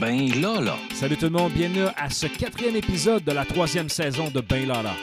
Ben 0.00 0.28
là. 0.40 0.76
Salut 0.92 1.16
tout 1.16 1.26
le 1.26 1.30
monde, 1.30 1.52
bienvenue 1.52 1.86
à 1.96 2.10
ce 2.10 2.26
quatrième 2.26 2.76
épisode 2.76 3.22
de 3.24 3.32
la 3.32 3.44
troisième 3.44 3.88
saison 3.88 4.28
de 4.28 4.40
Ben 4.40 4.66
Lala. 4.66 4.94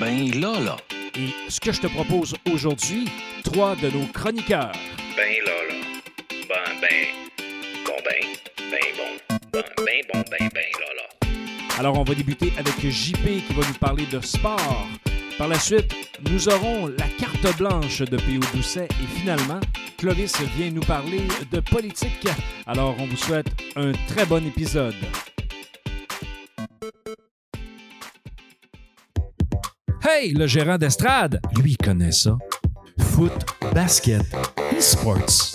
Ben 0.00 0.30
là, 0.40 0.58
là. 0.58 0.76
Et 1.16 1.28
ce 1.48 1.60
que 1.60 1.72
je 1.72 1.80
te 1.80 1.86
propose 1.86 2.34
aujourd'hui, 2.52 3.08
trois 3.44 3.76
de 3.76 3.88
nos 3.90 4.06
chroniqueurs. 4.06 4.72
Ben 5.16 5.34
là, 5.44 5.52
là. 5.68 5.74
Ben, 6.48 6.80
ben. 6.80 7.06
Bon, 7.86 7.92
ben. 8.04 8.26
Ben, 8.70 8.80
bon. 8.96 9.38
Ben, 9.52 9.62
ben, 9.76 10.02
bon, 10.12 10.24
ben, 10.30 10.48
ben, 10.52 10.64
là, 10.80 10.94
là. 10.96 11.28
Alors 11.78 11.98
on 11.98 12.04
va 12.04 12.14
débuter 12.14 12.52
avec 12.58 12.74
JP 12.80 13.46
qui 13.46 13.54
va 13.54 13.66
nous 13.66 13.78
parler 13.78 14.06
de 14.06 14.20
sport. 14.20 14.88
Par 15.38 15.48
la 15.48 15.58
suite, 15.58 15.94
nous 16.30 16.48
aurons 16.48 16.88
la 16.88 17.06
carte 17.18 17.56
blanche 17.58 18.00
de 18.00 18.16
P.O. 18.16 18.56
Doucet 18.56 18.88
et 18.90 19.20
finalement, 19.20 19.60
Clovis 20.02 20.32
vient 20.56 20.72
nous 20.72 20.80
parler 20.80 21.28
de 21.52 21.60
politique. 21.60 22.26
Alors 22.66 22.96
on 22.98 23.06
vous 23.06 23.16
souhaite 23.16 23.46
un 23.76 23.92
très 24.08 24.26
bon 24.26 24.44
épisode. 24.44 24.96
Hey, 30.02 30.32
le 30.32 30.48
gérant 30.48 30.76
d'estrade, 30.76 31.40
lui 31.54 31.74
il 31.74 31.76
connaît 31.76 32.10
ça. 32.10 32.36
Foot, 32.98 33.46
basket, 33.72 34.24
e-sports. 34.76 35.52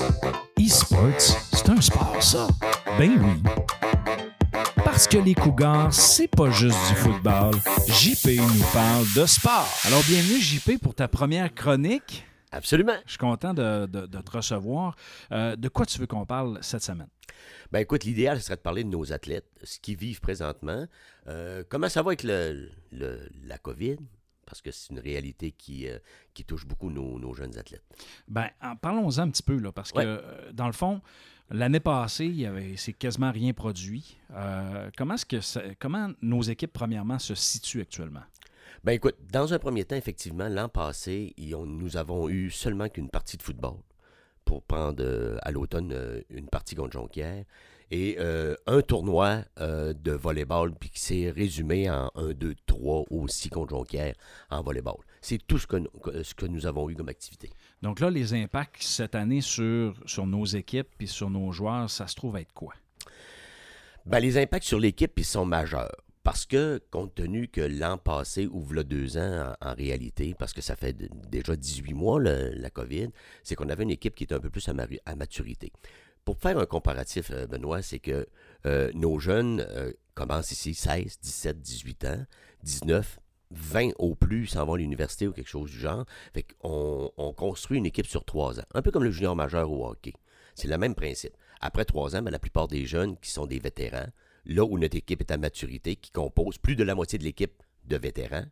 E-sports, 0.58 1.20
c'est 1.52 1.68
un 1.68 1.82
sport 1.82 2.24
ça. 2.24 2.48
Ben 2.98 3.20
oui. 3.22 3.44
Parce 4.86 5.10
que 5.10 5.18
les 5.18 5.36
Cougars, 5.36 5.92
c'est 5.92 6.30
pas 6.30 6.50
juste 6.52 6.80
du 6.88 6.96
football. 6.96 7.54
JP 7.90 8.38
nous 8.38 8.66
parle 8.72 9.04
de 9.14 9.26
sport. 9.26 9.68
Alors 9.84 10.04
bienvenue 10.08 10.40
JP 10.40 10.82
pour 10.82 10.96
ta 10.96 11.10
première 11.10 11.54
chronique. 11.54 12.24
Absolument. 12.52 12.96
Je 13.06 13.12
suis 13.12 13.18
content 13.18 13.54
de, 13.54 13.86
de- 13.88 14.06
de 14.06 14.22
te 14.22 14.32
recevoir. 14.32 14.96
Euh, 15.32 15.56
de 15.56 15.68
quoi 15.68 15.86
tu 15.86 16.00
veux 16.00 16.08
qu'on 16.08 16.26
parle 16.26 16.60
cette 16.62 16.84
semaine? 16.84 17.10
Ben 17.72 17.80
écoute, 17.80 18.04
l'idéal 18.06 18.40
ce 18.40 18.46
serait 18.46 18.56
de 18.56 18.62
parler 18.62 18.84
de 18.84 18.90
nos 18.90 19.12
athlètes, 19.12 19.50
ce 19.64 19.80
qu'ils 19.80 19.98
vivent 19.98 20.22
présentement, 20.22 20.86
euh, 21.28 21.64
comment 21.70 21.90
ça 21.90 22.02
va 22.02 22.10
avec 22.10 22.24
le, 22.24 22.70
le- 22.92 23.30
la 23.44 23.58
COVID, 23.58 23.98
parce 24.46 24.62
que 24.62 24.72
c'est 24.72 24.92
une 24.94 25.00
réalité 25.00 25.52
qui, 25.52 25.88
euh, 25.90 26.00
qui 26.34 26.46
touche 26.46 26.66
beaucoup 26.66 26.90
nos, 26.90 27.20
nos 27.20 27.34
jeunes 27.34 27.58
athlètes. 27.58 27.84
Ben, 28.30 28.50
en- 28.62 28.76
parlons-en 28.78 29.20
un 29.24 29.30
petit 29.30 29.44
peu, 29.44 29.58
là, 29.58 29.72
parce 29.74 29.92
que 29.92 29.98
Ouais. 30.00 30.54
dans 30.54 30.68
le 30.68 30.74
fond, 30.74 31.02
l'année 31.52 31.82
passée, 31.82 32.26
il 32.28 32.38
y 32.40 32.46
avait, 32.46 32.78
c'est 32.78 32.94
quasiment 32.94 33.32
rien 33.32 33.52
produit. 33.54 34.18
Comment, 34.98 35.16
est-ce 35.16 35.26
que 35.26 35.42
ça- 35.42 35.64
comment 35.80 36.10
nos 36.22 36.42
équipes, 36.42 36.72
premièrement, 36.74 37.20
se 37.20 37.36
situent 37.36 37.82
actuellement? 37.82 38.24
Ben 38.88 38.94
écoute, 38.94 39.18
dans 39.34 39.54
un 39.54 39.60
premier 39.60 39.84
temps, 39.84 39.98
effectivement, 39.98 40.48
l'an 40.48 40.70
passé, 40.70 41.36
nous 41.38 41.98
avons 41.98 42.30
eu 42.30 42.50
seulement 42.50 42.88
qu'une 42.88 43.10
partie 43.10 43.36
de 43.36 43.44
football 43.44 43.74
pour 44.46 44.64
prendre 44.64 45.04
euh, 45.04 45.38
à 45.42 45.52
l'automne 45.52 45.92
euh, 45.92 46.22
une 46.30 46.48
partie 46.48 46.74
contre 46.74 46.94
Jonquière 46.94 47.44
et 47.92 48.16
euh, 48.18 48.56
un 48.66 48.82
tournoi 48.82 49.42
de 49.58 50.12
volleyball 50.14 50.74
puis 50.74 50.90
qui 50.90 51.02
s'est 51.02 51.30
résumé 51.30 51.90
en 51.92 52.10
1, 52.16 52.32
2, 52.32 52.56
3 52.66 53.04
aussi 53.10 53.50
contre 53.50 53.72
Jonquière 53.72 54.16
en 54.50 54.62
volleyball. 54.64 54.96
C'est 55.20 55.46
tout 55.46 55.58
ce 55.60 55.68
que, 55.68 55.76
nous- 55.76 55.90
que- 56.02 56.24
ce 56.24 56.34
que 56.34 56.46
nous 56.46 56.66
avons 56.66 56.90
eu 56.90 56.96
comme 56.96 57.10
activité. 57.10 57.50
Donc 57.82 58.00
là, 58.00 58.10
les 58.10 58.34
impacts 58.34 58.82
cette 58.82 59.16
année 59.16 59.42
sur, 59.42 59.96
sur 60.06 60.26
nos 60.26 60.46
équipes 60.46 60.88
et 61.02 61.08
sur 61.08 61.30
nos 61.30 61.52
joueurs, 61.52 61.90
ça 61.90 62.08
se 62.08 62.16
trouve 62.16 62.38
être 62.38 62.54
quoi? 62.54 62.74
Ben, 64.06 64.22
les 64.22 64.38
impacts 64.38 64.64
sur 64.64 64.80
l'équipe, 64.80 65.12
ils 65.18 65.26
sont 65.26 65.44
majeurs. 65.44 65.92
Parce 66.28 66.46
que, 66.46 66.82
compte 66.92 67.16
tenu 67.16 67.48
que 67.48 67.62
l'an 67.62 67.98
passé, 67.98 68.48
ou 68.48 68.62
v'là 68.62 68.84
deux 68.84 69.18
ans 69.18 69.54
en, 69.62 69.74
réalité, 69.74 70.36
parce 70.38 70.52
que 70.52 70.60
ça 70.60 70.76
fait 70.76 70.92
déjà 70.92 71.56
18 71.56 71.94
mois, 71.94 72.20
la 72.20 72.70
COVID, 72.70 73.12
c'est 73.46 73.56
qu'on 73.56 73.70
avait 73.70 73.84
une 73.84 73.92
équipe 73.92 74.14
qui 74.14 74.26
était 74.26 74.36
un 74.36 74.42
peu 74.42 74.50
plus 74.50 74.68
à, 74.68 75.16
maturité. 75.16 75.72
Pour 76.26 76.38
faire 76.38 76.60
un 76.60 76.66
comparatif, 76.66 77.32
euh, 77.32 77.48
Benoît, 77.48 77.82
c'est 77.82 78.00
que 78.00 78.28
euh, 78.66 78.92
nos 78.94 79.20
jeunes 79.20 79.66
euh, 79.70 79.94
commencent 80.16 80.52
ici 80.52 80.74
16, 80.74 81.20
17, 81.22 81.62
18 81.62 82.06
ans, 82.08 82.26
19, 82.64 83.20
20 83.52 83.92
au 83.98 84.14
plus 84.14 84.48
s'en 84.48 84.66
vont 84.66 84.74
à 84.74 84.80
l'université 84.80 85.30
ou 85.30 85.32
quelque 85.32 85.48
chose 85.48 85.72
du 85.72 85.80
genre. 85.80 86.04
Fait 86.34 86.46
on 86.62 87.34
construit 87.38 87.78
une 87.78 87.86
équipe 87.86 88.06
sur 88.06 88.26
trois 88.26 88.60
ans. 88.60 88.66
Un 88.74 88.82
peu 88.82 88.92
comme 88.92 89.06
le 89.06 89.12
junior 89.12 89.38
majeur 89.38 89.72
au 89.72 89.88
hockey. 89.88 90.12
C'est 90.56 90.68
le 90.68 90.78
même 90.78 90.94
principe. 90.94 91.38
Après 91.62 91.86
trois 91.86 92.18
ans, 92.18 92.22
ben, 92.22 92.32
la 92.32 92.40
plupart 92.40 92.68
des 92.68 92.86
jeunes 92.86 93.18
qui 93.18 93.30
sont 93.32 93.46
des 93.46 93.60
vétérans, 93.60 94.08
là 94.48 94.64
où 94.64 94.80
notre 94.80 94.98
équipe 94.98 95.22
est 95.22 95.32
à 95.32 95.38
maturité, 95.38 95.96
qui 95.96 96.12
compose 96.12 96.58
plus 96.58 96.76
de 96.76 96.84
la 96.84 96.96
moitié 96.96 97.20
de 97.20 97.24
l'équipe 97.24 97.62
de 97.86 97.98
vétérans, 97.98 98.46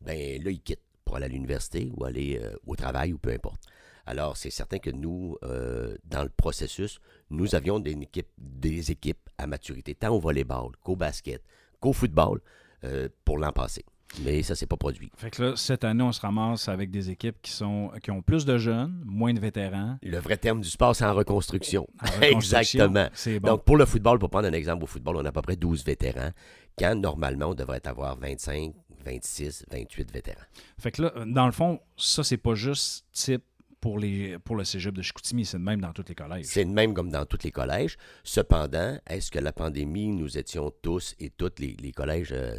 ben 0.00 0.42
là, 0.42 0.50
ils 0.50 0.60
quittent 0.60 0.82
pour 1.04 1.16
aller 1.16 1.26
à 1.26 1.28
l'université 1.28 1.90
ou 1.96 2.04
aller 2.04 2.38
euh, 2.42 2.54
au 2.66 2.76
travail 2.76 3.12
ou 3.12 3.18
peu 3.18 3.30
importe. 3.30 3.62
Alors, 4.06 4.36
c'est 4.36 4.50
certain 4.50 4.78
que 4.78 4.90
nous, 4.90 5.36
euh, 5.42 5.96
dans 6.04 6.22
le 6.22 6.30
processus, 6.30 6.98
nous 7.30 7.54
avions 7.54 7.78
des 7.78 8.90
équipes, 8.90 9.18
à 9.36 9.46
maturité, 9.46 9.94
tant 9.94 10.14
au 10.14 10.18
volleyball 10.18 10.72
qu'au 10.82 10.96
basket, 10.96 11.42
qu'au 11.78 11.92
football, 11.92 12.40
euh, 12.84 13.08
pour 13.24 13.38
l'an 13.38 13.52
passé. 13.52 13.84
Mais 14.24 14.42
ça 14.42 14.54
s'est 14.54 14.66
pas 14.66 14.76
produit. 14.76 15.10
Fait 15.16 15.30
que 15.30 15.42
là, 15.42 15.56
cette 15.56 15.84
année, 15.84 16.02
on 16.02 16.12
se 16.12 16.20
ramasse 16.20 16.68
avec 16.68 16.90
des 16.90 17.10
équipes 17.10 17.36
qui, 17.42 17.52
sont, 17.52 17.90
qui 18.02 18.10
ont 18.10 18.22
plus 18.22 18.44
de 18.44 18.58
jeunes, 18.58 19.02
moins 19.04 19.32
de 19.32 19.40
vétérans. 19.40 19.98
Le 20.02 20.18
vrai 20.18 20.36
terme 20.36 20.60
du 20.60 20.68
sport, 20.68 20.96
c'est 20.96 21.04
en 21.04 21.14
reconstruction. 21.14 21.86
En 22.00 22.06
reconstruction. 22.06 22.84
Exactement. 22.86 23.40
Bon. 23.40 23.48
Donc, 23.48 23.64
pour 23.64 23.76
le 23.76 23.84
football, 23.84 24.18
pour 24.18 24.30
prendre 24.30 24.48
un 24.48 24.52
exemple, 24.52 24.84
au 24.84 24.86
football, 24.86 25.16
on 25.16 25.24
a 25.24 25.28
à 25.28 25.32
peu 25.32 25.42
près 25.42 25.56
12 25.56 25.84
vétérans, 25.84 26.30
quand 26.78 26.94
normalement, 26.94 27.46
on 27.48 27.54
devrait 27.54 27.86
avoir 27.86 28.16
25, 28.18 28.72
26, 29.04 29.66
28 29.70 30.12
vétérans. 30.12 30.40
Fait 30.78 30.90
que 30.90 31.02
là, 31.02 31.12
dans 31.26 31.46
le 31.46 31.52
fond, 31.52 31.80
ça, 31.96 32.24
c'est 32.24 32.36
pas 32.36 32.54
juste 32.54 33.04
type 33.12 33.42
pour, 33.80 33.98
les, 33.98 34.38
pour 34.38 34.56
le 34.56 34.64
cégep 34.64 34.94
de 34.94 35.02
Chicoutimi, 35.02 35.44
c'est 35.44 35.58
le 35.58 35.62
même 35.62 35.80
dans 35.80 35.92
tous 35.92 36.04
les 36.08 36.14
collèges. 36.14 36.46
C'est 36.46 36.64
le 36.64 36.70
même 36.70 36.94
comme 36.94 37.10
dans 37.10 37.24
tous 37.24 37.38
les 37.44 37.50
collèges. 37.50 37.96
Cependant, 38.24 38.98
est-ce 39.06 39.30
que 39.30 39.38
la 39.38 39.52
pandémie, 39.52 40.08
nous 40.08 40.36
étions 40.36 40.72
tous 40.82 41.14
et 41.20 41.30
toutes 41.30 41.60
les, 41.60 41.76
les 41.80 41.92
collèges, 41.92 42.32
euh, 42.32 42.56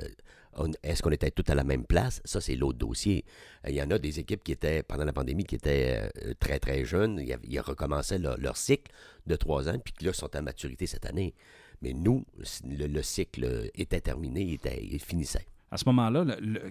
est-ce 0.83 1.01
qu'on 1.01 1.11
était 1.11 1.31
tous 1.31 1.51
à 1.51 1.55
la 1.55 1.63
même 1.63 1.85
place? 1.85 2.21
Ça, 2.25 2.41
c'est 2.41 2.55
l'autre 2.55 2.77
dossier. 2.77 3.25
Il 3.67 3.73
y 3.73 3.81
en 3.81 3.91
a 3.91 3.99
des 3.99 4.19
équipes 4.19 4.43
qui 4.43 4.51
étaient, 4.51 4.83
pendant 4.83 5.05
la 5.05 5.13
pandémie, 5.13 5.43
qui 5.43 5.55
étaient 5.55 6.09
euh, 6.25 6.33
très, 6.39 6.59
très 6.59 6.85
jeunes. 6.85 7.21
Ils, 7.43 7.59
recommençaient 7.59 8.19
leur, 8.19 8.37
leur 8.37 8.57
cycle 8.57 8.91
de 9.27 9.35
trois 9.35 9.69
ans, 9.69 9.79
puis 9.83 9.93
qui 9.93 10.05
là 10.05 10.13
sont 10.13 10.33
à 10.35 10.41
maturité 10.41 10.87
cette 10.87 11.05
année. 11.05 11.33
Mais 11.81 11.93
nous, 11.93 12.25
le, 12.63 12.87
le 12.87 13.03
cycle 13.03 13.69
était 13.75 14.01
terminé, 14.01 14.41
il, 14.41 14.53
était, 14.55 14.83
il 14.83 14.99
finissait. 14.99 15.45
À 15.71 15.77
ce 15.77 15.85
moment-là, 15.85 16.25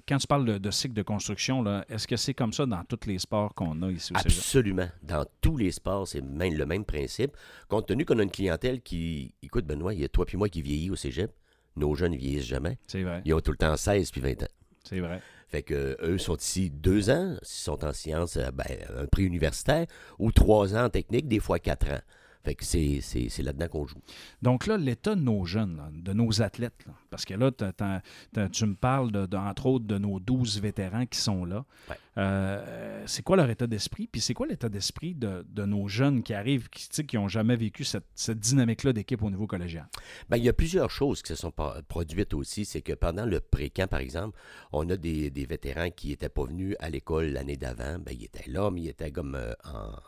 quand 0.08 0.18
tu 0.18 0.26
parles 0.26 0.44
de, 0.44 0.58
de 0.58 0.70
cycle 0.72 0.94
de 0.94 1.02
construction, 1.02 1.64
est-ce 1.88 2.08
que 2.08 2.16
c'est 2.16 2.34
comme 2.34 2.52
ça 2.52 2.66
dans 2.66 2.82
tous 2.84 3.06
les 3.06 3.18
sports 3.20 3.54
qu'on 3.54 3.80
a 3.82 3.90
ici 3.90 4.12
au? 4.12 4.16
Absolument. 4.16 4.88
Dans 5.04 5.24
tous 5.40 5.56
les 5.56 5.70
sports, 5.70 6.08
c'est 6.08 6.20
même 6.20 6.54
le 6.54 6.66
même 6.66 6.84
principe. 6.84 7.36
Compte 7.68 7.86
tenu 7.86 8.04
qu'on 8.04 8.18
a 8.18 8.22
une 8.24 8.30
clientèle 8.30 8.80
qui. 8.80 9.34
Écoute, 9.42 9.66
Benoît, 9.66 9.94
il 9.94 10.00
y 10.00 10.04
a 10.04 10.08
toi 10.08 10.26
puis 10.26 10.36
moi 10.36 10.48
qui 10.48 10.62
vieillit 10.62 10.90
au 10.90 10.96
cégep. 10.96 11.32
Nos 11.78 11.94
jeunes 11.94 12.12
ne 12.12 12.16
vieillissent 12.18 12.46
jamais. 12.46 12.78
C'est 12.86 13.02
vrai, 13.02 13.22
Ils 13.24 13.34
ont 13.34 13.40
tout 13.40 13.52
le 13.52 13.56
temps 13.56 13.76
16 13.76 14.10
puis 14.10 14.20
20 14.20 14.42
ans. 14.42 14.48
c'est 14.84 15.00
vrai. 15.00 15.20
Fait 15.48 15.62
que 15.62 15.96
eux 16.02 16.18
sont 16.18 16.36
ici 16.36 16.68
deux 16.68 17.08
ans, 17.08 17.34
s'ils 17.42 17.64
sont 17.64 17.82
en 17.84 17.92
sciences, 17.94 18.36
euh, 18.36 18.50
ben, 18.52 18.66
un 18.98 19.06
prix 19.06 19.24
universitaire, 19.24 19.86
ou 20.18 20.30
trois 20.30 20.76
ans 20.76 20.84
en 20.84 20.90
technique, 20.90 21.26
des 21.26 21.40
fois 21.40 21.58
quatre 21.58 21.88
ans. 21.90 22.00
Fait 22.48 22.54
que 22.54 22.64
c'est, 22.64 23.00
c'est, 23.02 23.28
c'est 23.28 23.42
là-dedans 23.42 23.68
qu'on 23.68 23.86
joue. 23.86 23.98
Donc 24.40 24.66
là, 24.66 24.78
l'état 24.78 25.14
de 25.14 25.20
nos 25.20 25.44
jeunes, 25.44 25.76
là, 25.76 25.90
de 25.92 26.14
nos 26.14 26.40
athlètes, 26.40 26.86
là, 26.86 26.94
parce 27.10 27.26
que 27.26 27.34
là, 27.34 27.50
t'as- 27.50 27.72
t'as- 27.74 28.00
t'as- 28.32 28.48
tu 28.48 28.64
me 28.64 28.74
parles, 28.74 29.12
de, 29.12 29.26
de- 29.26 29.36
entre 29.36 29.66
autres, 29.66 29.84
de 29.84 29.98
nos 29.98 30.18
12 30.18 30.58
vétérans 30.58 31.04
qui 31.04 31.18
sont 31.18 31.44
là. 31.44 31.66
Ouais. 31.90 31.96
Euh, 32.16 33.02
c'est 33.06 33.22
quoi 33.22 33.36
leur 33.36 33.50
état 33.50 33.66
d'esprit? 33.66 34.06
Puis 34.10 34.22
c'est 34.22 34.32
quoi 34.32 34.46
l'état 34.46 34.70
d'esprit 34.70 35.14
de, 35.14 35.44
de 35.46 35.64
nos 35.66 35.88
jeunes 35.88 36.22
qui 36.22 36.32
arrivent, 36.32 36.70
qui 36.70 37.16
n'ont 37.16 37.28
jamais 37.28 37.54
vécu 37.54 37.84
cette, 37.84 38.06
cette 38.14 38.40
dynamique-là 38.40 38.94
d'équipe 38.94 39.22
au 39.22 39.28
niveau 39.30 39.46
collégial? 39.46 39.86
Ben, 40.30 40.38
il 40.38 40.44
y 40.44 40.48
a 40.48 40.54
plusieurs 40.54 40.90
choses 40.90 41.20
qui 41.20 41.28
se 41.28 41.34
sont 41.36 41.52
produites 41.88 42.32
aussi. 42.32 42.64
C'est 42.64 42.80
que 42.80 42.94
pendant 42.94 43.26
le 43.26 43.40
pré-camp, 43.40 43.88
par 43.88 44.00
exemple, 44.00 44.38
on 44.72 44.88
a 44.88 44.96
des, 44.96 45.28
des 45.30 45.44
vétérans 45.44 45.90
qui 45.90 46.08
n'étaient 46.08 46.30
pas 46.30 46.44
venus 46.46 46.76
à 46.80 46.88
l'école 46.88 47.26
l'année 47.26 47.58
d'avant. 47.58 47.98
Ben, 47.98 48.16
ils 48.18 48.24
étaient 48.24 48.48
là, 48.50 48.70
mais 48.70 48.80
ils 48.80 48.88
étaient 48.88 49.12
comme 49.12 49.34
euh, 49.34 49.52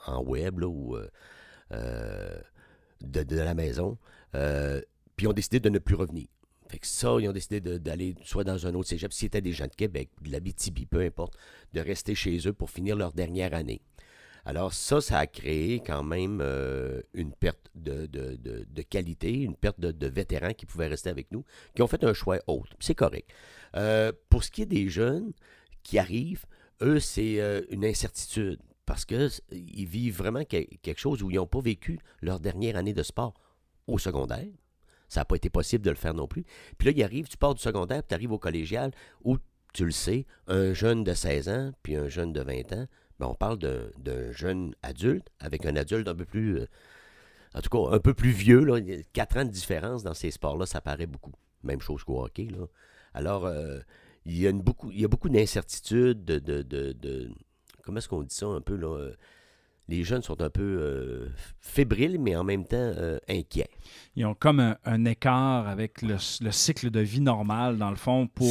en, 0.06 0.14
en 0.14 0.22
web 0.24 0.60
là, 0.60 0.68
ou 0.68 0.96
euh, 0.96 1.06
de, 1.72 3.22
de 3.22 3.36
la 3.36 3.54
maison. 3.54 3.98
Euh, 4.34 4.80
puis 5.16 5.26
ont 5.26 5.32
décidé 5.32 5.60
de 5.60 5.68
ne 5.68 5.78
plus 5.78 5.94
revenir. 5.94 6.26
Fait 6.68 6.78
que 6.78 6.86
ça, 6.86 7.16
ils 7.18 7.28
ont 7.28 7.32
décidé 7.32 7.60
d'aller 7.60 8.14
soit 8.24 8.44
dans 8.44 8.66
un 8.66 8.74
autre 8.74 8.88
cégep, 8.88 9.12
si 9.12 9.20
c'était 9.20 9.40
des 9.40 9.52
gens 9.52 9.66
de 9.66 9.74
Québec, 9.74 10.08
de 10.22 10.30
la 10.30 10.38
BTB, 10.40 10.86
peu 10.88 11.00
importe, 11.00 11.36
de 11.72 11.80
rester 11.80 12.14
chez 12.14 12.38
eux 12.46 12.52
pour 12.52 12.70
finir 12.70 12.94
leur 12.96 13.12
dernière 13.12 13.54
année. 13.54 13.80
Alors 14.44 14.72
ça, 14.72 15.00
ça 15.00 15.18
a 15.18 15.26
créé 15.26 15.80
quand 15.80 16.02
même 16.02 16.40
euh, 16.40 17.02
une 17.12 17.32
perte 17.32 17.70
de, 17.74 18.06
de- 18.06 18.36
de- 18.36 18.82
qualité, 18.82 19.32
une 19.42 19.56
perte 19.56 19.78
de, 19.80 20.06
vétérans 20.06 20.54
qui 20.54 20.64
pouvaient 20.64 20.86
rester 20.86 21.10
avec 21.10 21.30
nous, 21.32 21.44
qui 21.74 21.82
ont 21.82 21.86
fait 21.86 22.02
un 22.04 22.14
choix 22.14 22.38
autre. 22.46 22.74
C'est 22.78 22.94
correct. 22.94 23.28
Euh, 23.76 24.12
pour 24.30 24.42
ce 24.44 24.50
qui 24.50 24.62
est 24.62 24.66
des 24.66 24.88
jeunes 24.88 25.32
qui 25.82 25.98
arrivent, 25.98 26.46
eux, 26.82 27.00
c'est 27.00 27.40
euh, 27.40 27.62
une 27.70 27.84
incertitude 27.84 28.60
parce 28.90 29.04
qu'ils 29.04 29.86
vivent 29.86 30.16
vraiment 30.18 30.42
que- 30.44 30.64
quelque 30.82 30.98
chose 30.98 31.22
où 31.22 31.30
ils 31.30 31.36
n'ont 31.36 31.46
pas 31.46 31.60
vécu 31.60 32.00
leur 32.22 32.40
dernière 32.40 32.74
année 32.76 32.92
de 32.92 33.04
sport 33.04 33.34
au 33.86 33.98
secondaire. 33.98 34.48
Ça 35.06 35.20
n'a 35.20 35.24
pas 35.26 35.36
été 35.36 35.48
possible 35.48 35.84
de 35.84 35.90
le 35.90 35.96
faire 35.96 36.12
non 36.12 36.26
plus. 36.26 36.44
Puis 36.76 36.86
là, 36.86 36.92
il 36.96 37.00
arrive, 37.04 37.28
tu 37.28 37.36
pars 37.36 37.54
du 37.54 37.62
secondaire, 37.62 38.02
puis 38.02 38.08
tu 38.08 38.14
arrives 38.14 38.32
au 38.32 38.40
collégial 38.40 38.90
où, 39.22 39.38
tu 39.72 39.84
le 39.84 39.92
sais, 39.92 40.26
un 40.48 40.72
jeune 40.74 41.04
de 41.04 41.14
16 41.14 41.48
ans, 41.48 41.70
puis 41.84 41.94
un 41.94 42.08
jeune 42.08 42.32
de 42.32 42.40
20 42.40 42.72
ans, 42.72 42.86
ben, 43.20 43.28
on 43.28 43.34
parle 43.36 43.58
d'un 43.58 44.32
jeune 44.32 44.74
adulte 44.82 45.28
avec 45.38 45.66
un 45.66 45.76
adulte 45.76 46.08
un 46.08 46.16
peu 46.16 46.24
plus, 46.24 46.58
euh, 46.58 46.66
en 47.54 47.60
tout 47.60 47.70
cas, 47.70 47.94
un 47.94 48.00
peu 48.00 48.12
plus 48.12 48.30
vieux, 48.32 48.64
là, 48.64 48.78
il 48.78 48.88
y 48.88 48.92
a 48.94 49.02
quatre 49.12 49.36
ans 49.36 49.44
de 49.44 49.50
différence 49.52 50.02
dans 50.02 50.14
ces 50.14 50.32
sports-là, 50.32 50.66
ça 50.66 50.80
paraît 50.80 51.06
beaucoup. 51.06 51.32
Même 51.62 51.80
chose 51.80 52.02
qu'au 52.02 52.24
hockey. 52.24 52.48
Alors, 53.14 53.46
euh, 53.46 53.78
il, 54.24 54.36
y 54.36 54.48
a 54.48 54.52
beaucoup, 54.52 54.90
beaucoup 55.08 55.28
d'incertitudes, 55.28 56.24
de, 56.24 56.40
de, 56.40 56.62
de, 56.62 56.90
de- 56.90 57.30
Comment 57.84 57.98
est-ce 57.98 58.08
qu'on 58.08 58.22
dit 58.22 58.34
ça 58.34 58.46
un 58.46 58.60
peu? 58.60 58.76
Là? 58.76 58.88
euh, 58.96 59.12
Les 59.88 60.04
jeunes 60.04 60.22
sont 60.22 60.40
un 60.40 60.50
peu 60.50 60.62
euh, 60.62 61.28
fébriles, 61.58 62.18
mais 62.20 62.36
en 62.36 62.44
même 62.44 62.64
temps 62.64 62.76
euh, 62.76 63.18
inquiets. 63.28 63.70
Ils 64.14 64.24
ont 64.24 64.34
comme 64.34 64.60
un, 64.60 64.76
un 64.84 65.04
écart 65.04 65.66
avec 65.66 66.02
le, 66.02 66.14
le 66.44 66.50
cycle 66.52 66.90
de 66.90 67.00
vie 67.00 67.20
normal, 67.20 67.76
dans 67.76 67.90
le 67.90 67.96
fond, 67.96 68.28
pour 68.28 68.46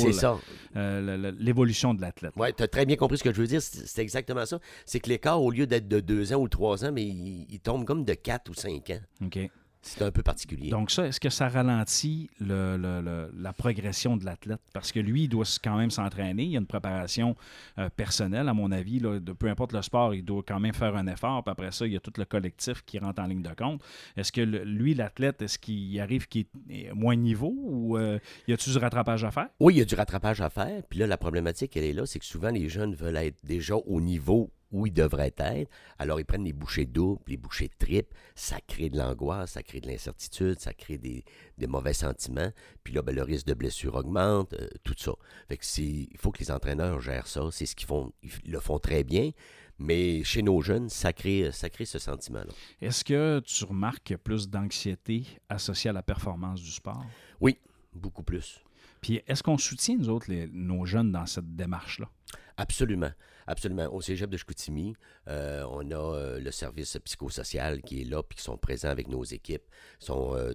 euh, 0.76 1.32
l'évolution 1.40 1.94
de 1.94 2.02
l'athlète. 2.02 2.34
Oui, 2.36 2.50
tu 2.56 2.62
as 2.64 2.68
très 2.68 2.86
bien 2.86 2.98
compris 2.98 3.18
ce 3.20 3.24
que 3.24 3.34
je 3.34 3.40
veux 3.40 3.48
dire. 3.48 3.62
C'est 3.62 4.02
exactement 4.02 4.46
ça. 4.46 4.60
C'est 4.86 5.00
que 5.00 5.08
l'écart, 5.10 5.42
au 5.42 5.50
lieu 5.50 5.66
d'être 5.66 5.88
de 5.88 6.02
deux 6.02 6.34
ans 6.34 6.42
ou 6.42 6.50
trois 6.50 6.84
ans, 6.84 6.92
mais 6.92 7.06
il, 7.06 7.46
il 7.50 7.60
tombe 7.62 7.86
comme 7.86 8.04
de 8.04 8.14
quatre 8.16 8.50
ou 8.52 8.54
cinq 8.54 8.90
ans. 8.90 9.00
OK. 9.26 9.40
C'est 9.82 10.02
un 10.04 10.12
peu 10.12 10.24
particulier. 10.24 10.70
Donc 10.70 10.92
ça, 10.92 11.08
est-ce 11.08 11.20
que 11.22 11.30
ça 11.30 11.48
ralentit 11.48 12.30
le- 12.42 12.76
le- 12.78 13.02
le- 13.02 13.32
la 13.38 13.54
progression 13.54 14.18
de 14.18 14.26
l'athlète? 14.26 14.60
Parce 14.74 14.92
que 14.92 15.00
lui, 15.00 15.24
il 15.24 15.28
doit 15.30 15.46
quand 15.64 15.78
même 15.78 15.90
s'entraîner. 15.90 16.44
Il 16.44 16.52
y 16.52 16.58
a 16.58 16.60
une 16.60 16.66
préparation 16.66 17.36
euh, 17.78 17.90
personnelle, 17.90 18.50
à 18.50 18.54
mon 18.54 18.72
avis. 18.74 19.00
là, 19.00 19.20
de, 19.20 19.32
peu 19.32 19.48
importe 19.50 19.72
le 19.72 19.82
sport, 19.82 20.14
il 20.14 20.24
doit 20.26 20.44
quand 20.46 20.60
même 20.60 20.74
faire 20.74 20.96
un 20.98 21.08
effort. 21.08 21.44
Puis 21.44 21.52
après 21.52 21.72
ça, 21.72 21.88
il 21.88 21.94
y 21.94 21.96
a 21.96 22.00
tout 22.02 22.12
le 22.18 22.26
collectif 22.26 22.84
qui 22.86 23.00
rentre 23.00 23.22
en 23.22 23.26
ligne 23.28 23.42
de 23.42 23.54
compte. 23.54 23.82
Est-ce 24.18 24.32
que 24.34 24.42
lui, 24.42 24.94
l'athlète, 24.96 25.42
est-ce 25.42 25.58
qu'il 25.58 26.00
arrive 26.02 26.28
qu'il 26.28 26.46
est 26.70 26.92
moins 26.94 27.16
niveau 27.16 27.54
ou 27.58 27.98
euh, 27.98 28.20
y 28.48 28.54
a-tu 28.54 28.70
du 28.72 28.78
rattrapage 28.78 29.24
à 29.24 29.32
faire? 29.32 29.48
Oui, 29.62 29.76
il 29.76 29.78
y 29.78 29.82
a 29.82 29.86
du 29.86 29.96
rattrapage 29.96 30.42
à 30.42 30.50
faire. 30.50 30.84
Puis 30.90 31.00
là, 31.00 31.08
la 31.08 31.18
problématique, 31.18 31.76
elle 31.78 31.86
est 31.86 31.94
là, 31.94 32.06
c'est 32.06 32.20
que 32.20 32.26
souvent, 32.26 32.50
les 32.50 32.68
jeunes 32.68 32.96
veulent 32.96 33.16
être 33.18 33.38
déjà 33.46 33.76
au 33.76 34.02
niveau 34.02 34.52
où 34.72 34.86
ils 34.86 34.94
devraient 34.94 35.34
être. 35.38 35.70
Alors, 35.98 36.20
ils 36.20 36.26
prennent 36.26 36.44
les 36.44 36.54
bouchées 36.54 36.86
doubles, 36.86 37.22
les 37.28 37.38
bouchées 37.38 37.70
triples. 37.80 38.16
Ça 38.36 38.60
crée 38.62 38.90
de 38.90 38.98
l'angoisse, 38.98 39.52
ça 39.52 39.64
crée 39.64 39.82
de 39.82 39.88
l'incertitude, 39.88 40.60
ça 40.60 40.74
crée 40.74 40.98
des, 40.98 41.24
des 41.58 41.68
mauvais 41.68 41.94
sentiments. 41.94 42.52
Puis 42.84 42.94
là, 42.94 43.02
ben, 43.02 43.16
le 43.16 43.24
risque 43.24 43.48
de 43.48 43.54
blessure 43.54 43.96
augmente, 43.96 44.54
euh, 44.54 44.68
tout 44.84 44.96
ça. 44.98 45.14
Fait 45.48 45.58
que 45.58 45.66
il 45.80 46.18
faut 46.18 46.32
que 46.32 46.40
les 46.40 46.52
entraîneurs 46.52 47.02
gèrent 47.02 47.28
ça. 47.28 47.42
C'est 47.52 47.66
ce 47.66 47.76
qu'ils 47.76 47.88
font. 47.88 48.12
Ils 48.22 48.52
le 48.52 48.60
font 48.60 48.80
très 48.80 49.04
bien. 49.04 49.32
Mais 49.80 50.24
chez 50.26 50.42
nos 50.42 50.62
jeunes, 50.62 50.90
ça 50.90 51.14
crée, 51.14 51.52
ça 51.54 51.70
crée 51.70 51.86
ce 51.86 52.00
sentiment-là. 52.00 52.52
Est-ce 52.82 53.06
que 53.06 53.40
tu 53.46 53.64
remarques 53.64 54.04
qu'il 54.04 54.14
y 54.14 54.16
a 54.16 54.18
plus 54.18 54.50
d'anxiété 54.50 55.26
associée 55.48 55.90
à 55.90 55.94
la 55.94 56.04
performance 56.04 56.62
du 56.62 56.70
sport? 56.70 57.06
Oui, 57.40 57.58
beaucoup 57.94 58.24
plus. 58.24 58.62
Puis 59.02 59.22
est-ce 59.28 59.44
qu'on 59.44 59.58
soutient, 59.58 59.96
nous 59.98 60.10
autres, 60.10 60.32
nos 60.52 60.86
jeunes 60.86 61.12
dans 61.12 61.26
cette 61.26 61.56
démarche-là? 61.56 62.10
Absolument. 62.58 63.12
Absolument. 63.48 63.88
Au 63.92 64.02
cégep 64.02 64.30
de 64.30 64.38
Chicoutimi, 64.38 64.96
euh, 65.28 65.66
on 65.72 65.90
a 65.90 65.96
euh, 65.96 66.40
le 66.40 66.52
service 66.52 66.98
psychosocial 67.04 67.82
qui 67.82 68.02
est 68.02 68.06
là, 68.06 68.22
puis 68.22 68.38
qui 68.38 68.44
sont 68.44 68.58
présents 68.58 68.90
avec 68.90 69.08
nos 69.08 69.24
équipes. 69.24 69.64
Euh, 70.10 70.54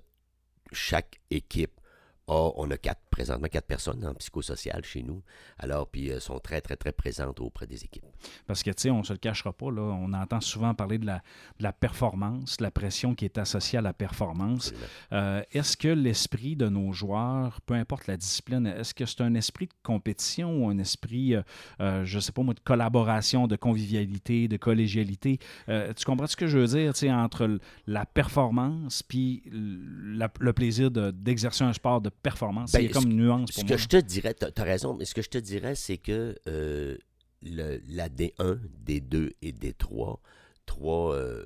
chaque 0.72 1.20
équipe 1.30 1.80
a, 2.26 2.50
on 2.56 2.70
a 2.70 2.76
quatre, 2.76 3.02
présentement 3.10 3.48
quatre 3.48 3.66
personnes 3.66 4.04
en 4.06 4.14
psychosocial 4.14 4.82
chez 4.84 5.02
nous. 5.02 5.22
Alors, 5.58 5.88
puis 5.88 6.10
euh, 6.10 6.20
sont 6.20 6.38
très, 6.38 6.60
très, 6.60 6.76
très 6.76 6.92
présentes 6.92 7.40
auprès 7.40 7.66
des 7.66 7.84
équipes. 7.84 8.04
Parce 8.46 8.62
que, 8.62 8.70
tu 8.70 8.82
sais, 8.82 8.90
on 8.90 8.98
ne 8.98 9.04
se 9.04 9.12
le 9.12 9.18
cachera 9.18 9.52
pas, 9.52 9.70
là, 9.70 9.82
on 9.82 10.12
entend 10.12 10.40
souvent 10.40 10.74
parler 10.74 10.98
de 10.98 11.06
la, 11.06 11.22
de 11.58 11.62
la 11.62 11.72
performance, 11.72 12.60
la 12.60 12.70
pression 12.70 13.14
qui 13.14 13.24
est 13.24 13.38
associée 13.38 13.78
à 13.78 13.82
la 13.82 13.92
performance. 13.92 14.72
Euh, 15.12 15.42
est-ce 15.52 15.76
que 15.76 15.88
l'esprit 15.88 16.56
de 16.56 16.68
nos 16.68 16.92
joueurs, 16.92 17.60
peu 17.62 17.74
importe 17.74 18.06
la 18.06 18.16
discipline, 18.16 18.66
est-ce 18.66 18.94
que 18.94 19.06
c'est 19.06 19.20
un 19.20 19.34
esprit 19.34 19.66
de 19.66 19.74
compétition 19.82 20.64
ou 20.64 20.68
un 20.68 20.78
esprit, 20.78 21.34
euh, 21.34 21.42
euh, 21.80 22.04
je 22.04 22.16
ne 22.16 22.20
sais 22.20 22.32
pas 22.32 22.42
moi, 22.42 22.54
de 22.54 22.60
collaboration, 22.60 23.46
de 23.46 23.56
convivialité, 23.56 24.48
de 24.48 24.56
collégialité? 24.56 25.38
Tu 25.68 26.04
comprends 26.04 26.26
ce 26.26 26.36
que 26.36 26.46
je 26.46 26.58
veux 26.58 26.66
dire, 26.66 26.94
tu 26.94 27.00
sais, 27.00 27.12
entre 27.12 27.58
la 27.86 28.06
performance 28.06 29.02
puis 29.02 29.42
la- 29.52 30.30
le 30.38 30.52
plaisir 30.52 30.90
de- 30.90 31.10
d'exercer 31.10 31.64
un 31.64 31.72
sport 31.72 32.00
de 32.00 32.10
performance? 32.22 32.72
Ben, 32.72 32.80
Il 32.80 32.86
y 32.86 32.90
a 32.90 32.92
comme 32.92 33.02
ce- 33.04 33.08
une 33.08 33.16
nuance 33.16 33.50
Ce 33.50 33.54
pour 33.56 33.64
que 33.64 33.68
moi. 33.70 33.76
je 33.78 33.88
te 33.88 33.96
dirais, 33.96 34.34
tu 34.34 34.44
as 34.60 34.64
raison, 34.64 34.94
mais 34.94 35.04
ce 35.04 35.14
que 35.14 35.22
je 35.22 35.30
te 35.30 35.38
dirais, 35.38 35.74
c'est 35.74 35.98
que 35.98 36.34
euh, 36.48 36.96
le- 37.42 37.80
la 37.88 38.08
D1, 38.08 38.58
D2 38.86 39.32
et 39.42 39.52
D3, 39.52 40.20
trois, 40.66 41.14
euh, 41.14 41.44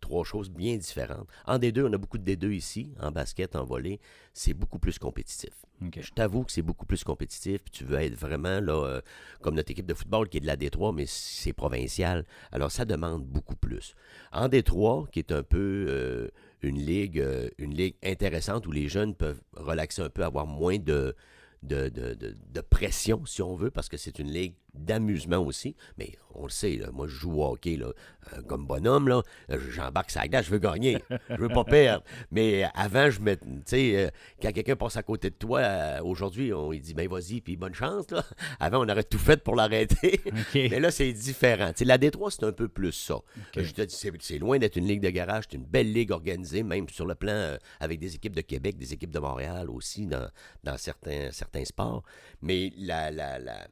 trois 0.00 0.24
choses 0.24 0.50
bien 0.50 0.76
différentes. 0.76 1.26
En 1.46 1.58
D2, 1.58 1.84
on 1.86 1.92
a 1.92 1.98
beaucoup 1.98 2.18
de 2.18 2.24
D2 2.24 2.52
ici, 2.52 2.92
en 3.00 3.10
basket, 3.10 3.54
en 3.56 3.64
volley, 3.64 4.00
c'est 4.32 4.54
beaucoup 4.54 4.78
plus 4.78 4.98
compétitif. 4.98 5.50
Je 5.98 6.10
t'avoue 6.10 6.44
que 6.44 6.52
c'est 6.52 6.60
beaucoup 6.60 6.84
plus 6.84 7.04
compétitif, 7.04 7.62
puis 7.62 7.70
tu 7.70 7.84
veux 7.84 7.98
être 8.00 8.14
vraiment 8.14 8.60
là, 8.60 8.84
euh, 8.84 9.00
comme 9.40 9.54
notre 9.54 9.70
équipe 9.70 9.86
de 9.86 9.94
football 9.94 10.28
qui 10.28 10.36
est 10.36 10.40
de 10.40 10.46
la 10.46 10.56
D3, 10.56 10.92
mais 10.94 11.06
c'est 11.06 11.54
provincial. 11.54 12.26
Alors 12.52 12.70
ça 12.70 12.84
demande 12.84 13.24
beaucoup 13.24 13.56
plus. 13.56 13.94
En 14.30 14.48
D3, 14.48 15.08
qui 15.10 15.20
est 15.20 15.32
un 15.32 15.42
peu 15.42 15.86
une 16.62 16.78
ligue, 16.78 17.20
euh, 17.20 17.48
une 17.58 17.74
ligue 17.74 17.96
intéressante 18.04 18.66
où 18.66 18.72
les 18.72 18.88
jeunes 18.88 19.14
peuvent 19.14 19.40
relaxer 19.54 20.02
un 20.02 20.10
peu, 20.10 20.24
avoir 20.24 20.46
moins 20.46 20.78
de, 20.78 21.14
de, 21.62 22.60
pression, 22.68 23.24
si 23.26 23.42
on 23.42 23.54
veut, 23.54 23.70
parce 23.70 23.88
que 23.88 23.96
c'est 23.96 24.18
une 24.18 24.30
ligue 24.30 24.54
d'amusement 24.74 25.38
aussi. 25.38 25.76
Mais 25.98 26.12
on 26.34 26.44
le 26.44 26.50
sait, 26.50 26.76
là, 26.76 26.90
moi 26.92 27.06
je 27.06 27.14
joue 27.14 27.40
au 27.40 27.44
hockey 27.44 27.76
là, 27.76 27.92
euh, 28.32 28.42
comme 28.42 28.66
bonhomme, 28.66 29.08
là, 29.08 29.22
j'embarque 29.70 30.10
sa 30.10 30.28
glace, 30.28 30.46
je 30.46 30.50
veux 30.50 30.58
gagner, 30.58 30.98
je 31.28 31.36
veux 31.36 31.48
pas 31.48 31.64
perdre. 31.64 32.04
Mais 32.30 32.64
avant, 32.74 33.10
je 33.10 33.20
me, 33.20 33.34
tu 33.34 33.62
sais, 33.66 33.96
euh, 33.96 34.08
quand 34.40 34.52
quelqu'un 34.52 34.76
passe 34.76 34.96
à 34.96 35.02
côté 35.02 35.30
de 35.30 35.34
toi, 35.34 35.60
euh, 35.60 36.02
aujourd'hui, 36.02 36.52
on 36.52 36.70
lui 36.70 36.80
dit, 36.80 36.94
ben 36.94 37.08
vas-y, 37.08 37.40
puis 37.40 37.56
bonne 37.56 37.74
chance. 37.74 38.10
Là. 38.10 38.24
Avant, 38.60 38.84
on 38.84 38.88
aurait 38.88 39.04
tout 39.04 39.18
fait 39.18 39.42
pour 39.42 39.56
l'arrêter. 39.56 40.20
Mais 40.54 40.80
là, 40.80 40.90
c'est 40.90 41.12
différent. 41.12 41.72
La 41.80 41.98
Détroit, 41.98 42.30
c'est 42.30 42.44
un 42.44 42.52
peu 42.52 42.68
plus 42.68 42.92
ça. 42.92 43.16
Je 43.56 43.72
te 43.72 43.82
dis, 43.82 43.96
c'est, 44.20 44.38
loin 44.38 44.58
d'être 44.58 44.76
une 44.76 44.86
ligue 44.86 45.02
de 45.02 45.10
garage. 45.10 45.44
C'est 45.50 45.56
une 45.56 45.64
belle 45.64 45.92
ligue 45.92 46.12
organisée, 46.12 46.62
même 46.62 46.88
sur 46.88 47.06
le 47.06 47.14
plan 47.14 47.56
avec 47.80 47.98
des 47.98 48.14
équipes 48.14 48.36
de 48.36 48.40
Québec, 48.40 48.76
des 48.76 48.92
équipes 48.92 49.10
de 49.10 49.18
Montréal 49.18 49.70
aussi 49.70 50.06
dans, 50.06 50.28
dans 50.64 50.76
certains, 50.76 51.30
certains 51.32 51.64
sports. 51.64 52.02
Mais 52.42 52.72
la, 52.76 53.10
la, 53.10 53.38
la, 53.38 53.66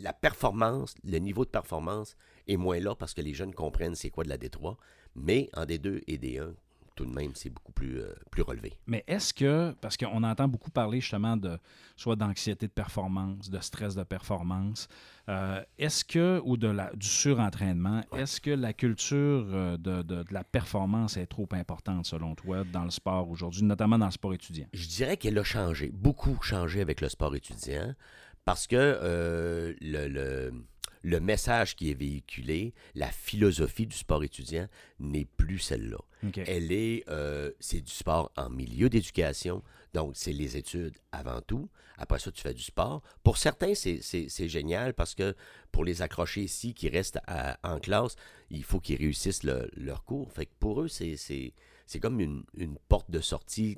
la 0.00 0.12
performance, 0.12 0.94
le 1.04 1.18
niveau 1.18 1.44
de 1.44 1.50
performance 1.50 2.16
est 2.48 2.56
moins 2.56 2.80
là 2.80 2.94
parce 2.94 3.14
que 3.14 3.20
les 3.22 3.34
jeunes 3.34 3.54
comprennent 3.54 3.94
c'est 3.94 4.10
quoi 4.10 4.24
de 4.24 4.28
la 4.28 4.38
Détroit. 4.38 4.76
Mais 5.16 5.48
en 5.54 5.64
D2 5.64 6.02
et 6.06 6.18
D1, 6.18 6.54
tout 6.96 7.04
de 7.04 7.10
même, 7.12 7.32
c'est 7.34 7.50
beaucoup 7.50 7.72
plus, 7.72 8.00
euh, 8.00 8.12
plus 8.30 8.42
relevé. 8.42 8.72
Mais 8.86 9.02
est-ce 9.08 9.34
que, 9.34 9.72
parce 9.80 9.96
qu'on 9.96 10.22
entend 10.22 10.46
beaucoup 10.46 10.70
parler 10.70 11.00
justement 11.00 11.36
de 11.36 11.58
soit 11.96 12.14
d'anxiété 12.14 12.66
de 12.68 12.72
performance, 12.72 13.50
de 13.50 13.58
stress 13.58 13.96
de 13.96 14.04
performance, 14.04 14.86
euh, 15.28 15.60
est-ce 15.78 16.04
que, 16.04 16.40
ou 16.44 16.56
de 16.56 16.68
la, 16.68 16.92
du 16.94 17.06
surentraînement, 17.08 18.02
est-ce 18.16 18.40
que 18.40 18.50
la 18.50 18.72
culture 18.72 19.16
euh, 19.48 19.76
de, 19.76 20.02
de- 20.02 20.22
de 20.22 20.32
la 20.34 20.44
performance 20.44 21.16
est 21.16 21.26
trop 21.26 21.48
importante 21.52 22.06
selon 22.06 22.34
toi 22.36 22.62
dans 22.64 22.84
le 22.84 22.90
sport 22.90 23.28
aujourd'hui, 23.28 23.64
notamment 23.64 23.98
dans 23.98 24.06
le 24.06 24.12
sport 24.12 24.34
étudiant? 24.34 24.66
Je 24.72 24.86
dirais 24.86 25.16
qu'elle 25.16 25.38
a 25.38 25.44
changé, 25.44 25.90
beaucoup 25.92 26.38
changé 26.42 26.80
avec 26.80 27.00
le 27.00 27.08
sport 27.08 27.34
étudiant, 27.34 27.94
parce 28.44 28.66
que 28.66 28.76
euh, 28.76 29.74
le, 29.80 30.08
le- 30.08 30.52
le 31.06 31.20
message 31.20 31.76
qui 31.76 31.90
est 31.90 31.94
véhiculé, 31.94 32.72
la 32.94 33.10
philosophie 33.10 33.86
du 33.86 33.94
sport 33.94 34.24
étudiant 34.24 34.68
n'est 34.98 35.26
plus 35.26 35.58
celle-là. 35.58 35.98
Elle 36.46 36.72
est, 36.72 37.04
euh, 37.10 37.50
c'est 37.60 37.82
du 37.82 37.92
sport 37.92 38.32
en 38.38 38.48
milieu 38.48 38.88
d'éducation, 38.88 39.62
donc 39.92 40.12
c'est 40.14 40.32
les 40.32 40.56
études 40.56 40.96
avant 41.12 41.42
tout. 41.42 41.68
Après 41.98 42.18
ça, 42.18 42.32
tu 42.32 42.40
fais 42.40 42.54
du 42.54 42.62
sport. 42.62 43.02
Pour 43.22 43.36
certains, 43.36 43.74
c'est, 43.74 44.00
génial 44.48 44.94
parce 44.94 45.14
que 45.14 45.34
pour 45.72 45.84
les 45.84 46.00
accrocher 46.00 46.42
ici, 46.44 46.72
qui 46.72 46.88
restent 46.88 47.20
à- 47.26 47.58
en 47.62 47.80
classe, 47.80 48.16
il 48.48 48.64
faut 48.64 48.80
qu'ils 48.80 48.96
réussissent 48.96 49.42
le- 49.42 49.70
leur 49.76 50.04
cours. 50.04 50.32
Fait 50.32 50.46
que 50.46 50.54
pour 50.58 50.80
eux, 50.80 50.88
c'est, 50.88 51.52
comme 52.00 52.18
une, 52.18 52.44
une 52.56 52.78
porte 52.88 53.10
de 53.10 53.20
sortie, 53.20 53.76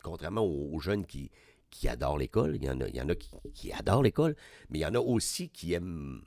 contrairement 0.00 0.42
aux 0.46 0.78
jeunes 0.78 1.06
qui, 1.06 1.32
qui 1.72 1.88
adorent 1.88 2.18
l'école. 2.18 2.54
Il 2.54 2.64
y 2.64 2.70
en 2.70 2.80
a, 2.80 2.86
il 2.86 2.94
y 2.94 3.00
en 3.00 3.08
a 3.08 3.16
qui, 3.16 3.30
qui 3.54 3.72
adorent 3.72 4.04
l'école, 4.04 4.36
mais 4.70 4.78
il 4.78 4.82
y 4.82 4.86
en 4.86 4.94
a 4.94 5.00
aussi 5.00 5.48
qui 5.48 5.72
aiment 5.72 6.22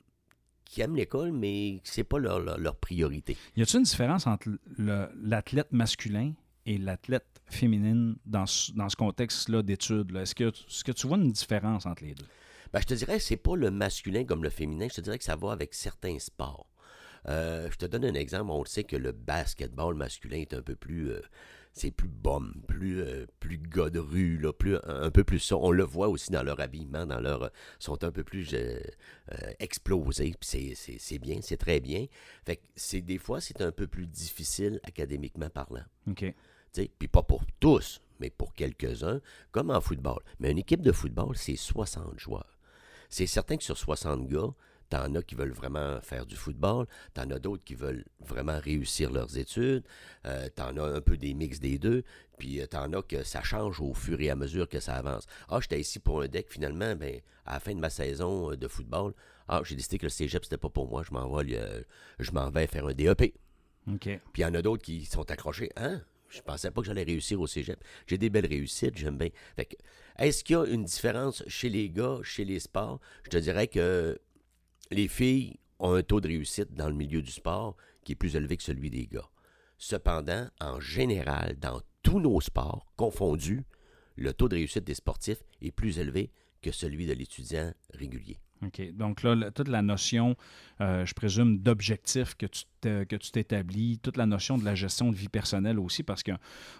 qui 0.66 0.80
aiment 0.80 0.96
l'école, 0.96 1.30
mais 1.30 1.80
c'est 1.84 2.02
pas 2.04 2.18
leur, 2.18 2.40
leur, 2.40 2.58
leur 2.58 2.76
priorité. 2.76 3.36
Y 3.56 3.62
a-t-il 3.62 3.78
une 3.78 3.84
différence 3.84 4.26
entre 4.26 4.48
l'athlète 4.78 5.70
masculin 5.70 6.32
et 6.66 6.76
l'athlète 6.76 7.40
féminine 7.46 8.16
dans 8.26 8.46
ce, 8.46 8.72
dans 8.72 8.88
ce 8.88 8.96
contexte-là 8.96 9.62
d'études? 9.62 10.14
Est-ce 10.16 10.34
que, 10.34 10.50
que 10.84 10.92
tu 10.92 11.06
vois 11.06 11.18
une 11.18 11.30
différence 11.30 11.86
entre 11.86 12.02
les 12.02 12.14
deux? 12.14 12.26
Ben, 12.72 12.80
je 12.80 12.86
te 12.86 12.94
dirais, 12.94 13.20
c'est 13.20 13.36
pas 13.36 13.54
le 13.54 13.70
masculin 13.70 14.24
comme 14.24 14.42
le 14.42 14.50
féminin. 14.50 14.88
Je 14.90 14.96
te 14.96 15.00
dirais 15.02 15.18
que 15.18 15.24
ça 15.24 15.36
va 15.36 15.52
avec 15.52 15.72
certains 15.72 16.18
sports. 16.18 16.66
Euh, 17.28 17.68
je 17.70 17.76
te 17.76 17.86
donne 17.86 18.04
un 18.04 18.14
exemple. 18.14 18.50
On 18.50 18.64
sait 18.64 18.82
que 18.82 18.96
le 18.96 19.12
basketball 19.12 19.94
masculin 19.94 20.38
est 20.38 20.52
un 20.52 20.62
peu 20.62 20.74
plus. 20.74 21.10
euh, 21.10 21.20
c'est 21.78 21.90
plus 21.90 22.08
bum, 22.08 22.54
plus, 22.66 23.02
euh, 23.02 23.26
plus 23.38 23.58
gars 23.58 23.90
de 23.90 23.98
rue, 23.98 24.38
là, 24.38 24.50
plus, 24.52 24.76
un, 24.84 25.10
peu 25.10 25.24
plus 25.24 25.38
ça. 25.38 25.56
On 25.58 25.70
le 25.70 25.84
voit 25.84 26.08
aussi 26.08 26.30
dans 26.30 26.42
leur 26.42 26.58
habillement, 26.58 27.04
dans 27.06 27.20
leur. 27.20 27.42
euh, 27.44 27.48
sont 27.78 28.02
un 28.02 28.10
peu 28.10 28.24
plus 28.24 28.48
euh, 28.54 28.80
euh, 29.32 29.52
explosés. 29.58 30.34
puis 30.40 30.48
c'est- 30.48 30.74
c'est 30.74 30.96
c'est 30.98 31.18
bien, 31.18 31.38
c'est 31.42 31.58
très 31.58 31.78
bien. 31.80 32.06
Fait 32.46 32.56
que 32.56 32.62
c'est 32.74 33.02
des 33.02 33.18
fois, 33.18 33.40
c'est 33.42 33.60
un 33.60 33.72
peu 33.72 33.86
plus 33.86 34.06
difficile 34.06 34.80
académiquement 34.84 35.50
parlant. 35.50 35.84
OK. 36.08 36.20
Tu 36.20 36.34
sais, 36.72 36.90
Puis 36.98 37.08
pas 37.08 37.22
pour 37.22 37.42
tous, 37.60 38.00
mais 38.20 38.30
pour 38.30 38.54
quelques-uns, 38.54 39.20
comme 39.52 39.70
en 39.70 39.80
football. 39.82 40.20
Mais 40.40 40.50
une 40.52 40.58
équipe 40.58 40.80
de 40.82 40.92
football, 40.92 41.36
c'est 41.36 41.56
60 41.56 42.18
joueurs. 42.18 42.58
C'est 43.10 43.26
certain 43.26 43.56
que 43.58 43.64
sur 43.64 43.76
60 43.76 44.26
gars, 44.28 44.48
T'en 44.88 45.14
as 45.14 45.22
qui 45.22 45.34
veulent 45.34 45.52
vraiment 45.52 46.00
faire 46.00 46.26
du 46.26 46.36
football. 46.36 46.86
T'en 47.14 47.30
as 47.30 47.38
d'autres 47.38 47.64
qui 47.64 47.74
veulent 47.74 48.04
vraiment 48.20 48.58
réussir 48.58 49.10
leurs 49.10 49.36
études. 49.36 49.84
Euh, 50.26 50.48
t'en 50.54 50.76
as 50.76 50.84
un 50.84 51.00
peu 51.00 51.16
des 51.16 51.34
mix 51.34 51.60
des 51.60 51.78
deux. 51.78 52.04
Puis 52.38 52.60
euh, 52.60 52.66
t'en 52.66 52.92
as 52.92 53.02
que 53.02 53.22
ça 53.22 53.42
change 53.42 53.80
au 53.80 53.94
fur 53.94 54.20
et 54.20 54.30
à 54.30 54.36
mesure 54.36 54.68
que 54.68 54.80
ça 54.80 54.94
avance. 54.94 55.26
Ah, 55.48 55.58
j'étais 55.60 55.80
ici 55.80 55.98
pour 55.98 56.22
un 56.22 56.28
deck. 56.28 56.46
Finalement, 56.50 56.94
ben, 56.94 57.20
à 57.44 57.54
la 57.54 57.60
fin 57.60 57.74
de 57.74 57.80
ma 57.80 57.90
saison 57.90 58.52
euh, 58.52 58.56
de 58.56 58.68
football, 58.68 59.14
ah, 59.48 59.62
j'ai 59.64 59.76
décidé 59.76 59.98
que 59.98 60.06
le 60.06 60.10
cégep, 60.10 60.44
c'était 60.44 60.56
pas 60.56 60.68
pour 60.68 60.88
moi. 60.88 61.02
Je 61.06 61.12
m'en 61.12 61.28
vais, 61.36 61.56
euh, 61.56 61.82
je 62.18 62.32
m'en 62.32 62.50
vais 62.50 62.66
faire 62.66 62.86
un 62.86 62.94
DEP. 62.94 63.34
OK. 63.88 64.00
Puis 64.00 64.20
il 64.36 64.40
y 64.40 64.44
en 64.44 64.54
a 64.54 64.62
d'autres 64.62 64.82
qui 64.82 65.04
sont 65.04 65.30
accrochés. 65.30 65.70
Hein? 65.76 66.02
Je 66.28 66.40
pensais 66.40 66.70
pas 66.70 66.80
que 66.80 66.86
j'allais 66.88 67.04
réussir 67.04 67.40
au 67.40 67.46
cégep. 67.46 67.78
J'ai 68.06 68.18
des 68.18 68.30
belles 68.30 68.46
réussites, 68.46 68.96
j'aime 68.96 69.16
bien. 69.16 69.28
Fait 69.54 69.66
que, 69.66 69.76
est-ce 70.18 70.42
qu'il 70.42 70.56
y 70.56 70.58
a 70.58 70.64
une 70.64 70.84
différence 70.84 71.44
chez 71.46 71.68
les 71.68 71.88
gars, 71.88 72.18
chez 72.22 72.44
les 72.44 72.58
sports? 72.58 73.00
Je 73.22 73.30
te 73.30 73.36
dirais 73.36 73.68
que 73.68 74.18
les 74.90 75.08
filles 75.08 75.58
ont 75.78 75.94
un 75.94 76.02
taux 76.02 76.20
de 76.20 76.28
réussite 76.28 76.72
dans 76.74 76.88
le 76.88 76.94
milieu 76.94 77.22
du 77.22 77.30
sport 77.30 77.76
qui 78.04 78.12
est 78.12 78.16
plus 78.16 78.36
élevé 78.36 78.56
que 78.56 78.62
celui 78.62 78.90
des 78.90 79.06
gars. 79.06 79.28
Cependant, 79.78 80.48
en 80.60 80.80
général, 80.80 81.58
dans 81.58 81.80
tous 82.02 82.20
nos 82.20 82.40
sports 82.40 82.86
confondus, 82.96 83.64
le 84.16 84.32
taux 84.32 84.48
de 84.48 84.54
réussite 84.54 84.84
des 84.84 84.94
sportifs 84.94 85.42
est 85.60 85.72
plus 85.72 85.98
élevé 85.98 86.30
que 86.62 86.72
celui 86.72 87.06
de 87.06 87.12
l'étudiant 87.12 87.72
régulier. 87.92 88.40
OK. 88.66 88.92
Donc 88.94 89.22
là, 89.22 89.50
toute 89.50 89.68
la 89.68 89.82
notion, 89.82 90.36
euh, 90.80 91.04
je 91.06 91.14
présume, 91.14 91.58
d'objectif 91.58 92.34
que 92.34 92.46
tu 92.46 92.62
que 92.86 93.16
tu 93.16 93.32
t'établis, 93.32 93.98
toute 94.00 94.16
la 94.16 94.26
notion 94.26 94.58
de 94.58 94.64
la 94.64 94.76
gestion 94.76 95.10
de 95.10 95.16
vie 95.16 95.28
personnelle 95.28 95.80
aussi, 95.80 96.04
parce 96.04 96.22
que, 96.22 96.30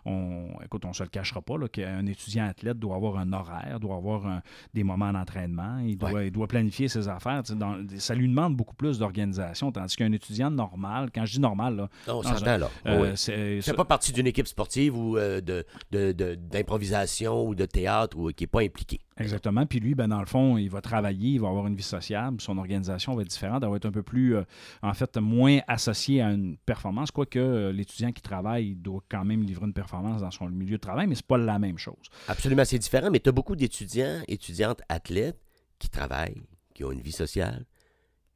on, 0.05 0.50
écoute, 0.64 0.85
on 0.85 0.90
ne 0.90 0.93
se 0.95 1.02
le 1.02 1.09
cachera 1.09 1.43
pas, 1.43 1.59
là, 1.59 1.66
qu'un 1.69 2.07
étudiant 2.07 2.47
athlète 2.47 2.78
doit 2.78 2.95
avoir 2.95 3.19
un 3.19 3.33
horaire, 3.33 3.81
doit 3.81 3.97
avoir 3.97 4.25
un- 4.25 4.40
des 4.73 4.85
moments 4.85 5.12
d'entraînement, 5.12 5.78
il 5.78 5.97
doit, 5.99 6.11
il 6.26 6.31
doit 6.31 6.47
planifier 6.47 6.87
ses 6.87 7.09
affaires. 7.09 7.43
dans- 7.57 7.85
ça 7.99 8.14
lui 8.14 8.28
demande 8.28 8.55
beaucoup 8.57 8.76
plus 8.76 9.00
d'organisation, 9.00 9.73
tandis 9.73 9.97
qu'un 9.97 10.12
étudiant 10.12 10.49
normal, 10.50 11.11
quand 11.12 11.25
je 11.26 11.33
dis 11.33 11.40
normal, 11.40 11.75
là, 11.75 11.88
Non, 12.07 12.23
là. 12.59 12.71
euh, 12.87 13.02
Oui. 13.02 13.09
c'est- 13.16 13.61
C'est 13.62 13.75
pas 13.75 13.85
partie 13.85 14.12
d'une 14.12 14.26
équipe 14.28 14.47
sportive 14.47 14.97
ou 14.97 15.16
euh, 15.16 15.40
de, 15.40 15.64
de- 15.90 16.12
de- 16.12 16.35
d'improvisation 16.37 17.47
ou 17.49 17.55
de 17.57 17.64
théâtre 17.64 18.16
ou 18.16 18.31
qui 18.31 18.45
n'est 18.45 18.49
pas 18.49 18.61
impliqué. 18.62 19.00
Exactement. 19.19 19.65
Puis 19.65 19.81
lui, 19.81 19.95
ben, 19.95 20.09
dans 20.09 20.21
le 20.21 20.27
fond, 20.27 20.59
il 20.59 20.69
va 20.69 20.81
travailler, 20.81 21.31
il 21.31 21.41
va 21.41 21.49
avoir 21.49 21.67
une 21.67 21.75
vie 21.75 21.83
sociable, 21.83 22.41
son 22.41 22.59
organisation 22.59 23.15
va 23.15 23.23
être 23.23 23.29
différente, 23.29 23.63
elle 23.63 23.71
va 23.71 23.77
être 23.77 23.87
un 23.87 23.93
peu 23.93 24.03
plus, 24.03 24.37
euh, 24.37 24.43
en 24.83 24.93
fait, 24.93 25.17
moins 25.17 25.61
associée 25.69 26.21
à 26.21 26.31
une 26.31 26.59
performance, 26.59 27.11
quoique 27.11 27.39
euh, 27.39 27.73
l'étudiant 27.73 28.13
qui 28.13 28.21
travaille 28.21 28.69
il 28.69 28.77
doit 28.77 29.03
quand 29.09 29.25
même 29.25 29.43
livrer 29.43 29.67
une 29.67 29.73
performance 29.73 30.21
dans 30.21 30.31
son 30.31 30.49
milieu 30.49 30.77
de 30.77 30.81
travail, 30.81 31.07
mais 31.07 31.15
c'est 31.15 31.27
pas 31.27 31.39
la 31.39 31.59
même 31.59 31.79
chose. 31.79 32.11
Absolument, 32.29 32.65
c'est 32.65 32.79
différent, 32.79 33.11
mais 33.11 33.21
tu 33.21 33.29
as 33.29 33.33
beaucoup 33.33 33.57
d'étudiants, 33.57 34.23
étudiantes, 34.29 34.83
athlètes 34.89 35.41
qui 35.79 35.89
travaillent, 35.89 36.43
qui 36.75 36.85
ont 36.85 36.93
une 36.93 37.01
vie 37.01 37.13
sociale, 37.13 37.65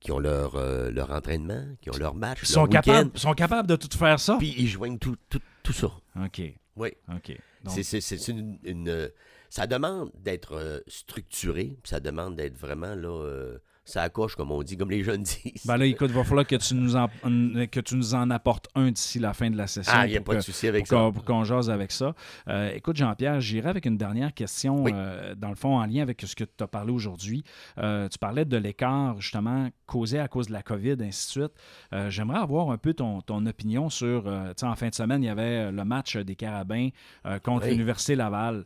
qui 0.00 0.12
ont 0.12 0.18
leur, 0.18 0.54
euh, 0.54 0.90
leur 0.90 1.10
entraînement, 1.10 1.64
qui 1.82 1.90
ont 1.90 1.96
leur 1.98 2.14
match, 2.14 2.38
Ils 2.42 2.46
sont 2.46 2.60
leur 2.60 2.70
capables, 2.70 3.18
sont 3.18 3.34
capables 3.34 3.68
de 3.68 3.76
tout 3.76 3.96
faire 3.96 4.18
ça? 4.18 4.36
puis 4.38 4.54
ils 4.56 4.68
joignent 4.68 4.98
tout, 4.98 5.16
tout, 5.28 5.42
tout 5.62 5.74
ça. 5.74 5.90
OK. 6.16 6.40
Oui. 6.76 6.88
OK. 7.14 7.38
Donc, 7.64 7.78
C'est, 7.82 8.28
une, 8.28 8.58
une, 8.64 9.10
ça 9.50 9.66
demande 9.66 10.12
d'être 10.14 10.52
euh, 10.52 10.80
structuré, 10.86 11.76
ça 11.84 12.00
demande 12.00 12.36
d'être 12.36 12.56
vraiment 12.56 12.94
là, 12.94 13.08
euh, 13.08 13.58
ça 13.90 14.08
coche, 14.08 14.36
comme 14.36 14.50
on 14.52 14.62
dit, 14.62 14.76
comme 14.76 14.90
les 14.90 15.02
jeunes 15.04 15.22
disent. 15.24 15.66
ben 15.66 15.76
là, 15.76 15.86
écoute, 15.86 16.10
il 16.10 16.16
va 16.16 16.24
falloir 16.24 16.46
que 16.46 16.56
tu 16.56 16.74
nous 16.74 16.96
en, 16.96 17.08
que 17.08 17.80
tu 17.80 17.96
nous 17.96 18.14
en 18.14 18.30
apportes 18.30 18.68
un 18.74 18.90
d'ici 18.90 19.18
la 19.18 19.32
fin 19.32 19.50
de 19.50 19.56
la 19.56 19.66
session. 19.66 19.92
ah, 19.94 20.06
il 20.06 20.10
n'y 20.10 20.16
a 20.16 20.20
pas 20.20 20.34
de 20.36 20.40
souci 20.40 20.66
avec 20.68 20.86
pour 20.86 20.98
qu'on, 20.98 21.06
ça. 21.08 21.12
pour 21.12 21.24
qu'on 21.24 21.44
jase 21.44 21.70
avec 21.70 21.92
ça. 21.92 22.14
Euh, 22.48 22.70
écoute, 22.74 22.96
Jean-Pierre, 22.96 23.40
j'irai 23.40 23.68
avec 23.68 23.86
une 23.86 23.96
dernière 23.96 24.32
question, 24.34 24.82
Oui. 24.82 24.92
euh, 24.94 25.34
dans 25.34 25.48
le 25.50 25.54
fond, 25.56 25.78
en 25.78 25.84
lien 25.86 26.02
avec 26.02 26.20
ce 26.22 26.34
que 26.34 26.44
tu 26.44 26.64
as 26.64 26.66
parlé 26.68 26.92
aujourd'hui. 26.92 27.42
Euh, 27.78 28.08
tu 28.08 28.18
parlais 28.18 28.44
de 28.44 28.56
l'écart, 28.56 29.20
justement, 29.20 29.68
causé 29.86 30.18
à 30.18 30.28
cause 30.28 30.46
de 30.48 30.52
la 30.52 30.62
COVID, 30.62 30.96
ainsi 31.00 31.26
de 31.38 31.42
suite. 31.42 31.52
J'aimerais 32.10 32.38
avoir 32.40 32.70
un 32.70 32.78
peu 32.78 32.94
ton, 32.94 33.20
ton 33.20 33.44
opinion 33.46 33.90
sur, 33.90 34.24
tu 34.24 34.30
sais, 34.56 34.66
en 34.66 34.76
fin 34.76 34.88
de 34.88 34.94
semaine, 34.94 35.22
il 35.22 35.26
y 35.26 35.30
avait 35.30 35.70
le 35.72 35.84
match 35.84 36.16
des 36.16 36.36
Carabins 36.36 36.88
contre 37.42 37.64
Oui. 37.66 37.72
l'Université 37.72 38.14
Laval. 38.14 38.64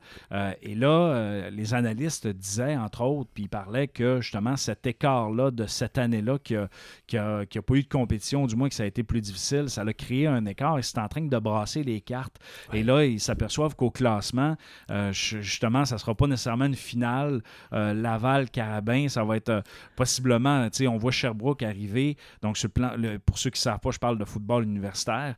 Et 0.63 0.75
là, 0.75 1.49
les 1.51 1.75
analystes 1.75 2.27
disaient, 2.27 2.77
entre 2.77 3.03
autres, 3.03 3.31
puis 3.33 3.45
ils 3.45 3.49
parlaient 3.49 3.89
que, 3.89 4.21
justement, 4.21 4.57
cet 4.57 4.87
écart-là 5.15 5.51
de 5.51 5.67
cette 5.67 5.99
année-là 5.99 6.39
qui 6.39 6.55
n'a 6.55 6.69
qui 7.07 7.17
a, 7.19 7.47
qui 7.47 7.59
a 7.59 7.63
pas 7.63 7.75
eu 7.75 7.83
de 7.83 7.89
compétition, 7.89 8.47
du 8.47 8.57
moins 8.57 8.69
que 8.69 8.75
ça 8.75 8.83
a 8.83 8.87
été 8.87 9.03
plus 9.03 9.21
difficile, 9.21 9.69
ça 9.69 9.83
a 9.83 9.93
créé 9.93 10.27
un 10.27 10.45
écart 10.47 10.79
et 10.79 10.83
c'est 10.83 10.99
en 10.99 11.09
train 11.09 11.23
de 11.23 11.39
brasser 11.39 11.83
les 11.83 12.01
cartes. 12.01 12.37
Et 12.73 12.83
là, 12.83 13.05
ils 13.05 13.21
s'aperçoivent 13.21 13.77
qu'au 13.77 13.91
classement, 13.91 14.57
euh, 14.91 15.13
ju- 15.13 15.43
justement, 15.43 15.85
ça 15.85 15.97
ne 15.97 16.01
sera 16.01 16.15
pas 16.15 16.27
nécessairement 16.27 16.65
une 16.67 16.75
finale 16.75 17.43
euh, 17.73 17.93
Laval-Carabin, 17.95 19.09
ça 19.09 19.25
va 19.25 19.37
être 19.37 19.49
euh, 19.51 19.63
possiblement, 19.97 20.69
tu 20.71 20.79
sais, 20.79 20.87
on 20.87 20.97
voit 20.97 21.13
Sherbrooke 21.13 21.63
arriver. 21.63 22.17
Donc, 22.43 22.57
sur 22.57 22.69
le 22.69 22.73
plan, 22.73 22.91
le- 22.97 23.19
pour 23.19 23.39
ceux 23.39 23.51
qui 23.51 23.59
ne 23.59 23.63
savent 23.63 23.81
pas, 23.81 23.91
je 23.91 23.99
parle 23.99 24.19
de 24.19 24.25
football 24.25 24.65
universitaire. 24.65 25.35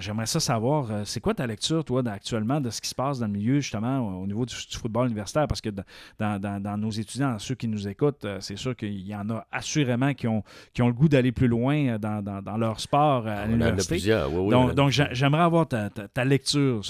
J'aimerais 0.00 0.26
ça 0.26 0.40
savoir, 0.40 1.06
c'est 1.06 1.20
quoi 1.20 1.34
ta 1.34 1.46
lecture, 1.46 1.84
toi, 1.84 2.02
actuellement, 2.08 2.60
de 2.60 2.70
ce 2.70 2.80
qui 2.80 2.88
se 2.88 2.94
passe 2.94 3.18
dans 3.18 3.26
le 3.26 3.32
milieu, 3.32 3.60
justement, 3.60 3.98
au, 4.00 4.22
au 4.22 4.26
niveau 4.26 4.44
du, 4.46 4.54
du 4.54 4.76
football 4.76 5.06
universitaire? 5.06 5.46
Parce 5.48 5.60
que 5.60 5.70
dans, 5.70 5.84
dans- 6.18 6.40
dans- 6.40 6.60
dans 6.62 6.76
nos 6.76 6.90
étudiants, 6.90 7.38
ceux 7.38 7.54
qui 7.54 7.68
nous 7.68 7.88
écoutent, 7.88 8.26
c'est 8.40 8.56
sûr 8.56 8.76
qu'il 8.76 9.00
y 9.00 9.14
en 9.16 9.28
a 9.30 9.46
assurément 9.50 10.14
qui 10.14 10.28
ont, 10.28 10.42
qui 10.72 10.82
ont 10.82 10.88
le 10.88 10.92
goût 10.94 11.08
d'aller 11.08 11.32
plus 11.32 11.48
loin 11.48 11.76
euh, 11.94 11.98
dans, 11.98 12.22
dans- 12.22 12.42
dans 12.42 12.56
leur 12.56 12.78
sport 12.80 13.26
à 13.26 13.46
l'université. 13.46 13.94
oui, 14.28 14.36
oui, 14.38 14.50
Donc, 14.50 14.74
donc 14.74 14.90
j'aimerais 14.90 15.42
avoir 15.42 15.66
ta, 15.66 15.90
ta- 15.90 16.08
ta 16.08 16.24
lecture 16.24 16.82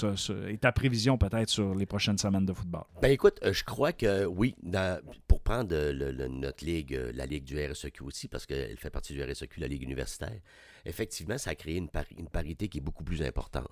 et 0.49 0.57
ta 0.57 0.71
prévision 0.71 1.17
peut-être 1.17 1.49
sur 1.49 1.73
les 1.73 1.85
prochaines 1.85 2.17
semaines 2.17 2.45
de 2.45 2.53
football. 2.53 2.83
Ben 3.01 3.11
écoute, 3.11 3.39
euh, 3.43 3.53
je 3.53 3.63
crois 3.63 3.91
que 3.93 4.25
oui, 4.25 4.55
dans- 4.61 4.99
pour 5.27 5.41
prendre 5.41 5.75
le- 5.75 6.11
le- 6.11 6.27
notre 6.27 6.65
ligue, 6.65 6.93
euh, 6.93 7.11
la 7.15 7.25
ligue 7.25 7.43
du 7.45 7.57
RSEQ 7.59 8.03
aussi, 8.03 8.27
parce 8.27 8.45
qu'elle 8.45 8.77
fait 8.77 8.89
partie 8.89 9.13
du 9.13 9.23
RSEQ, 9.23 9.59
la 9.59 9.67
ligue 9.67 9.83
universitaire, 9.83 10.39
effectivement, 10.85 11.37
ça 11.37 11.51
a 11.51 11.55
créé 11.55 11.77
une, 11.77 11.89
pari- 11.89 12.15
une 12.17 12.27
parité 12.29 12.67
qui 12.67 12.77
est 12.79 12.81
beaucoup 12.81 13.03
plus 13.03 13.21
importante. 13.21 13.69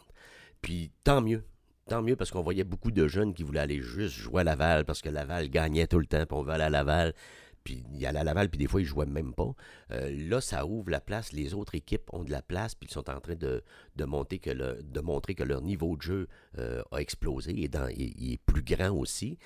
Puis 0.62 0.92
tant 1.04 1.22
mieux. 1.22 1.44
Tant 1.88 2.02
mieux 2.02 2.16
parce 2.16 2.32
qu'on 2.32 2.42
voyait 2.42 2.64
beaucoup 2.64 2.90
de 2.90 3.08
jeunes 3.08 3.34
qui 3.36 3.44
voulaient 3.44 3.60
aller 3.60 3.80
juste 3.80 4.16
jouer 4.16 4.42
à 4.42 4.44
Laval 4.44 4.86
parce 4.86 5.04
que 5.04 5.10
Laval 5.10 5.50
gagnait 5.50 5.86
tout 5.86 6.00
le 6.00 6.08
temps, 6.08 6.26
puis 6.26 6.36
on 6.36 6.42
veut 6.42 6.54
aller 6.54 6.64
à 6.64 6.70
Laval. 6.72 7.14
Puis 7.66 7.84
il 7.92 8.06
allait 8.06 8.20
à 8.20 8.24
Laval, 8.24 8.50
puis 8.50 8.60
des 8.60 8.68
fois, 8.68 8.80
ils 8.80 8.86
jouaient 8.86 9.08
même 9.08 9.34
pas. 9.34 9.54
Euh, 9.92 10.10
là, 10.30 10.40
ça 10.40 10.66
ouvre 10.68 10.92
la 10.92 11.02
place. 11.02 11.34
Les 11.34 11.54
autres 11.56 11.74
équipes 11.76 12.14
ont 12.14 12.24
de 12.24 12.32
la 12.32 12.44
place, 12.44 12.76
puis 12.76 12.88
ils 12.90 12.94
sont 12.94 13.10
en 13.10 13.20
train 13.20 13.36
de, 13.36 13.64
de, 13.98 14.38
que 14.38 14.52
le- 14.52 14.82
de 14.84 15.02
montrer 15.02 15.34
que 15.34 15.44
leur 15.44 15.62
niveau 15.62 15.98
de 15.98 16.02
jeu 16.04 16.28
euh, 16.60 16.84
a 16.92 16.98
explosé 17.02 17.64
et 17.64 17.68
dans, 17.68 17.88
il, 17.88 18.34
est 18.34 18.38
plus 18.46 18.62
grand 18.62 18.92
aussi. 18.92 19.40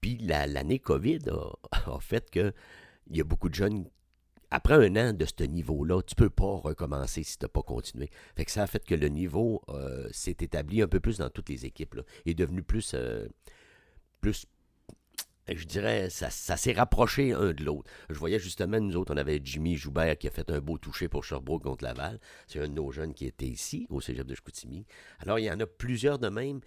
Puis 0.00 0.16
la- 0.18 0.46
l'année 0.46 0.78
COVID 0.78 1.18
a, 1.30 1.90
a 1.96 1.98
fait 2.00 2.30
que 2.30 2.54
il 3.10 3.16
y 3.16 3.20
a 3.20 3.24
beaucoup 3.24 3.48
de 3.48 3.54
jeunes. 3.54 3.86
Après 4.52 4.74
un 4.74 4.94
an 4.94 5.12
de 5.12 5.24
ce 5.24 5.42
niveau-là, 5.42 6.00
tu 6.02 6.14
peux 6.14 6.30
pas 6.30 6.54
recommencer 6.58 7.24
si 7.24 7.36
tu 7.38 7.44
n'as 7.44 7.48
pas 7.48 7.62
continué. 7.62 8.08
Fait 8.36 8.44
que 8.44 8.52
ça 8.52 8.62
a 8.62 8.66
fait 8.68 8.84
que 8.84 8.94
le 8.94 9.08
niveau 9.08 9.62
euh, 9.68 10.08
s'est 10.12 10.36
établi 10.40 10.80
un 10.80 10.86
peu 10.86 11.00
plus 11.00 11.18
dans 11.18 11.28
toutes 11.28 11.48
les 11.48 11.66
équipes. 11.66 11.94
Là, 11.94 12.02
est 12.24 12.34
devenu 12.34 12.62
plus, 12.62 12.94
plus 14.20 14.46
je 15.48 15.66
dirais, 15.66 16.10
ça, 16.10 16.30
ça 16.30 16.56
s'est 16.56 16.72
rapproché 16.72 17.32
un 17.32 17.52
de 17.52 17.64
l'autre. 17.64 17.90
Je 18.08 18.18
voyais 18.18 18.38
justement, 18.38 18.80
nous 18.80 18.96
autres, 18.96 19.14
on 19.14 19.16
avait 19.16 19.40
Jimmy 19.42 19.76
Joubert 19.76 20.16
qui 20.16 20.26
a 20.26 20.30
fait 20.30 20.50
un 20.50 20.60
beau 20.60 20.78
toucher 20.78 21.08
pour 21.08 21.24
Sherbrooke 21.24 21.62
contre 21.62 21.84
Laval. 21.84 22.18
C'est 22.46 22.60
un 22.60 22.68
de 22.68 22.72
nos 22.72 22.90
jeunes 22.90 23.14
qui 23.14 23.26
était 23.26 23.46
ici, 23.46 23.86
au 23.90 24.00
cégep 24.00 24.26
de 24.26 24.34
Chicoutimi. 24.34 24.86
Alors, 25.20 25.38
il 25.38 25.44
y 25.44 25.50
en 25.50 25.60
a 25.60 25.66
plusieurs 25.66 26.18
de 26.18 26.28
même. 26.28 26.60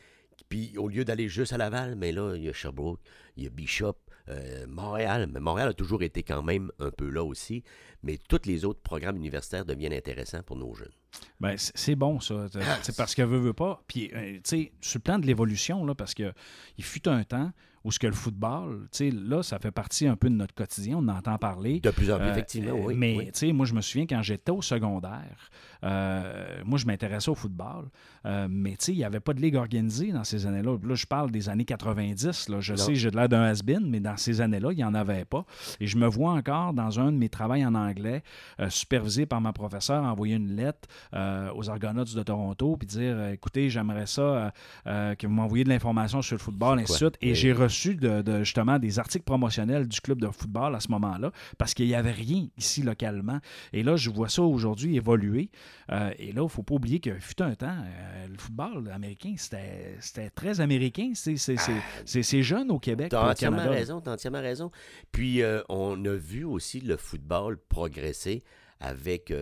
Puis, 0.50 0.77
au 0.77 0.88
lieu 0.88 1.03
d'aller 1.03 1.27
juste 1.27 1.53
à 1.53 1.57
Laval, 1.57 1.96
mais 1.96 2.12
là, 2.12 2.36
il 2.36 2.43
y 2.43 2.50
a 2.50 2.53
Sherbrooke, 2.53 3.00
il 3.36 3.43
y 3.43 3.48
a 3.48 3.50
Bishop, 3.50 3.98
euh, 4.29 4.67
Montréal. 4.67 5.27
Mais 5.31 5.39
Montréal 5.39 5.69
a 5.69 5.74
toujours 5.74 6.03
été 6.03 6.22
quand 6.22 6.43
même 6.43 6.72
un 6.79 6.91
peu 6.91 7.10
là 7.10 7.24
aussi. 7.24 7.63
Mais 8.03 8.17
tous 8.29 8.41
les 8.46 8.65
autres 8.65 8.81
programmes 8.81 9.15
universitaires 9.15 9.65
deviennent 9.65 9.93
intéressants 9.93 10.43
pour 10.43 10.57
nos 10.57 10.74
jeunes. 10.75 10.91
Ben, 11.39 11.55
c'est 11.57 11.96
bon, 11.96 12.19
ça. 12.19 12.48
C'est 12.84 12.96
parce 12.96 13.15
qu'elle 13.15 13.27
veut, 13.27 13.39
veut 13.39 13.53
pas. 13.53 13.84
Puis, 13.88 14.12
euh, 14.13 14.34
tu 14.36 14.41
sais, 14.43 14.72
sur 14.81 15.00
le 15.00 15.03
plan 15.03 15.17
de 15.17 15.25
l'évolution, 15.25 15.86
là, 15.86 15.96
parce 15.96 16.13
que 16.13 16.34
il 16.77 16.84
fut 16.84 17.07
un 17.07 17.24
temps 17.24 17.51
où 17.88 17.91
ce 17.91 18.00
que 18.00 18.08
le 18.08 18.13
football, 18.13 18.88
tu 18.91 18.98
sais, 18.98 19.12
là, 19.12 19.41
ça 19.44 19.60
fait 19.60 19.72
partie 19.72 20.08
un 20.08 20.17
peu 20.17 20.29
de 20.29 20.36
notre 20.36 20.53
quotidien. 20.53 20.98
On 20.98 21.08
en 21.08 21.15
entend 21.17 21.38
parler. 21.38 21.79
De 21.79 21.89
plus 21.89 22.12
en 22.12 22.17
plus, 22.17 22.25
Euh, 22.27 22.32
effectivement, 22.32 22.74
oui. 22.84 22.96
Mais, 22.98 23.15
oui. 23.17 23.25
tu 23.27 23.32
sais, 23.34 23.53
moi, 23.53 23.65
je 23.65 23.74
me 23.74 23.79
souviens 23.79 24.06
quand 24.06 24.22
j'étais 24.22 24.51
au 24.51 24.62
secondaire, 24.62 25.50
euh, 25.86 26.62
moi, 26.65 26.77
je 26.77 26.86
m'intéressais 26.86 27.29
au 27.29 27.36
football. 27.36 27.86
euh, 28.25 28.48
mais, 28.50 28.72
tu 28.72 28.77
sais, 28.86 28.91
il 28.91 28.98
n'y 28.98 29.06
avait 29.06 29.22
pas 29.22 29.34
de 29.34 29.39
ligue 29.41 29.56
organisée 29.56 30.12
dans 30.12 30.25
ces 30.25 30.46
années-là. 30.46 30.75
Là, 30.84 30.96
je 30.96 31.06
parle 31.06 31.32
des 31.32 31.48
années 31.48 31.63
90. 31.63 32.50
Là. 32.50 32.60
Je 32.60 32.74
Non. 32.74 32.77
sais, 32.77 32.96
j'ai 32.96 33.10
de 33.10 33.15
l'air 33.15 33.29
d'un 33.29 33.44
has-been, 33.44 33.89
mais 33.89 34.01
dans 34.01 34.17
ces 34.17 34.41
années-là, 34.41 34.74
il 34.74 34.75
n'y 34.75 34.84
en 34.84 34.94
avait 34.94 35.24
pas. 35.24 35.46
Et 35.79 35.88
je 35.88 35.96
me 35.98 36.08
vois 36.08 36.32
encore 36.34 36.74
dans 36.74 37.00
un 37.00 37.13
de 37.13 37.17
mes 37.17 37.29
travaux 37.29 37.53
en 37.53 37.74
anglais, 37.75 38.24
euh, 38.60 38.70
supervisé 38.70 39.25
par 39.25 39.39
ma 39.39 39.53
professeure, 39.53 40.03
envoyer 40.03 40.36
une 40.36 40.58
lettre 40.58 40.89
euh, 41.13 41.50
aux 41.56 41.70
Argonauts 41.70 42.03
de 42.03 42.24
Toronto, 42.24 42.75
puis 42.75 42.86
dire 42.88 43.27
écoutez, 43.29 43.70
j'aimerais 43.70 44.08
ça 44.08 44.51
que 44.86 45.25
vous 45.25 45.34
m'envoyiez 45.34 45.63
de 45.63 45.70
l'information 45.70 46.22
sur 46.22 46.36
le 46.36 46.41
football, 46.41 46.79
ainsi 46.79 46.91
de 46.91 46.98
suite. 46.98 47.17
Et 47.22 47.29
Oui. 47.29 47.36
j'ai 47.36 47.53
reçu 47.53 47.76
de, 47.86 48.22
de, 48.22 48.39
justement 48.39 48.79
des 48.79 49.00
articles 49.00 49.24
promotionnels 49.24 49.88
du 49.88 50.01
club 50.01 50.19
de 50.22 50.27
football 50.29 50.75
à 50.75 50.79
ce 50.79 50.89
moment-là, 50.91 51.31
parce 51.57 51.74
qu'il 51.74 51.88
n'y 51.88 51.96
avait 51.96 52.12
rien 52.12 52.48
ici 52.57 52.81
localement. 52.81 53.39
Et 53.74 53.84
là, 53.84 53.96
je 53.96 54.10
vois 54.10 54.29
ça 54.29 54.41
aujourd'hui 54.41 54.96
évoluer. 54.96 55.50
Euh, 55.91 56.12
et 56.17 56.31
là, 56.31 56.41
il 56.41 56.43
ne 56.43 56.48
faut 56.48 56.63
pas 56.63 56.75
oublier 56.75 57.00
que 57.00 57.17
fut 57.19 57.41
un 57.41 57.55
temps, 57.55 57.67
euh, 57.67 58.27
le 58.27 58.38
football 58.38 58.89
américain, 58.91 59.36
c'était 59.38 60.29
très 60.36 60.60
américain. 60.60 61.12
C'est 61.13 61.38
c'est- 61.38 62.41
jeune 62.41 62.72
au 62.72 62.79
Québec. 62.79 63.10
Puis 63.10 63.17
au 63.17 63.22
entièrement 63.22 63.57
Canada. 63.57 63.75
raison, 63.75 64.01
t'as 64.01 64.13
entièrement 64.13 64.41
raison. 64.41 64.72
Puis 65.12 65.41
euh, 65.41 65.62
on 65.69 66.03
a 66.05 66.13
vu 66.13 66.43
aussi 66.43 66.81
le 66.81 66.98
football 66.98 67.57
progresser 67.69 68.43
avec, 68.79 69.34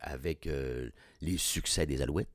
avec 0.00 0.48
les 1.22 1.38
succès 1.38 1.86
des 1.86 2.02
Alouettes. 2.02 2.28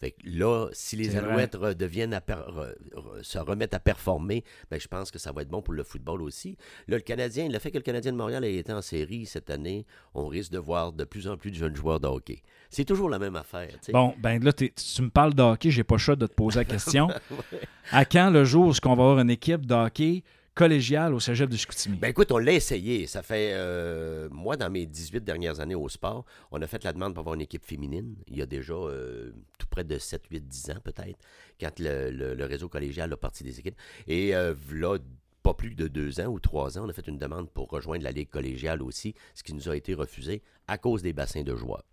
Fait 0.00 0.12
que 0.12 0.16
là, 0.24 0.68
si 0.72 0.96
les. 0.96 1.16
Alouettes 1.16 1.54
redeviennent 1.56 2.14
à 2.14 2.20
per- 2.22 2.34
re- 2.48 2.74
re- 2.94 3.22
se 3.22 3.38
remettent 3.38 3.74
à 3.74 3.80
performer, 3.80 4.44
ben, 4.70 4.80
je 4.80 4.88
pense 4.88 5.10
que 5.10 5.18
ça 5.18 5.30
va 5.32 5.42
être 5.42 5.48
bon 5.50 5.60
pour 5.60 5.74
le 5.74 5.82
football 5.82 6.22
aussi. 6.22 6.56
Là, 6.88 6.96
le 6.96 7.02
Canadien, 7.02 7.48
le 7.48 7.58
fait 7.58 7.70
que 7.70 7.76
le 7.76 7.82
Canadien 7.82 8.12
de 8.12 8.16
Montréal 8.16 8.44
ait 8.44 8.56
été 8.56 8.72
en 8.72 8.80
série 8.82 9.26
cette 9.26 9.50
année, 9.50 9.84
on 10.14 10.26
risque 10.26 10.52
de 10.52 10.58
voir 10.58 10.92
de 10.92 11.04
plus 11.04 11.28
en 11.28 11.36
plus 11.36 11.50
de 11.50 11.56
jeunes 11.56 11.76
joueurs 11.76 12.00
de 12.00 12.06
hockey. 12.06 12.42
C'est 12.70 12.84
toujours 12.84 13.10
la 13.10 13.18
même 13.18 13.36
affaire. 13.36 13.68
Bon, 13.92 14.14
ben 14.18 14.42
là, 14.42 14.52
tu 14.52 14.70
me 15.02 15.10
parles 15.10 15.34
de 15.34 15.42
hockey, 15.42 15.70
j'ai 15.70 15.84
pas 15.84 15.96
le 15.96 16.00
choix 16.00 16.16
de 16.16 16.26
te 16.26 16.32
poser 16.34 16.60
la 16.60 16.64
question. 16.64 17.08
À 17.92 18.04
quand 18.04 18.30
le 18.30 18.44
jour 18.44 18.68
où 18.68 18.72
on 18.84 18.88
va 18.88 19.02
avoir 19.02 19.18
une 19.18 19.30
équipe 19.30 19.66
de 19.66 19.74
hockey 19.74 20.22
collégiale 20.54 21.14
au 21.14 21.20
cégep 21.20 21.48
de 21.48 21.56
Chicoutimi? 21.56 21.96
Ben 21.96 22.08
écoute, 22.08 22.32
on 22.32 22.38
l'a 22.38 22.52
essayé. 22.52 23.06
Ça 23.06 23.22
fait, 23.22 23.52
euh, 23.54 24.28
moi, 24.30 24.56
dans 24.56 24.70
mes 24.70 24.86
18 24.86 25.22
dernières 25.24 25.60
années 25.60 25.74
au 25.74 25.88
sport, 25.88 26.24
on 26.50 26.60
a 26.62 26.66
fait 26.66 26.82
la 26.84 26.92
demande 26.92 27.14
pour 27.14 27.20
avoir 27.20 27.34
une 27.34 27.40
équipe 27.40 27.64
féminine. 27.64 28.16
Il 28.28 28.36
y 28.36 28.42
a 28.42 28.46
déjà 28.46 28.74
euh, 28.74 29.32
tout 29.58 29.66
près 29.68 29.84
de 29.84 29.98
7, 29.98 30.22
8, 30.30 30.46
10 30.46 30.70
ans 30.72 30.80
peut-être, 30.82 31.18
quand 31.60 31.78
le, 31.78 32.10
le- 32.10 32.34
le 32.34 32.44
réseau 32.44 32.68
collégial 32.68 33.12
a 33.12 33.16
parti 33.16 33.44
des 33.44 33.58
équipes. 33.58 33.76
Et 34.06 34.34
euh, 34.34 34.54
là, 34.72 34.98
pas 35.42 35.54
plus 35.54 35.74
de 35.74 35.88
deux 35.88 36.20
ans 36.20 36.26
ou 36.26 36.38
trois 36.38 36.78
ans, 36.78 36.82
on 36.84 36.88
a 36.90 36.92
fait 36.92 37.06
une 37.08 37.16
demande 37.18 37.48
pour 37.48 37.68
rejoindre 37.70 38.04
la 38.04 38.10
Ligue 38.10 38.28
collégiale 38.28 38.82
aussi, 38.82 39.14
ce 39.34 39.42
qui 39.42 39.54
nous 39.54 39.68
a 39.70 39.76
été 39.76 39.94
refusé 39.94 40.42
à 40.68 40.76
cause 40.76 41.02
des 41.02 41.14
bassins 41.14 41.42
de 41.42 41.54
joueurs. 41.56 41.84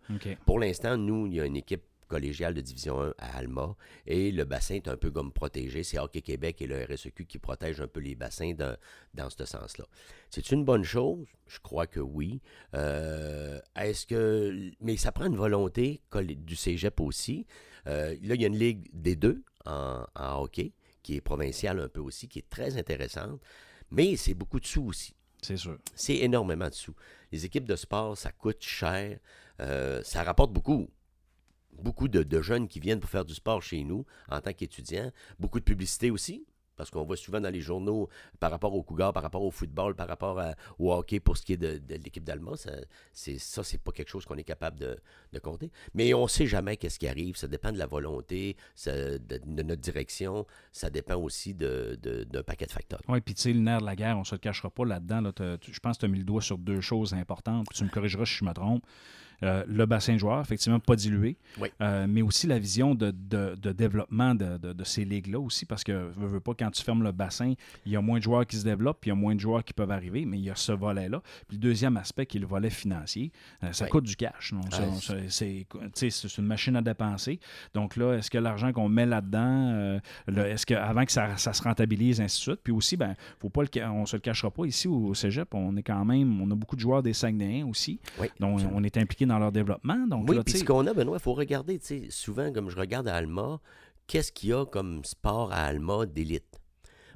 Pour 0.46 0.60
l'instant, 0.60 0.98
nous, 0.98 1.28
il 1.28 1.36
y 1.36 1.40
a 1.40 1.46
une 1.46 1.56
équipe 1.56 1.84
collégiale 2.08 2.54
de 2.54 2.62
Division 2.62 3.02
1 3.02 3.14
à 3.18 3.38
Alma 3.38 3.76
et 4.06 4.32
le 4.32 4.46
bassin 4.46 4.76
est 4.76 4.88
un 4.88 4.98
peu 4.98 5.12
comme 5.12 5.32
protégé. 5.32 5.84
C'est 5.84 6.00
Hockey 6.00 6.22
Québec 6.22 6.62
et 6.62 6.68
le 6.68 6.84
RSEQ 6.84 7.26
qui 7.26 7.40
protègent 7.40 7.82
un 7.82 7.88
peu 7.88 8.00
les 8.00 8.16
bassins 8.16 8.54
dans, 8.54 8.76
dans 9.14 9.30
ce 9.30 9.46
sens-là. 9.46 9.86
C'est 10.30 10.52
une 10.52 10.66
bonne 10.66 10.84
chose? 10.84 11.28
Je 11.48 11.60
crois 11.60 11.88
que 11.88 12.00
oui. 12.00 12.42
Euh, 12.74 13.60
Est-ce 13.76 14.06
que. 14.06 14.72
Mais 14.82 14.98
ça 14.98 15.12
prend 15.12 15.26
une 15.26 15.38
volonté 15.38 16.02
du 16.22 16.56
cégep 16.56 17.00
aussi. 17.00 17.46
Euh, 17.88 18.16
là, 18.24 18.36
il 18.36 18.42
y 18.42 18.46
a 18.46 18.48
une 18.48 18.58
ligue 18.58 18.90
des 18.94 19.16
deux 19.16 19.44
en, 19.66 20.06
en 20.16 20.42
hockey 20.42 20.74
qui 21.04 21.16
est 21.16 21.22
provinciale 21.22 21.80
un 21.80 21.88
peu 21.88 22.02
aussi, 22.02 22.28
qui 22.28 22.40
est 22.40 22.50
très 22.50 22.78
intéressante. 22.78 23.40
Mais 23.92 24.18
c'est 24.18 24.34
beaucoup 24.34 24.60
de 24.60 24.66
sous 24.66 24.84
aussi. 24.84 25.14
C'est 25.42 25.58
sûr. 25.58 25.78
C'est 25.96 26.18
énormément 26.18 26.68
de 26.68 26.74
sous. 26.74 26.96
Les 27.32 27.46
équipes 27.46 27.68
de 27.68 27.76
sport, 27.76 28.18
ça 28.18 28.32
coûte 28.32 28.62
cher. 28.62 29.20
Euh, 29.62 30.02
ça 30.04 30.24
rapporte 30.24 30.52
beaucoup. 30.52 30.90
Beaucoup 31.82 32.08
de, 32.08 32.42
jeunes 32.42 32.68
qui 32.68 32.80
viennent 32.80 33.00
pour 33.00 33.10
faire 33.10 33.26
du 33.26 33.34
sport 33.34 33.62
chez 33.62 33.84
nous 33.84 34.06
en 34.30 34.42
tant 34.42 34.54
qu'étudiants. 34.54 35.12
Beaucoup 35.40 35.60
de 35.60 35.66
publicité 35.66 36.12
aussi. 36.12 36.46
Parce 36.76 36.92
qu'on 36.92 37.04
voit 37.04 37.18
souvent 37.18 37.42
dans 37.42 37.50
les 37.50 37.60
journaux 37.60 38.08
par 38.40 38.52
rapport 38.52 38.74
au 38.76 38.84
Cougar, 38.84 39.12
par 39.12 39.24
rapport 39.24 39.42
au 39.42 39.50
football, 39.50 39.96
par 39.96 40.08
rapport 40.08 40.40
à- 40.40 40.54
au 40.78 40.94
hockey 40.94 41.20
pour 41.20 41.36
ce 41.36 41.42
qui 41.42 41.54
est 41.54 41.58
de, 41.58 41.82
l'équipe 41.90 42.24
d'Allemagne. 42.24 42.56
Ça, 42.56 42.72
c'est, 43.12 43.40
ça, 43.40 43.64
c'est 43.64 43.80
pas 43.80 43.92
quelque 43.92 44.10
chose 44.10 44.26
qu'on 44.26 44.38
est 44.38 44.44
capable 44.44 44.80
de, 44.80 45.40
compter. 45.40 45.72
Mais 45.94 46.14
on 46.14 46.28
sait 46.28 46.46
jamais 46.46 46.78
qu'est-ce 46.78 47.00
qui 47.00 47.08
arrive. 47.08 47.36
Ça 47.36 47.48
dépend 47.48 47.72
de 47.72 47.78
la 47.78 47.88
volonté, 47.88 48.56
de, 48.86 49.20
notre 49.64 49.82
direction. 49.82 50.46
Ça 50.72 50.90
dépend 50.90 51.16
aussi 51.16 51.56
d'un 51.56 52.44
paquet 52.46 52.68
de 52.68 52.72
facteurs. 52.72 53.02
Oui, 53.08 53.22
puis 53.22 53.34
tu 53.34 53.42
sais, 53.42 53.54
le 53.54 53.60
nerf 53.60 53.82
de 53.82 53.86
la 53.86 53.96
guerre, 53.96 54.18
on 54.18 54.24
se 54.24 54.36
cachera 54.36 54.70
pas 54.70 54.86
là-dedans. 54.86 55.32
Je 55.40 55.80
pense 55.80 55.98
que 55.98 56.02
tu 56.02 56.06
as 56.06 56.10
mis 56.10 56.20
le 56.20 56.26
doigt 56.26 56.42
sur 56.42 56.60
deux 56.60 56.82
choses 56.82 57.14
importantes. 57.16 57.66
Tu 57.74 57.84
me 57.84 57.90
corrigeras 57.90 58.26
si 58.26 58.36
je 58.36 58.46
me 58.46 58.54
trompe. 58.54 58.84
Euh, 59.44 59.64
le 59.68 59.86
bassin 59.86 60.14
de 60.14 60.18
joueurs, 60.18 60.42
effectivement, 60.42 60.80
pas 60.80 60.96
dilué, 60.96 61.38
Oui. 61.62 61.70
Euh, 61.82 62.08
mais 62.10 62.22
aussi 62.24 62.48
la 62.48 62.58
vision 62.58 62.96
de, 62.96 63.12
de- 63.12 63.56
de 63.56 63.72
développement 63.72 64.34
de, 64.34 64.58
de- 64.58 64.84
ces 64.84 65.06
ligues-là 65.06 65.40
aussi, 65.40 65.66
parce 65.66 65.84
que, 65.84 65.92
veux, 66.18 66.28
veux 66.28 66.40
pas, 66.40 66.54
quand 66.58 66.72
tu 66.72 66.82
fermes 66.82 67.04
le 67.04 67.12
bassin, 67.12 67.54
il 67.86 67.92
y 67.92 67.96
a 67.96 68.02
moins 68.02 68.18
de 68.18 68.24
joueurs 68.24 68.48
qui 68.48 68.56
se 68.58 68.64
développent, 68.64 69.00
puis 69.02 69.10
il 69.10 69.14
y 69.14 69.18
a 69.18 69.20
moins 69.20 69.36
de 69.36 69.40
joueurs 69.40 69.64
qui 69.64 69.74
peuvent 69.74 69.92
arriver, 69.92 70.26
mais 70.26 70.38
il 70.40 70.44
y 70.44 70.50
a 70.50 70.56
ce 70.56 70.72
volet-là. 70.72 71.22
Puis 71.48 71.58
le 71.58 71.62
deuxième 71.62 71.98
aspect, 71.98 72.26
qui 72.26 72.38
est 72.38 72.40
le 72.40 72.48
volet 72.48 72.70
financier, 72.72 73.32
euh, 73.64 73.72
ça 73.74 73.86
Oui. 73.86 73.92
coûte 73.92 74.06
du 74.06 74.16
cash. 74.16 74.54
c'est- 75.30 76.38
une 76.38 76.46
machine 76.46 76.76
à 76.76 76.82
dépenser. 76.82 77.40
Donc 77.74 77.96
là, 77.96 78.14
est-ce 78.16 78.30
que 78.32 78.38
l'argent 78.38 78.72
qu'on 78.74 78.90
met 78.90 79.06
là-dedans, 79.06 80.00
est-ce 80.28 80.66
que 80.66 80.74
avant 80.74 81.06
que 81.06 81.12
ça, 81.12 81.38
ça 81.38 81.54
se 81.54 81.62
rentabilise, 81.62 82.20
ainsi 82.22 82.38
de 82.40 82.42
suite, 82.54 82.60
puis 82.64 82.74
aussi, 82.74 82.98
ben, 82.98 83.16
faut 83.40 83.50
pas 83.50 83.62
le, 83.64 83.86
on 83.90 84.06
se 84.06 84.16
le 84.16 84.22
cachera 84.22 84.50
pas 84.52 84.66
ici 84.66 84.88
au 84.88 85.14
Cégep, 85.14 85.54
on 85.54 85.76
est 85.78 85.84
quand 85.84 86.04
même, 86.06 86.42
on 86.42 86.50
a 86.52 86.56
beaucoup 86.56 86.76
de 86.76 86.82
joueurs 86.82 87.04
des 87.04 87.14
Saguenayens 87.14 87.68
aussi, 87.68 88.00
Oui, 88.20 88.28
on 88.42 88.84
est 88.84 88.98
impliqué 88.98 89.26
dans 89.28 89.40
leur 89.40 89.52
développement. 89.52 90.08
Donc 90.08 90.30
Oui, 90.30 90.36
là, 90.36 90.44
puis 90.44 90.56
ce 90.56 90.64
qu'on 90.64 90.86
a, 90.88 90.94
Benoît, 90.94 91.18
il 91.18 91.22
faut 91.22 91.34
regarder, 91.34 91.80
souvent, 92.10 92.52
comme 92.52 92.70
je 92.70 92.78
regarde 92.78 93.08
à 93.08 93.16
Alma, 93.16 93.60
qu'est-ce 94.08 94.32
qu'il 94.32 94.50
y 94.50 94.54
a 94.54 94.66
comme 94.66 95.04
sport 95.04 95.52
à 95.52 95.64
Alma 95.64 96.06
d'élite? 96.06 96.60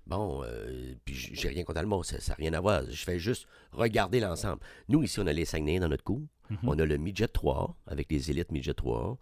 Bon, 0.08 0.43
euh, 0.43 0.93
puis 1.06 1.15
j'ai 1.15 1.47
rien 1.50 1.63
contre 1.63 1.80
Alma, 1.80 1.97
ça 2.04 2.17
n'a 2.17 2.36
rien 2.36 2.54
à 2.54 2.60
voir. 2.60 2.84
Je 2.89 3.04
fais 3.04 3.19
juste 3.19 3.47
regarder 3.71 4.19
l'ensemble. 4.19 4.60
Nous, 4.89 5.04
ici, 5.04 5.19
on 5.19 5.28
a 5.28 5.34
les 5.34 5.45
Saguenayens 5.45 5.82
dans 5.82 5.89
notre 5.89 6.04
cours. 6.04 6.21
Mhm. 6.50 6.58
On 6.63 6.80
a 6.80 6.86
le 6.86 6.97
Midget 6.97 7.28
3 7.28 7.78
avec 7.88 8.12
les 8.12 8.30
élites 8.30 8.52
Midget 8.52 8.74
3 8.74 9.17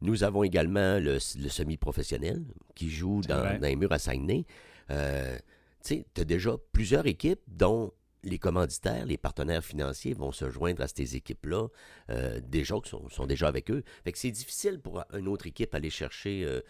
Nous 0.00 0.24
avons 0.24 0.42
également 0.42 0.98
le, 0.98 1.14
le 1.14 1.48
semi-professionnel 1.48 2.42
qui 2.74 2.90
joue 2.90 3.20
dans 3.20 3.60
les 3.60 3.76
murs 3.76 3.92
à 3.92 3.98
Saguenay. 3.98 4.44
Euh, 4.90 5.36
tu 5.84 5.96
sais, 5.96 6.06
tu 6.14 6.20
as 6.20 6.24
déjà 6.24 6.56
plusieurs 6.72 7.06
équipes 7.06 7.40
dont 7.46 7.92
les 8.24 8.38
commanditaires, 8.38 9.04
les 9.04 9.16
partenaires 9.18 9.64
financiers 9.64 10.14
vont 10.14 10.32
se 10.32 10.48
joindre 10.48 10.82
à 10.82 10.88
ces 10.88 11.16
équipes-là, 11.16 11.68
euh, 12.10 12.40
déjà 12.40 12.76
qui 12.80 12.90
sont, 12.90 13.08
sont 13.08 13.26
déjà 13.26 13.48
avec 13.48 13.70
eux. 13.70 13.82
Fait 14.04 14.12
que 14.12 14.18
c'est 14.18 14.30
difficile 14.30 14.80
pour 14.80 15.02
une 15.12 15.28
autre 15.28 15.46
équipe 15.46 15.74
aller 15.74 15.90
chercher. 15.90 16.44
euh, 16.44 16.60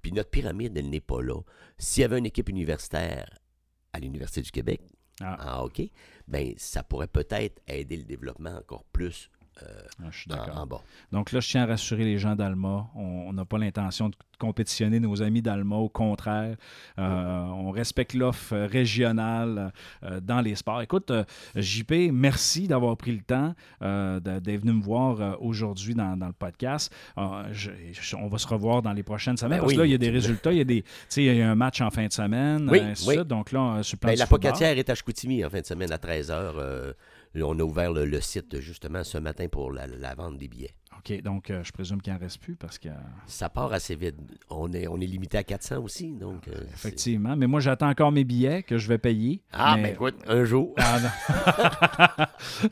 puis 0.00 0.12
notre 0.12 0.30
pyramide, 0.30 0.76
elle 0.76 0.88
n'est 0.88 1.00
pas 1.00 1.20
là. 1.20 1.38
S'il 1.78 2.00
y 2.00 2.04
avait 2.04 2.18
une 2.18 2.26
équipe 2.26 2.48
universitaire 2.48 3.28
à 3.92 3.98
l'Université 4.00 4.40
du 4.40 4.50
Québec, 4.50 4.80
Ah. 5.20 5.58
en 5.60 5.64
hockey, 5.64 5.92
ben 6.26 6.54
ça 6.56 6.82
pourrait 6.82 7.06
peut-être 7.06 7.60
aider 7.68 7.98
le 7.98 8.04
développement 8.04 8.56
encore 8.56 8.84
plus 8.84 9.28
euh, 9.62 9.66
ah, 10.02 10.06
je 10.10 10.18
suis 10.18 10.32
en, 10.32 10.36
d'accord. 10.36 10.58
en 10.58 10.66
bas. 10.66 10.80
Donc 11.12 11.32
là, 11.32 11.40
je 11.40 11.48
tiens 11.48 11.64
à 11.64 11.66
rassurer 11.66 12.04
les 12.04 12.18
gens 12.18 12.34
d'Alma. 12.34 12.86
On 12.94 13.32
n'a 13.32 13.44
pas 13.44 13.58
l'intention 13.58 14.08
de 14.08 14.14
compétitionner 14.38 14.98
nos 14.98 15.22
amis 15.22 15.40
d'Alma. 15.42 15.76
Au 15.76 15.88
contraire, 15.88 16.56
Euh, 16.98 17.44
on 17.44 17.70
respecte 17.70 18.14
l'offre 18.14 18.56
régionale 18.56 19.72
euh, 20.02 20.20
dans 20.20 20.40
les 20.40 20.54
sports. 20.56 20.82
Écoute, 20.82 21.10
euh, 21.10 21.24
JP, 21.54 22.10
merci 22.12 22.66
d'avoir 22.66 22.96
pris 22.96 23.12
le 23.12 23.22
temps 23.22 23.54
d'être 23.80 24.60
venu 24.62 24.72
me 24.72 24.82
voir 24.82 25.40
aujourd'hui 25.42 25.94
dans, 25.94 26.16
dans 26.16 26.26
le 26.26 26.32
podcast. 26.32 26.92
Je- 27.50 27.70
je- 27.92 28.16
on 28.16 28.28
va 28.28 28.38
se 28.38 28.46
revoir 28.48 28.82
dans 28.82 28.92
les 28.92 29.02
prochaines 29.02 29.36
semaines 29.36 29.58
Ben 29.58 29.60
parce 29.60 29.72
oui, 29.72 29.78
là, 29.78 29.86
il 29.86 29.92
y 29.92 29.94
a 29.94 29.98
des 29.98 30.10
résultats. 30.10 30.52
Il 30.52 30.58
y 30.58 30.60
a 30.60 30.64
des, 30.64 30.84
il 31.16 31.22
y 31.24 31.42
a 31.42 31.50
un 31.50 31.54
match 31.54 31.80
en 31.80 31.90
fin 31.90 32.06
de 32.06 32.12
semaine. 32.12 32.68
Oui, 32.70 32.80
ainsi 32.80 33.04
de 33.04 33.08
oui. 33.10 33.14
suite. 33.16 33.28
Donc 33.28 33.52
là, 33.52 33.82
sur 33.82 33.96
le 33.96 34.00
plan 34.00 34.10
Ben, 34.10 34.18
la. 34.18 34.26
Pocatière 34.26 34.76
est 34.78 34.88
à 34.90 34.94
Chicoutimi 34.94 35.44
en 35.44 35.50
fin 35.50 35.60
de 35.60 35.66
semaine 35.66 35.92
à 35.92 35.98
13h. 35.98 36.94
On 37.36 37.58
a 37.58 37.62
ouvert 37.62 37.92
le, 37.92 38.20
site 38.20 38.60
justement 38.60 39.04
ce 39.04 39.18
matin 39.18 39.48
pour 39.48 39.72
la, 39.72 39.86
la 39.86 40.14
vente 40.14 40.38
des 40.38 40.48
billets. 40.48 40.74
OK, 40.98 41.22
donc 41.22 41.50
euh, 41.50 41.64
je 41.64 41.72
présume 41.72 42.00
qu'il 42.00 42.12
n'en 42.12 42.18
reste 42.18 42.40
plus 42.40 42.54
parce 42.54 42.78
que... 42.78 42.88
Ça 43.26 43.48
part 43.48 43.72
assez 43.72 43.96
vite. 43.96 44.14
On 44.50 44.72
est, 44.72 44.86
on 44.86 45.00
est 45.00 45.06
limité 45.06 45.36
à 45.38 45.42
400 45.42 45.82
aussi. 45.82 46.12
Donc, 46.12 46.46
euh, 46.48 46.52
Effectivement. 46.74 47.34
Mais 47.36 47.46
moi, 47.48 47.58
j'attends 47.60 47.88
encore 47.88 48.12
mes 48.12 48.22
billets 48.24 48.62
que 48.62 48.78
je 48.78 48.86
vais 48.88 48.98
payer. 48.98 49.42
Ah, 49.52 49.74
mais- 49.76 49.82
ben 49.82 49.92
écoute, 49.94 50.14
un 50.28 50.44
jour. 50.44 50.74
Ah, 50.78 50.98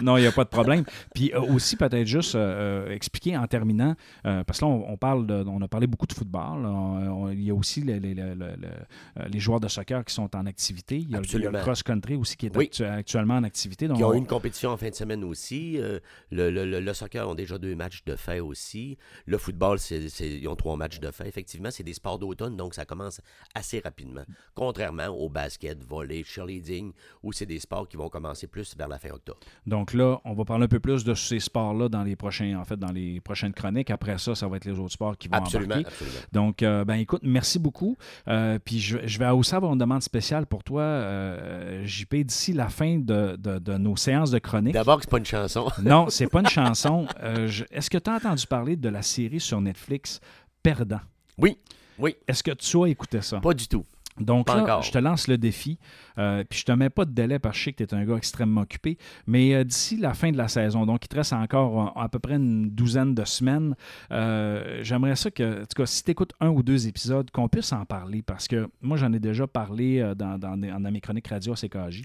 non. 0.03 0.17
il 0.17 0.21
n'y 0.23 0.27
a 0.27 0.33
pas 0.33 0.45
de 0.45 0.49
problème. 0.49 0.85
Puis 1.15 1.33
euh, 1.35 1.41
aussi, 1.41 1.77
peut-être 1.77 2.07
juste 2.07 2.35
euh, 2.35 2.87
euh, 2.89 2.95
expliquer 2.95 3.37
en 3.37 3.47
terminant, 3.47 3.95
euh, 4.27 4.45
parce 4.45 4.61
que 4.61 4.65
là, 4.65 4.71
on, 4.71 4.93
on 4.93 4.97
parle 4.97 5.27
de- 5.27 5.45
on 5.47 5.61
a 5.63 5.69
parlé 5.69 5.87
beaucoup 5.87 6.07
de 6.07 6.13
football. 6.13 6.65
On- 6.67 7.31
il 7.31 7.43
y 7.43 7.51
a 7.51 7.55
aussi 7.55 7.81
les, 7.83 7.99
les- 8.01 8.15
les- 8.15 8.35
les- 8.35 8.45
euh, 8.45 9.25
les 9.29 9.41
joueurs 9.41 9.61
de 9.61 9.69
soccer 9.69 10.05
qui 10.05 10.15
sont 10.15 10.35
en 10.37 10.47
activité. 10.47 10.97
Il 10.99 11.03
y 11.03 11.05
a, 11.05 11.07
il 11.07 11.11
y 11.11 11.15
a 11.17 11.19
le 11.19 11.25
Absolument. 11.25 11.59
cross-country 11.61 12.17
aussi 12.17 12.37
qui 12.37 12.47
est 12.47 12.57
Oui. 12.57 12.67
actu- 12.67 12.85
actuellement 12.85 13.35
en 13.37 13.45
activité. 13.45 13.89
Donc, 13.89 13.97
Qui 13.99 14.05
ont 14.05 14.13
une 14.13 14.27
compétition 14.27 14.71
en 14.71 14.77
fin 14.77 14.91
de 14.91 14.95
semaine 14.95 15.25
aussi. 15.25 15.79
Euh, 15.79 15.99
le, 16.31 16.51
le- 16.51 16.65
le- 16.67 16.81
le 16.81 16.95
soccer 16.95 17.29
ont 17.29 17.35
déjà 17.35 17.59
deux 17.59 17.75
matchs 17.75 18.03
de 18.05 18.10
fait 18.17 18.41
aussi. 18.41 18.97
Le 19.27 19.39
football, 19.39 19.79
c'est, 19.79 20.09
c'est- 20.09 20.39
ils 20.39 20.49
ont 20.49 20.57
trois 20.57 20.77
matchs 20.77 21.01
de 21.01 21.11
fait. 21.11 21.29
Effectivement, 21.29 21.71
c'est 21.71 21.83
des 21.83 21.95
sports 21.95 22.19
d'automne, 22.19 22.57
donc 22.57 22.75
ça 22.75 22.85
commence 22.85 23.21
assez 23.55 23.81
rapidement. 23.81 24.23
Contrairement 24.55 25.09
au 25.09 25.29
basket, 25.29 25.83
volley, 25.85 26.23
cheerleading, 26.25 26.93
où 27.23 27.33
c'est 27.33 27.47
des 27.47 27.59
sports 27.61 27.89
qui 27.89 27.97
vont 27.97 28.09
commencer 28.09 28.47
plus 28.47 28.77
vers 28.77 28.89
la 28.89 28.99
fin 28.99 29.11
octobre. 29.11 29.39
Donc 29.67 29.93
là, 29.95 30.21
on 30.25 30.35
va 30.35 30.45
parler 30.45 30.65
un 30.65 30.69
peu 30.69 30.81
plus 30.81 31.05
de 31.05 31.15
ces 31.15 31.41
sports-là 31.41 31.89
dans 31.89 32.03
les 32.03 32.17
prochains, 32.17 32.59
en 32.59 32.65
fait, 32.65 32.77
dans 32.77 32.93
les 32.93 33.21
prochaines 33.21 33.53
chroniques. 33.53 33.91
Après 33.91 34.19
ça, 34.19 34.35
ça 34.35 34.49
va 34.49 34.57
être 34.57 34.65
les 34.65 34.79
autres 34.79 34.93
sports 34.93 35.17
qui 35.17 35.29
vont 35.29 35.35
Absolument, 35.35 35.75
embarquer. 35.77 35.89
absolument. 35.89 36.17
Donc, 36.33 36.63
euh, 36.63 36.85
ben 36.85 36.95
écoute, 36.95 37.23
merci 37.25 37.59
beaucoup. 37.59 37.97
Euh, 38.29 38.59
puis 38.65 38.79
je, 38.81 38.99
je 39.07 39.19
vais 39.19 39.29
aussi 39.31 39.55
avoir 39.55 39.73
une 39.73 39.79
demande 39.79 40.03
spéciale 40.03 40.47
pour 40.47 40.65
toi, 40.65 40.83
euh, 40.83 41.85
JP, 41.85 42.17
d'ici 42.25 42.53
la 42.53 42.69
fin 42.69 42.99
de, 42.99 43.37
de- 43.37 43.59
de 43.59 43.77
nos 43.79 43.97
séances 43.97 44.31
de 44.31 44.39
chronique. 44.39 44.75
D'abord, 44.75 44.97
que 44.97 45.03
c'est 45.05 45.11
pas 45.11 45.19
une 45.19 45.25
chanson. 45.25 45.69
Non, 45.83 46.09
c'est 46.11 46.27
pas 46.29 46.41
une 46.41 46.47
chanson. 46.49 47.07
Je- 47.47 47.65
Est-ce 47.71 47.91
que 47.91 47.99
tu 48.01 48.11
as 48.11 48.15
entendu 48.15 48.47
parler 48.47 48.77
de 48.77 48.89
la 48.89 49.03
série 49.03 49.41
sur 49.41 49.61
Netflix 49.61 50.21
Perdant? 50.63 51.01
Oui, 51.39 51.59
oui, 51.99 52.17
Est-ce 52.27 52.43
que 52.43 52.51
tu 52.53 52.83
as 52.83 52.87
écouté 52.89 53.21
ça? 53.23 53.41
pas 53.41 53.55
du 53.55 53.67
tout. 53.69 53.85
Donc 54.21 54.47
Pas 54.47 54.57
là, 54.57 54.63
encore. 54.63 54.83
je 54.83 54.93
te 54.93 54.99
lance 54.99 55.27
le 55.29 55.39
défi. 55.39 55.79
euh, 56.19 56.45
puis 56.49 56.59
je 56.61 56.65
te 56.67 56.73
mets 56.73 56.91
pas 56.91 57.05
de 57.07 57.13
délai 57.13 57.39
parce 57.39 57.55
que 57.55 57.59
je 57.61 57.65
sais 57.65 57.73
que 57.73 57.83
tu 57.85 57.95
es 57.95 57.99
un 57.99 58.05
gars 58.05 58.17
extrêmement 58.17 58.61
occupé. 58.63 58.99
Mais 59.27 59.55
euh, 59.55 59.65
d'ici 59.65 59.97
la 59.97 60.13
fin 60.15 60.31
de 60.31 60.37
la 60.37 60.49
saison, 60.49 60.85
donc 60.87 61.05
il 61.05 61.09
te 61.09 61.17
reste 61.17 61.33
encore 61.33 61.89
euh, 61.97 62.01
à 62.01 62.09
peu 62.09 62.19
près 62.19 62.35
une 62.37 62.71
douzaine 62.71 63.15
de 63.15 63.25
semaines, 63.25 63.75
euh, 64.13 64.81
j'aimerais 64.83 65.17
ça 65.17 65.31
que, 65.31 65.63
en 65.63 65.67
tout 65.67 65.77
cas, 65.77 65.87
si 65.87 66.03
tu 66.05 66.11
écoutes 66.11 66.33
un 66.41 66.49
ou 66.49 66.63
deux 66.63 66.87
épisodes, 66.87 67.31
qu'on 67.31 67.49
puisse 67.49 67.73
en 67.73 67.85
parler. 67.85 68.23
Parce 68.23 68.49
que 68.49 68.69
moi, 68.83 68.97
j'en 68.97 69.13
ai 69.13 69.21
déjà 69.21 69.47
parlé 69.47 70.01
euh, 70.01 70.15
dans, 70.15 70.39
dans, 70.39 70.57
dans 70.59 70.91
mes 70.91 71.01
chroniques 71.01 71.29
radio 71.29 71.53
à 71.53 71.57
CKJ. 71.57 72.03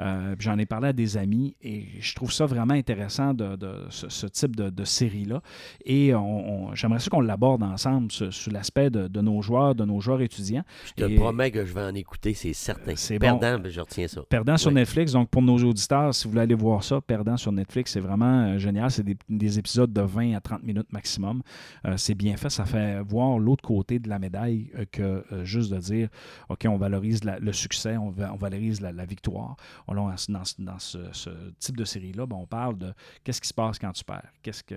Euh, 0.00 0.34
j'en 0.38 0.58
ai 0.58 0.66
parlé 0.66 0.88
à 0.88 0.92
des 0.92 1.16
amis 1.16 1.54
et 1.62 1.86
je 2.00 2.14
trouve 2.14 2.32
ça 2.32 2.46
vraiment 2.46 2.74
intéressant 2.74 3.34
de, 3.34 3.56
de 3.56 3.72
ce, 3.90 4.08
ce 4.08 4.26
type 4.26 4.56
de, 4.56 4.70
de 4.70 4.84
série-là. 4.84 5.40
Et 5.84 6.14
on- 6.14 6.70
on- 6.70 6.74
j'aimerais 6.74 6.98
ça 6.98 7.10
qu'on 7.10 7.20
l'aborde 7.20 7.62
ensemble 7.62 8.10
sur, 8.10 8.32
sur 8.32 8.52
l'aspect 8.52 8.90
de, 8.90 9.06
de 9.08 9.20
nos 9.20 9.42
joueurs, 9.42 9.74
de 9.74 9.84
nos 9.84 10.00
joueurs 10.00 10.20
étudiants. 10.22 10.64
Je 10.96 11.04
te 11.04 11.08
Et- 11.10 11.14
promets 11.14 11.50
que 11.52 11.64
je 11.64 11.72
vais 11.72 11.82
en 11.82 11.94
écouter, 11.94 12.34
c'est 12.34 12.52
certain. 12.52 12.94
C'est 12.96 13.18
Perdant, 13.18 13.58
ben, 13.58 13.70
je 13.70 13.80
retiens 13.80 14.08
ça. 14.08 14.22
Perdant 14.28 14.56
sur 14.56 14.68
Ouais. 14.70 14.74
Netflix, 14.80 15.12
donc 15.12 15.28
pour 15.30 15.42
nos 15.42 15.58
auditeurs, 15.58 16.14
si 16.14 16.24
vous 16.24 16.30
voulez 16.30 16.42
aller 16.42 16.54
voir 16.54 16.82
ça, 16.82 17.00
Perdant 17.00 17.36
sur 17.36 17.52
Netflix, 17.52 17.92
c'est 17.92 18.00
vraiment 18.00 18.46
euh, 18.54 18.58
génial. 18.58 18.90
C'est 18.90 19.02
des, 19.02 19.16
des 19.28 19.58
épisodes 19.58 19.92
de 19.92 20.00
20 20.00 20.34
à 20.34 20.40
30 20.40 20.62
minutes 20.64 20.92
maximum. 20.92 21.42
Euh, 21.86 21.96
c'est 21.96 22.14
bien 22.14 22.36
fait. 22.36 22.50
Ça 22.50 22.64
fait 22.64 23.00
voir 23.02 23.38
l'autre 23.38 23.62
côté 23.62 23.98
de 23.98 24.08
la 24.08 24.18
médaille 24.18 24.70
euh, 24.78 24.84
que 24.90 25.24
euh, 25.32 25.44
juste 25.44 25.72
de 25.72 25.78
dire 25.78 26.08
OK, 26.48 26.66
on 26.68 26.76
valorise 26.76 27.22
la- 27.24 27.38
le 27.38 27.52
succès, 27.52 27.96
on, 27.96 28.10
va- 28.10 28.32
on 28.32 28.36
valorise 28.36 28.80
la, 28.80 28.90
la 28.92 29.04
victoire. 29.04 29.56
On, 29.86 29.94
dans, 29.94 30.16
ce- 30.16 30.30
dans 30.58 30.78
ce, 30.78 30.98
ce 31.12 31.30
type 31.58 31.76
de 31.76 31.84
série-là, 31.84 32.26
ben, 32.26 32.36
on 32.36 32.46
parle 32.46 32.78
de 32.78 32.92
qu'est-ce 33.24 33.40
qui 33.40 33.48
se 33.48 33.54
passe 33.54 33.78
quand 33.78 33.92
tu 33.92 34.04
perds? 34.04 34.30
Qu'est-ce 34.42 34.64
que. 34.64 34.74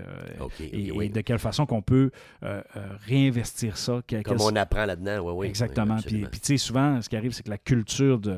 Et, 0.61 1.09
de 1.09 1.21
quelle 1.21 1.39
façon 1.39 1.65
qu'on 1.65 1.81
peut 1.81 2.11
réinvestir 3.05 3.77
ça? 3.77 4.01
Comme 4.23 4.41
on 4.41 4.55
apprend 4.55 4.85
là-dedans, 4.85 5.19
oui, 5.25 5.33
oui. 5.35 5.47
Exactement. 5.47 5.95
oui, 5.95 6.01
Puis, 6.01 6.05
absolument. 6.05 6.29
puis, 6.31 6.39
tu 6.39 6.54
sais, 6.57 6.67
souvent, 6.67 7.01
ce 7.01 7.09
qui 7.09 7.15
arrive, 7.15 7.31
c'est 7.33 7.43
que 7.43 7.49
la 7.49 7.57
culture 7.57 8.19
de, 8.19 8.31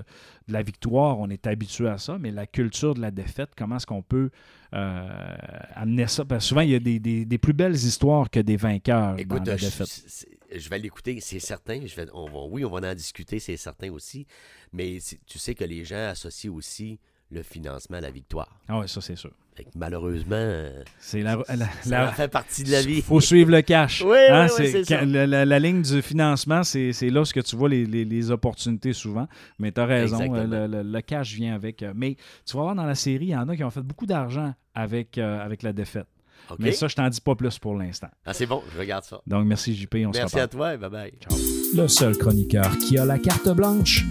de 0.48 0.54
la 0.54 0.62
victoire, 0.64 1.20
on 1.20 1.30
est 1.30 1.46
habitué 1.48 1.88
à 1.88 1.98
ça, 1.98 2.18
mais 2.20 2.32
la 2.32 2.48
culture 2.48 2.94
de 2.96 3.02
la 3.02 3.12
défaite, 3.12 3.50
comment 3.58 3.78
est-ce 3.78 3.86
qu'on 3.86 4.02
peut 4.02 4.30
euh, 4.74 5.38
amener 5.76 6.08
ça? 6.08 6.26
Parce 6.26 6.44
que 6.44 6.48
souvent, 6.50 6.62
il 6.62 6.70
y 6.72 6.76
a 6.76 6.80
des, 6.80 7.00
des- 7.00 7.26
des 7.26 7.38
plus 7.38 7.54
belles 7.54 7.76
histoires 7.76 8.30
que 8.30 8.40
des 8.40 8.58
vainqueurs 8.58 9.18
Écoute, 9.18 9.44
dans 9.44 9.52
la 9.52 9.56
défaite. 9.58 10.06
je 10.54 10.70
vais 10.70 10.80
l'écouter, 10.80 11.20
c'est 11.22 11.40
certain. 11.40 11.86
Je 11.86 11.96
vais, 11.96 12.08
on 12.14 12.26
va, 12.26 12.40
oui, 12.50 12.66
on 12.66 12.70
va 12.70 12.92
en 12.92 12.96
discuter, 12.96 13.40
c'est 13.40 13.58
certain 13.58 13.92
aussi. 13.92 14.26
Mais 14.74 15.00
tu 15.26 15.40
sais 15.40 15.56
que 15.56 15.64
les 15.64 15.86
gens 15.86 16.08
associent 16.10 16.54
aussi 16.54 17.00
le 17.32 17.44
financement 17.44 17.98
à 17.98 18.02
la 18.02 18.12
victoire. 18.12 18.60
Ah 18.68 18.80
oui, 18.80 18.88
ça, 18.88 19.02
c'est 19.02 19.16
sûr. 19.16 19.32
Fait 19.56 19.64
que 19.64 19.70
malheureusement, 19.76 20.70
C'est 21.00 21.22
la, 21.22 21.36
la- 21.50 21.66
ça 21.82 21.90
la- 21.90 22.12
fait 22.12 22.28
partie 22.28 22.64
de 22.64 22.72
la 22.72 22.82
vie. 22.84 23.02
faut 23.02 23.20
suivre 23.20 23.50
le 23.50 23.62
cash. 23.64 24.02
Oui, 24.04 24.12
oui, 24.12 24.18
Hein, 24.30 24.48
oui, 24.60 24.86
ça. 24.86 25.04
la, 25.04 25.26
la- 25.26 25.46
la 25.46 25.60
ligne 25.60 25.82
du 25.82 26.02
financement, 26.04 26.64
c'est 26.64 26.94
c'est 26.94 27.10
là 27.10 27.26
ce 27.26 27.34
que 27.34 27.40
tu 27.40 27.56
vois 27.56 27.68
les, 27.68 27.86
les- 27.86 28.06
les 28.06 28.30
opportunités 28.32 28.94
souvent. 28.94 29.28
Mais 29.58 29.72
tu 29.72 29.82
as 29.82 29.86
raison, 29.86 30.22
euh, 30.36 30.46
le, 30.46 30.68
le- 30.68 30.84
le 30.84 31.02
cash 31.02 31.34
vient 31.34 31.56
avec. 31.56 31.82
euh, 31.82 31.92
Mais 31.96 32.16
tu 32.46 32.56
vas 32.56 32.64
voir 32.64 32.76
dans 32.76 32.86
la 32.86 32.94
série, 32.96 33.26
il 33.26 33.30
y 33.32 33.36
en 33.36 33.50
a 33.50 33.56
qui 33.56 33.64
ont 33.64 33.72
fait 33.72 33.82
beaucoup 33.82 34.06
d'argent 34.06 34.54
avec, 34.76 35.18
euh, 35.18 35.44
avec 35.44 35.64
la 35.64 35.74
défaite. 35.74 36.06
Mais 36.60 36.72
ça, 36.72 36.88
je 36.88 36.96
t'en 36.96 37.10
dis 37.10 37.20
pas 37.20 37.36
plus 37.36 37.58
pour 37.60 37.76
l'instant. 37.76 38.08
Ah, 38.26 38.34
c'est 38.34 38.46
bon, 38.46 38.62
je 38.74 38.80
regarde 38.80 39.04
ça. 39.04 39.20
Donc, 39.28 39.46
merci 39.48 39.76
JP, 39.76 39.96
on 40.08 40.14
se 40.14 40.20
Merci 40.20 40.40
à 40.40 40.48
toi, 40.48 40.78
bye 40.78 40.90
bye. 40.90 41.14
Le 41.76 41.88
seul 41.90 42.16
chroniqueur 42.16 42.78
qui 42.78 42.98
a 42.98 43.04
la 43.06 43.18
carte 43.18 43.50
blanche. 43.50 44.06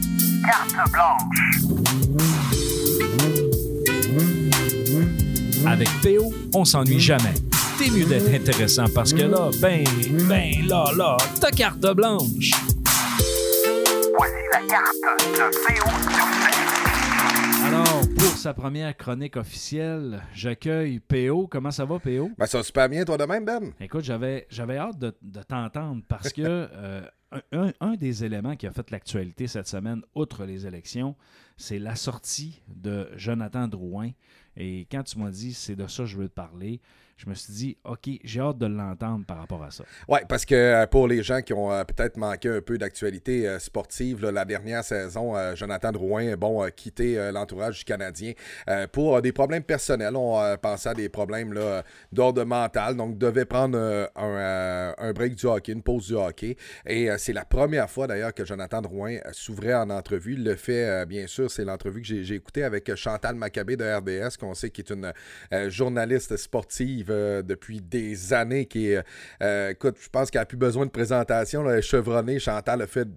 Avec 5.67 5.89
PO, 6.03 6.33
on 6.55 6.65
s'ennuie 6.65 7.01
jamais. 7.01 7.35
T'es 7.79 7.91
mieux 7.91 8.07
d'être 8.07 8.33
intéressant 8.33 8.87
parce 8.95 9.13
que 9.13 9.23
là, 9.23 9.51
ben, 9.61 9.85
ben, 10.29 10.67
là, 10.67 10.91
là, 10.97 11.19
ta 11.41 11.51
carte 11.51 11.81
blanche. 11.95 12.53
Alors, 17.65 18.01
pour 18.17 18.39
sa 18.39 18.55
première 18.55 18.97
chronique 18.97 19.37
officielle, 19.37 20.23
j'accueille 20.35 21.01
PO. 21.01 21.49
Comment 21.51 21.71
ça 21.71 21.85
va, 21.85 21.99
PO? 21.99 22.31
Ben, 22.39 22.47
ça 22.47 22.59
va 22.59 22.65
super 22.65 22.89
bien, 22.89 23.05
toi 23.05 23.19
de 23.19 23.25
même, 23.25 23.45
Ben? 23.45 23.73
Écoute, 23.81 24.05
j'avais, 24.05 24.47
j'avais 24.49 24.79
hâte 24.79 24.99
de, 24.99 25.15
de 25.21 25.43
t'entendre 25.43 26.03
parce 26.09 26.33
que 26.33 26.43
euh, 26.45 27.03
un, 27.53 27.97
des 27.97 28.25
éléments 28.25 28.57
qui 28.57 28.67
a 28.67 28.73
fait 28.73 28.91
l'actualité 28.91 29.47
cette 29.47 29.67
semaine, 29.67 30.03
outre 30.15 30.45
les 30.45 30.67
élections, 30.67 31.17
c'est 31.57 31.79
la 31.79 31.97
sortie 31.97 32.62
de 32.69 33.09
Jonathan 33.17 33.69
Drouin. 33.69 34.11
Et 34.57 34.87
quand 34.91 35.03
tu 35.03 35.19
m'as 35.19 35.31
dit 35.31 35.53
c'est 35.53 35.77
de 35.77 35.87
ça 35.87 36.05
que 36.05 36.09
je 36.09 36.17
veux 36.17 36.29
te 36.29 36.35
parler, 36.35 36.81
je 37.17 37.31
me 37.31 37.35
suis 37.35 37.53
dit, 37.55 37.79
OK, 37.85 38.11
j'ai 38.25 38.41
hâte 38.41 38.59
de 38.59 38.67
l'entendre 38.67 39.25
par 39.25 39.39
rapport 39.39 39.63
à 39.65 39.71
ça. 39.71 39.85
Oui, 40.07 40.19
parce 40.29 40.45
que 40.45 40.55
euh, 40.55 40.87
pour 40.87 41.09
les 41.09 41.23
gens 41.23 41.41
qui 41.41 41.55
ont 41.55 41.73
euh, 41.73 41.83
peut-être 41.83 42.19
manqué 42.19 42.51
un 42.51 42.61
peu 42.61 42.77
d'actualité 42.77 43.49
euh, 43.49 43.59
sportive, 43.59 44.27
la 44.27 44.45
dernière 44.45 44.85
saison, 44.85 45.35
Jonathan 45.55 45.93
Drouin 45.93 46.37
bon, 46.37 46.61
a 46.61 46.71
quitté 46.71 47.31
l'entourage 47.33 47.79
du 47.79 47.85
Canadien 47.85 48.33
pour 48.93 49.21
des 49.23 49.33
problèmes 49.33 49.63
personnels. 49.63 50.15
On 50.17 50.57
pensait 50.61 50.91
à 50.91 50.95
des 50.95 51.09
problèmes 51.09 51.55
d'ordre 52.13 52.45
mental, 52.45 52.97
donc 52.97 53.19
devait 53.19 53.45
prendre 53.45 53.79
un, 54.15 55.13
break 55.13 55.37
du 55.37 55.47
hockey, 55.47 55.73
une 55.73 55.83
pause 55.83 56.09
du 56.09 56.15
hockey. 56.15 56.57
Et 56.87 57.09
c'est 57.19 57.33
la 57.33 57.45
première 57.45 57.89
fois 57.89 58.07
d'ailleurs 58.07 58.35
que 58.35 58.45
Jonathan 58.45 58.83
Drouin 58.83 59.19
s'ouvrait 59.33 59.75
en 59.75 59.91
entrevue. 59.91 60.35
Il 60.35 60.45
le 60.45 60.57
fait, 60.57 61.07
bien 61.07 61.27
sûr, 61.27 61.51
c'est 61.51 61.65
l'entrevue 61.65 62.03
que 62.03 62.07
j'ai 62.07 62.35
écoutée 62.35 62.65
avec 62.65 62.95
Chantal 62.95 63.37
Maccabé 63.37 63.77
de 63.77 63.85
RDS, 63.85 64.37
qu'on 64.39 64.55
sait 64.55 64.71
qui 64.71 64.83
est 64.83 64.91
une 64.91 65.13
journaliste 65.69 66.37
sportive 66.37 67.06
euh, 67.11 67.42
depuis 67.42 67.81
des 67.81 68.33
années, 68.33 68.66
qui 68.66 68.90
est, 68.90 69.03
euh, 69.42 69.71
écoute, 69.71 69.97
je 70.01 70.09
pense 70.09 70.31
qu'elle 70.31 70.42
n'a 70.42 70.47
plus 70.47 70.57
besoin 70.57 70.87
de 70.87 70.90
présentation. 70.90 71.62
Là, 71.62 71.81
chevronnée. 71.81 72.38
Chantal 72.38 72.83
a 72.83 72.87
fait 72.87 73.09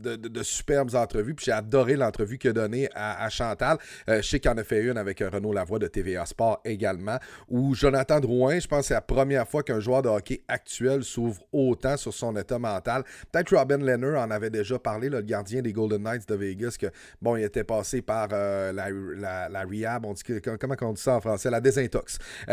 de, 0.00 0.42
superbes 0.42 0.94
entrevues. 0.94 1.34
Puis 1.34 1.46
j'ai 1.46 1.52
adoré 1.52 1.96
l'entrevue 1.96 2.38
qu'il 2.38 2.50
a 2.50 2.52
donnée 2.52 2.88
à, 2.94 3.28
Chantal. 3.28 3.78
Euh, 4.08 4.22
je 4.22 4.28
sais 4.28 4.40
qu'il 4.40 4.50
en 4.50 4.56
a 4.58 4.64
fait 4.64 4.82
une 4.82 4.96
avec 4.96 5.20
euh, 5.20 5.28
Renaud 5.28 5.52
Lavoie 5.52 5.78
de 5.78 5.86
TVA 5.86 6.26
Sport 6.26 6.60
également. 6.64 7.18
Où 7.48 7.74
Jonathan 7.74 8.20
Drouin, 8.20 8.58
je 8.58 8.66
pense 8.66 8.80
que 8.80 8.86
c'est 8.86 8.94
la 8.94 9.00
première 9.00 9.48
fois 9.48 9.62
qu'un 9.62 9.80
joueur 9.80 10.02
de 10.02 10.08
hockey 10.08 10.42
actuel 10.48 11.02
s'ouvre 11.04 11.42
autant 11.52 11.96
sur 11.96 12.14
son 12.14 12.36
état 12.36 12.58
mental. 12.58 13.02
Peut-être 13.32 13.56
Robin 13.56 13.78
Lehner 13.78 14.16
en 14.16 14.30
avait 14.30 14.50
déjà 14.50 14.78
parlé, 14.78 15.08
le 15.08 15.22
gardien 15.22 15.62
des 15.62 15.72
Golden 15.72 16.02
Knights 16.02 16.28
de 16.28 16.34
Vegas, 16.34 16.76
que 16.80 16.86
bon, 17.20 17.36
il 17.36 17.44
était 17.44 17.64
passé 17.64 18.02
par 18.02 18.28
euh, 18.32 18.72
la, 18.72 18.90
la, 18.90 19.48
la 19.48 19.62
rehab, 19.64 20.06
on 20.06 20.12
dit 20.12 20.22
que- 20.22 20.56
comment 20.56 20.76
on 20.82 20.92
dit 20.92 21.02
ça 21.02 21.16
en 21.16 21.20
français, 21.20 21.50
la 21.50 21.60
désintox. 21.60 22.18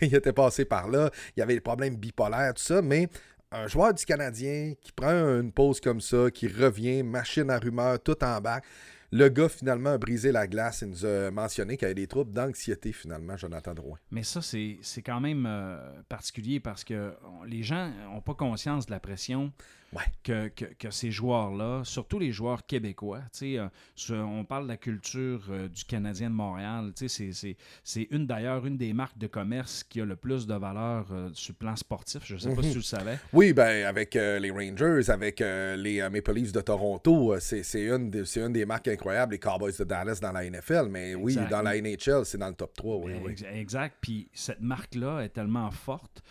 Il 0.00 0.14
était 0.14 0.32
passé 0.32 0.64
par 0.64 0.88
là. 0.88 1.10
Il 1.36 1.40
y 1.40 1.42
avait 1.42 1.54
des 1.54 1.60
problèmes 1.60 1.96
bipolaires, 1.96 2.54
tout 2.54 2.62
ça, 2.62 2.82
mais 2.82 3.08
un 3.52 3.66
joueur 3.66 3.94
du 3.94 4.04
Canadien 4.04 4.74
qui 4.80 4.92
prend 4.92 5.10
une 5.40 5.52
pause 5.52 5.80
comme 5.80 6.00
ça, 6.00 6.30
qui 6.30 6.48
revient, 6.48 7.02
machine 7.02 7.50
à 7.50 7.58
rumeur, 7.58 8.02
tout 8.02 8.22
en 8.24 8.40
bas. 8.40 8.60
Le 9.12 9.28
gars, 9.28 9.48
finalement, 9.48 9.90
a 9.90 9.98
brisé 9.98 10.32
la 10.32 10.48
glace. 10.48 10.82
Il 10.82 10.88
nous 10.88 11.06
a 11.06 11.30
mentionné 11.30 11.76
qu'il 11.76 11.86
avait 11.86 11.94
des 11.94 12.08
troubles 12.08 12.32
d'anxiété, 12.32 12.92
finalement, 12.92 13.36
Jonathan 13.36 13.72
Drouin. 13.72 13.98
Mais 14.10 14.24
ça, 14.24 14.42
c'est, 14.42 14.78
quand 15.04 15.20
même 15.20 15.46
euh, 15.46 15.78
particulier 16.08 16.58
parce 16.58 16.82
que 16.82 17.14
les 17.46 17.62
gens 17.62 17.90
n'ont 18.12 18.20
pas 18.20 18.34
conscience 18.34 18.86
de 18.86 18.90
la 18.90 19.00
pression 19.00 19.52
Ouais. 19.96 20.02
que, 20.22 20.48
que- 20.48 20.64
que 20.78 20.90
ces 20.90 21.10
joueurs-là, 21.10 21.82
surtout 21.84 22.18
les 22.18 22.32
joueurs 22.32 22.66
québécois, 22.66 23.20
euh, 23.42 23.68
on 24.10 24.44
parle 24.44 24.64
de 24.64 24.68
la 24.68 24.76
culture 24.76 25.42
euh, 25.50 25.68
du 25.68 25.84
Canadien 25.84 26.30
de 26.30 26.34
Montréal, 26.34 26.92
c'est, 26.94 28.08
une 28.10 28.26
d'ailleurs 28.26 28.66
une 28.66 28.76
des 28.76 28.92
marques 28.92 29.18
de 29.18 29.26
commerce 29.26 29.82
qui 29.84 30.00
a 30.00 30.04
le 30.04 30.16
plus 30.16 30.46
de 30.46 30.54
valeur 30.54 31.06
euh, 31.12 31.30
sur 31.32 31.52
le 31.52 31.58
plan 31.58 31.76
sportif. 31.76 32.22
Je 32.24 32.34
ne 32.34 32.38
sais 32.38 32.54
pas 32.54 32.62
si 32.62 32.70
tu 32.72 32.76
le 32.78 32.82
savais. 32.82 33.18
Oui, 33.32 33.52
ben 33.52 33.86
avec 33.86 34.14
euh, 34.16 34.38
les 34.38 34.50
Rangers, 34.50 35.10
avec 35.10 35.40
les 35.40 36.06
Maple 36.10 36.32
Leafs 36.34 36.52
de 36.52 36.60
Toronto, 36.60 37.34
c'est 37.40 37.62
une, 37.82 38.10
des- 38.10 38.24
c'est 38.24 38.40
une 38.40 38.52
des 38.52 38.64
marques 38.66 38.88
incroyables, 38.88 39.32
les 39.32 39.38
Cowboys 39.38 39.72
de 39.78 39.84
Dallas 39.84 40.18
dans 40.20 40.32
la 40.32 40.44
NFL, 40.48 40.88
mais 40.90 41.14
oui, 41.14 41.36
dans 41.50 41.62
la 41.62 41.80
NHL, 41.80 42.24
c'est 42.24 42.38
dans 42.38 42.48
le 42.48 42.54
top 42.54 42.74
3, 42.74 42.96
oui, 42.96 43.12
Ben, 43.14 43.22
oui. 43.24 43.34
Exact. 43.54 43.96
Puis 44.00 44.28
cette 44.32 44.60
marque-là 44.60 45.20
est 45.22 45.30
tellement 45.30 45.70
forte, 45.70 46.22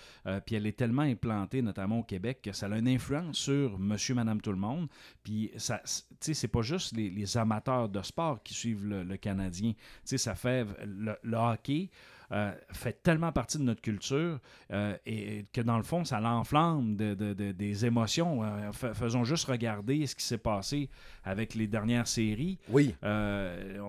puis 0.46 0.56
elle 0.56 0.68
est 0.68 0.78
tellement 0.78 1.02
implantée, 1.04 1.62
notamment 1.62 2.00
au 2.00 2.04
Québec, 2.04 2.40
que 2.44 2.52
ça 2.52 2.68
a 2.68 2.78
une 2.78 2.88
influence 2.88 3.38
sur 3.38 3.55
monsieur, 3.78 4.16
madame, 4.16 4.42
tout 4.42 4.52
le 4.52 4.58
monde. 4.58 4.88
Puis, 5.24 5.52
tu 5.54 5.60
sais, 5.60 6.34
c'est 6.34 6.48
pas 6.48 6.62
juste 6.62 6.96
les, 6.96 7.38
amateurs 7.38 7.90
de 7.90 8.02
sport 8.02 8.42
qui 8.44 8.54
suivent 8.54 8.86
le, 8.86 9.18
Canadien. 9.18 9.74
Tu 9.74 9.80
sais, 10.04 10.18
ça 10.18 10.36
fait. 10.36 10.66
Le 10.86 11.38
hockey. 11.38 11.90
Euh, 12.32 12.52
fait 12.72 13.02
tellement 13.04 13.32
partie 13.32 13.58
de 13.58 13.64
notre 13.64 13.82
culture 13.82 14.40
euh, 14.72 14.96
et, 15.06 15.40
et 15.40 15.46
que 15.54 15.62
dans 15.62 15.78
le 15.78 15.84
fond, 15.84 16.04
ça 16.06 16.20
l'enflamme 16.20 16.96
de, 16.96 17.14
de- 17.14 17.34
de- 17.34 17.52
des 17.52 17.86
émotions. 17.86 18.44
Euh, 18.44 18.72
fa- 18.72 18.94
faisons 18.94 19.24
juste 19.24 19.46
regarder 19.46 20.06
ce 20.08 20.16
qui 20.16 20.24
s'est 20.26 20.38
passé 20.38 20.90
avec 21.24 21.54
les 21.56 21.68
dernières 21.68 22.08
séries. 22.08 22.58
Oui, 22.70 22.96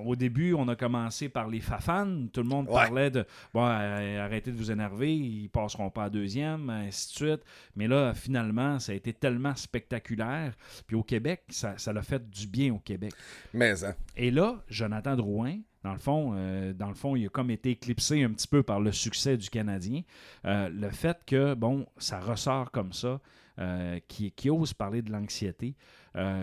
au 0.05 0.16
début, 0.16 0.55
on 0.55 0.68
a 0.68 0.77
commencé 0.77 1.29
par 1.29 1.49
les 1.49 1.61
Fafans. 1.61 2.27
Tout 2.33 2.42
le 2.42 2.49
monde 2.49 2.66
Ouais. 2.68 2.75
parlait 2.75 3.11
de 3.11 3.25
bon, 3.55 3.64
arrêtez 3.64 4.51
de 4.53 4.57
vous 4.57 4.70
énerver, 4.70 5.14
ils 5.16 5.49
passeront 5.49 5.90
pas 5.90 6.05
à 6.05 6.11
deuxième, 6.11 6.70
ainsi 6.70 7.12
de 7.12 7.16
suite. 7.31 7.40
Mais 7.75 7.88
là, 7.88 8.14
finalement, 8.14 8.79
ça 8.79 8.92
a 8.92 8.94
été 8.94 9.12
tellement 9.12 9.55
spectaculaire. 9.55 10.55
Puis 10.87 10.96
au 10.96 11.03
Québec, 11.03 11.42
ça, 11.49 11.75
ça 11.79 11.92
l'a 11.92 12.03
fait 12.03 12.29
du 12.29 12.46
bien 12.46 12.72
au 12.75 12.79
Québec. 12.79 13.12
mais 13.53 13.85
hein. 13.85 13.94
Et 14.16 14.31
là, 14.31 14.57
Jonathan 14.68 15.16
Drouin, 15.16 15.59
Dans 15.87 15.92
le 15.92 16.01
fond, 16.01 16.33
euh, 16.35 16.72
dans 16.72 16.88
le 16.88 16.96
fond, 16.96 17.14
il 17.14 17.27
a 17.27 17.29
comme 17.29 17.49
été 17.49 17.70
éclipsé 17.70 18.25
un 18.25 18.31
petit 18.31 18.49
peu 18.49 18.64
par 18.64 18.81
le 18.81 18.90
succès 18.90 19.37
du 19.37 19.49
Canadien. 19.51 20.03
Euh, 20.44 20.68
le 20.68 20.90
fait 20.90 21.16
que, 21.25 21.55
bon, 21.55 21.87
ça 21.96 22.18
ressort 22.18 22.72
comme 22.72 22.92
ça, 22.92 23.20
euh, 23.61 24.01
qui, 24.09 24.33
qui 24.33 24.51
ose 24.51 24.75
parler 24.75 25.01
de 25.01 25.12
l'anxiété, 25.12 25.77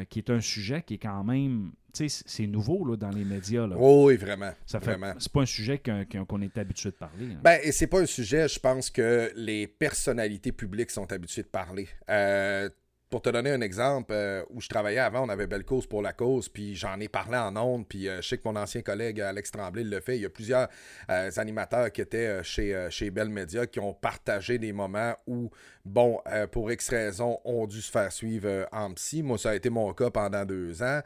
qui 0.10 0.19
est 0.19 0.29
un 0.29 0.39
sujet 0.39 0.82
qui 0.82 0.93
est 0.93 0.97
quand 0.97 1.25
même, 1.25 1.73
tu 1.93 2.08
sais, 2.08 2.23
c'est 2.25 2.47
nouveau 2.47 2.86
là, 2.86 2.95
dans 2.95 3.10
les 3.10 3.25
médias. 3.25 3.67
Là. 3.67 3.75
Oh, 3.77 4.06
oui, 4.08 4.15
vraiment. 4.15 4.53
ça 4.65 4.79
fait, 4.79 4.95
vraiment. 4.95 5.13
c'est 5.19 5.32
pas 5.32 5.41
un 5.41 5.45
sujet 5.45 5.77
qu'on 5.79 6.41
est 6.41 6.58
habitué 6.58 6.91
de 6.91 6.95
parler. 6.95 7.25
hein. 7.34 7.39
Ben, 7.43 7.60
et 7.63 7.73
c'est 7.73 7.88
pas 7.88 7.99
un 7.99 8.06
sujet, 8.06 8.47
je 8.47 8.60
pense 8.60 8.89
que 8.89 9.29
les 9.36 9.67
personnalités 9.67 10.53
publiques 10.53 10.91
sont 10.91 11.12
habituées 11.12 11.43
de 11.43 11.47
parler. 11.47 11.89
Euh, 12.10 12.69
pour 13.13 13.21
te 13.21 13.30
donner 13.30 13.52
un 13.52 13.62
exemple, 13.62 14.12
euh, 14.12 14.43
où 14.49 14.60
je 14.60 14.67
travaillais 14.67 14.97
avant, 14.97 15.23
on 15.28 15.30
avait 15.30 15.45
Belle 15.45 15.65
Cause 15.65 15.86
pour 15.86 16.02
la 16.02 16.13
cause, 16.13 16.49
puis 16.49 16.73
j'en 16.73 16.99
ai 16.99 17.08
parlé 17.08 17.38
en 17.38 17.56
ondes, 17.56 17.88
puis 17.88 18.10
euh, 18.10 18.23
je 18.23 18.30
sais 18.30 18.39
que 18.39 18.41
mon 18.43 18.56
ancien 18.56 18.82
collègue 18.82 19.21
Alex 19.21 19.52
Tremblay 19.52 19.84
le 19.84 19.99
fait. 19.99 20.15
Il 20.15 20.23
y 20.23 20.26
a 20.26 20.32
plusieurs 20.32 20.67
euh, 21.12 21.30
animateurs 21.38 21.91
qui 21.91 22.02
étaient 22.02 22.43
chez, 22.43 22.88
chez 22.89 23.12
Bell 23.12 23.30
Media 23.30 23.67
qui 23.67 23.80
ont 23.80 23.93
partagé 23.93 24.58
des 24.58 24.73
moments 24.73 25.13
où, 25.28 25.52
bon, 25.86 26.21
pour 26.52 26.71
X 26.71 26.89
raisons, 26.89 27.39
ont 27.45 27.67
dû 27.67 27.84
se 27.84 27.91
faire 27.91 28.12
suivre 28.12 28.67
en 28.71 28.91
psy. 28.95 29.21
Moi, 29.21 29.38
ça 29.38 29.52
a 29.52 29.56
été 29.56 29.69
mon 29.69 29.93
cas 29.93 30.10
pendant 30.10 30.43
deux 30.43 30.82
ans. 30.82 31.02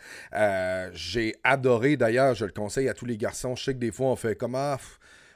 J'ai 0.93 1.35
adoré, 1.43 1.97
d'ailleurs, 1.97 2.35
je 2.35 2.45
le 2.45 2.53
conseille 2.53 2.87
à 2.87 2.93
tous 2.93 3.05
les 3.05 3.17
garçons. 3.17 3.53
Je 3.57 3.65
sais 3.65 3.73
que 3.73 3.79
des 3.79 3.91
fois, 3.91 4.07
on 4.07 4.15
fait 4.15 4.37
comme 4.37 4.55
ah, 4.55 4.77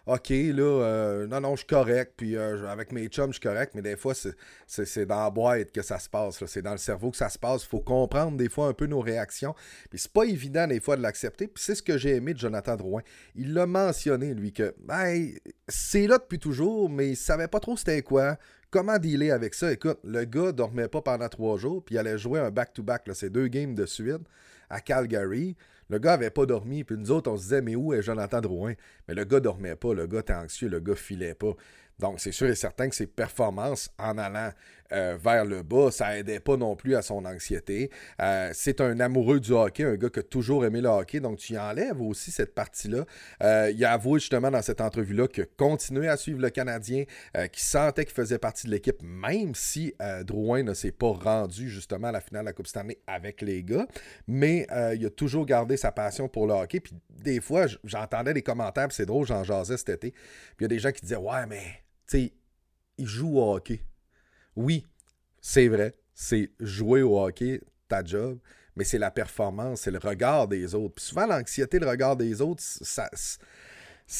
OK, 0.08 0.30
là, 0.30 0.64
euh, 0.64 1.28
non, 1.28 1.42
non, 1.42 1.52
je 1.52 1.60
suis 1.60 1.68
correct. 1.68 2.14
Puis 2.18 2.36
euh, 2.36 2.68
avec 2.68 2.92
mes 2.92 3.08
chums, 3.08 3.28
je 3.28 3.34
suis 3.34 3.42
correct. 3.42 3.74
Mais 3.76 3.82
des 3.82 3.96
fois, 3.96 4.14
c'est- 4.16 5.06
dans 5.06 5.24
la 5.24 5.30
boîte 5.30 5.72
que 5.72 5.82
ça 5.82 6.00
se 6.00 6.10
passe. 6.10 6.44
C'est 6.46 6.62
dans 6.62 6.72
le 6.72 6.78
cerveau 6.78 7.12
que 7.12 7.18
ça 7.18 7.30
se 7.30 7.38
passe. 7.38 7.64
Il 7.64 7.68
faut 7.68 7.82
comprendre 7.82 8.38
des 8.38 8.50
fois 8.50 8.68
un 8.68 8.74
peu 8.74 8.88
nos 8.88 9.00
réactions. 9.00 9.54
Puis 9.90 10.00
c'est 10.00 10.12
pas 10.12 10.24
évident 10.24 10.66
des 10.68 10.80
fois 10.80 10.98
de 10.98 11.02
l'accepter. 11.02 11.48
Puis 11.48 11.64
c'est 11.64 11.76
ce 11.76 11.84
que 11.84 11.98
j'ai 11.98 12.16
aimé 12.16 12.34
de 12.34 12.40
Jonathan 12.40 12.76
Drouin. 12.76 13.02
Il 13.36 13.54
l'a 13.54 13.66
mentionné, 13.68 14.34
lui, 14.34 14.52
que 14.54 14.74
ben, 14.80 15.32
c'est 15.68 16.08
là 16.08 16.18
depuis 16.18 16.40
toujours, 16.40 16.90
mais 16.90 17.10
il 17.10 17.16
savait 17.18 17.48
pas 17.48 17.60
trop 17.60 17.78
c'était 17.78 18.02
quoi. 18.02 18.38
Comment 18.72 18.98
dealer 18.98 19.32
avec 19.32 19.54
ça? 19.54 19.72
Écoute, 19.72 20.00
le 20.06 20.24
gars 20.24 20.52
dormait 20.54 20.88
pas 20.88 21.02
pendant 21.02 21.28
trois 21.28 21.58
jours, 21.58 21.84
puis 21.84 21.96
il 21.96 21.98
allait 21.98 22.18
jouer 22.18 22.40
un 22.40 22.50
back-to-back, 22.52 23.06
là, 23.08 23.14
c'est 23.14 23.30
deux 23.30 23.48
games 23.50 23.76
de 23.76 23.86
suite 23.86 24.22
à 24.70 24.80
Calgary. 24.80 25.58
Le 25.92 26.00
gars 26.00 26.14
avait 26.14 26.30
pas 26.30 26.46
dormi, 26.46 26.86
puis 26.86 26.96
nous 26.96 27.12
autres, 27.12 27.30
on 27.30 27.36
se 27.36 27.44
disait, 27.44 27.62
mais 27.62 27.76
où 27.76 27.94
est 27.94 28.02
Jonathan 28.02 28.40
Drouin? 28.40 28.76
Mais 29.10 29.14
le 29.14 29.26
gars 29.26 29.42
dormait 29.42 29.76
pas, 29.76 29.94
le 29.94 30.08
gars 30.08 30.22
était 30.22 30.34
anxieux, 30.34 30.70
le 30.70 30.80
gars 30.80 30.96
filait 30.96 31.36
pas. 31.36 31.52
Donc, 32.00 32.22
c'est 32.22 32.32
sûr 32.32 32.48
et 32.48 32.56
certain 32.56 32.88
que 32.88 32.96
ses 32.96 33.08
performances 33.08 33.90
en 34.00 34.18
allant 34.18 34.52
euh, 34.92 35.18
vers 35.22 35.46
le 35.46 35.64
bas, 35.64 35.92
ça 35.92 36.18
aidait 36.18 36.40
pas 36.40 36.58
non 36.58 36.76
plus 36.76 36.96
à 36.96 37.02
son 37.02 37.26
anxiété. 37.26 37.90
Euh, 38.22 38.52
c'est 38.54 38.82
un 38.82 39.00
amoureux 39.00 39.40
du 39.40 39.52
hockey, 39.52 39.84
un 39.84 39.96
gars 39.96 40.10
qui 40.10 40.20
a 40.20 40.24
toujours 40.24 40.66
aimé 40.66 40.82
le 40.82 40.90
hockey, 40.90 41.20
donc 41.20 41.38
tu 41.38 41.58
enlèves 41.58 42.02
aussi 42.02 42.32
cette 42.32 42.54
partie-là. 42.54 43.06
Euh, 43.44 43.72
il 43.74 43.84
a 43.86 43.94
avoué 43.94 44.20
justement 44.20 44.52
dans 44.52 44.62
cette 44.62 44.82
entrevue-là 44.82 45.28
que 45.28 45.42
continuer 45.42 46.08
à 46.08 46.18
suivre 46.18 46.42
le 46.42 46.50
Canadien, 46.50 47.06
qu'il 47.52 47.64
sentait 47.64 48.06
qu'il 48.06 48.14
faisait 48.14 48.38
partie 48.38 48.68
de 48.68 48.72
l'équipe, 48.72 49.02
même 49.02 49.56
si 49.56 49.94
Drouin 50.26 50.64
ne 50.64 50.74
s'est 50.74 50.92
pas 50.92 51.12
rendu 51.12 51.70
justement 51.70 52.08
à 52.08 52.12
la 52.12 52.22
finale 52.22 52.44
de 52.44 52.48
la 52.48 52.54
Coupe 52.54 52.68
Stanley 52.68 52.98
avec 53.08 53.42
les 53.42 53.64
gars. 53.64 53.88
Mais 54.28 54.68
il 54.96 55.06
a 55.06 55.10
toujours 55.10 55.46
gardé 55.46 55.78
sa 55.78 55.92
passion 55.92 56.28
pour 56.28 56.48
le 56.48 56.54
hockey. 56.54 56.80
Puis 56.80 56.94
des 57.10 57.40
fois, 57.42 57.66
j'entendais 57.84 58.34
des 58.34 58.42
commentaires, 58.42 58.88
c'est 58.92 59.06
drôle, 59.06 59.26
j'en 59.26 59.44
jasais 59.44 59.78
cet 59.78 59.90
été. 59.90 60.12
Puis 60.12 60.56
il 60.60 60.64
y 60.64 60.66
a 60.66 60.70
des 60.70 60.80
gens 60.80 60.92
qui 60.92 61.02
disaient 61.02 61.16
Ouais, 61.16 61.46
mais 61.48 61.84
tu 62.08 62.18
sais, 62.18 62.34
il 62.98 63.08
joue 63.08 63.40
au 63.40 63.56
hockey. 63.56 63.82
Oui, 64.56 64.86
c'est 65.40 65.68
vrai, 65.68 65.96
c'est 66.14 66.52
jouer 66.60 67.02
au 67.02 67.20
hockey, 67.20 67.62
ta 67.88 68.04
job, 68.04 68.40
mais 68.76 68.84
c'est 68.84 68.98
la 69.00 69.12
performance, 69.12 69.82
c'est 69.82 69.92
le 69.92 69.98
regard 70.00 70.48
des 70.48 70.76
autres. 70.76 70.96
Puis 70.96 71.06
souvent, 71.06 71.26
l'anxiété, 71.26 71.80
le 71.80 71.88
regard 71.90 72.16
des 72.16 72.42
autres, 72.42 72.62
ça, 72.64 73.10
ça, 73.14 73.38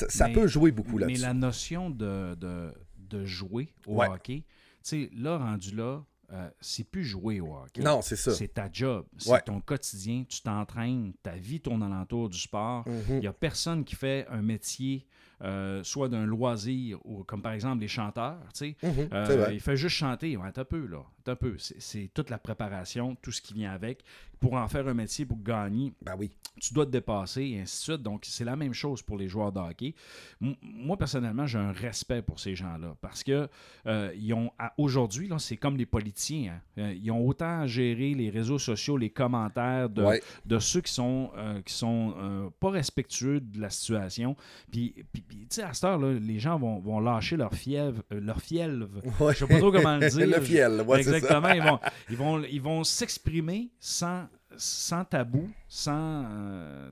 ça 0.10 0.28
Mais- 0.28 0.34
peut 0.34 0.48
jouer 0.48 0.72
beaucoup 0.72 0.96
Mais 0.98 1.02
là-dessus. 1.08 1.22
la 1.22 1.34
notion 1.34 1.90
de, 1.90 2.36
de, 2.36 2.74
de 2.98 3.26
jouer 3.26 3.74
au 3.86 3.96
Ouais. 3.98 4.08
hockey, 4.08 4.44
tu 4.84 5.06
sais, 5.06 5.10
là, 5.14 5.38
rendu 5.38 5.76
là, 5.76 6.04
euh, 6.32 6.50
c'est 6.62 6.86
plus 6.86 7.04
jouer 7.04 7.42
au 7.42 7.54
hockey. 7.56 7.82
Non, 7.82 8.02
c'est 8.02 8.16
ça. 8.16 8.32
C'est 8.34 8.54
ta 8.54 8.70
job, 8.72 9.06
c'est 9.18 9.32
Ouais. 9.32 9.42
ton 9.42 9.60
quotidien, 9.60 10.24
tu 10.28 10.42
t'entraînes, 10.42 11.12
ta 11.22 11.36
vie 11.36 11.60
tourne 11.60 11.84
alentour 11.84 12.30
du 12.30 12.38
sport. 12.40 12.88
Mhm. 12.88 13.04
Il 13.16 13.20
n'y 13.20 13.28
a 13.28 13.34
personne 13.34 13.84
qui 13.84 13.96
fait 13.96 14.26
un 14.30 14.42
métier, 14.42 15.06
euh, 15.44 15.82
soit 15.84 16.08
d'un 16.10 16.26
loisir, 16.26 17.00
ou 17.06 17.24
comme 17.24 17.42
par 17.42 17.54
exemple 17.54 17.82
les 17.82 17.88
chanteurs, 17.88 18.38
tu 18.54 18.76
sais. 18.76 18.76
Mhm, 18.84 19.10
Euh, 19.14 19.50
il 19.52 19.60
fait 19.60 19.76
juste 19.76 19.96
chanter. 19.96 20.38
Ouais, 20.38 20.52
t'as 20.52 20.66
peu, 20.66 20.86
là. 20.86 21.00
T'as 21.24 21.36
peu. 21.36 21.56
C'est- 21.58 22.10
toute 22.14 22.30
la 22.30 22.38
préparation, 22.38 23.16
tout 23.22 23.32
ce 23.32 23.42
qui 23.42 23.54
vient 23.54 23.72
avec. 23.72 24.04
Pour 24.40 24.54
en 24.56 24.68
faire 24.68 24.88
un 24.88 24.96
métier, 24.96 25.24
pour 25.24 25.38
gagner, 25.44 25.94
Ben 26.02 26.16
oui. 26.18 26.32
tu 26.60 26.74
dois 26.74 26.88
te 26.88 26.90
dépasser, 26.92 27.44
et 27.44 27.60
ainsi 27.62 27.78
de 27.78 27.94
suite. 27.94 28.02
Donc, 28.02 28.24
c'est 28.26 28.44
la 28.44 28.56
même 28.56 28.74
chose 28.74 29.04
pour 29.04 29.16
les 29.18 29.28
joueurs 29.28 29.52
de 29.52 29.60
hockey. 29.60 29.94
M- 30.42 30.56
moi, 30.64 30.98
personnellement, 30.98 31.46
j'ai 31.46 31.60
un 31.60 31.72
respect 31.72 32.24
pour 32.24 32.40
ces 32.40 32.56
gens-là 32.56 32.96
parce 33.02 33.24
que 33.24 33.48
euh, 33.86 34.12
ils 34.18 34.34
ont 34.34 34.52
à- 34.58 34.74
aujourd'hui, 34.80 35.30
c'est 35.38 35.58
comme 35.58 35.78
les 35.78 35.86
politiciens. 35.86 36.54
hein. 36.54 36.62
Euh, 36.80 36.94
ils 37.00 37.12
ont 37.12 37.24
autant 37.28 37.68
géré 37.68 38.16
les 38.16 38.32
réseaux 38.32 38.58
sociaux, 38.58 38.98
les 38.98 39.12
commentaires 39.12 39.90
de, 39.92 40.04
Ouais. 40.04 40.24
de 40.48 40.58
ceux 40.58 40.82
qui 40.82 40.92
sont, 40.92 41.30
euh, 41.38 41.62
qui 41.62 41.74
sont 41.76 42.16
euh, 42.18 42.50
pas 42.60 42.72
respectueux 42.72 43.40
de 43.42 43.62
la 43.62 43.70
situation. 43.70 44.36
Puis, 44.72 44.96
puis- 45.14 45.22
puis, 45.22 45.38
tu 45.42 45.46
sais, 45.52 45.62
à 45.64 45.74
cette 45.74 45.84
heure, 45.84 46.00
là, 46.00 46.14
les 46.14 46.40
gens 46.40 46.58
vont, 46.58 46.80
vont 46.80 47.00
lâcher 47.00 47.38
leur 47.38 47.54
fièvre, 47.54 48.02
leur 48.10 48.42
fièvre. 48.42 48.88
Ouais. 49.20 49.34
Je 49.34 49.38
sais 49.40 49.48
pas 49.48 49.60
trop 49.60 49.72
comment 49.72 49.98
le 49.98 50.10
dire. 50.10 50.28
le 50.28 50.42
fiel, 50.42 50.82
ouais. 50.82 51.04
Exactement. 51.16 51.50
Ils 51.54 51.62
vont, 51.62 51.80
ils 52.10 52.18
vont, 52.18 52.44
ils 52.44 52.62
vont 52.62 52.84
s'exprimer 52.84 53.70
sans, 53.80 54.28
sans 54.58 55.06
tabou, 55.06 55.50
sans. 55.68 56.26
euh, 56.26 56.90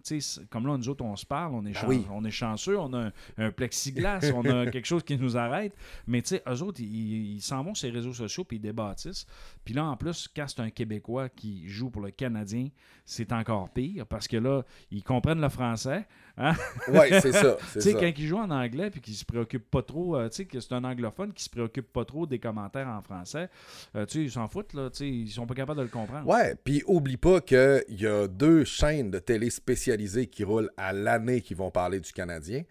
comme 0.50 0.68
là, 0.68 0.78
nous 0.78 0.90
autres, 0.90 1.04
on 1.04 1.16
se 1.16 1.26
parle, 1.26 1.54
on 1.54 1.66
est, 1.66 1.74
Ben 1.74 1.88
oui. 1.88 2.06
on 2.12 2.24
est 2.26 2.32
chanceux, 2.32 2.78
on 2.80 2.94
a 2.94 2.98
un, 3.08 3.12
un 3.38 3.52
plexiglas, 3.52 4.32
on 4.34 4.44
a 4.46 4.66
quelque 4.72 4.86
chose 4.86 5.04
qui 5.04 5.18
nous 5.18 5.38
arrête. 5.38 5.76
Mais 6.08 6.22
tu 6.22 6.30
sais, 6.30 6.44
eux 6.48 6.62
autres, 6.64 6.82
ils 6.82 7.36
ils 7.36 7.42
s'en 7.42 7.64
vont 7.64 7.74
sur 7.74 7.88
les 7.88 7.94
réseaux 7.94 8.14
sociaux 8.14 8.44
puis 8.44 8.58
ils 8.58 8.62
débâtissent. 8.62 9.26
Puis 9.64 9.74
là, 9.74 9.86
en 9.86 9.98
plus, 9.98 10.28
quand 10.34 10.46
c'est 10.48 10.62
un 10.62 10.70
Québécois 10.70 11.30
qui 11.30 11.68
joue 11.68 11.90
pour 11.90 12.02
le 12.02 12.12
Canadien, 12.12 12.70
c'est 13.06 13.32
encore 13.34 13.70
pire 13.70 14.06
parce 14.08 14.28
que 14.28 14.38
là, 14.38 14.64
ils 14.92 15.04
comprennent 15.04 15.42
le 15.42 15.50
français. 15.50 16.08
Hein? 16.38 16.54
Ouais, 16.88 17.20
c'est 17.22 17.34
ça. 17.34 17.58
Tu 17.74 17.82
sais, 17.82 17.94
quand 17.94 18.12
il 18.18 18.26
joue 18.28 18.38
en 18.38 18.50
anglais 18.50 18.90
puis 18.90 19.02
qu'il 19.02 19.14
se 19.14 19.26
préoccupe 19.26 19.70
pas 19.70 19.82
trop, 19.82 20.16
euh, 20.16 20.30
tu 20.30 20.38
sais, 20.38 20.46
que 20.46 20.60
c'est 20.60 20.74
un 20.74 20.84
anglophone 20.84 21.34
qui 21.34 21.44
se 21.44 21.50
préoccupe 21.50 21.92
pas 21.92 22.06
trop 22.06 22.26
des 22.26 22.40
commentaires 22.40 22.88
en 22.88 23.02
français, 23.02 23.50
euh, 23.96 24.06
tu 24.06 24.14
sais, 24.20 24.24
ils 24.24 24.32
s'en 24.32 24.48
foutent, 24.48 24.74
là, 24.74 24.90
tu 24.90 24.98
sais, 24.98 25.10
ils 25.10 25.30
sont 25.30 25.46
pas 25.46 25.54
capables 25.56 25.80
de 25.80 25.84
le 25.84 25.90
comprendre. 25.90 26.26
Ouais, 26.28 26.56
puis 26.64 26.82
oublie 26.88 27.18
pas 27.18 27.42
qu'il 27.50 28.00
y 28.00 28.06
a 28.06 28.28
deux 28.28 28.64
chaînes 28.64 29.10
de 29.10 29.18
télé 29.18 29.50
spécialisées 29.50 30.28
qui 30.28 30.44
roulent 30.44 30.70
à 30.78 30.94
l'année 30.94 31.42
qui 31.42 31.56
vont 31.56 31.72
parler 31.72 32.00
du 32.00 32.12
Canadien. 32.14 32.62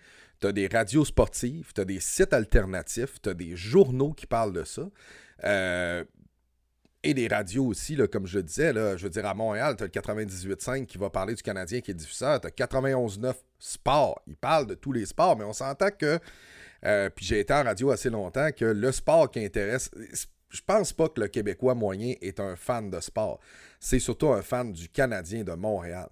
Tu 0.40 0.46
as 0.46 0.52
des 0.52 0.68
radios 0.68 1.04
sportives, 1.04 1.72
tu 1.74 1.80
as 1.80 1.84
des 1.84 1.98
sites 1.98 2.32
alternatifs, 2.32 3.20
tu 3.20 3.30
as 3.30 3.34
des 3.34 3.56
journaux 3.56 4.12
qui 4.12 4.26
parlent 4.26 4.52
de 4.52 4.62
ça. 4.62 4.88
Euh, 5.42 6.04
et 7.02 7.12
des 7.12 7.26
radios 7.26 7.66
aussi, 7.66 7.96
comme 8.12 8.28
je 8.28 8.38
disais, 8.38 8.72
je 8.72 9.02
veux 9.02 9.10
dire, 9.10 9.26
à 9.26 9.34
Montréal, 9.34 9.74
tu 9.76 9.82
as 9.82 9.86
le 9.86 9.92
98.5 9.92 10.86
qui 10.86 10.96
va 10.96 11.10
parler 11.10 11.34
du 11.34 11.42
Canadien 11.42 11.80
qui 11.80 11.90
est 11.90 11.94
diffuseur, 11.94 12.40
tu 12.40 12.46
as 12.46 12.50
91.9 12.50 13.34
Sport, 13.58 14.22
il 14.28 14.36
parle 14.36 14.66
de 14.68 14.74
tous 14.74 14.92
les 14.92 15.06
sports, 15.06 15.36
mais 15.36 15.44
on 15.44 15.52
s'entend 15.52 15.90
que, 15.90 16.20
euh, 16.84 17.10
puis 17.10 17.24
j'ai 17.24 17.40
été 17.40 17.52
en 17.52 17.64
radio 17.64 17.90
assez 17.90 18.10
longtemps, 18.10 18.50
que 18.52 18.64
le 18.64 18.92
sport 18.92 19.28
qui 19.28 19.44
intéresse, 19.44 19.90
je 20.50 20.60
pense 20.64 20.92
pas 20.92 21.08
que 21.08 21.20
le 21.20 21.28
Québécois 21.28 21.74
moyen 21.74 22.14
est 22.20 22.38
un 22.38 22.54
fan 22.54 22.90
de 22.90 23.00
sport. 23.00 23.40
C'est 23.80 23.98
surtout 23.98 24.28
un 24.28 24.42
fan 24.42 24.72
du 24.72 24.88
Canadien 24.88 25.44
de 25.44 25.52
Montréal. 25.52 26.08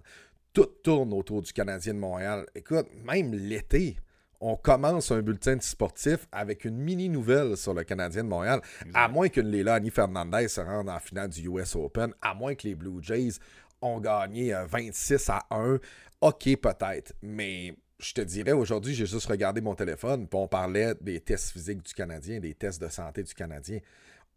Tout 0.53 0.69
tourne 0.83 1.13
autour 1.13 1.41
du 1.41 1.53
Canadien 1.53 1.93
de 1.93 1.99
Montréal. 1.99 2.45
Écoute, 2.55 2.87
même 3.03 3.33
l'été, 3.33 3.97
on 4.39 4.55
commence 4.55 5.11
un 5.11 5.21
bulletin 5.21 5.59
sportif 5.59 6.27
avec 6.31 6.65
une 6.65 6.77
mini 6.77 7.09
nouvelle 7.09 7.57
sur 7.57 7.73
le 7.73 7.83
Canadien 7.83 8.23
de 8.23 8.29
Montréal. 8.29 8.61
À 8.93 9.07
moins 9.07 9.29
qu'une 9.29 9.49
Léla 9.49 9.75
Annie 9.75 9.89
Fernandez 9.89 10.47
se 10.47 10.61
rende 10.61 10.89
en 10.89 10.99
finale 10.99 11.29
du 11.29 11.47
US 11.49 11.75
Open, 11.75 12.13
à 12.21 12.33
moins 12.33 12.55
que 12.55 12.67
les 12.67 12.75
Blue 12.75 13.01
Jays 13.01 13.39
ont 13.81 13.99
gagné 13.99 14.53
euh, 14.53 14.65
26 14.65 15.29
à 15.29 15.45
1. 15.51 15.79
OK, 16.21 16.55
peut-être. 16.57 17.13
Mais 17.21 17.75
je 17.99 18.13
te 18.13 18.21
dirais, 18.21 18.51
aujourd'hui, 18.51 18.93
j'ai 18.93 19.05
juste 19.05 19.27
regardé 19.27 19.61
mon 19.61 19.75
téléphone, 19.75 20.27
puis 20.27 20.39
on 20.39 20.47
parlait 20.47 20.93
des 21.01 21.19
tests 21.19 21.51
physiques 21.51 21.83
du 21.83 21.93
Canadien, 21.93 22.39
des 22.39 22.53
tests 22.53 22.81
de 22.81 22.87
santé 22.87 23.23
du 23.23 23.33
Canadien. 23.33 23.79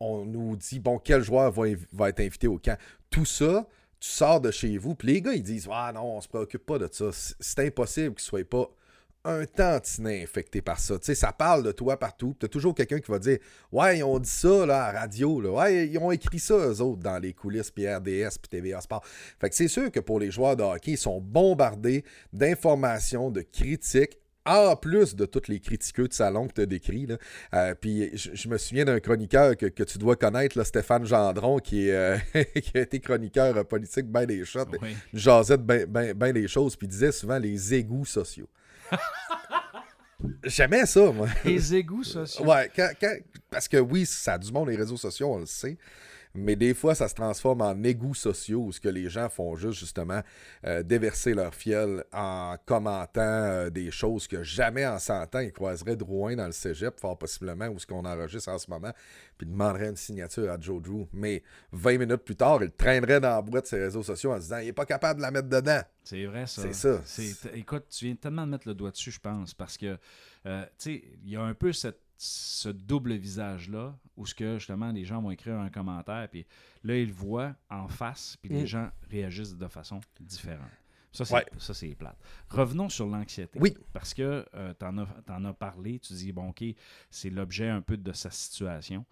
On 0.00 0.24
nous 0.24 0.56
dit, 0.56 0.80
bon, 0.80 0.98
quel 0.98 1.22
joueur 1.22 1.52
va, 1.52 1.64
va 1.92 2.08
être 2.08 2.20
invité 2.20 2.48
au 2.48 2.58
camp. 2.58 2.78
Tout 3.10 3.26
ça, 3.26 3.66
tu 4.00 4.08
sors 4.08 4.40
de 4.40 4.50
chez 4.50 4.78
vous, 4.78 4.94
puis 4.94 5.08
les 5.08 5.20
gars, 5.22 5.34
ils 5.34 5.42
disent, 5.42 5.68
ah 5.70 5.92
non, 5.94 6.16
on 6.16 6.20
se 6.22 6.28
préoccupe 6.28 6.64
pas 6.64 6.78
de 6.78 6.88
ça. 6.90 7.10
C'est- 7.12 7.66
impossible 7.66 8.14
qu'ils 8.14 8.24
soient 8.24 8.44
pas 8.44 8.66
un 9.22 9.44
tantinet 9.44 10.22
infecté 10.22 10.62
par 10.62 10.80
ça. 10.80 10.98
Tu 10.98 11.04
sais, 11.04 11.14
ça 11.14 11.30
parle 11.30 11.62
de 11.62 11.72
toi 11.72 11.98
partout. 11.98 12.34
Tu 12.40 12.46
as 12.46 12.48
toujours 12.48 12.74
quelqu'un 12.74 13.00
qui 13.00 13.10
va 13.10 13.18
dire 13.18 13.36
Ouais, 13.70 13.98
ils 13.98 14.02
ont 14.02 14.18
dit 14.18 14.30
ça 14.30 14.62
à 14.62 14.66
la 14.66 14.92
radio. 14.92 15.42
Ouais, 15.42 15.88
ils 15.88 15.98
ont 15.98 16.10
écrit 16.10 16.38
ça, 16.38 16.54
eux 16.54 16.80
autres, 16.80 17.02
dans 17.02 17.18
les 17.18 17.34
coulisses, 17.34 17.70
puis 17.70 17.86
RDS, 17.86 18.38
puis 18.40 18.48
TVA 18.48 18.80
Sport. 18.80 19.04
Fait 19.38 19.50
que 19.50 19.54
c'est 19.54 19.68
sûr 19.68 19.90
que 19.90 20.00
pour 20.00 20.18
les 20.20 20.30
joueurs 20.30 20.56
de 20.56 20.62
hockey, 20.62 20.92
ils 20.92 20.96
sont 20.96 21.20
bombardés 21.20 22.02
d'informations, 22.32 23.30
de 23.30 23.42
critiques 23.42 24.18
en 24.46 24.74
plus 24.76 25.14
de 25.14 25.26
tous 25.26 25.48
les 25.48 25.60
critiqueux 25.60 26.08
de 26.08 26.12
salon 26.12 26.46
que 26.48 26.54
tu 26.54 26.60
as 26.62 26.66
décrits. 26.66 27.06
Euh, 27.54 27.74
puis 27.74 28.10
je, 28.16 28.30
je 28.34 28.48
me 28.48 28.56
souviens 28.58 28.84
d'un 28.84 28.98
chroniqueur 29.00 29.56
que, 29.56 29.66
que 29.66 29.82
tu 29.82 29.98
dois 29.98 30.16
connaître, 30.16 30.56
là, 30.58 30.64
Stéphane 30.64 31.04
Gendron, 31.04 31.58
qui, 31.58 31.88
est, 31.88 31.92
euh, 31.94 32.18
qui 32.62 32.76
a 32.78 32.80
été 32.80 33.00
chroniqueur 33.00 33.64
politique 33.66 34.06
ben 34.06 34.24
des 34.26 34.44
shots, 34.44 34.64
Oui. 34.82 34.96
jasait 35.12 35.58
de 35.58 35.84
ben, 35.84 36.32
des 36.32 36.48
choses, 36.48 36.76
puis 36.76 36.88
disait 36.88 37.12
souvent 37.12 37.38
les 37.38 37.74
égouts 37.74 38.06
sociaux. 38.06 38.48
J'aimais 40.44 40.84
ça, 40.84 41.10
moi. 41.12 41.28
Les 41.44 41.74
égouts 41.74 42.04
sociaux. 42.04 42.44
Ouais, 42.46 42.70
quand- 42.76 42.90
quand- 43.00 43.16
parce 43.50 43.66
que 43.68 43.78
oui, 43.78 44.04
ça 44.04 44.34
a 44.34 44.38
du 44.38 44.52
monde 44.52 44.68
les 44.68 44.76
réseaux 44.76 44.96
sociaux, 44.98 45.32
on 45.32 45.38
le 45.38 45.46
sait. 45.46 45.78
Mais 46.34 46.54
des 46.54 46.74
fois, 46.74 46.94
ça 46.94 47.08
se 47.08 47.14
transforme 47.14 47.60
en 47.60 47.82
égouts 47.82 48.14
sociaux 48.14 48.60
où 48.66 48.72
ce 48.72 48.78
que 48.80 48.88
les 48.88 49.08
gens 49.08 49.28
font 49.28 49.56
juste 49.56 49.78
justement 49.80 50.20
euh, 50.64 50.82
déverser 50.84 51.34
leur 51.34 51.54
fiel 51.54 52.04
en 52.12 52.56
commentant 52.66 53.20
euh, 53.20 53.70
des 53.70 53.90
choses 53.90 54.28
que 54.28 54.42
jamais 54.44 54.86
en 54.86 54.98
100 55.00 55.34
ans 55.34 55.38
ils 55.40 55.52
croiseraient 55.52 55.96
Drouin 55.96 56.36
dans 56.36 56.46
le 56.46 56.52
cégep, 56.52 57.00
fort 57.00 57.18
possiblement, 57.18 57.66
où 57.68 57.78
ce 57.80 57.86
qu'on 57.86 58.04
enregistre 58.04 58.48
en 58.50 58.58
ce 58.58 58.70
moment, 58.70 58.92
puis 59.38 59.46
demanderaient 59.46 59.88
une 59.88 59.96
signature 59.96 60.50
à 60.50 60.60
Joe 60.60 60.80
Drew. 60.80 61.06
Mais 61.12 61.42
20 61.72 61.98
minutes 61.98 62.22
plus 62.24 62.36
tard, 62.36 62.62
il 62.62 62.70
traînerait 62.70 63.20
dans 63.20 63.34
la 63.36 63.42
boîte 63.42 63.64
de 63.64 63.68
ses 63.68 63.80
réseaux 63.82 64.02
sociaux 64.04 64.32
en 64.32 64.36
se 64.36 64.42
disant 64.42 64.58
il 64.58 64.68
est 64.68 64.72
pas 64.72 64.86
capable 64.86 65.18
de 65.18 65.22
la 65.22 65.30
mettre 65.32 65.48
dedans. 65.48 65.80
C'est 66.04 66.24
vrai, 66.26 66.46
ça. 66.46 66.62
C'est 67.04 67.26
ça. 67.32 67.48
Écoute, 67.54 67.84
tu 67.90 68.04
viens 68.06 68.14
tellement 68.14 68.46
de 68.46 68.52
mettre 68.52 68.68
le 68.68 68.74
doigt 68.74 68.90
dessus, 68.90 69.10
je 69.10 69.20
pense, 69.20 69.52
parce 69.52 69.76
que, 69.76 69.98
euh, 70.46 70.62
tu 70.64 70.68
sais, 70.78 71.04
il 71.24 71.30
y 71.30 71.36
a 71.36 71.42
un 71.42 71.54
peu 71.54 71.72
cette- 71.72 72.00
ce 72.22 72.68
double 72.68 73.14
visage-là, 73.14 73.98
où 74.16 74.26
ce 74.26 74.34
que, 74.34 74.58
justement, 74.58 74.92
les 74.92 75.06
gens 75.06 75.22
vont 75.22 75.30
écrire 75.30 75.58
un 75.58 75.70
commentaire, 75.70 76.28
puis 76.30 76.44
là, 76.84 76.96
ils 76.98 77.08
le 77.08 77.14
voient 77.14 77.54
en 77.70 77.88
face, 77.88 78.36
puis 78.42 78.50
les 78.52 78.64
Mm. 78.64 78.66
gens 78.66 78.90
réagissent 79.10 79.56
de 79.56 79.66
façon 79.68 80.00
différente. 80.20 80.68
Ça, 81.12 81.24
c'est 81.24 81.34
Ouais. 81.34 81.46
ça, 81.58 81.72
c'est 81.72 81.94
plate. 81.94 82.18
Revenons 82.50 82.90
sur 82.90 83.06
l'anxiété. 83.06 83.58
Oui. 83.58 83.74
Parce 83.94 84.12
que 84.12 84.44
tu 84.78 84.84
en, 84.84 85.44
as 85.46 85.54
parlé, 85.54 85.98
tu 85.98 86.12
dis, 86.12 86.30
bon, 86.30 86.50
OK, 86.50 86.62
c'est 87.10 87.30
l'objet 87.30 87.68
un 87.70 87.80
peu 87.80 87.96
de 87.96 88.12
sa 88.12 88.30
situation. 88.30 89.04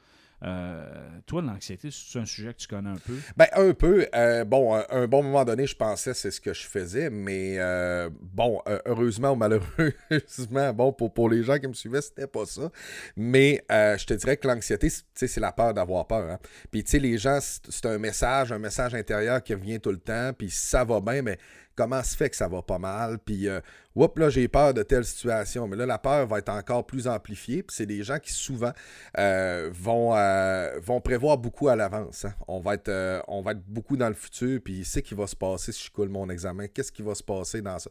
Euh, 0.44 0.85
toi, 1.27 1.42
l'anxiété, 1.42 1.88
c'est 1.90 2.18
un 2.18 2.24
sujet 2.24 2.53
que 2.55 2.59
tu 2.59 2.68
connais 2.68 2.90
un 2.90 2.96
peu? 2.96 3.14
Ben, 3.37 3.46
un 3.55 3.72
peu. 3.74 4.07
Euh, 4.14 4.44
bon, 4.44 4.74
à 4.74 4.87
un 4.90 5.07
bon 5.09 5.22
moment 5.22 5.44
donné, 5.44 5.66
je 5.66 5.74
pensais 5.74 6.14
c'est 6.14 6.31
ce 6.31 6.40
que 6.40 6.53
je 6.55 6.66
faisais, 6.66 7.11
mais 7.11 7.57
euh, 7.59 8.09
bon, 8.20 8.61
heureusement 8.87 9.33
ou 9.33 9.37
malheureusement, 9.37 10.72
bon, 10.72 10.92
pour, 10.92 11.12
pour 11.12 11.29
les 11.29 11.42
gens 11.42 11.59
qui 11.59 11.66
me 11.66 11.72
suivaient, 11.72 12.03
c'était 12.03 12.27
pas 12.27 12.46
ça. 12.46 12.70
Mais 13.16 13.64
je 13.68 14.05
te 14.05 14.14
dirais 14.14 14.37
que 14.37 14.46
l'anxiété, 14.46 14.88
c'est- 14.90 15.38
la 15.38 15.53
peur 15.53 15.72
d'avoir 15.74 16.07
peur. 16.07 16.31
hein. 16.31 16.38
Puis, 16.70 16.83
tu 16.83 16.92
sais, 16.92 16.98
les 16.98 17.16
gens, 17.18 17.38
c'est 17.40 17.87
un 17.87 17.98
message, 17.98 18.51
un 18.53 18.59
message 18.59 18.94
intérieur 18.94 19.42
qui 19.42 19.55
revient 19.55 19.79
tout 19.81 19.90
le 19.92 19.98
temps, 19.98 20.33
puis 20.37 20.51
ça 20.51 20.85
va 20.85 21.01
bien, 21.01 21.22
mais 21.22 21.38
comment 21.79 22.03
se 22.03 22.17
fait 22.17 22.29
que 22.29 22.35
ça 22.35 22.49
va 22.49 22.61
pas 22.61 22.79
mal? 22.79 23.21
Puis, 23.21 23.47
euh, 23.47 23.61
Oups, 23.99 24.17
là, 24.17 24.31
j'ai 24.31 24.47
peur 24.47 24.75
de 24.75 24.85
telle 24.85 25.05
situation. 25.05 25.67
Mais 25.67 25.75
là, 25.77 25.85
la 25.85 25.99
peur 25.99 26.25
va 26.29 26.38
être 26.38 26.51
encore 26.51 26.87
plus 26.87 27.09
amplifiée. 27.09 27.64
Puis 27.64 27.77
c'est 27.77 27.87
des 27.87 28.05
gens 28.05 28.21
qui 28.21 28.33
souvent 28.33 28.73
euh, 29.19 29.71
vont, 29.73 30.14
euh, 30.14 30.79
vont 30.81 31.01
prévoir 31.01 31.37
beaucoup 31.37 31.69
à 31.69 31.75
l'avance. 31.75 32.25
hein. 32.25 32.33
On, 32.47 32.61
va 32.61 32.75
être, 32.75 32.88
euh, 32.91 33.21
on 33.27 33.43
va 33.43 33.53
être 33.53 33.64
beaucoup 33.67 33.97
dans 33.97 34.09
le 34.09 34.14
futur. 34.14 34.61
Puis 34.64 34.85
c'est 34.85 35.03
qui 35.03 35.14
va 35.14 35.27
se 35.27 35.35
passer 35.35 35.73
si 35.73 35.85
je 35.85 35.91
coule 35.91 36.11
mon 36.11 36.31
examen. 36.31 36.69
Qu'est-ce 36.69 36.93
qui 36.93 37.03
va 37.03 37.17
se 37.17 37.25
passer 37.25 37.61
dans 37.61 37.77
ça? 37.81 37.91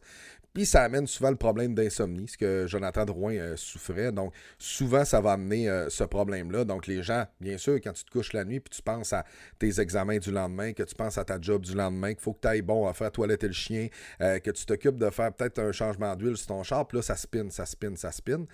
Puis 0.54 0.65
ça 0.65 0.82
amène 0.84 1.06
souvent 1.08 1.30
le 1.30 1.36
problème 1.36 1.76
d'insomnie, 1.76 2.28
ce 2.28 2.38
que 2.38 2.65
Jonathan 2.67 3.06
Drouin 3.06 3.56
souffrait. 3.58 4.12
Donc, 4.12 4.34
souvent, 4.58 5.06
ça 5.06 5.21
va 5.21 5.34
amener 5.34 5.69
ce 5.89 6.04
problème-là. 6.04 6.63
Donc, 6.63 6.88
les 6.88 7.04
gens, 7.04 7.26
bien 7.39 7.60
sûr, 7.60 7.76
quand 7.76 7.93
tu 7.93 8.04
te 8.04 8.10
couches 8.10 8.34
la 8.34 8.43
nuit, 8.43 8.60
puis 8.60 8.76
tu 8.76 8.82
penses 8.82 9.13
à 9.13 9.23
tes 9.60 9.80
examens 9.80 10.17
du 10.17 10.32
lendemain, 10.32 10.73
que 10.73 10.82
tu 10.82 10.95
penses 10.95 11.19
à 11.19 11.26
ta 11.26 11.39
job 11.39 11.63
du 11.63 11.76
lendemain, 11.76 12.13
qu'il 12.13 12.21
faut 12.23 12.34
que 12.34 12.39
tu 12.41 12.47
ailles 12.47 12.63
bon 12.63 12.88
à 12.88 12.93
faire 12.93 13.12
toiletter 13.12 13.45
le 13.45 13.54
chien, 13.54 13.76
euh, 14.21 14.39
que 14.39 14.51
tu 14.51 14.65
t'occupes 14.65 14.97
de 14.97 15.09
faire 15.09 15.33
peut-être 15.33 15.59
un 15.59 15.71
changement 15.71 16.15
d'huile 16.15 16.37
sur 16.37 16.47
ton 16.47 16.63
char, 16.63 16.87
puis 16.87 16.97
là, 16.97 17.01
ça 17.01 17.15
spin, 17.15 17.49
ça 17.49 17.65
spin, 17.65 17.95
ça 17.95 18.11
spin. 18.11 18.45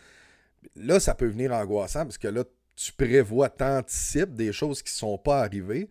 Là, 0.75 0.99
ça 0.99 1.13
peut 1.15 1.27
venir 1.27 1.51
angoissant 1.51 2.03
parce 2.03 2.17
que 2.17 2.27
là, 2.27 2.43
tu 2.75 2.91
prévois, 2.93 3.49
t'anticipes 3.49 4.33
des 4.33 4.51
choses 4.51 4.81
qui 4.81 4.93
ne 4.93 4.97
sont 4.97 5.17
pas 5.17 5.41
arrivées. 5.41 5.89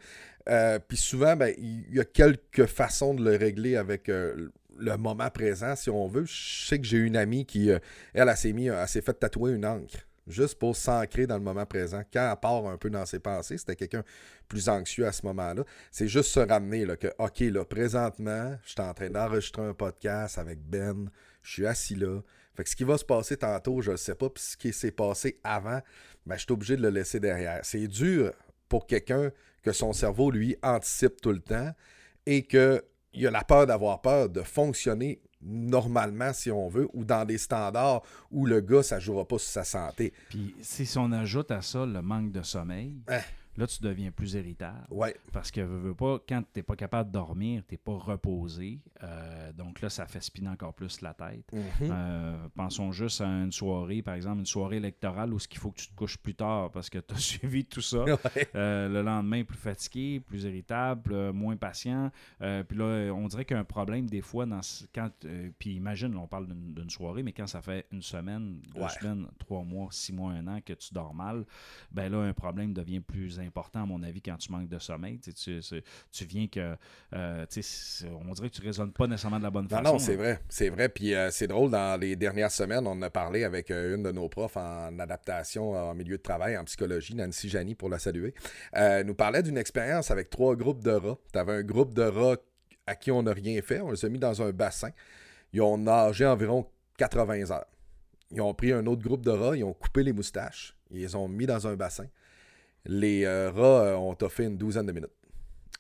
Euh, 0.49 0.79
puis 0.81 0.97
souvent, 0.97 1.37
ben, 1.37 1.55
il 1.59 1.95
y 1.95 2.01
a 2.01 2.05
quelques 2.05 2.67
façons 2.67 3.15
de 3.15 3.23
le 3.25 3.37
régler 3.37 3.77
avec 3.77 4.09
euh, 4.09 4.49
le 4.77 4.97
moment 4.97 5.31
présent, 5.31 5.77
si 5.77 5.91
on 5.91 6.09
veut. 6.09 6.25
Je 6.25 6.67
sais 6.67 6.79
que 6.79 6.87
j'ai 6.87 6.99
une 6.99 7.17
amie 7.17 7.47
qui, 7.47 7.69
elle, 7.69 7.81
elle 8.15 8.29
elle 8.29 8.89
s'est 8.89 9.03
fait 9.03 9.15
tatouer 9.15 9.53
une 9.53 9.67
encre 9.67 10.07
juste 10.27 10.59
pour 10.59 10.77
s'ancrer 10.77 11.27
dans 11.27 11.37
le 11.37 11.43
moment 11.43 11.67
présent. 11.67 12.03
Quand 12.13 12.31
elle 12.31 12.41
part 12.41 12.67
un 12.67 12.77
peu 12.77 12.91
dans 12.91 13.07
ses 13.07 13.19
pensées, 13.19 13.59
c'était 13.59 13.77
quelqu'un 13.77 14.05
plus 14.49 14.69
anxieux 14.69 15.07
à 15.07 15.13
ce 15.13 15.27
moment-là. 15.27 15.65
C'est 15.91 16.09
juste 16.09 16.31
se 16.31 16.41
ramener 16.41 16.87
là, 16.87 16.97
que, 16.97 17.09
OK, 17.19 17.41
là, 17.41 17.65
présentement, 17.65 18.57
je 18.65 18.71
suis 18.71 18.81
en 18.81 18.95
train 18.95 19.11
d'enregistrer 19.11 19.63
un 19.63 19.75
podcast 19.75 20.39
avec 20.39 20.61
Ben, 20.61 21.11
je 21.43 21.53
suis 21.53 21.67
assis 21.67 21.95
là. 21.95 22.21
Fait 22.55 22.65
que 22.65 22.71
ce 22.71 22.77
qui 22.77 22.85
va 22.85 22.99
se 22.99 23.05
passer 23.05 23.37
tantôt, 23.37 23.81
je 23.81 23.93
ne 23.93 23.97
sais 23.97 24.15
pas, 24.15 24.29
puis 24.29 24.43
ce 24.43 24.57
qui 24.57 24.73
s'est 24.73 24.91
passé 24.91 25.41
avant, 25.43 25.81
ben, 26.27 26.37
je 26.37 26.43
suis 26.43 26.53
obligé 26.53 26.77
de 26.77 26.83
le 26.83 26.91
laisser 26.91 27.19
derrière. 27.19 27.61
C'est 27.63 27.89
dur 27.89 28.33
pour 28.69 28.87
quelqu'un 28.87 29.31
que 29.63 29.73
son 29.73 29.93
cerveau, 29.93 30.31
lui, 30.31 30.57
anticipe 30.63 31.21
tout 31.21 31.33
le 31.33 31.41
temps 31.41 31.73
et 32.27 32.43
qu'il 32.43 33.27
a 33.27 33.31
la 33.31 33.45
peur 33.45 33.67
d'avoir 33.67 34.01
peur 34.01 34.29
de 34.29 34.43
fonctionner 34.43 35.21
normalement, 35.43 36.33
si 36.33 36.51
on 36.51 36.69
veut, 36.69 36.89
ou 36.93 37.05
dans 37.05 37.25
des 37.25 37.39
standards 37.39 38.03
où 38.31 38.47
le 38.47 38.61
gars, 38.61 38.83
ça 38.83 38.97
ne 38.97 39.01
jouera 39.01 39.25
pas 39.27 39.39
sur 39.39 39.51
sa 39.51 39.65
santé. 39.65 40.13
Puis 40.29 40.55
si 40.61 40.89
on 40.99 41.13
ajoute 41.13 41.51
à 41.51 41.63
ça 41.63 41.85
le 41.85 42.03
manque 42.03 42.33
de 42.33 42.43
sommeil, 42.43 42.95
Hein? 43.09 43.21
Là, 43.57 43.67
tu 43.67 43.83
deviens 43.83 44.11
plus 44.11 44.35
irritable. 44.35 44.87
Ouais. 44.91 45.15
Parce 45.33 45.51
que 45.51 45.61
veux, 45.61 45.79
veux 45.79 45.95
pas, 45.95 46.19
quand 46.29 46.41
tu 46.43 46.49
n'es 46.59 46.63
pas 46.63 46.77
capable 46.77 47.11
de 47.11 47.15
dormir, 47.15 47.63
tu 47.69 47.75
n'es 47.75 47.79
pas 47.79 47.93
reposé. 47.97 48.81
Euh, 49.03 49.53
donc 49.53 49.81
là, 49.81 49.89
ça 49.91 50.07
fait 50.07 50.21
spinner 50.23 50.49
encore 50.51 50.75
plus 50.75 51.01
la 51.01 51.15
tête. 51.15 51.51
Mhm. 51.53 51.63
Euh, 51.83 52.49
pensons 52.55 52.93
juste 52.93 53.21
à 53.21 53.27
une 53.27 53.53
soirée, 53.53 54.03
par 54.03 54.15
exemple, 54.15 54.41
une 54.41 54.47
soirée 54.47 54.77
électorale 54.77 55.33
où 55.35 55.39
ce 55.39 55.49
qu'il 55.49 55.59
faut 55.61 55.71
que 55.71 55.81
tu 55.81 55.89
te 55.89 55.95
couches 55.95 56.19
plus 56.19 56.35
tard 56.35 56.71
parce 56.71 56.89
que 56.91 56.99
tu 56.99 57.15
as 57.15 57.19
suivi 57.19 57.65
tout 57.65 57.81
ça. 57.81 58.05
Ouais. 58.05 58.49
Euh, 58.55 58.89
le 58.89 59.03
lendemain, 59.03 59.45
plus 59.45 59.59
fatigué, 59.59 60.21
plus 60.21 60.45
irritable, 60.45 61.33
moins 61.33 61.57
patient. 61.57 62.11
Puis 62.41 62.79
là, 62.79 63.13
on 63.15 63.27
dirait 63.29 63.45
qu'il 63.45 63.55
y 63.55 63.59
a 63.59 63.61
un 63.61 63.65
problème 63.65 64.09
des 64.09 64.23
fois 64.23 64.47
dans 64.47 64.61
quand. 64.95 65.11
puis 65.59 65.75
imagine, 65.75 66.13
là, 66.15 66.21
on 66.21 66.27
parle 66.27 66.47
d'une 66.47 66.73
d'une 66.73 66.91
soirée, 66.91 67.23
mais 67.23 67.33
quand 67.33 67.47
ça 67.47 67.61
fait 67.61 67.87
une 67.93 68.03
semaine, 68.03 68.61
deux 68.75 68.81
Ouais. 68.81 68.89
semaines, 68.89 69.27
trois 69.39 69.63
mois, 69.63 69.89
six 69.91 70.13
mois, 70.13 70.33
un 70.33 70.47
an 70.47 70.61
que 70.65 70.73
tu 70.73 70.95
dors 70.95 71.15
mal, 71.15 71.45
ben 71.91 72.11
là, 72.11 72.19
un 72.19 72.33
problème 72.33 72.73
devient 72.73 73.01
plus 73.01 73.39
important, 73.43 73.83
à 73.83 73.87
mon 73.87 74.03
avis, 74.03 74.23
quand 74.23 74.37
tu 74.37 74.51
manques 74.51 74.69
de 74.69 74.79
sommeil. 74.79 75.19
Tu, 75.21 76.25
viens 76.27 76.47
que. 76.47 76.77
euh, 77.15 77.47
on 78.27 78.33
dirait 78.33 78.49
que 78.49 78.55
tu 78.55 78.63
raisonnes 78.63 78.93
pas 78.93 79.07
nécessairement 79.07 79.39
de 79.39 79.45
la 79.45 79.51
bonne 79.51 79.65
Non, 79.65 79.69
façon. 79.79 79.93
non, 79.93 79.99
c'est 79.99 80.13
là. 80.17 80.23
vrai. 80.23 80.41
C'est 80.49 80.69
vrai. 80.71 80.89
Puis 80.89 81.15
euh, 81.15 81.31
c'est 81.31 81.47
drôle, 81.47 81.71
dans 81.71 82.01
les 82.01 82.17
dernières 82.17 82.51
semaines, 82.51 82.87
on 82.87 83.01
a 83.03 83.11
parlé 83.11 83.45
avec 83.45 83.71
euh, 83.71 83.97
une 83.97 84.03
de 84.03 84.13
nos 84.13 84.29
profs 84.29 84.57
en 84.57 84.99
adaptation 84.99 85.73
en 85.73 85.95
milieu 85.95 86.17
de 86.17 86.23
travail, 86.23 86.57
en 86.57 86.65
psychologie, 86.65 87.15
Nancy 87.15 87.49
Jani, 87.49 87.75
pour 87.75 87.89
la 87.89 87.99
saluer. 87.99 88.35
Euh, 88.77 89.01
elle 89.01 89.07
nous 89.07 89.15
parlait 89.15 89.43
d'une 89.43 89.59
expérience 89.59 90.11
avec 90.11 90.31
trois 90.31 90.57
groupes 90.57 90.83
de 90.83 90.93
rats. 90.93 91.19
Tu 91.33 91.39
avais 91.39 91.53
un 91.55 91.63
groupe 91.63 91.95
de 91.95 92.03
rats 92.03 92.37
à 92.87 92.95
qui 92.97 93.11
on 93.11 93.23
n'a 93.23 93.33
rien 93.33 93.61
fait. 93.63 93.81
On 93.81 93.91
les 93.91 94.05
a 94.05 94.09
mis 94.09 94.19
dans 94.19 94.43
un 94.43 94.51
bassin. 94.51 94.91
Ils 95.53 95.61
ont 95.63 95.79
nagé 95.79 96.27
environ 96.27 96.67
80 96.99 97.51
heures. 97.51 97.67
Ils 98.31 98.41
ont 98.41 98.55
pris 98.55 98.73
un 98.73 98.87
autre 98.87 99.03
groupe 99.03 99.25
de 99.25 99.31
rats, 99.31 99.55
ils 99.57 99.63
ont 99.65 99.75
coupé 99.75 100.03
les 100.03 100.15
moustaches, 100.15 100.75
ils 100.91 101.01
les 101.01 101.15
ont 101.15 101.29
mis 101.29 101.45
dans 101.45 101.67
un 101.67 101.75
bassin. 101.77 102.07
Les 102.85 103.25
euh, 103.25 103.51
rats 103.51 103.85
euh, 103.85 103.97
ont 103.97 104.17
fait 104.29 104.45
une 104.45 104.57
douzaine 104.57 104.87
de 104.87 104.93
minutes. 104.93 105.11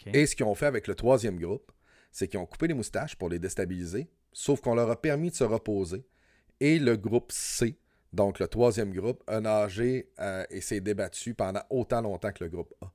Et 0.06 0.26
ce 0.26 0.34
qu'ils 0.34 0.46
ont 0.46 0.54
fait 0.54 0.66
avec 0.66 0.86
le 0.88 0.94
troisième 0.94 1.38
groupe, 1.38 1.70
c'est 2.10 2.28
qu'ils 2.28 2.40
ont 2.40 2.46
coupé 2.46 2.66
les 2.66 2.74
moustaches 2.74 3.16
pour 3.16 3.28
les 3.28 3.38
déstabiliser, 3.38 4.08
sauf 4.32 4.60
qu'on 4.60 4.74
leur 4.74 4.90
a 4.90 5.00
permis 5.00 5.30
de 5.30 5.34
se 5.34 5.44
reposer. 5.44 6.04
Et 6.60 6.78
le 6.78 6.96
groupe 6.96 7.32
C, 7.32 7.78
donc 8.12 8.38
le 8.38 8.48
troisième 8.48 8.92
groupe, 8.92 9.22
a 9.26 9.40
nagé 9.40 10.10
euh, 10.20 10.44
et 10.50 10.60
s'est 10.60 10.80
débattu 10.80 11.34
pendant 11.34 11.62
autant 11.70 12.00
longtemps 12.00 12.32
que 12.32 12.44
le 12.44 12.50
groupe 12.50 12.74
A. 12.80 12.92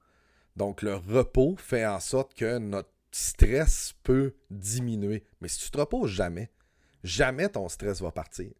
Donc 0.55 0.81
le 0.81 0.95
repos 0.95 1.55
fait 1.57 1.85
en 1.85 1.99
sorte 1.99 2.33
que 2.33 2.57
notre 2.57 2.89
stress 3.11 3.93
peut 4.03 4.33
diminuer. 4.49 5.23
Mais 5.41 5.47
si 5.47 5.59
tu 5.59 5.71
te 5.71 5.77
reposes 5.77 6.11
jamais, 6.11 6.51
jamais 7.03 7.49
ton 7.49 7.69
stress 7.69 8.01
va 8.01 8.11
partir. 8.11 8.51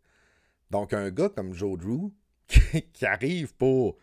Donc 0.71 0.93
un 0.93 1.10
gars 1.10 1.29
comme 1.29 1.53
Joe 1.53 1.77
Drew, 1.77 2.12
qui, 2.47 2.83
qui 2.93 3.05
arrive 3.05 3.53
pour 3.55 3.97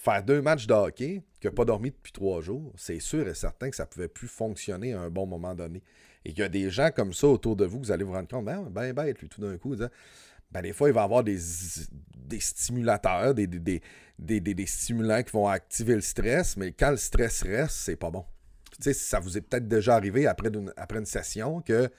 faire 0.00 0.22
deux 0.22 0.40
matchs 0.40 0.66
de 0.66 0.72
hockey, 0.72 1.22
qui 1.40 1.46
n'a 1.46 1.52
pas 1.52 1.64
dormi 1.64 1.90
depuis 1.90 2.12
trois 2.12 2.40
jours, 2.40 2.72
c'est 2.76 3.00
sûr 3.00 3.28
et 3.28 3.34
certain 3.34 3.68
que 3.68 3.76
ça 3.76 3.84
ne 3.84 3.88
pouvait 3.88 4.08
plus 4.08 4.28
fonctionner 4.28 4.94
à 4.94 5.00
un 5.00 5.10
bon 5.10 5.26
moment 5.26 5.54
donné. 5.54 5.82
Et 6.24 6.30
qu'il 6.30 6.40
y 6.40 6.42
a 6.42 6.48
des 6.48 6.70
gens 6.70 6.90
comme 6.90 7.12
ça 7.12 7.26
autour 7.26 7.54
de 7.54 7.66
vous, 7.66 7.78
vous 7.78 7.92
allez 7.92 8.04
vous 8.04 8.12
rendre 8.12 8.28
compte, 8.28 8.46
ben, 8.46 8.68
ben 8.70 8.94
bête, 8.94 9.20
lui, 9.20 9.28
tout 9.28 9.42
d'un 9.42 9.58
coup, 9.58 9.76
ben, 9.76 10.62
des 10.62 10.72
fois, 10.72 10.88
il 10.88 10.94
va 10.94 11.02
avoir 11.02 11.22
des, 11.22 11.38
stimulateurs, 11.38 13.34
des, 13.34 14.66
stimulants 14.66 15.22
qui 15.22 15.32
vont 15.32 15.48
activer 15.48 15.94
le 15.94 16.00
stress, 16.00 16.56
mais 16.56 16.72
quand 16.72 16.90
le 16.90 16.96
stress 16.96 17.42
reste, 17.42 17.76
c'est 17.76 17.96
pas 17.96 18.10
bon. 18.10 18.24
Tu 18.72 18.84
sais, 18.84 18.94
ça 18.94 19.20
vous 19.20 19.36
est 19.36 19.42
peut-être 19.42 19.68
déjà 19.68 19.96
arrivé 19.96 20.26
après 20.26 20.48
une, 20.48 20.72
session 21.04 21.60
que, 21.60 21.90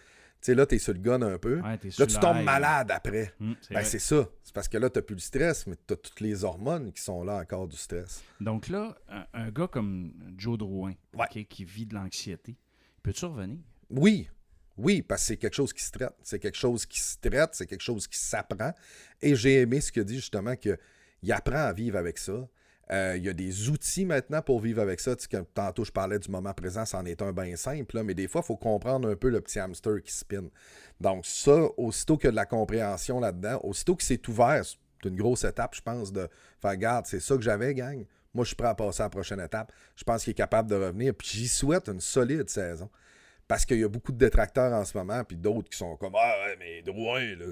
sais, 0.46 0.56
là, 0.56 0.66
tu 0.66 0.76
es 0.76 0.80
sur 0.80 0.94
le 0.94 1.00
gun 1.00 1.22
un 1.22 1.38
peu. 1.38 1.60
Ouais, 1.62 1.78
t'es 1.78 1.90
là, 1.98 2.06
tu 2.06 2.20
tombes 2.20 2.44
malade 2.44 2.92
après. 2.92 3.34
Hum, 3.42 3.56
c'est 3.62 3.74
Ben, 3.74 3.84
c'est 3.84 4.00
ça. 4.00 4.28
C'est 4.44 4.54
parce 4.54 4.68
que 4.68 4.78
là, 4.78 4.90
tu 4.90 4.98
n'as 5.00 5.04
plus 5.04 5.16
le 5.16 5.22
stress, 5.22 5.68
mais 5.68 5.76
tu 5.88 5.94
as 5.94 5.98
toutes 5.98 6.20
les 6.20 6.44
hormones 6.44 6.92
qui 6.92 7.02
sont 7.02 7.24
là 7.24 7.38
encore 7.38 7.68
du 7.68 7.78
stress. 7.78 8.24
Donc 8.40 8.68
là, 8.70 8.96
un, 9.10 9.26
un 9.34 9.50
gars 9.52 9.68
comme 9.68 10.14
Joe 10.38 10.58
Drouin, 10.58 10.94
Ouais. 11.14 11.46
qui 11.46 11.64
vit 11.66 11.86
de 11.86 11.94
l'anxiété, 11.96 12.56
peux-tu 13.04 13.26
revenir? 13.26 13.58
Oui, 13.90 14.30
Oui, 14.78 15.02
parce 15.02 15.22
que 15.22 15.28
c'est 15.28 15.38
quelque 15.38 15.54
chose 15.56 15.74
qui 15.74 15.84
se 15.84 15.92
traite. 15.92 16.16
C'est 16.24 16.40
quelque 16.40 16.58
chose 16.58 16.86
qui 16.86 17.00
se 17.00 17.18
traite, 17.18 17.50
c'est 17.54 17.68
quelque 17.68 17.84
chose 17.84 18.08
qui 18.08 18.18
s'apprend. 18.18 18.72
Et 19.22 19.36
j'ai 19.36 19.62
aimé 19.62 19.80
ce 19.82 19.92
qu'il 19.92 20.04
dit 20.06 20.16
justement 20.16 20.56
qu'il 20.56 20.78
apprend 21.32 21.58
à 21.66 21.74
vivre 21.74 21.98
avec 21.98 22.18
ça. 22.18 22.48
Euh, 22.92 23.16
il 23.16 23.24
y 23.24 23.30
a 23.30 23.34
des 23.34 23.70
outils 23.70 24.06
maintenant 24.06 24.42
pour 24.42 24.60
vivre 24.60 24.82
avec 24.82 25.00
ça. 25.00 25.16
Tantôt, 25.54 25.86
je 25.86 25.92
parlais 25.92 26.20
du 26.20 26.30
moment 26.30 26.54
présent, 26.54 26.86
c'en 26.86 27.06
est 27.06 27.22
un 27.22 27.32
bien 27.32 27.56
simple, 27.56 27.96
là, 27.96 28.04
mais 28.04 28.14
des 28.14 28.28
fois, 28.28 28.42
il 28.44 28.48
faut 28.48 28.58
comprendre 28.58 29.10
un 29.10 29.16
peu 29.16 29.30
le 29.30 29.40
petit 29.40 29.60
hamster 29.60 30.02
qui 30.04 30.12
spin. 30.12 30.50
Donc, 31.00 31.26
ça, 31.26 31.68
aussitôt 31.78 32.18
qu'il 32.18 32.26
y 32.26 32.28
a 32.28 32.32
de 32.32 32.36
la 32.36 32.46
compréhension 32.46 33.20
là-dedans, 33.20 33.62
aussitôt 33.64 33.96
que 33.96 34.04
c'est 34.04 34.28
ouvert, 34.28 34.64
c'est 34.66 35.10
une 35.10 35.16
grosse 35.16 35.46
étape, 35.46 35.74
je 35.76 35.82
pense, 35.82 36.12
de 36.12 36.28
faire 36.62 36.76
garde, 36.76 37.06
c'est 37.06 37.22
ça 37.22 37.36
que 37.36 37.42
j'avais, 37.42 37.74
gang. 37.74 38.06
Moi, 38.34 38.44
je 38.44 38.50
suis 38.50 38.56
prêt 38.56 38.68
à 38.68 38.76
passer 38.76 39.02
à 39.02 39.06
la 39.06 39.10
prochaine 39.10 39.40
étape. 39.40 39.72
Je 39.96 40.04
pense 40.04 40.24
qu'il 40.24 40.32
est 40.32 40.36
capable 40.36 40.70
de 40.70 40.76
revenir. 40.76 41.14
Puis 41.14 41.28
j'y 41.28 41.48
souhaite 41.48 41.90
une 41.90 42.00
solide 42.00 42.50
saison. 42.50 42.90
Parce 43.48 43.66
qu'il 43.66 43.80
y 43.80 43.84
a 43.84 43.90
beaucoup 43.90 44.14
de 44.14 44.18
détracteurs 44.18 44.72
en 44.72 44.86
ce 44.86 44.98
moment, 44.98 45.24
puis 45.26 45.36
d'autres 45.36 45.70
qui 45.70 45.78
sont 45.78 45.98
comme 45.98 46.14
Ah 46.18 46.34
mais 46.58 46.82
Drouin, 46.82 47.36
là, 47.36 47.46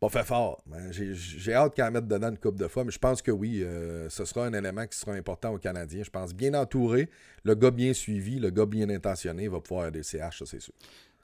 pas 0.00 0.08
fait 0.08 0.24
fort. 0.24 0.62
J'ai- 0.90 1.54
hâte 1.54 1.74
qu'elle 1.74 1.90
mette 1.90 2.06
dedans 2.06 2.30
une 2.30 2.38
coupe 2.38 2.56
de 2.58 2.68
fois, 2.68 2.84
mais 2.84 2.90
je 2.90 2.98
pense 2.98 3.22
que 3.22 3.30
oui, 3.30 3.62
euh, 3.62 4.08
ce 4.08 4.24
sera 4.24 4.46
un 4.46 4.52
élément 4.52 4.86
qui 4.86 4.98
sera 4.98 5.12
important 5.12 5.52
aux 5.52 5.58
Canadiens. 5.58 6.02
Je 6.02 6.10
pense 6.10 6.34
bien 6.34 6.54
entouré, 6.54 7.08
le 7.44 7.54
gars 7.54 7.70
bien 7.70 7.92
suivi, 7.92 8.38
le 8.38 8.50
gars 8.50 8.66
bien 8.66 8.88
intentionné 8.90 9.48
va 9.48 9.60
pouvoir 9.60 9.86
aider 9.88 10.02
CH, 10.02 10.38
ça 10.38 10.46
c'est 10.46 10.60
sûr. 10.60 10.74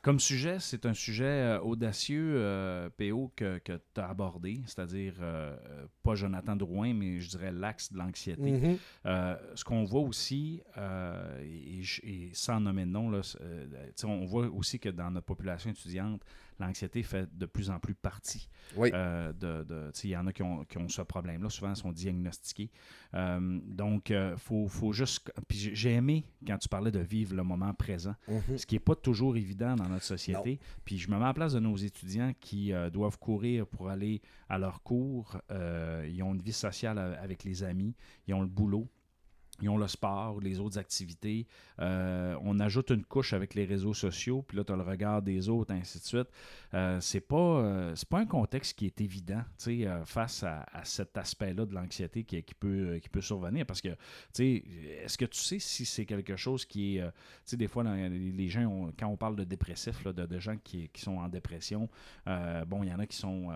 Comme 0.03 0.18
sujet, 0.18 0.57
c'est 0.61 0.87
un 0.87 0.95
sujet 0.95 1.25
euh, 1.27 1.61
audacieux, 1.61 2.33
euh, 2.37 2.89
PO, 2.97 3.33
que, 3.37 3.61
tu 3.66 4.01
as 4.01 4.09
abordé, 4.09 4.62
c'est-à-dire 4.64 5.12
euh, 5.21 5.55
pas 6.03 6.14
Jonathan 6.14 6.57
Drouin, 6.57 6.95
mais 6.95 7.21
je 7.21 7.29
dirais 7.29 7.53
l'axe 7.53 7.93
de 7.93 7.99
l'anxiété. 7.99 8.51
Mhm. 8.51 8.79
Euh, 9.05 9.37
ce 9.55 9.62
qu'on 9.62 9.85
voit 9.85 10.01
aussi, 10.01 10.62
euh, 10.79 11.43
et, 11.43 11.83
et 12.03 12.31
sans 12.33 12.61
nommer 12.61 12.87
de 12.87 12.91
nom, 12.91 13.11
là, 13.11 13.21
on 14.05 14.25
voit 14.25 14.47
aussi 14.47 14.79
que 14.79 14.89
dans 14.89 15.11
notre 15.11 15.27
population 15.27 15.71
étudiante, 15.71 16.23
l'anxiété 16.61 17.03
fait 17.03 17.29
de 17.37 17.47
plus 17.47 17.71
en 17.71 17.79
plus 17.81 17.95
partie. 17.95 18.49
Oui. 18.77 18.91
Euh, 18.95 19.33
de, 19.33 19.91
il 20.05 20.11
y 20.11 20.17
en 20.17 20.27
a 20.27 20.33
qui 20.33 20.43
ont, 20.43 20.65
qui 20.65 20.79
ont 20.79 20.89
ce 20.89 21.03
problème-là, 21.03 21.49
souvent 21.51 21.71
ils 21.71 21.77
sont 21.77 21.93
diagnostiqués. 21.93 22.71
Euh, 23.15 23.59
donc, 23.67 24.11
il 24.11 24.35
faut, 24.37 24.69
faut 24.69 24.93
juste... 24.93 25.33
Puis 25.49 25.59
j'ai- 25.75 25.91
aimé 25.95 26.25
quand 26.47 26.57
tu 26.59 26.69
parlais 26.69 26.93
de 26.93 27.01
vivre 27.01 27.35
le 27.35 27.43
moment 27.43 27.75
présent, 27.75 28.15
Mhm. 28.29 28.59
ce 28.59 28.65
qui 28.67 28.77
n'est 28.77 28.81
pas 28.81 28.95
toujours 28.95 29.37
évident 29.37 29.75
dans 29.75 29.89
notre 29.89 30.05
société. 30.05 30.61
Puis 30.85 30.99
je 30.99 31.11
me 31.11 31.19
mets 31.19 31.25
en 31.25 31.35
place 31.35 31.53
de 31.55 31.59
nos 31.61 31.77
étudiants 31.77 32.33
qui 32.41 32.73
euh, 32.73 32.91
doivent 32.91 33.19
courir 33.19 33.67
pour 33.67 33.89
aller 33.89 34.23
à 34.49 34.59
leur 34.59 34.83
cours. 34.83 35.37
Euh, 35.51 36.07
ils 36.09 36.23
ont 36.23 36.35
une 36.35 36.43
vie 36.43 36.53
sociale 36.53 36.99
avec 36.99 37.43
les 37.45 37.63
amis, 37.65 37.95
ils 38.29 38.35
ont 38.35 38.43
le 38.43 38.47
boulot. 38.47 38.89
Ils 39.63 39.69
ont 39.69 39.77
le 39.79 39.89
sport, 39.89 40.41
les 40.41 40.59
autres 40.59 40.79
activités. 40.79 41.47
Euh, 41.81 42.37
on 42.43 42.59
ajoute 42.61 42.91
une 42.91 43.05
couche 43.05 43.33
avec 43.33 43.55
les 43.55 43.65
réseaux 43.65 43.95
sociaux, 43.95 44.43
puis 44.47 44.57
là, 44.57 44.65
tu 44.65 44.73
as 44.73 44.77
le 44.77 44.83
regard 44.83 45.23
des 45.23 45.49
autres, 45.49 45.73
ainsi 45.73 45.99
de 45.99 46.05
suite. 46.05 46.29
Euh, 46.75 46.99
c'est 47.01 47.21
pas, 47.21 47.37
euh, 47.37 47.95
c'est 47.95 48.09
pas 48.09 48.19
un 48.21 48.27
contexte 48.27 48.79
qui 48.79 48.87
est 48.87 49.01
évident 49.01 49.43
euh, 49.69 50.05
face 50.05 50.43
à, 50.43 50.67
à 50.73 50.85
cet 50.85 51.17
aspect-là 51.17 51.67
de 51.67 51.75
l'anxiété 51.75 52.25
qui, 52.25 52.43
qui 52.43 52.55
peut, 52.55 52.99
qui 53.03 53.09
peut 53.09 53.21
survenir. 53.21 53.67
Parce 53.67 53.81
que, 53.81 53.89
tu 53.89 53.97
sais, 54.33 54.65
est-ce 55.05 55.19
que 55.19 55.25
tu 55.25 55.39
sais 55.39 55.59
si 55.59 55.85
c'est 55.85 56.05
quelque 56.07 56.37
chose 56.37 56.65
qui 56.65 56.97
est. 56.99 57.03
tu 57.03 57.11
sais, 57.45 57.57
des 57.57 57.69
fois, 57.69 57.85
les 57.85 58.49
gens, 58.49 58.63
ont- 58.67 58.93
quand 58.99 59.09
on 59.09 59.17
parle 59.17 59.37
de 59.37 59.45
dépressifs, 59.45 60.05
là, 60.05 60.13
de, 60.13 60.27
de 60.27 60.39
gens 60.39 60.57
qui, 60.63 60.89
qui 60.89 61.01
sont 61.03 61.17
en 61.19 61.29
dépression, 61.29 61.89
bon, 62.27 62.83
il 62.83 62.89
y 62.91 62.93
en 62.93 62.99
a 62.99 63.07
qui 63.07 63.17
sont. 63.17 63.49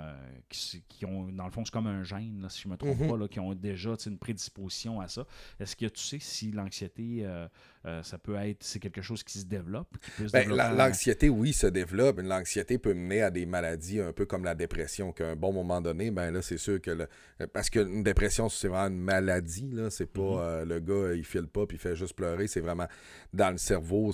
qui, 0.49 0.83
qui 0.89 1.05
ont, 1.07 1.29
dans 1.33 1.45
le 1.45 1.51
fond, 1.51 1.65
c'est 1.65 1.71
comme 1.73 1.87
un 1.87 2.03
gène, 2.05 2.41
là, 2.43 2.49
si 2.49 2.63
je 2.63 2.69
me 2.69 2.77
trompe 2.77 2.99
Mhm. 2.99 3.09
pas, 3.09 3.17
là, 3.17 3.29
qui 3.29 3.41
ont 3.41 3.55
déjà 3.55 3.95
une 4.07 4.19
prédisposition 4.19 5.01
à 5.01 5.09
ça. 5.09 5.27
Est-ce 5.59 5.75
que 5.77 5.87
tu 5.95 6.03
sais 6.03 6.19
si 6.21 6.51
l'anxiété, 6.53 7.21
euh, 7.23 7.47
euh, 7.87 8.03
ça 8.03 8.19
peut 8.19 8.37
être. 8.37 8.63
C'est 8.63 8.79
quelque 8.81 9.03
chose 9.03 9.23
qui 9.25 9.39
se 9.39 9.45
développe, 9.47 9.97
Ben, 10.33 10.49
la- 10.51 10.73
L'anxiété, 10.73 11.29
oui, 11.29 11.53
se 11.53 11.67
développe. 11.67 12.21
L'anxiété 12.21 12.79
peut 12.79 12.95
mener 12.95 13.23
à 13.23 13.31
des 13.31 13.47
maladies 13.47 14.01
un 14.01 14.13
peu 14.13 14.27
comme 14.27 14.45
la 14.45 14.55
dépression, 14.55 15.13
qu'à 15.13 15.29
un 15.31 15.37
bon 15.37 15.53
moment 15.53 15.81
donné, 15.81 16.11
ben 16.11 16.31
là, 16.31 16.43
c'est 16.43 16.59
sûr 16.59 16.81
que. 16.81 16.91
le- 16.91 17.09
parce 17.53 17.71
qu'une 17.71 18.03
dépression, 18.03 18.49
c'est 18.49 18.69
vraiment 18.69 18.89
une 18.95 19.01
maladie, 19.01 19.71
là. 19.73 19.91
C'est 19.91 20.07
pas 20.07 20.21
Mhm. 20.21 20.39
euh, 20.41 20.65
le 20.65 20.81
gars, 20.81 21.15
il 21.15 21.25
file 21.25 21.47
pas 21.47 21.67
puis 21.67 21.77
il 21.77 21.81
fait 21.81 21.97
juste 21.97 22.15
pleurer. 22.15 22.47
C'est 22.47 22.61
vraiment 22.61 22.87
dans 23.33 23.51
le 23.51 23.59
cerveau, 23.59 24.13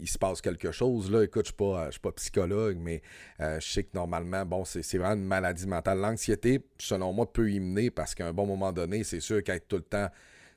il, 0.00 0.08
se 0.08 0.18
passe 0.18 0.40
quelque 0.40 0.70
chose. 0.72 1.10
Là, 1.10 1.22
écoute, 1.22 1.44
je 1.46 1.48
suis 1.50 1.56
pas, 1.56 1.82
euh, 1.82 1.86
je 1.86 1.90
suis 1.92 2.00
pas 2.00 2.12
psychologue, 2.12 2.76
mais 2.80 3.02
euh, 3.40 3.58
je 3.60 3.66
sais 3.66 3.82
que 3.84 3.90
normalement, 3.94 4.44
bon, 4.46 4.64
c'est 4.64 4.82
c'est 4.82 4.98
vraiment 4.98 5.14
une 5.20 5.26
maladie 5.26 5.66
mentale. 5.66 5.98
L'anxiété, 5.98 6.60
selon 6.78 7.12
moi, 7.12 7.32
peut 7.32 7.50
y 7.50 7.60
mener 7.60 7.90
parce 7.90 8.14
qu'à 8.14 8.26
un 8.26 8.32
bon 8.32 8.46
moment 8.46 8.72
donné, 8.72 9.04
c'est 9.04 9.20
sûr 9.20 9.42
qu'être 9.42 9.66
tout 9.68 9.76
le 9.76 9.82
temps 9.82 10.08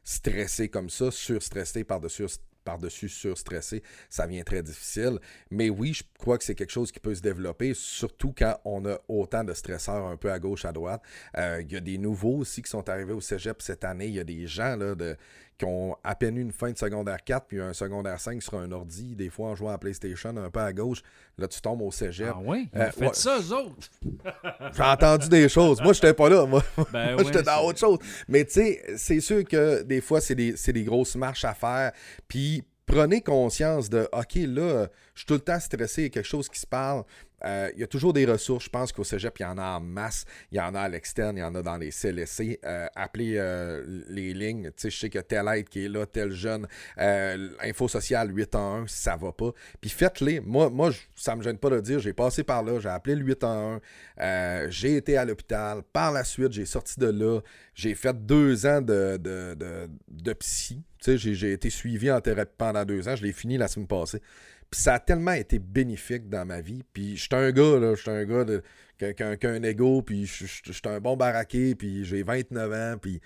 stressé 0.09 0.69
comme 0.69 0.89
ça, 0.89 1.11
surstressé 1.11 1.83
par-dessus 1.83 2.25
par-dessus 2.65 3.09
surstressé, 3.09 3.81
ça 4.09 4.27
vient 4.27 4.43
très 4.43 4.61
difficile. 4.61 5.17
Mais 5.49 5.69
oui, 5.69 5.93
je 5.93 6.03
crois 6.19 6.37
que 6.37 6.43
c'est 6.43 6.55
quelque 6.55 6.71
chose 6.71 6.91
qui 6.91 6.99
peut 6.99 7.15
se 7.15 7.21
développer, 7.21 7.73
surtout 7.73 8.33
quand 8.37 8.59
on 8.65 8.85
a 8.85 8.99
autant 9.07 9.43
de 9.43 9.53
stresseurs 9.53 10.05
un 10.05 10.17
peu 10.17 10.31
à 10.31 10.39
gauche, 10.39 10.65
à 10.65 10.71
droite. 10.71 11.01
Euh, 11.37 11.61
Il 11.61 11.71
y 11.71 11.77
a 11.77 11.79
des 11.79 11.97
nouveaux 11.97 12.37
aussi 12.39 12.61
qui 12.61 12.69
sont 12.69 12.87
arrivés 12.89 13.13
au 13.13 13.21
cégep 13.21 13.61
cette 13.61 13.83
année. 13.83 14.07
Il 14.07 14.13
y 14.15 14.19
a 14.19 14.23
des 14.23 14.45
gens 14.45 14.75
là, 14.75 14.93
de, 14.93 15.15
qui 15.59 15.65
ont 15.65 15.95
à 16.03 16.15
peine 16.15 16.37
eu 16.37 16.41
une 16.41 16.53
fin 16.53 16.71
de 16.71 16.77
secondaire 16.77 17.21
4 17.23 17.45
puis 17.45 17.59
un 17.59 17.73
secondaire 17.73 18.19
5 18.19 18.41
sur 18.41 18.55
un 18.55 18.71
ordi, 18.71 19.15
des 19.15 19.29
fois 19.29 19.49
en 19.49 19.55
jouant 19.55 19.71
à 19.71 19.77
PlayStation 19.77 20.35
un 20.37 20.49
peu 20.49 20.61
à 20.61 20.71
gauche. 20.71 21.01
Là, 21.37 21.47
tu 21.47 21.59
tombes 21.59 21.81
au 21.81 21.91
cégep. 21.91 22.31
Ah 22.33 22.39
oui? 22.43 22.69
Euh, 22.75 22.89
Faites 22.91 22.99
ouais. 22.99 23.13
ça, 23.13 23.37
eux 23.39 23.53
autres! 23.53 23.89
J'ai 24.75 24.83
entendu 24.83 25.27
des 25.27 25.49
choses. 25.49 25.81
Moi, 25.81 25.93
j'étais 25.93 26.13
pas 26.13 26.29
là. 26.29 26.45
Moi, 26.45 26.63
Ben 26.91 27.13
moi, 27.15 27.23
j'étais 27.23 27.43
dans 27.43 27.61
autre 27.65 27.77
chose. 27.77 27.99
Mais 28.29 28.45
tu 28.45 28.53
sais, 28.53 28.81
c'est 28.95 29.19
sûr 29.19 29.43
que 29.43 29.83
des 29.83 29.99
fois, 29.99 30.21
c'est 30.21 30.35
des, 30.35 30.55
c'est 30.55 30.73
des 30.73 30.83
grosses 30.85 31.15
marches 31.17 31.43
à 31.43 31.53
faire. 31.53 31.91
Puis 32.29 32.63
prenez 32.85 33.21
conscience 33.21 33.89
de 33.89 34.07
OK, 34.13 34.35
là, 34.35 34.87
je 35.13 35.19
suis 35.19 35.25
tout 35.25 35.33
le 35.33 35.39
temps 35.41 35.59
stressé, 35.59 36.01
il 36.01 36.05
y 36.05 36.07
a 36.07 36.09
quelque 36.09 36.25
chose 36.25 36.47
qui 36.47 36.59
se 36.59 36.67
parle. 36.67 37.03
Euh, 37.45 37.69
il 37.73 37.79
y 37.79 37.83
a 37.83 37.87
toujours 37.87 38.13
des 38.13 38.25
ressources. 38.25 38.65
Je 38.65 38.69
pense 38.69 38.91
qu'au 38.91 39.03
cégep, 39.03 39.37
il 39.39 39.43
y 39.43 39.45
en 39.45 39.57
a 39.57 39.77
en 39.77 39.79
masse. 39.79 40.25
Il 40.51 40.57
y 40.57 40.61
en 40.61 40.73
a 40.75 40.81
à 40.81 40.89
l'externe, 40.89 41.37
il 41.37 41.41
y 41.41 41.43
en 41.43 41.55
a 41.55 41.61
dans 41.61 41.77
les 41.77 41.91
CLSC. 41.91 42.59
Euh, 42.65 42.87
appelez 42.95 43.35
euh, 43.37 44.03
les 44.09 44.33
lignes. 44.33 44.67
Tu 44.71 44.73
sais, 44.77 44.89
je 44.89 44.97
sais 44.99 45.09
que 45.09 45.19
tel 45.19 45.47
aide 45.47 45.69
qui 45.69 45.85
est 45.85 45.89
là, 45.89 46.05
tel 46.05 46.31
jeune. 46.31 46.67
Info 46.97 47.87
sociale 47.87 48.35
811, 48.35 48.89
ça 48.89 49.15
va 49.15 49.31
pas. 49.31 49.51
Puis 49.81 49.89
faites-les. 49.89 50.39
Moi, 50.39 50.69
moi 50.69 50.91
je- 50.91 50.99
ça 51.15 51.35
me 51.35 51.41
gêne 51.41 51.57
pas 51.57 51.69
de 51.69 51.79
dire. 51.79 51.99
J'ai 51.99 52.13
passé 52.13 52.43
par 52.43 52.63
là, 52.63 52.79
j'ai 52.79 52.89
appelé 52.89 53.15
le 53.15 53.23
811. 53.25 53.79
Euh, 54.19 54.67
j'ai 54.69 54.97
été 54.97 55.17
à 55.17 55.25
l'hôpital. 55.25 55.81
Par 55.93 56.11
la 56.11 56.23
suite, 56.23 56.51
j'ai 56.51 56.65
sorti 56.65 56.99
de 56.99 57.07
là. 57.07 57.39
J'ai 57.73 57.95
fait 57.95 58.13
deux 58.25 58.65
ans 58.65 58.81
de, 58.81 59.17
de, 59.17 59.55
de, 60.09 60.33
psy. 60.33 60.83
J'ai 61.05 61.53
été 61.53 61.69
suivi 61.69 62.11
en 62.11 62.19
thérapie 62.19 62.51
pendant 62.57 62.83
deux 62.83 63.07
ans. 63.07 63.15
Je 63.15 63.23
l'ai 63.23 63.31
fini 63.31 63.57
la 63.57 63.67
semaine 63.67 63.87
passée. 63.87 64.21
Puis 64.71 64.81
ça 64.81 64.95
a 64.95 64.99
tellement 64.99 65.31
été 65.31 65.57
bénéfique 65.59 66.29
dans 66.29 66.45
ma 66.45 66.61
vie. 66.61 66.83
Puis 66.93 67.17
j'étais 67.17 67.35
un 67.35 67.51
gars, 67.51 67.79
là, 67.79 67.95
j'étais 67.95 68.11
un 68.11 68.25
gars 68.25 68.43
de, 68.45 68.61
qui, 68.97 69.05
a- 69.05 69.13
qui 69.13 69.23
a- 69.23 69.37
qui 69.37 69.47
a 69.47 69.51
un 69.51 69.63
ego, 69.63 70.01
puis 70.03 70.25
j'étais 70.25 70.89
un 70.89 70.99
bon 70.99 71.17
baraqué, 71.17 71.73
puis 71.75 72.05
j'ai 72.05 72.21
29 72.23 72.71
ans, 72.71 72.97
puis 73.01 73.19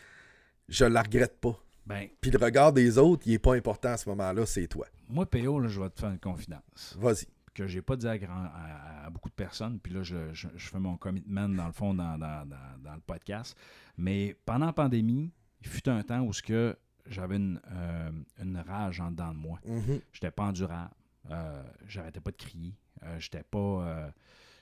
je 0.70 0.86
la 0.86 1.02
regrette 1.02 1.40
pas. 1.42 1.60
Ben, 1.86 2.08
Puis 2.22 2.32
le 2.32 2.38
regard 2.38 2.72
des 2.72 2.98
autres, 2.98 3.24
il 3.26 3.34
est 3.34 3.40
pas 3.40 3.56
important 3.56 3.90
à 3.90 3.98
ce 3.98 4.08
moment-là, 4.10 4.46
c'est 4.46 4.68
toi. 4.68 4.88
moi, 5.10 5.30
PO, 5.30 5.60
là, 5.60 5.68
je 5.68 5.82
vais 5.82 5.90
te 5.90 6.00
faire 6.00 6.10
une 6.12 6.20
confidence. 6.20 6.96
Vas-y. 7.00 7.28
que 7.54 7.68
j'ai 7.68 7.84
pas 7.84 7.96
dit 7.96 8.08
à, 8.08 8.18
grand- 8.18 8.46
à- 8.46 9.06
à 9.06 9.10
beaucoup 9.12 9.30
de 9.30 9.36
personnes, 9.36 9.80
puis 9.80 9.94
là, 9.94 10.02
je, 10.02 10.34
je- 10.34 10.48
je 10.56 10.70
fais 10.70 10.80
mon 10.80 10.98
commitment, 10.98 11.48
dans 11.48 11.68
le 11.68 11.72
fond, 11.72 11.94
dans, 11.94 12.18
dans- 12.18 12.48
dans- 12.48 12.80
dans 12.84 12.96
le 12.96 13.00
podcast. 13.02 13.56
Mais 13.96 14.36
pendant 14.46 14.66
la 14.66 14.74
pandémie, 14.74 15.32
il 15.62 15.68
fut 15.68 15.88
un 15.88 16.02
temps 16.02 16.22
où 16.22 16.34
ce 16.34 16.42
que 16.42 16.76
j'avais 17.06 17.36
une, 17.36 17.62
euh, 17.72 18.10
une 18.42 18.58
rage 18.58 19.00
en 19.02 19.12
dedans 19.12 19.34
de 19.34 19.38
moi. 19.38 19.60
Mhm. 19.68 20.00
J'étais 20.14 20.32
pas 20.32 20.46
endurable. 20.46 20.90
Euh, 21.30 21.64
J'arrêtais 21.88 22.20
pas 22.20 22.32
de 22.32 22.36
crier. 22.38 22.74
Euh, 23.04 23.20
J'étais 23.20 23.44
pas... 23.44 23.58
euh, 23.58 24.10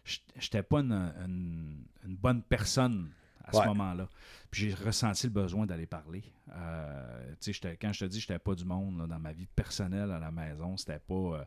j'étais- 0.06 0.64
pas 0.64 0.80
une, 0.80 0.92
une- 0.94 1.86
une 2.06 2.16
bonne 2.16 2.42
personne 2.44 3.10
à 3.44 3.52
ce 3.52 3.58
moment-là. 3.68 4.08
Puis 4.50 4.70
j'ai 4.70 4.74
ressenti 4.76 5.28
le 5.28 5.34
besoin 5.34 5.66
d'aller 5.66 5.86
parler. 5.88 6.24
Euh, 6.56 7.30
tu 7.34 7.36
sais, 7.40 7.54
j'étais- 7.54 7.78
quand 7.78 7.92
je 7.94 8.02
te 8.02 8.06
dis 8.06 8.20
j'étais 8.20 8.40
pas 8.40 8.54
du 8.56 8.66
monde 8.66 9.00
là, 9.00 9.08
dans 9.08 9.20
ma 9.20 9.32
vie 9.34 9.48
personnelle 9.48 10.12
à 10.12 10.20
la 10.20 10.32
maison, 10.32 10.78
c'était 10.78 11.00
pas... 11.00 11.14
euh, 11.14 11.46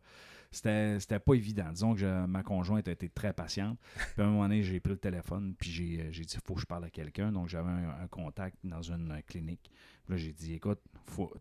c'était 0.51 1.01
c'était 1.01 1.19
pas 1.19 1.35
évident. 1.35 1.71
Disons 1.73 1.95
que 1.95 2.01
je- 2.01 2.27
ma 2.27 2.43
conjointe 2.45 2.87
a 2.87 2.93
été 2.93 3.09
très 3.09 3.33
patiente. 3.33 3.79
Puis 4.15 4.23
à 4.23 4.25
un 4.25 4.29
moment 4.31 4.43
donné, 4.45 4.63
j'ai 4.63 4.79
pris 4.79 4.93
le 4.93 4.99
téléphone, 4.99 5.55
puis 5.59 5.71
j'ai 5.71 6.13
j'ai 6.13 6.25
dit, 6.25 6.35
il 6.37 6.41
faut 6.47 6.55
que 6.55 6.61
je 6.61 6.67
parle 6.67 6.85
à 6.85 6.91
quelqu'un. 6.91 7.33
Donc 7.33 7.49
j'avais 7.49 7.71
un, 7.71 7.91
un 8.03 8.07
contact 8.09 8.57
dans 8.65 8.83
une 8.83 9.21
clinique. 9.27 9.71
Là, 10.09 10.17
j'ai 10.17 10.33
dit, 10.33 10.55
écoute, 10.55 10.81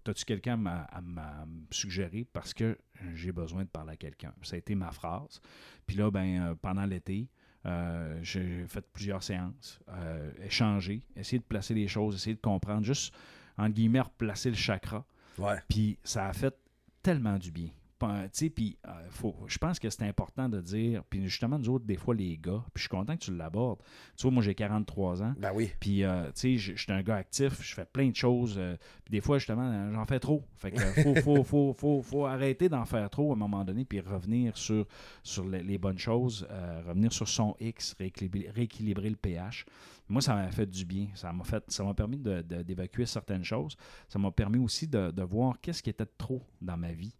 as-tu 0.07 0.25
quelqu'un 0.25 0.63
à, 0.65 1.01
me 1.01 1.65
suggérer 1.71 2.25
parce 2.31 2.53
que 2.53 2.77
j'ai 3.13 3.31
besoin 3.31 3.63
de 3.63 3.69
parler 3.69 3.93
à 3.93 3.97
quelqu'un? 3.97 4.33
Ça 4.41 4.55
a 4.55 4.59
été 4.59 4.75
ma 4.75 4.91
phrase. 4.91 5.41
Puis 5.85 5.97
là, 5.97 6.09
ben, 6.09 6.41
euh, 6.41 6.55
pendant 6.55 6.85
l'été, 6.85 7.27
euh, 7.65 8.19
j'ai 8.21 8.65
fait 8.67 8.85
plusieurs 8.93 9.23
séances, 9.23 9.79
euh, 9.89 10.31
échanger, 10.43 11.01
essayer 11.15 11.39
de 11.39 11.43
placer 11.43 11.73
les 11.73 11.87
choses, 11.87 12.15
essayer 12.15 12.35
de 12.35 12.41
comprendre, 12.41 12.83
juste, 12.83 13.13
en 13.57 13.69
guillemets, 13.69 14.01
replacer 14.01 14.49
le 14.49 14.55
chakra. 14.55 15.05
Ouais. 15.37 15.57
Puis 15.67 15.97
ça 16.03 16.27
a 16.27 16.33
fait 16.33 16.55
tellement 17.01 17.37
du 17.37 17.51
bien. 17.51 17.69
Puis 17.99 18.77
euh, 18.87 18.91
faut- 19.09 19.35
je 19.47 19.57
pense 19.57 19.79
que 19.79 19.89
c'est 19.89 20.03
important 20.03 20.49
de 20.49 20.59
dire, 20.59 21.03
puis 21.09 21.23
justement, 21.23 21.57
nous 21.57 21.69
autres, 21.69 21.85
des 21.85 21.95
fois, 21.95 22.13
les 22.15 22.37
gars, 22.37 22.61
puis 22.73 22.75
je 22.75 22.81
suis 22.81 22.89
content 22.89 23.15
que 23.15 23.23
tu 23.23 23.33
l'abordes. 23.35 23.79
Tu 24.17 24.23
vois, 24.23 24.31
moi, 24.31 24.43
j'ai 24.43 24.55
43 24.55 25.23
ans. 25.23 25.33
Ben 25.37 25.51
oui. 25.53 25.71
Puis, 25.79 26.03
euh, 26.03 26.25
tu 26.27 26.31
sais, 26.35 26.57
je 26.57 26.75
suis 26.75 26.91
un 26.91 27.01
gars 27.01 27.15
actif, 27.15 27.61
je 27.61 27.73
fais 27.73 27.85
plein 27.85 28.09
de 28.09 28.15
choses. 28.15 28.55
euh, 28.57 28.75
puis 29.05 29.11
des 29.11 29.21
fois, 29.21 29.37
justement, 29.37 29.91
j'en 29.93 30.05
fais 30.05 30.19
trop. 30.19 30.43
Fait 30.57 30.71
que 30.71 30.79
faut, 31.03 31.15
faut, 31.15 31.43
faut, 31.43 31.73
faut, 31.73 32.01
faut 32.01 32.25
arrêter 32.25 32.67
d'en 32.69 32.85
faire 32.85 33.09
trop 33.09 33.31
à 33.31 33.35
un 33.35 33.37
moment 33.37 33.63
donné, 33.63 33.85
puis 33.85 33.99
revenir 33.99 34.57
sur, 34.57 34.85
sur 35.23 35.47
les, 35.47 35.63
les 35.63 35.77
bonnes 35.77 35.97
choses, 35.99 36.47
revenir 36.87 37.11
sur 37.13 37.27
son 37.27 37.55
X, 37.59 37.95
rééquilibrer, 37.97 38.49
rééquilibrer 38.53 39.09
le 39.09 39.15
pH. 39.15 39.65
Moi, 40.09 40.21
ça 40.21 40.35
m'a 40.35 40.51
fait 40.51 40.65
du 40.69 40.83
bien. 40.85 41.07
Ça 41.15 41.31
m'a 41.31 41.43
fait, 41.45 41.63
ça 41.69 41.83
m'a 41.83 41.93
permis 41.93 42.17
d'évacuer 42.17 43.05
certaines 43.05 43.43
choses. 43.45 43.77
Ça 44.09 44.19
m'a 44.19 44.31
permis 44.31 44.59
aussi 44.59 44.87
de, 44.87 45.11
de 45.11 45.23
voir 45.23 45.59
qu'est-ce 45.61 45.81
qui 45.81 45.89
était 45.89 46.05
trop 46.17 46.41
dans 46.61 46.75
ma 46.77 46.91
vie. 46.91 47.15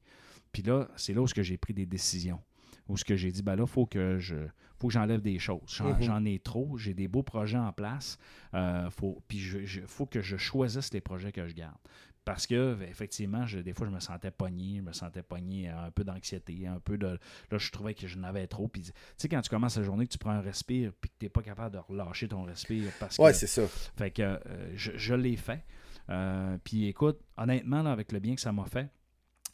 Puis 0.54 0.62
là, 0.62 0.88
c'est 0.95 1.14
là 1.14 1.22
où 1.22 1.28
j'ai 1.28 1.58
pris 1.58 1.74
des 1.74 1.86
décisions. 1.86 2.39
Où 2.88 2.97
ce 2.97 3.04
que 3.06 3.16
j'ai 3.16 3.32
dit, 3.32 3.41
ben 3.43 3.56
là, 3.56 3.64
il 3.64 3.70
faut 3.70 3.86
que 3.86 4.20
je 4.20 4.36
faut 4.80 4.88
que 4.88 4.93
j'enlève 4.93 5.22
des 5.22 5.39
choses. 5.39 5.62
J'en, 5.68 6.20
Mhm. 6.20 6.28
ai 6.28 6.39
trop. 6.39 6.78
J'ai 6.78 6.93
des 6.93 7.08
beaux 7.08 7.24
projets 7.24 7.58
en 7.58 7.72
place. 7.72 8.18
Euh, 8.54 8.89
faut, 8.89 9.22
puis 9.30 9.38
il 9.39 9.88
faut 9.88 10.06
que 10.06 10.22
je 10.22 10.36
choisisse 10.36 10.91
les 10.93 10.99
projets 10.99 11.32
que 11.32 11.47
je 11.47 11.54
garde. 11.54 11.78
Parce 12.26 12.45
que, 12.47 12.74
ben, 12.76 12.89
effectivement, 12.89 13.45
je- 13.45 13.60
des 13.60 13.74
fois, 13.74 13.88
je 13.88 13.91
me 13.91 13.99
sentais 14.01 14.32
pogné, 14.32 14.78
je 14.78 14.82
me 14.82 14.91
sentais 14.93 15.24
pogné, 15.24 15.70
euh, 15.70 15.86
un 15.88 15.91
peu 15.91 16.04
d'anxiété, 16.04 16.68
un 16.68 16.80
peu 16.80 16.97
de. 16.97 17.08
Là, 17.51 17.58
je 17.58 17.72
trouvais 17.72 17.93
que 17.93 18.08
je 18.08 18.18
n'avais 18.18 18.47
trop. 18.47 18.68
Puis, 18.68 18.82
tu 18.84 18.91
sais, 19.18 19.30
quand 19.30 19.41
tu 19.41 19.49
commences 19.49 19.78
la 19.78 19.84
journée, 19.84 20.06
que 20.06 20.12
tu 20.12 20.18
prends 20.18 20.32
un 20.32 20.41
respire, 20.41 20.91
puis 20.99 21.10
que 21.10 21.16
tu 21.20 21.26
n'es 21.26 21.30
pas 21.30 21.41
capable 21.41 21.76
de 21.76 21.80
relâcher 21.80 22.28
ton 22.28 22.43
respire. 22.43 22.91
Parce 22.99 23.18
Ouais, 23.20 23.34
c'est 23.34 23.47
ça. 23.47 23.66
fait 23.97 24.12
que 24.12 24.22
euh, 24.22 24.38
je, 24.76 24.91
je 24.95 25.14
l'ai 25.16 25.36
fait. 25.38 25.64
Euh, 26.10 26.58
puis 26.64 26.88
écoute, 26.88 27.20
honnêtement, 27.38 27.82
là, 27.84 27.91
avec 27.93 28.12
le 28.12 28.20
bien 28.20 28.36
que 28.36 28.41
ça 28.41 28.51
m'a 28.51 28.66
fait, 28.66 28.89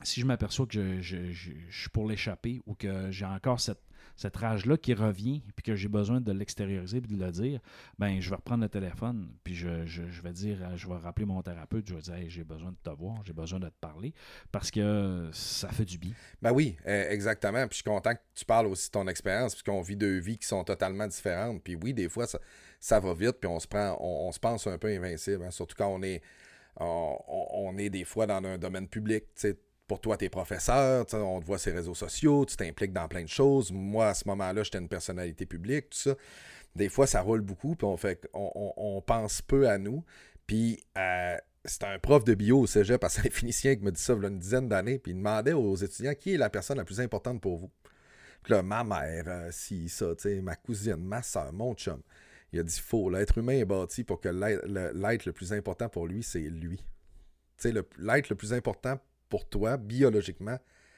si 0.04 0.22
je 0.22 0.26
m'aperçois 0.26 0.66
que 0.68 1.02
je, 1.02 1.18
suis 1.70 1.90
pour 1.90 2.08
l'échapper 2.08 2.62
ou 2.66 2.76
que 2.76 3.12
j'ai 3.12 3.26
encore 3.26 3.60
cette, 3.60 3.82
cette 4.16 4.36
rage-là 4.36 4.76
qui 4.78 4.94
revient 4.94 5.42
puis 5.56 5.64
que 5.64 5.76
j'ai 5.76 5.88
besoin 5.88 6.20
de 6.20 6.32
l'extérioriser 6.34 7.00
puis 7.02 7.16
de 7.16 7.24
le 7.24 7.32
dire, 7.32 7.60
ben 7.98 8.20
je 8.20 8.30
vais 8.30 8.36
reprendre 8.36 8.64
le 8.64 8.70
téléphone 8.70 9.30
puis 9.44 9.56
je, 9.56 9.86
je- 9.86 10.22
vais 10.22 10.34
dire, 10.34 10.58
je 10.78 10.88
vais 10.88 10.98
rappeler 10.98 11.26
mon 11.26 11.42
thérapeute, 11.42 11.88
je 11.88 11.96
vais 11.96 12.02
dire, 12.02 12.14
Hey, 12.16 12.30
j'ai 12.30 12.44
besoin 12.44 12.72
de 12.72 12.78
te 12.84 12.90
voir, 12.90 13.24
j'ai 13.26 13.32
besoin 13.34 13.60
de 13.60 13.68
te 13.70 13.80
parler 13.80 14.14
parce 14.52 14.72
que 14.72 15.30
ça 15.32 15.70
fait 15.70 15.86
du 15.86 15.98
bien. 15.98 16.12
Ben 16.42 16.52
oui, 16.52 16.76
euh, 16.86 17.10
exactement. 17.10 17.62
Puis 17.68 17.70
je 17.72 17.76
suis 17.76 17.84
content 17.84 18.14
que 18.14 18.20
tu 18.36 18.44
parles 18.46 18.68
aussi 18.68 18.88
de 18.88 18.92
ton 18.92 19.08
expérience, 19.08 19.54
puisqu'on 19.54 19.82
vit 19.82 19.96
deux 19.96 20.20
vies 20.20 20.38
qui 20.38 20.48
sont 20.48 20.64
totalement 20.66 21.08
différentes. 21.08 21.64
Puis 21.64 21.76
oui, 21.76 21.94
des 21.94 22.10
fois, 22.10 22.28
ça, 22.28 22.40
ça 22.82 23.00
va 23.00 23.14
vite, 23.14 23.38
puis 23.40 23.50
on 23.50 23.60
se 23.60 23.68
prend, 23.68 23.98
on, 24.02 24.32
se 24.34 24.40
pense 24.40 24.68
un 24.68 24.78
peu 24.78 24.88
invincible, 24.88 25.44
hein, 25.46 25.52
surtout 25.52 25.76
quand 25.78 25.88
on 25.88 26.02
est, 26.04 26.22
on- 26.78 27.18
on 27.28 27.78
est 27.78 27.90
des 27.90 28.04
fois 28.06 28.26
dans 28.28 28.44
un 28.44 28.58
domaine 28.58 28.88
public. 28.88 29.24
tu 29.36 29.42
sais. 29.42 29.60
Pour 29.90 30.00
toi, 30.02 30.18
tu 30.18 30.26
es 30.26 30.30
professeur, 30.30 31.06
tu 31.08 31.12
sais, 31.12 31.18
on 31.18 31.42
te 31.42 31.46
voit 31.48 31.58
sur 31.58 31.72
les 31.72 31.78
réseaux 31.80 31.96
sociaux, 31.96 32.46
tu 32.46 32.56
t'impliques 32.56 32.94
dans 32.94 33.08
plein 33.10 33.24
de 33.24 33.30
choses. 33.30 33.72
Moi, 33.74 34.08
à 34.10 34.14
ce 34.14 34.28
moment-là, 34.30 34.64
j'étais 34.64 34.78
une 34.78 34.88
personnalité 34.88 35.48
publique, 35.48 35.90
tout 35.90 35.98
ça. 35.98 36.16
Des 36.76 36.90
fois, 36.90 37.08
ça 37.08 37.22
roule 37.22 37.42
beaucoup, 37.42 37.76
puis 37.76 37.88
on, 37.88 37.98
fait, 37.98 38.30
on, 38.34 38.74
on- 38.78 39.02
pense 39.02 39.42
peu 39.42 39.68
à 39.70 39.80
nous. 39.80 40.06
Puis 40.48 40.80
euh, 40.98 41.38
c'était 41.66 41.88
un 41.88 42.00
prof 42.00 42.24
de 42.24 42.36
bio 42.36 42.60
au 42.62 42.68
cégep 42.68 43.04
à 43.04 43.10
Saint-Félicien 43.10 43.76
qui 43.78 43.84
me 43.84 43.92
dit 43.92 44.02
ça 44.02 44.14
il 44.14 44.22
y 44.22 44.26
a 44.26 44.30
une 44.30 44.40
dizaine 44.40 44.70
d'années, 44.70 45.00
puis 45.00 45.14
il 45.14 45.16
demandait 45.18 45.54
aux 45.54 45.76
étudiants 45.76 46.14
qui 46.16 46.36
est 46.36 46.38
la 46.38 46.50
personne 46.52 46.78
la 46.78 46.86
plus 46.86 47.02
importante 47.02 47.42
pour 47.42 47.58
vous? 47.58 47.72
Puis 48.44 48.54
là, 48.54 48.64
ma 48.64 48.84
mère, 48.84 49.26
euh, 49.28 49.50
si, 49.52 49.90
ça, 49.90 50.16
tu 50.16 50.24
sais, 50.24 50.42
ma 50.42 50.56
cousine, 50.56 50.98
ma 50.98 51.22
soeur, 51.24 51.52
mon 51.54 51.74
chum. 51.76 52.02
Il 52.54 52.60
a 52.60 52.64
dit 52.64 52.80
faux, 52.80 53.10
l'être 53.10 53.38
humain 53.40 53.54
est 53.54 53.66
bâti 53.66 54.04
pour 54.04 54.22
que 54.22 54.30
l'être 54.30 54.66
le, 54.68 54.92
le 55.26 55.32
plus 55.34 55.54
important 55.54 55.90
pour 55.90 56.08
lui, 56.08 56.24
c'est 56.24 56.40
lui. 56.40 56.78
Tu 56.78 56.84
sais, 57.58 57.72
le- 57.72 57.88
l'être 57.98 58.30
le 58.30 58.36
plus 58.36 58.54
important 58.54 59.00
pour 59.30 59.48
toi, 59.48 59.78
biologiquement, 59.78 60.58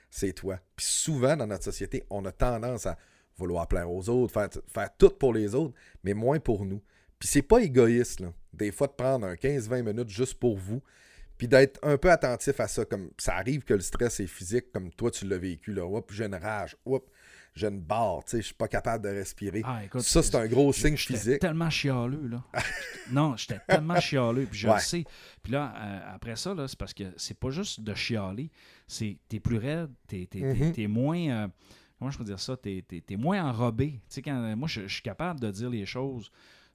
c'est 0.10 0.34
toi. 0.34 0.60
Puis 0.76 0.86
souvent, 0.86 1.36
dans 1.36 1.48
notre 1.48 1.64
société, 1.64 2.04
on 2.10 2.26
a 2.26 2.32
tendance 2.32 2.86
à 2.86 2.98
vouloir 3.38 3.68
plaire 3.68 3.90
aux 3.90 4.10
autres, 4.10 4.34
faire, 4.34 4.50
faire 4.68 4.90
tout 4.98 5.10
pour 5.10 5.34
les 5.34 5.56
autres, 5.56 5.74
mais 6.04 6.14
moins 6.14 6.40
pour 6.40 6.66
nous. 6.66 6.82
Puis 7.20 7.28
c'est 7.28 7.42
pas 7.42 7.60
égoïste, 7.60 8.20
là. 8.20 8.34
Des 8.54 8.72
fois, 8.72 8.88
de 8.88 8.94
prendre 8.94 9.26
un 9.26 9.36
15-20 9.36 9.84
minutes 9.84 10.10
juste 10.10 10.36
pour 10.36 10.58
vous, 10.58 10.82
puis 11.38 11.48
d'être 11.48 11.80
un 11.84 11.98
peu 11.98 12.12
attentif 12.12 12.60
à 12.60 12.68
ça. 12.68 12.84
Comme 12.86 13.12
ça 13.18 13.36
arrive 13.36 13.64
que 13.64 13.74
le 13.74 13.80
stress 13.80 14.20
est 14.20 14.28
physique, 14.28 14.72
comme 14.72 14.92
toi, 14.92 15.12
tu 15.12 15.26
l'as 15.28 15.38
vécu, 15.38 15.74
là. 15.74 15.86
Oups, 15.86 16.14
j'ai 16.14 16.26
une 16.26 16.36
rage. 16.36 16.76
Oups, 16.86 17.08
j'ai 17.56 17.68
une 17.68 17.82
barre, 17.82 18.24
tu 18.24 18.32
sais, 18.32 18.38
je 18.42 18.46
suis 18.48 18.54
pas 18.56 18.68
capable 18.68 19.04
de 19.04 19.10
respirer. 19.10 19.62
Ah, 19.66 19.84
écoute, 19.84 20.02
ça, 20.02 20.24
c'est 20.24 20.36
un 20.36 20.48
gros 20.48 20.72
signe 20.72 20.96
J'étais 20.96 21.14
physique. 21.20 21.40
tellement 21.40 21.70
chialeux, 21.70 22.28
là. 22.28 22.44
non, 23.12 23.36
j'étais 23.38 23.60
tellement 23.68 24.00
chialeux, 24.00 24.46
puis 24.46 24.60
je 24.60 24.68
Ouais. 24.68 24.76
le 24.76 24.80
sais. 24.82 25.04
Puis 25.44 25.52
là, 25.52 25.74
euh, 25.76 26.16
après 26.16 26.36
ça, 26.36 26.54
là, 26.54 26.68
c'est 26.68 26.78
parce 26.80 26.94
que 26.94 27.04
c'est 27.18 27.38
pas 27.38 27.50
juste 27.50 27.82
de 27.82 27.94
chialer, 27.94 28.50
c'est 28.88 29.18
t'es 29.28 29.40
plus 29.40 29.58
raide, 29.58 29.90
t'es, 30.08 30.28
t'es- 30.30 30.40
t'es- 30.40 30.54
Mhm. 30.66 30.72
t'es 30.72 30.88
moins... 30.88 31.20
euh, 31.30 31.48
comment 32.00 32.10
je 32.12 32.18
peux 32.18 32.24
dire 32.24 32.40
ça? 32.40 32.56
T'es, 32.56 32.84
t'es- 32.88 33.02
t'es 33.02 33.16
moins 33.18 33.44
enrobé. 33.44 33.92
Tu 33.92 34.00
sais, 34.08 34.22
quand, 34.22 34.56
moi, 34.56 34.68
je, 34.68 34.82
je 34.88 34.94
suis 34.94 35.04
capable 35.04 35.40
de 35.40 35.52
dire 35.52 35.70
les 35.70 35.86
choses... 35.86 36.32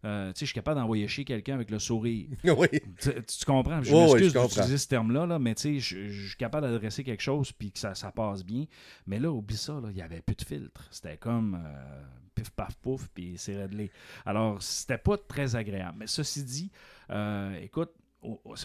euh, 0.06 0.32
je 0.38 0.44
suis 0.44 0.54
capable 0.54 0.78
d'envoyer 0.78 1.08
chier 1.08 1.24
quelqu'un 1.24 1.54
avec 1.54 1.70
le 1.70 1.80
sourire. 1.80 2.28
oui. 2.44 2.68
Tu, 3.00 3.10
tu 3.24 3.44
comprends? 3.44 3.82
Je 3.82 3.92
ouais, 3.92 4.04
m'excuse 4.04 4.32
comprends. 4.32 4.46
d'utiliser 4.46 4.78
ce 4.78 4.88
terme-là, 4.88 5.26
là, 5.26 5.38
mais 5.40 5.54
je, 5.56 5.78
suis 5.78 6.36
capable 6.38 6.66
d'adresser 6.66 7.02
quelque 7.02 7.22
chose 7.22 7.50
puis 7.50 7.72
que 7.72 7.78
ça, 7.78 7.94
ça 7.94 8.12
passe 8.12 8.44
bien. 8.44 8.66
Mais 9.06 9.18
là, 9.18 9.32
oublie 9.32 9.56
ça, 9.56 9.80
il 9.88 9.94
n'y 9.94 10.02
avait 10.02 10.20
plus 10.20 10.36
de 10.36 10.44
filtre. 10.44 10.86
C'était 10.92 11.16
comme 11.16 11.60
euh, 11.60 12.02
pif 12.36 12.50
paf 12.50 12.76
pouf, 12.76 13.08
puis 13.12 13.34
c'est 13.36 13.56
réglé. 13.60 13.90
Alors, 14.24 14.62
c'était 14.62 14.98
pas 14.98 15.16
très 15.16 15.56
agréable. 15.56 15.96
Mais 15.98 16.06
ceci 16.06 16.44
dit, 16.44 16.70
euh, 17.10 17.58
écoute, 17.60 17.90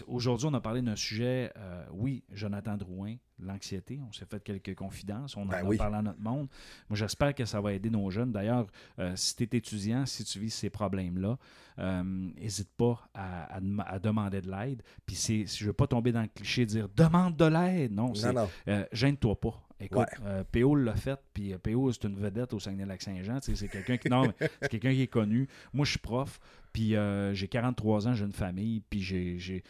aujourd'hui, 0.06 0.46
on 0.50 0.54
a 0.54 0.60
parlé 0.60 0.82
d'un 0.82 0.96
sujet, 0.96 1.52
euh, 1.56 1.84
oui, 1.92 2.22
Jonathan 2.32 2.76
Drouin, 2.76 3.16
l'anxiété. 3.38 4.00
On 4.08 4.12
s'est 4.12 4.24
fait 4.26 4.42
quelques 4.42 4.74
confidences. 4.74 5.36
On 5.36 5.42
en 5.42 5.46
Ben 5.46 5.66
a 5.72 5.76
parlé 5.76 5.96
à 5.96 6.02
notre 6.02 6.20
monde. 6.20 6.48
Moi, 6.88 6.96
j'espère 6.96 7.34
que 7.34 7.44
ça 7.44 7.60
va 7.60 7.72
aider 7.72 7.90
nos 7.90 8.10
jeunes. 8.10 8.32
D'ailleurs, 8.32 8.66
euh, 8.98 9.12
si 9.16 9.36
tu 9.36 9.42
es 9.44 9.56
étudiant, 9.58 10.06
si 10.06 10.24
tu 10.24 10.38
vis 10.38 10.50
ces 10.50 10.70
problèmes-là, 10.70 11.36
n'hésite 12.04 12.70
pas 12.76 13.08
à, 13.14 13.54
à 13.54 13.60
dem- 13.60 13.84
à 13.86 13.98
demander 13.98 14.40
de 14.40 14.50
l'aide. 14.50 14.82
Puis 15.06 15.16
si 15.16 15.46
je 15.46 15.64
ne 15.64 15.68
veux 15.68 15.72
pas 15.72 15.86
tomber 15.86 16.12
dans 16.12 16.22
le 16.22 16.28
cliché 16.28 16.64
de 16.66 16.70
dire 16.70 16.88
demande 16.94 17.36
de 17.36 17.44
l'aide. 17.44 17.92
Non, 17.92 18.14
c'est 18.14 18.34
euh, 18.68 18.84
gêne-toi 18.92 19.38
pas. 19.40 19.62
Écoute, 19.80 19.98
Ouais. 19.98 20.26
euh, 20.26 20.44
PO 20.44 20.76
l'a 20.76 20.94
fait, 20.94 21.18
puis 21.34 21.52
euh, 21.52 21.58
PO, 21.58 21.90
c'est 21.90 22.04
une 22.04 22.14
vedette 22.16 22.52
au 22.54 22.60
Saguenay-Lac-Saint-Jean. 22.60 23.38
C'est 23.42 23.66
quelqu'un 23.68 23.96
qui, 23.96 24.08
non, 24.08 24.32
quelqu'un 24.70 24.92
qui 24.92 25.02
est 25.02 25.06
connu. 25.08 25.48
Moi, 25.72 25.84
je 25.84 25.90
suis 25.90 25.98
prof, 25.98 26.38
puis 26.72 26.96
euh, 26.96 27.34
j'ai 27.34 27.48
43 27.48 28.08
ans, 28.08 28.14
j'ai 28.14 28.24
une 28.24 28.32
famille, 28.32 28.80
puis 28.88 29.00
j'ai- 29.02 29.62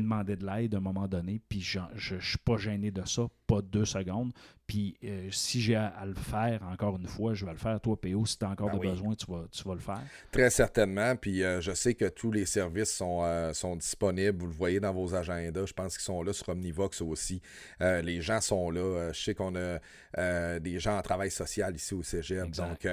demandé 0.00 0.36
de 0.36 0.44
l'aide 0.46 0.74
à 0.74 0.78
un 0.78 0.80
moment 0.80 1.06
donné, 1.08 1.40
puis 1.48 1.60
je 1.60 1.78
ne 2.14 2.20
suis 2.20 2.38
pas 2.38 2.56
gêné 2.56 2.90
de 2.90 3.04
ça, 3.06 3.26
pas 3.46 3.62
deux 3.62 3.84
secondes. 3.84 4.32
Puis 4.66 4.96
euh, 5.04 5.28
si 5.30 5.60
j'ai 5.60 5.76
à, 5.76 5.86
à 5.86 6.04
le 6.06 6.14
faire, 6.16 6.60
encore 6.64 6.96
une 6.96 7.06
fois, 7.06 7.34
je 7.34 7.44
vais 7.46 7.52
le 7.52 7.56
faire. 7.58 7.80
Toi, 7.80 8.00
PO, 8.00 8.26
si 8.26 8.36
tu 8.36 8.44
as 8.44 8.50
encore 8.50 8.66
Ben 8.70 8.74
de 8.78 8.80
oui. 8.80 8.88
besoin, 8.90 9.14
tu 9.14 9.24
vas, 9.30 9.44
tu 9.52 9.62
vas 9.62 9.74
le 9.74 9.80
faire. 9.80 10.02
Très 10.32 10.50
certainement. 10.50 11.14
Puis 11.14 11.44
euh, 11.44 11.60
je 11.60 11.70
sais 11.70 11.94
que 11.94 12.06
tous 12.08 12.32
les 12.32 12.46
services 12.46 12.92
sont, 12.92 13.22
sont 13.54 13.76
disponibles. 13.76 14.36
Vous 14.40 14.48
le 14.48 14.52
voyez 14.52 14.80
dans 14.80 14.92
vos 14.92 15.14
agendas. 15.14 15.66
Je 15.66 15.72
pense 15.72 15.96
qu'ils 15.96 16.02
sont 16.04 16.20
là 16.24 16.32
sur 16.32 16.48
Omnivox 16.48 17.00
aussi. 17.02 17.40
Les 17.80 18.20
gens 18.20 18.40
sont 18.40 18.68
là. 18.70 19.12
Je 19.12 19.20
sais 19.22 19.34
qu'on 19.36 19.54
a 19.54 20.58
des 20.58 20.80
gens 20.80 20.98
en 20.98 21.02
travail 21.02 21.30
social 21.30 21.72
ici 21.76 21.94
au 21.94 22.02
Cégep. 22.02 22.46
Exact. 22.46 22.66
Donc, 22.68 22.78
tu 22.80 22.88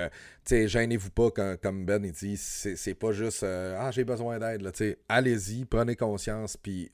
sais, 0.45 0.67
gênez-vous 0.67 1.09
pas, 1.09 1.31
quand- 1.31 1.55
comme 1.59 1.85
Ben 1.85 2.05
il 2.05 2.11
dit. 2.11 2.37
C'est 2.37 2.93
pas 2.93 3.13
juste 3.13 3.22
euh, 3.43 3.77
Ah, 3.79 3.91
j'ai 3.91 4.03
besoin 4.03 4.39
d'aide. 4.39 4.69
Allez-y, 5.09 5.65
prenez 5.65 5.95
conscience. 5.95 6.57
Puis 6.57 6.91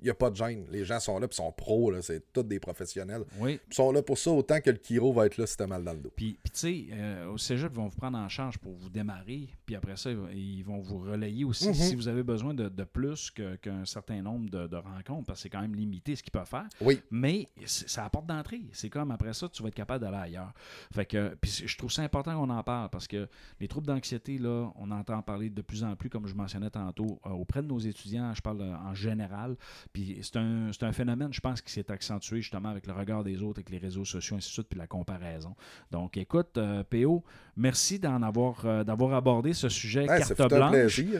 il 0.00 0.04
n'y 0.04 0.10
a 0.10 0.14
pas 0.14 0.30
de 0.30 0.36
gêne. 0.36 0.66
Les 0.70 0.84
gens 0.84 0.98
sont 1.00 1.18
là, 1.18 1.28
puis 1.28 1.36
sont 1.36 1.52
pros. 1.52 1.92
C'est 2.02 2.32
tous 2.32 2.42
des 2.42 2.58
professionnels. 2.60 3.24
Oui. 3.38 3.60
Ils 3.70 3.74
sont 3.74 3.92
là 3.92 4.02
pour 4.02 4.18
ça 4.18 4.30
autant 4.30 4.60
que 4.60 4.70
le 4.70 4.78
chiro 4.82 5.12
va 5.12 5.26
être 5.26 5.36
là 5.38 5.46
si 5.46 5.56
t'as 5.56 5.66
mal 5.66 5.84
dans 5.84 5.92
le 5.92 6.00
dos. 6.00 6.12
Puis, 6.14 6.38
puis 6.42 6.50
tu 6.52 6.58
sais, 6.58 6.86
euh, 6.92 7.28
au 7.30 7.38
cégep, 7.38 7.70
ils 7.72 7.76
vont 7.76 7.86
vous 7.88 7.96
prendre 7.96 8.18
en 8.18 8.28
charge 8.28 8.58
pour 8.58 8.72
vous 8.74 8.90
démarrer. 8.90 9.48
Puis 9.66 9.74
après 9.76 9.96
ça, 9.96 10.10
ils 10.10 10.62
vont- 10.64 10.80
vous 10.80 10.98
relayer 10.98 11.44
aussi 11.44 11.68
Mhm. 11.68 11.74
si 11.74 11.94
vous 11.94 12.08
avez 12.08 12.22
besoin 12.22 12.54
de, 12.54 12.68
de 12.68 12.84
plus 12.84 13.30
qu'un 13.30 13.84
certain 13.84 14.20
nombre 14.22 14.50
de, 14.50 14.66
de 14.66 14.76
rencontres, 14.76 15.26
parce 15.26 15.38
que 15.38 15.42
c'est 15.44 15.48
quand 15.50 15.60
même 15.60 15.74
limité 15.74 16.16
ce 16.16 16.22
qu'ils 16.22 16.32
peuvent 16.32 16.46
faire. 16.48 16.66
Oui. 16.80 17.00
Mais 17.10 17.48
c'est- 17.66 17.88
ça 17.88 18.04
apporte 18.04 18.26
d'entrée. 18.26 18.62
C'est 18.72 18.90
comme 18.90 19.10
après 19.10 19.32
ça, 19.32 19.48
tu 19.48 19.62
vas 19.62 19.68
être 19.68 19.74
capable 19.74 20.04
d'aller 20.04 20.16
ailleurs. 20.16 20.52
Fait 20.92 21.06
que, 21.06 21.34
puis 21.40 21.50
je 21.66 21.76
trouve 21.78 21.92
ça 21.92 22.02
important 22.02 22.34
qu'on 22.38 22.50
en 22.50 22.62
parle 22.62 22.90
parce 22.90 23.06
que 23.06 23.28
les 23.60 23.68
troubles 23.68 23.86
d'anxiété, 23.86 24.38
là, 24.38 24.70
on 24.76 24.90
entend 24.90 25.22
parler 25.22 25.50
de 25.50 25.62
plus 25.62 25.84
en 25.84 25.94
plus, 25.94 26.10
comme 26.10 26.26
je 26.26 26.34
mentionnais 26.34 26.70
tantôt, 26.70 27.20
euh, 27.26 27.30
auprès 27.30 27.62
de 27.62 27.68
nos 27.68 27.78
étudiants, 27.78 28.34
je 28.34 28.40
parle 28.42 28.60
euh, 28.62 28.74
en 28.76 28.94
général. 28.94 29.51
Puis 29.92 30.18
c'est 30.22 30.36
un, 30.36 30.70
un 30.80 30.92
phénomène, 30.92 31.32
je 31.32 31.40
pense, 31.40 31.60
qui 31.60 31.72
s'est 31.72 31.90
accentué 31.90 32.40
justement 32.40 32.68
avec 32.70 32.86
le 32.86 32.92
regard 32.92 33.22
des 33.24 33.42
autres, 33.42 33.58
avec 33.60 33.70
les 33.70 33.78
réseaux 33.78 34.04
sociaux, 34.04 34.36
ainsi 34.36 34.48
de 34.48 34.52
suite, 34.52 34.68
puis 34.68 34.78
la 34.78 34.86
comparaison. 34.86 35.54
Donc, 35.90 36.16
écoute, 36.16 36.56
euh, 36.58 36.82
PO, 36.84 37.22
merci 37.56 37.98
d'en 37.98 38.22
avoir, 38.22 38.64
euh, 38.64 38.84
d'avoir 38.84 39.14
abordé 39.14 39.52
ce 39.52 39.68
sujet 39.68 40.00
Ouais, 40.08 40.18
carte 40.18 40.30
blanche. 40.56 40.72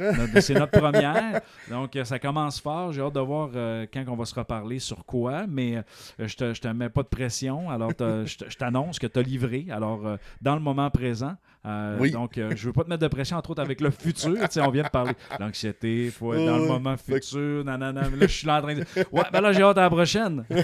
hein? 0.02 0.40
C'est 0.40 0.54
notre 0.54 0.78
première. 0.78 1.40
Donc, 1.70 1.94
euh, 1.96 2.04
ça 2.04 2.18
commence 2.18 2.60
fort. 2.60 2.92
J'ai 2.92 3.00
hâte 3.02 3.14
de 3.14 3.20
voir 3.20 3.50
euh, 3.54 3.86
quand 3.92 4.04
on 4.08 4.16
va 4.16 4.24
se 4.24 4.34
reparler 4.34 4.78
sur 4.78 5.04
quoi. 5.04 5.46
Mais 5.46 5.82
je 6.18 6.34
te, 6.36 6.54
je 6.54 6.60
te 6.60 6.68
mets 6.68 6.88
pas 6.88 7.02
de 7.02 7.08
pression. 7.08 7.70
Alors, 7.70 7.92
je 7.98 8.56
t'annonce 8.56 8.98
que 8.98 9.06
tu 9.06 9.18
as 9.18 9.22
livré. 9.22 9.66
Alors, 9.70 10.18
dans 10.40 10.54
le 10.54 10.60
moment 10.60 10.90
présent. 10.90 11.36
Euh, 11.64 11.96
Oui. 12.00 12.10
Donc, 12.10 12.38
euh, 12.38 12.52
je 12.56 12.66
veux 12.66 12.72
pas 12.72 12.82
te 12.82 12.88
mettre 12.88 13.02
de 13.02 13.08
pression, 13.08 13.36
entre 13.36 13.50
autres 13.50 13.62
avec 13.62 13.80
le 13.80 13.90
futur. 13.90 14.34
Tu 14.34 14.46
sais, 14.50 14.60
on 14.60 14.70
vient 14.70 14.82
de 14.82 14.88
parler 14.88 15.12
l'anxiété, 15.38 16.10
faut 16.10 16.34
être 16.34 16.44
dans 16.44 16.58
le 16.58 16.66
moment 16.66 16.96
fait 16.96 17.14
futur. 17.22 17.64
Nanana. 17.64 18.02
là, 18.02 18.08
je 18.20 18.26
suis 18.26 18.46
là 18.46 18.58
en 18.58 18.62
train 18.62 18.74
de 18.74 18.84
Ouais, 19.12 19.22
ben 19.32 19.40
là, 19.40 19.52
j'ai 19.52 19.62
hâte 19.62 19.78
à 19.78 19.82
la 19.82 19.90
prochaine. 19.90 20.44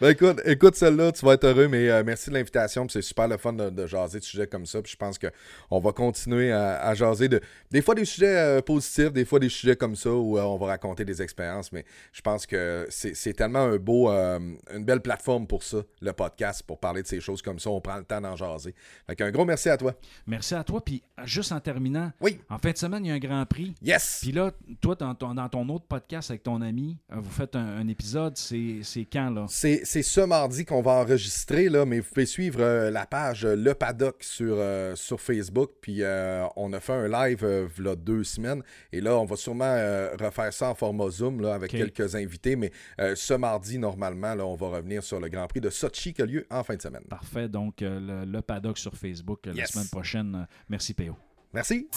Ben 0.00 0.10
écoute, 0.10 0.40
écoute 0.44 0.74
celle-là, 0.74 1.12
tu 1.12 1.24
vas 1.24 1.34
être 1.34 1.44
heureux, 1.44 1.68
mais 1.68 1.88
euh, 1.88 2.02
merci 2.04 2.30
de 2.30 2.34
l'invitation. 2.34 2.86
C'est 2.88 3.02
super 3.02 3.28
le 3.28 3.36
fun 3.36 3.52
de, 3.52 3.70
de 3.70 3.86
jaser 3.86 4.18
de 4.18 4.24
sujets 4.24 4.46
comme 4.46 4.66
ça. 4.66 4.82
Puis 4.82 4.92
je 4.92 4.96
pense 4.96 5.18
qu'on 5.18 5.78
va 5.80 5.92
continuer 5.92 6.52
à, 6.52 6.80
à 6.82 6.94
jaser 6.94 7.28
de 7.28 7.40
des 7.70 7.82
fois 7.82 7.94
des 7.94 8.04
sujets 8.04 8.36
euh, 8.36 8.60
positifs, 8.60 9.12
des 9.12 9.24
fois 9.24 9.38
des 9.38 9.48
sujets 9.48 9.76
comme 9.76 9.96
ça 9.96 10.10
où 10.10 10.38
on 10.38 10.56
va 10.56 10.66
raconter 10.66 11.04
des 11.04 11.22
expériences. 11.22 11.72
Mais 11.72 11.84
je 12.12 12.20
pense 12.20 12.46
que 12.46 12.86
c'est 12.90 13.32
tellement 13.34 13.60
un 13.60 13.76
beau, 13.76 14.08
une 14.10 14.84
belle 14.84 15.00
plateforme 15.00 15.46
pour 15.46 15.62
ça, 15.62 15.78
le 16.00 16.12
podcast, 16.12 16.62
pour 16.66 16.78
parler 16.78 17.02
de 17.02 17.06
ces 17.06 17.20
choses 17.20 17.42
comme 17.42 17.58
ça. 17.58 17.70
On 17.70 17.80
prend 17.80 17.96
le 17.96 18.04
temps 18.04 18.20
d'en 18.20 18.36
jaser. 18.36 18.74
Fait 19.06 19.16
qu'un 19.16 19.30
gros 19.30 19.44
merci 19.44 19.61
à 19.70 19.76
toi. 19.76 19.94
Merci 20.26 20.54
à 20.54 20.64
toi. 20.64 20.84
Puis, 20.84 21.02
juste 21.24 21.52
en 21.52 21.60
terminant, 21.60 22.12
Oui. 22.20 22.38
en 22.48 22.58
fin 22.58 22.70
de 22.72 22.76
semaine, 22.76 23.04
il 23.04 23.08
y 23.08 23.10
a 23.10 23.14
un 23.14 23.18
Grand 23.18 23.44
Prix. 23.46 23.74
Yes! 23.82 24.18
Puis 24.22 24.32
là, 24.32 24.50
toi, 24.80 24.94
dans 24.94 25.14
ton, 25.14 25.34
dans 25.34 25.48
ton 25.48 25.68
autre 25.68 25.86
podcast 25.86 26.30
avec 26.30 26.42
ton 26.42 26.60
ami, 26.62 26.98
euh, 27.12 27.16
vous 27.18 27.30
faites 27.30 27.56
un, 27.56 27.66
un 27.66 27.88
épisode. 27.88 28.36
C'est 28.36 28.82
quand, 29.12 29.30
là? 29.30 29.46
C'est 29.48 29.84
ce 29.84 30.20
mardi 30.20 30.64
qu'on 30.64 30.82
va 30.82 30.92
enregistrer, 30.92 31.68
là, 31.68 31.84
mais 31.84 32.00
vous 32.00 32.08
pouvez 32.08 32.26
suivre 32.26 32.60
euh, 32.60 32.90
la 32.90 33.06
page 33.06 33.44
euh, 33.44 33.54
Le 33.56 33.74
Paddock 33.74 34.22
sur, 34.22 34.54
euh, 34.58 34.94
sur 34.96 35.20
Facebook. 35.20 35.70
Puis 35.80 36.02
euh, 36.02 36.44
on 36.56 36.72
a 36.72 36.80
fait 36.80 36.92
un 36.92 37.08
live 37.08 37.44
v'là 37.44 37.96
deux 37.96 38.24
semaines. 38.24 38.62
Et 38.92 39.00
là, 39.00 39.16
on 39.18 39.24
va 39.24 39.36
sûrement 39.36 39.74
refaire 40.20 40.52
ça 40.52 40.70
en 40.70 40.74
format 40.74 41.08
Zoom 41.10 41.40
là, 41.40 41.54
avec 41.54 41.70
quelques 41.70 42.14
invités. 42.14 42.56
Mais 42.56 42.72
ce 43.14 43.34
mardi, 43.34 43.78
normalement, 43.78 44.34
là, 44.34 44.44
on 44.46 44.54
va 44.54 44.68
revenir 44.68 45.02
sur 45.02 45.20
le 45.20 45.28
Grand 45.28 45.46
Prix 45.46 45.60
de 45.60 45.70
Sochi 45.70 46.12
qui 46.12 46.22
a 46.22 46.26
lieu 46.26 46.46
en 46.50 46.62
fin 46.64 46.76
de 46.76 46.82
semaine. 46.82 47.02
Parfait. 47.08 47.48
Donc, 47.48 47.80
le, 47.80 48.24
le 48.24 48.42
paddock 48.42 48.78
sur 48.78 48.94
Facebook 48.94 49.46
la 49.54 49.66
semaine 49.66 49.88
prochaine. 49.88 50.46
Merci, 50.68 50.94
P.O. 50.94 51.16
Merci. 51.52 51.88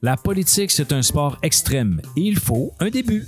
La 0.00 0.16
politique, 0.16 0.70
c'est 0.70 0.92
un 0.92 1.02
sport 1.02 1.38
extrême 1.42 2.00
et 2.16 2.20
il 2.20 2.38
faut 2.38 2.72
un 2.80 2.90
début. 2.90 3.26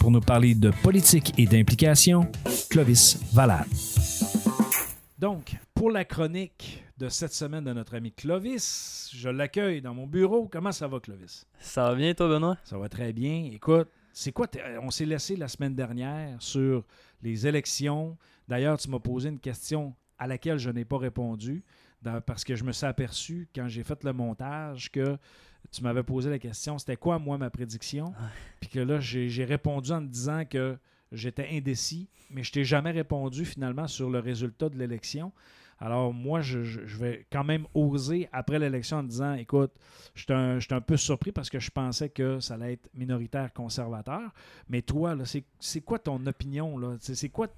Pour 0.00 0.10
nous 0.10 0.20
parler 0.20 0.54
de 0.54 0.70
politique 0.82 1.32
et 1.38 1.46
d'implication, 1.46 2.30
Clovis 2.70 3.18
Valade. 3.32 3.66
Donc, 5.18 5.56
pour 5.74 5.90
la 5.90 6.04
chronique 6.04 6.84
de 6.98 7.08
cette 7.08 7.32
semaine 7.32 7.64
de 7.64 7.72
notre 7.72 7.94
ami 7.94 8.12
Clovis, 8.12 9.10
je 9.14 9.28
l'accueille 9.28 9.80
dans 9.80 9.94
mon 9.94 10.06
bureau. 10.06 10.48
Comment 10.50 10.72
ça 10.72 10.88
va, 10.88 11.00
Clovis? 11.00 11.46
Ça 11.58 11.90
va 11.90 11.94
bien, 11.94 12.14
toi, 12.14 12.28
Benoît? 12.28 12.56
Ça 12.64 12.78
va 12.78 12.88
très 12.88 13.12
bien. 13.12 13.48
Écoute, 13.52 13.88
c'est 14.18 14.32
quoi? 14.32 14.46
t'es- 14.46 14.62
On 14.82 14.90
s'est 14.90 15.04
laissé 15.04 15.36
la 15.36 15.46
semaine 15.46 15.74
dernière 15.74 16.40
sur 16.40 16.84
les 17.22 17.46
élections. 17.46 18.16
D'ailleurs, 18.48 18.78
tu 18.78 18.88
m'as 18.88 18.98
posé 18.98 19.28
une 19.28 19.38
question 19.38 19.94
à 20.18 20.26
laquelle 20.26 20.56
je 20.58 20.70
n'ai 20.70 20.86
pas 20.86 20.96
répondu 20.96 21.62
dans- 22.00 22.22
parce 22.22 22.42
que 22.42 22.56
je 22.56 22.64
me 22.64 22.72
suis 22.72 22.86
aperçu 22.86 23.46
quand 23.54 23.68
j'ai 23.68 23.82
fait 23.84 24.02
le 24.04 24.14
montage 24.14 24.90
que 24.90 25.18
tu 25.70 25.82
m'avais 25.82 26.02
posé 26.02 26.30
la 26.30 26.38
question 26.38 26.78
c'était 26.78 26.96
quoi, 26.96 27.18
moi, 27.18 27.36
ma 27.36 27.50
prédiction? 27.50 28.14
Puis 28.60 28.70
que 28.70 28.80
là, 28.80 29.00
j'ai 29.00 29.28
j'ai 29.28 29.44
répondu 29.44 29.92
en 29.92 30.00
te 30.00 30.06
disant 30.10 30.44
que 30.48 30.78
j'étais 31.12 31.48
indécis, 31.52 32.08
mais 32.30 32.42
je 32.42 32.52
t'ai 32.52 32.64
jamais 32.64 32.92
répondu 32.92 33.44
finalement 33.44 33.86
sur 33.86 34.08
le 34.08 34.18
résultat 34.20 34.70
de 34.70 34.78
l'élection. 34.78 35.30
Alors, 35.78 36.12
moi, 36.14 36.40
je, 36.40 36.62
je- 36.62 36.86
je 36.86 36.96
vais 36.96 37.26
quand 37.30 37.44
même 37.44 37.66
oser 37.74 38.28
après 38.32 38.58
l'élection 38.58 38.98
en 38.98 39.02
disant 39.02 39.34
écoute, 39.34 39.72
un, 40.30 40.58
j'étais 40.58 40.74
un 40.74 40.80
peu 40.80 40.96
surpris 40.96 41.32
parce 41.32 41.50
que 41.50 41.58
je 41.60 41.70
pensais 41.70 42.08
que 42.08 42.40
ça 42.40 42.54
allait 42.54 42.74
être 42.74 42.88
minoritaire 42.94 43.52
conservateur. 43.52 44.22
Mais 44.68 44.80
toi, 44.82 45.14
c'est, 45.24 45.80
quoi 45.82 45.98
ton 45.98 46.24
opinion? 46.26 46.96
C'est, 47.00 47.28
quoi 47.28 47.48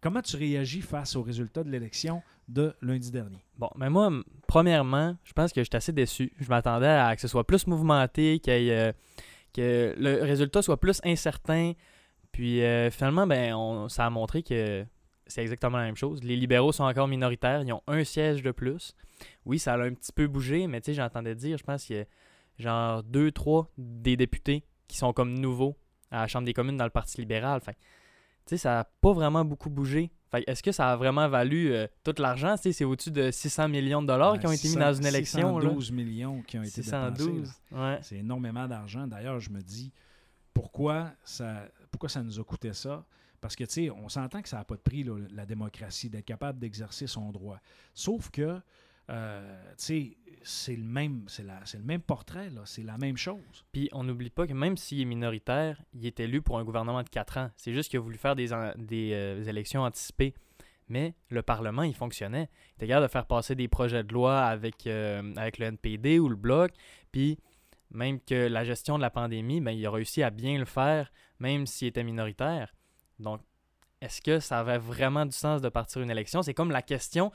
comment 0.00 0.22
tu 0.22 0.36
réagis 0.36 0.80
face 0.80 1.14
aux 1.14 1.22
résultats 1.22 1.62
de 1.62 1.70
l'élection 1.70 2.22
de 2.48 2.74
lundi 2.82 3.10
dernier? 3.12 3.38
Bon, 3.56 3.70
mais 3.76 3.90
moi, 3.90 4.10
premièrement, 4.48 5.16
je 5.24 5.32
pense 5.32 5.52
que 5.52 5.62
j'étais 5.62 5.76
assez 5.76 5.92
déçu. 5.92 6.32
Je 6.40 6.48
m'attendais 6.48 6.86
à 6.88 7.14
que 7.14 7.20
ce 7.22 7.28
soit 7.28 7.46
plus 7.46 7.66
mouvementé, 7.68 8.40
euh, 8.48 8.92
que 9.54 9.94
le 9.96 10.22
résultat 10.22 10.62
soit 10.62 10.80
plus 10.80 11.00
incertain. 11.04 11.72
Puis 12.32 12.62
euh, 12.62 12.90
finalement, 12.90 13.26
ben, 13.26 13.86
ça 13.88 14.04
a 14.06 14.10
montré 14.10 14.42
que 14.42 14.84
c'est 15.26 15.42
exactement 15.42 15.78
la 15.78 15.84
même 15.84 15.96
chose. 15.96 16.22
Les 16.22 16.36
libéraux 16.36 16.72
sont 16.72 16.84
encore 16.84 17.08
minoritaires, 17.08 17.62
ils 17.62 17.72
ont 17.72 17.82
un 17.86 18.04
siège 18.04 18.42
de 18.42 18.52
plus. 18.52 18.94
Oui, 19.44 19.58
ça 19.58 19.74
a 19.74 19.78
un 19.78 19.92
petit 19.92 20.12
peu 20.12 20.26
bougé, 20.26 20.66
mais 20.66 20.80
tu 20.80 20.86
sais, 20.86 20.94
j'entendais 20.94 21.34
dire, 21.34 21.58
je 21.58 21.64
pense 21.64 21.84
qu'il 21.84 21.96
y 21.96 22.00
a 22.00 22.04
genre 22.58 23.02
deux, 23.02 23.32
trois 23.32 23.70
des 23.76 24.16
députés 24.16 24.64
qui 24.88 24.96
sont 24.96 25.12
comme 25.12 25.38
nouveaux 25.38 25.76
à 26.10 26.22
la 26.22 26.26
Chambre 26.26 26.46
des 26.46 26.52
communes 26.52 26.76
dans 26.76 26.84
le 26.84 26.90
Parti 26.90 27.20
libéral. 27.20 27.60
Fait 27.60 27.76
tu 28.46 28.50
sais, 28.50 28.58
ça 28.58 28.70
n'a 28.70 28.84
pas 28.84 29.12
vraiment 29.12 29.44
beaucoup 29.44 29.70
bougé. 29.70 30.12
Fait 30.30 30.44
est-ce 30.46 30.62
que 30.62 30.70
ça 30.70 30.90
a 30.92 30.96
vraiment 30.96 31.28
valu 31.28 31.72
euh, 31.72 31.86
tout 32.04 32.14
l'argent? 32.18 32.54
Tu 32.56 32.62
sais, 32.64 32.72
c'est 32.72 32.84
au-dessus 32.84 33.10
de 33.10 33.30
600 33.30 33.68
millions 33.68 34.02
de 34.02 34.06
dollars 34.06 34.38
qui 34.38 34.46
ont 34.46 34.52
été 34.52 34.68
mis 34.68 34.76
dans 34.76 34.94
une 34.94 35.06
élection. 35.06 35.58
là. 35.58 35.62
612 35.62 35.90
millions 35.92 36.42
qui 36.42 36.58
ont 36.58 36.62
été 36.62 36.80
dépensés. 36.82 37.22
612. 37.24 37.52
là. 37.72 37.92
Ouais. 37.92 37.98
C'est 38.02 38.18
énormément 38.18 38.68
d'argent. 38.68 39.06
D'ailleurs, 39.06 39.40
je 39.40 39.50
me 39.50 39.60
dis 39.60 39.92
pourquoi 40.54 41.10
ça, 41.24 41.68
pourquoi 41.90 42.08
ça 42.08 42.22
nous 42.22 42.38
a 42.38 42.44
coûté 42.44 42.72
ça? 42.72 43.04
Parce 43.40 43.56
que, 43.56 43.64
tu 43.64 43.72
sais, 43.72 43.90
on 43.90 44.08
s'entend 44.08 44.42
que 44.42 44.48
ça 44.48 44.58
n'a 44.58 44.64
pas 44.64 44.76
de 44.76 44.80
prix, 44.80 45.04
la 45.32 45.46
démocratie, 45.46 46.08
d'être 46.10 46.24
capable 46.24 46.58
d'exercer 46.58 47.06
son 47.06 47.30
droit. 47.32 47.58
Sauf 47.94 48.30
que, 48.30 48.60
euh, 49.10 49.62
tu 49.70 49.74
sais, 49.78 50.16
c'est 50.42 50.76
le 50.76 50.84
même, 50.84 51.26
la- 51.44 51.60
le 51.74 51.84
même 51.84 52.00
portrait. 52.02 52.48
C'est 52.64 52.82
la 52.82 52.98
même 52.98 53.16
chose. 53.16 53.64
Puis 53.72 53.88
on 53.92 54.04
n'oublie 54.04 54.30
pas 54.30 54.46
que 54.46 54.52
même 54.52 54.76
s'il 54.76 55.00
est 55.00 55.04
minoritaire, 55.04 55.80
il 55.94 56.06
est 56.06 56.18
élu 56.20 56.42
pour 56.42 56.58
un 56.58 56.64
gouvernement 56.64 57.02
de 57.02 57.08
4 57.08 57.38
ans. 57.38 57.50
C'est 57.56 57.72
juste 57.72 57.90
qu'il 57.90 57.98
a 57.98 58.02
voulu 58.02 58.16
faire 58.18 58.34
des, 58.36 58.48
des 58.76 59.12
euh, 59.12 59.44
élections 59.44 59.82
anticipées. 59.82 60.34
Mais 60.88 61.14
le 61.30 61.42
Parlement, 61.42 61.82
il 61.82 61.94
fonctionnait. 61.94 62.48
Il 62.70 62.74
était 62.76 62.86
capable 62.88 63.06
de 63.06 63.10
faire 63.12 63.26
passer 63.26 63.56
des 63.56 63.66
projets 63.66 64.04
de 64.04 64.12
loi 64.12 64.40
avec, 64.44 64.86
euh, 64.86 65.34
avec 65.36 65.58
le 65.58 65.66
NPD 65.66 66.20
ou 66.20 66.28
le 66.28 66.36
Bloc. 66.36 66.70
Puis 67.10 67.38
même 67.90 68.20
que 68.20 68.46
la 68.46 68.64
gestion 68.64 68.96
de 68.96 69.02
la 69.02 69.10
pandémie, 69.10 69.60
ben, 69.60 69.72
il 69.72 69.84
a 69.84 69.90
réussi 69.90 70.22
à 70.22 70.30
bien 70.30 70.58
le 70.58 70.64
faire, 70.64 71.12
même 71.40 71.66
s'il 71.66 71.88
était 71.88 72.04
minoritaire. 72.04 72.72
Donc, 73.18 73.40
est-ce 74.00 74.20
que 74.20 74.40
ça 74.40 74.58
avait 74.60 74.78
vraiment 74.78 75.24
du 75.24 75.32
sens 75.36 75.62
de 75.62 75.68
partir 75.68 76.02
une 76.02 76.10
élection? 76.10 76.42
C'est 76.42 76.54
comme 76.54 76.70
la 76.70 76.82
question 76.82 77.32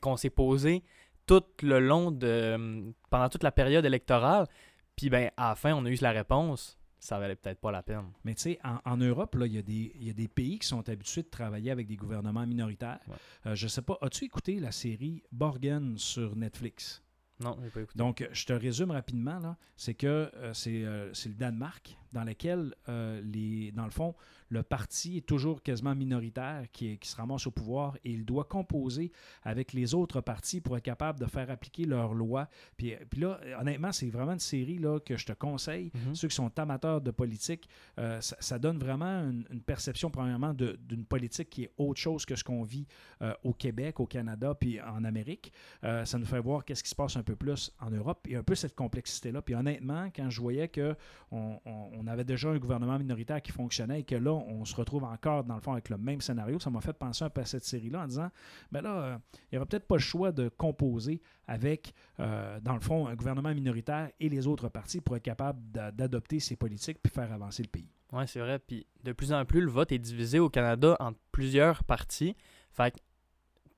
qu'on 0.00 0.16
s'est 0.16 0.30
posée 0.30 0.82
tout 1.26 1.42
le 1.62 1.80
long 1.80 2.12
de. 2.12 2.92
pendant 3.10 3.28
toute 3.28 3.42
la 3.42 3.52
période 3.52 3.84
électorale. 3.84 4.46
Puis 4.94 5.10
ben, 5.10 5.30
à 5.36 5.50
la 5.50 5.54
fin, 5.56 5.74
on 5.74 5.84
a 5.84 5.90
eu 5.90 5.96
la 6.00 6.12
réponse. 6.12 6.78
Ça 6.98 7.18
valait 7.18 7.36
peut-être 7.36 7.60
pas 7.60 7.70
la 7.70 7.82
peine. 7.82 8.06
Mais 8.24 8.34
tu 8.34 8.42
sais, 8.42 8.58
en, 8.64 8.78
en 8.84 8.96
Europe, 8.96 9.34
là, 9.34 9.46
il 9.46 9.52
y, 9.52 9.58
a 9.58 9.62
des- 9.62 9.92
il 9.96 10.06
y 10.06 10.10
a 10.10 10.14
des 10.14 10.28
pays 10.28 10.58
qui 10.58 10.66
sont 10.66 10.88
habitués 10.88 11.22
de 11.22 11.28
travailler 11.28 11.70
avec 11.70 11.86
des 11.86 11.96
gouvernements 11.96 12.46
minoritaires. 12.46 13.00
Ouais. 13.06 13.14
Euh, 13.46 13.54
je 13.54 13.68
sais 13.68 13.82
pas, 13.82 13.98
as-tu 14.00 14.24
écouté 14.24 14.58
la 14.58 14.72
série 14.72 15.22
Borgen 15.30 15.98
sur 15.98 16.34
Netflix? 16.34 17.02
Non, 17.38 17.58
j'ai 17.62 17.68
pas 17.70 17.80
écouté. 17.82 17.98
Donc, 17.98 18.26
je 18.32 18.46
te 18.46 18.52
résume 18.54 18.90
rapidement, 18.92 19.38
là. 19.38 19.56
C'est 19.76 19.94
que 19.94 20.06
euh, 20.34 20.54
c'est 20.54 20.84
euh, 20.84 21.12
c'est 21.12 21.28
le 21.28 21.34
Danemark 21.34 21.96
dans 22.12 22.24
lequel, 22.24 22.74
euh, 22.88 23.20
les, 23.22 23.72
dans 23.72 23.84
le 23.84 23.90
fond, 23.90 24.14
le 24.48 24.62
parti 24.62 25.18
est 25.18 25.26
toujours 25.26 25.62
quasiment 25.62 25.94
minoritaire 25.94 26.64
qui, 26.72 26.92
est- 26.92 26.96
qui 26.98 27.08
se 27.08 27.16
ramasse 27.16 27.46
au 27.46 27.50
pouvoir 27.50 27.96
et 28.04 28.10
il 28.12 28.24
doit 28.24 28.44
composer 28.44 29.10
avec 29.42 29.72
les 29.72 29.94
autres 29.94 30.20
partis 30.20 30.60
pour 30.60 30.76
être 30.76 30.84
capable 30.84 31.18
de 31.20 31.26
faire 31.26 31.50
appliquer 31.50 31.84
leurs 31.84 32.14
lois. 32.14 32.48
Puis, 32.76 32.94
euh, 32.94 32.98
puis 33.10 33.20
là, 33.20 33.40
honnêtement, 33.60 33.92
c'est 33.92 34.08
vraiment 34.08 34.32
une 34.32 34.38
série 34.38 34.78
là, 34.78 35.00
que 35.00 35.16
je 35.16 35.26
te 35.26 35.32
conseille. 35.32 35.90
Mhm. 35.94 36.14
Ceux 36.14 36.28
qui 36.28 36.34
sont 36.36 36.56
amateurs 36.58 37.00
de 37.00 37.10
politique, 37.10 37.68
euh, 37.98 38.20
ça, 38.20 38.36
ça 38.40 38.58
donne 38.58 38.78
vraiment 38.78 39.06
une, 39.28 39.44
une 39.50 39.60
perception, 39.62 40.10
premièrement, 40.10 40.54
d'une 40.54 41.04
politique 41.04 41.50
qui 41.50 41.64
est 41.64 41.70
autre 41.78 42.00
chose 42.00 42.24
que 42.24 42.36
ce 42.36 42.44
qu'on 42.44 42.62
vit 42.62 42.86
euh, 43.22 43.32
au 43.44 43.52
Québec, 43.52 44.00
au 44.00 44.06
Canada, 44.06 44.54
puis 44.54 44.80
en 44.80 45.04
Amérique. 45.04 45.52
Euh, 45.84 46.04
ça 46.04 46.18
nous 46.18 46.26
fait 46.26 46.40
voir 46.40 46.64
qu'est-ce 46.64 46.82
qui 46.82 46.90
se 46.90 46.94
passe 46.94 47.16
un 47.16 47.22
peu 47.22 47.36
plus 47.36 47.72
en 47.80 47.90
Europe 47.90 48.26
et 48.28 48.36
un 48.36 48.42
peu 48.42 48.54
cette 48.54 48.74
complexité-là. 48.74 49.42
Puis 49.42 49.54
honnêtement, 49.54 50.08
quand 50.14 50.30
je 50.30 50.40
voyais 50.40 50.68
que 50.68 50.94
on, 51.30 51.58
on- 51.64 51.90
on 51.98 52.06
avait 52.06 52.24
déjà 52.24 52.48
un 52.50 52.58
gouvernement 52.58 52.98
minoritaire 52.98 53.40
qui 53.42 53.52
fonctionnait 53.52 54.00
et 54.00 54.04
que 54.04 54.14
là, 54.16 54.32
on 54.46 54.64
se 54.64 54.74
retrouve 54.74 55.04
encore, 55.04 55.44
dans 55.44 55.54
le 55.54 55.60
fond, 55.60 55.72
avec 55.72 55.88
le 55.88 55.98
même 55.98 56.20
scénario, 56.20 56.58
ça 56.58 56.70
m'a 56.70 56.80
fait 56.80 56.92
penser 56.92 57.24
un 57.24 57.30
peu 57.30 57.40
à 57.40 57.44
cette 57.44 57.64
série-là 57.64 58.02
en 58.02 58.06
disant, 58.06 58.30
mais 58.72 58.82
là, 58.82 58.96
euh, 58.96 59.18
il 59.34 59.54
n'y 59.54 59.58
aurait 59.58 59.66
peut-être 59.66 59.86
pas 59.86 59.96
le 59.96 60.00
choix 60.00 60.32
de 60.32 60.48
composer 60.48 61.20
avec, 61.46 61.92
euh, 62.20 62.58
dans 62.60 62.74
le 62.74 62.80
fond, 62.80 63.06
un 63.06 63.14
gouvernement 63.14 63.54
minoritaire 63.54 64.10
et 64.20 64.28
les 64.28 64.46
autres 64.46 64.68
partis 64.68 65.00
pour 65.00 65.16
être 65.16 65.22
capable 65.22 65.60
d'a- 65.70 65.90
d'adopter 65.92 66.40
ces 66.40 66.56
politiques 66.56 66.98
puis 67.02 67.12
faire 67.12 67.32
avancer 67.32 67.62
le 67.62 67.68
pays. 67.68 67.88
Ouais, 68.12 68.26
c'est 68.26 68.40
vrai. 68.40 68.58
Puis 68.58 68.86
de 69.02 69.12
plus 69.12 69.32
en 69.32 69.44
plus, 69.44 69.60
le 69.60 69.70
vote 69.70 69.90
est 69.92 69.98
divisé 69.98 70.38
au 70.38 70.48
Canada 70.48 70.96
entre 71.00 71.18
plusieurs 71.32 71.82
partis. 71.84 72.36
Fait 72.70 72.94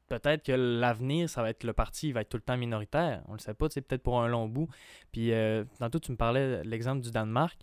peut-être 0.08 0.44
que 0.44 0.52
l'avenir, 0.52 1.28
ça 1.30 1.42
va 1.42 1.50
être 1.50 1.64
le 1.64 1.72
parti, 1.72 2.08
il 2.08 2.12
va 2.14 2.22
être 2.22 2.28
tout 2.28 2.36
le 2.36 2.42
temps 2.42 2.56
minoritaire. 2.56 3.22
On 3.28 3.32
le 3.34 3.38
sait 3.38 3.54
pas, 3.54 3.66
c'est 3.70 3.80
peut-être 3.82 4.02
pour 4.02 4.20
un 4.22 4.28
long 4.28 4.48
bout. 4.48 4.68
Puis 5.12 5.32
euh, 5.32 5.64
tantôt, 5.78 5.98
tu 5.98 6.10
me 6.12 6.16
parlais 6.16 6.58
de 6.64 6.68
l'exemple 6.68 7.00
du 7.02 7.10
Danemark. 7.10 7.60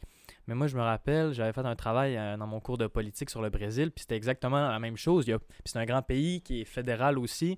Mais 0.47 0.55
moi, 0.55 0.67
je 0.67 0.75
me 0.75 0.81
rappelle, 0.81 1.33
j'avais 1.33 1.53
fait 1.53 1.65
un 1.65 1.75
travail 1.75 2.17
euh, 2.17 2.37
dans 2.37 2.47
mon 2.47 2.59
cours 2.59 2.77
de 2.77 2.87
politique 2.87 3.29
sur 3.29 3.41
le 3.41 3.49
Brésil, 3.49 3.91
puis 3.91 4.01
c'était 4.01 4.15
exactement 4.15 4.69
la 4.69 4.79
même 4.79 4.97
chose. 4.97 5.29
A- 5.29 5.37
c'est 5.65 5.77
un 5.79 5.85
grand 5.85 6.01
pays 6.01 6.41
qui 6.41 6.61
est 6.61 6.65
fédéral 6.65 7.17
aussi. 7.19 7.57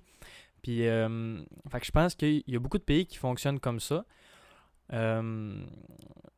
Puis, 0.62 0.86
euh, 0.86 1.40
fait 1.70 1.80
que 1.80 1.86
je 1.86 1.92
pense 1.92 2.14
qu'il 2.14 2.42
y 2.46 2.56
a 2.56 2.58
beaucoup 2.58 2.78
de 2.78 2.82
pays 2.84 3.06
qui 3.06 3.16
fonctionnent 3.16 3.60
comme 3.60 3.80
ça. 3.80 4.04
Euh, 4.92 5.64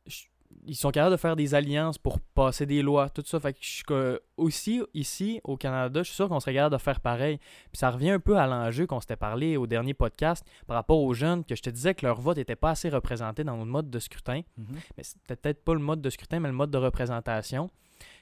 je- 0.05 0.25
ils 0.65 0.75
sont 0.75 0.91
capables 0.91 1.11
de 1.11 1.17
faire 1.17 1.35
des 1.35 1.55
alliances 1.55 1.97
pour 1.97 2.19
passer 2.19 2.65
des 2.65 2.81
lois, 2.81 3.09
tout 3.09 3.23
ça. 3.25 3.39
Fait 3.39 3.53
que 3.53 3.59
je 3.61 4.19
aussi, 4.37 4.81
ici, 4.93 5.41
au 5.43 5.57
Canada, 5.57 6.01
je 6.01 6.07
suis 6.07 6.15
sûr 6.15 6.29
qu'on 6.29 6.39
serait 6.39 6.53
capable 6.53 6.75
de 6.75 6.81
faire 6.81 6.99
pareil. 6.99 7.37
Puis 7.37 7.77
ça 7.77 7.89
revient 7.89 8.11
un 8.11 8.19
peu 8.19 8.37
à 8.37 8.47
l'enjeu 8.47 8.85
qu'on 8.85 8.99
s'était 8.99 9.15
parlé 9.15 9.57
au 9.57 9.67
dernier 9.67 9.93
podcast 9.93 10.45
par 10.67 10.75
rapport 10.75 10.99
aux 10.99 11.13
jeunes, 11.13 11.43
que 11.43 11.55
je 11.55 11.61
te 11.61 11.69
disais 11.69 11.93
que 11.95 12.05
leur 12.05 12.19
vote 12.19 12.37
n'était 12.37 12.55
pas 12.55 12.71
assez 12.71 12.89
représenté 12.89 13.43
dans 13.43 13.57
notre 13.57 13.71
mode 13.71 13.89
de 13.89 13.99
scrutin. 13.99 14.41
Mhm. 14.57 14.77
Mais 14.97 15.03
c'était 15.03 15.35
peut-être 15.35 15.63
pas 15.63 15.73
le 15.73 15.79
mode 15.79 16.01
de 16.01 16.09
scrutin, 16.09 16.39
mais 16.39 16.49
le 16.49 16.55
mode 16.55 16.71
de 16.71 16.77
représentation. 16.77 17.69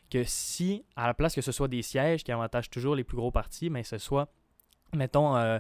Que 0.10 0.24
si, 0.24 0.86
à 0.96 1.08
la 1.08 1.14
place 1.14 1.36
que 1.36 1.42
ce 1.42 1.52
soit 1.52 1.68
des 1.68 1.84
sièges 1.84 2.24
qui 2.24 2.32
avantagent 2.32 2.70
toujours 2.70 2.96
les 2.96 3.04
plus 3.04 3.18
gros 3.18 3.32
partis, 3.32 3.70
mais 3.70 3.84
ce 3.84 3.98
soit, 4.00 4.34
mettons, 4.96 5.36
euh, 5.38 5.60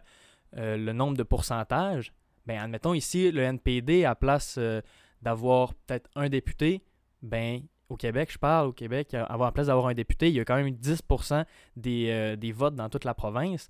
euh, 0.57 0.75
le 0.75 0.91
nombre 0.91 1.15
de 1.15 1.23
pourcentages, 1.23 2.13
ben 2.47 2.59
admettons 2.59 2.95
ici, 2.95 3.31
le 3.31 3.43
NPD, 3.43 4.05
à 4.05 4.15
place 4.15 4.55
euh, 4.57 4.81
d'avoir 5.21 5.73
peut-être 5.73 6.09
un 6.15 6.29
député, 6.29 6.83
ben 7.21 7.61
au 7.89 7.97
Québec, 7.97 8.29
je 8.31 8.37
parle, 8.37 8.67
au 8.67 8.73
Québec, 8.73 9.13
euh, 9.13 9.25
avoir 9.25 9.49
à 9.49 9.51
place 9.51 9.67
d'avoir 9.67 9.87
un 9.87 9.93
député, 9.93 10.29
il 10.29 10.35
y 10.35 10.39
a 10.39 10.45
quand 10.45 10.55
même 10.55 10.69
10% 10.69 11.45
des, 11.75 12.09
euh, 12.09 12.35
des 12.35 12.51
votes 12.51 12.75
dans 12.75 12.87
toute 12.89 13.03
la 13.03 13.13
province. 13.13 13.69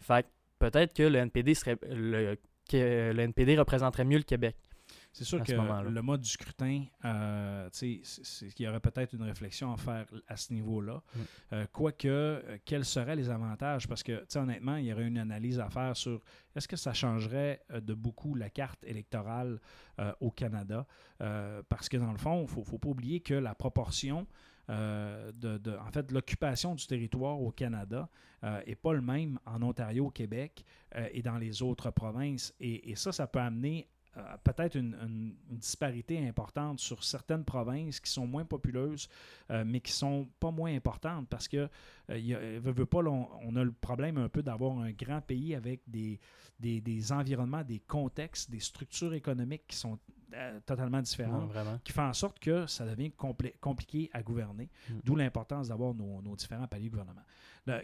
Fait 0.00 0.26
peut-être 0.58 0.92
que 0.92 1.02
que 2.70 3.12
le 3.12 3.22
NPD 3.22 3.58
représenterait 3.58 4.04
mieux 4.04 4.18
le 4.18 4.22
Québec. 4.22 4.56
C'est 5.12 5.24
sûr 5.24 5.38
que 5.42 5.52
le 5.90 6.02
mode 6.02 6.20
du 6.20 6.28
scrutin, 6.30 6.84
euh, 7.04 7.68
c'est- 7.72 8.00
qu'il 8.54 8.64
y 8.64 8.68
aurait 8.68 8.78
peut-être 8.80 9.12
une 9.14 9.22
réflexion 9.22 9.72
à 9.72 9.76
faire 9.76 10.06
à 10.28 10.36
ce 10.36 10.52
niveau-là. 10.52 11.02
Mm. 11.14 11.18
Euh, 11.52 11.66
Quoique, 11.72 12.06
euh, 12.08 12.58
quels 12.64 12.84
seraient 12.84 13.16
les 13.16 13.28
avantages? 13.28 13.88
Parce 13.88 14.02
que, 14.04 14.24
honnêtement, 14.38 14.76
il 14.76 14.84
y 14.86 14.92
aurait 14.92 15.06
une 15.08 15.18
analyse 15.18 15.58
à 15.58 15.68
faire 15.68 15.96
sur 15.96 16.20
est-ce 16.54 16.68
que 16.68 16.76
ça 16.76 16.92
changerait 16.92 17.60
euh, 17.72 17.80
de 17.80 17.92
beaucoup 17.94 18.34
la 18.36 18.50
carte 18.50 18.82
électorale 18.84 19.60
au 20.20 20.30
Canada? 20.30 20.86
Parce 21.68 21.88
que, 21.88 21.96
dans 21.98 22.12
le 22.12 22.18
fond, 22.18 22.38
il 22.38 22.42
ne 22.42 22.46
faut, 22.46 22.62
faut 22.64 22.78
pas 22.78 22.88
oublier 22.88 23.20
que 23.20 23.34
la 23.34 23.54
proportion 23.54 24.26
euh, 24.70 25.32
de, 25.32 25.58
de- 25.58 25.76
en 25.76 25.90
fait, 25.90 26.12
l'occupation 26.12 26.74
du 26.76 26.86
territoire 26.86 27.40
au 27.40 27.50
Canada 27.50 28.08
n'est 28.66 28.76
pas 28.76 28.92
le 28.94 29.00
même 29.02 29.38
en 29.44 29.60
Ontario, 29.62 30.06
au 30.06 30.10
Québec 30.10 30.64
euh, 30.94 31.08
et 31.12 31.20
dans 31.22 31.36
les 31.38 31.60
autres 31.62 31.90
provinces. 31.90 32.54
Et, 32.60 32.90
et 32.90 32.94
ça, 32.96 33.10
ça 33.12 33.26
peut 33.26 33.40
amener 33.40 33.88
euh, 34.16 34.22
peut-être 34.42 34.74
une, 34.76 34.94
une- 35.02 35.34
une 35.50 35.56
disparité 35.58 36.26
importante 36.28 36.80
sur 36.80 37.04
certaines 37.04 37.44
provinces 37.44 38.00
qui 38.00 38.10
sont 38.10 38.26
moins 38.26 38.44
populeuses, 38.44 39.08
euh, 39.50 39.64
mais 39.64 39.80
qui 39.80 39.92
sont 39.92 40.28
pas 40.40 40.50
moins 40.50 40.74
importantes 40.74 41.28
parce 41.28 41.46
que 41.46 41.68
euh, 42.10 42.18
y 42.18 42.34
a- 42.34 42.58
veut, 42.58 42.72
veut 42.72 42.86
pas, 42.86 43.02
là, 43.02 43.10
on, 43.10 43.28
on 43.42 43.56
a 43.56 43.62
le 43.64 43.72
problème 43.72 44.18
un 44.18 44.28
peu 44.28 44.42
d'avoir 44.42 44.78
un 44.78 44.90
grand 44.92 45.20
pays 45.20 45.54
avec 45.54 45.82
des, 45.86 46.18
des, 46.58 46.80
des 46.80 47.12
environnements, 47.12 47.62
des 47.62 47.78
contextes, 47.80 48.50
des 48.50 48.60
structures 48.60 49.14
économiques 49.14 49.66
qui 49.68 49.76
sont 49.76 49.98
euh, 50.34 50.60
totalement 50.66 51.00
différentes 51.02 51.52
Ouais, 51.54 51.62
qui 51.84 51.92
fait 51.92 52.00
en 52.02 52.12
sorte 52.12 52.38
que 52.38 52.66
ça 52.66 52.84
devient 52.86 53.10
compliqué 53.60 54.10
à 54.12 54.22
gouverner, 54.22 54.68
Mm. 54.88 54.94
d'où 55.04 55.16
l'importance 55.16 55.68
d'avoir 55.68 55.94
nos, 55.94 56.22
nos 56.22 56.36
différents 56.36 56.66
paliers 56.68 56.86
de 56.86 56.90
gouvernement. 56.90 57.22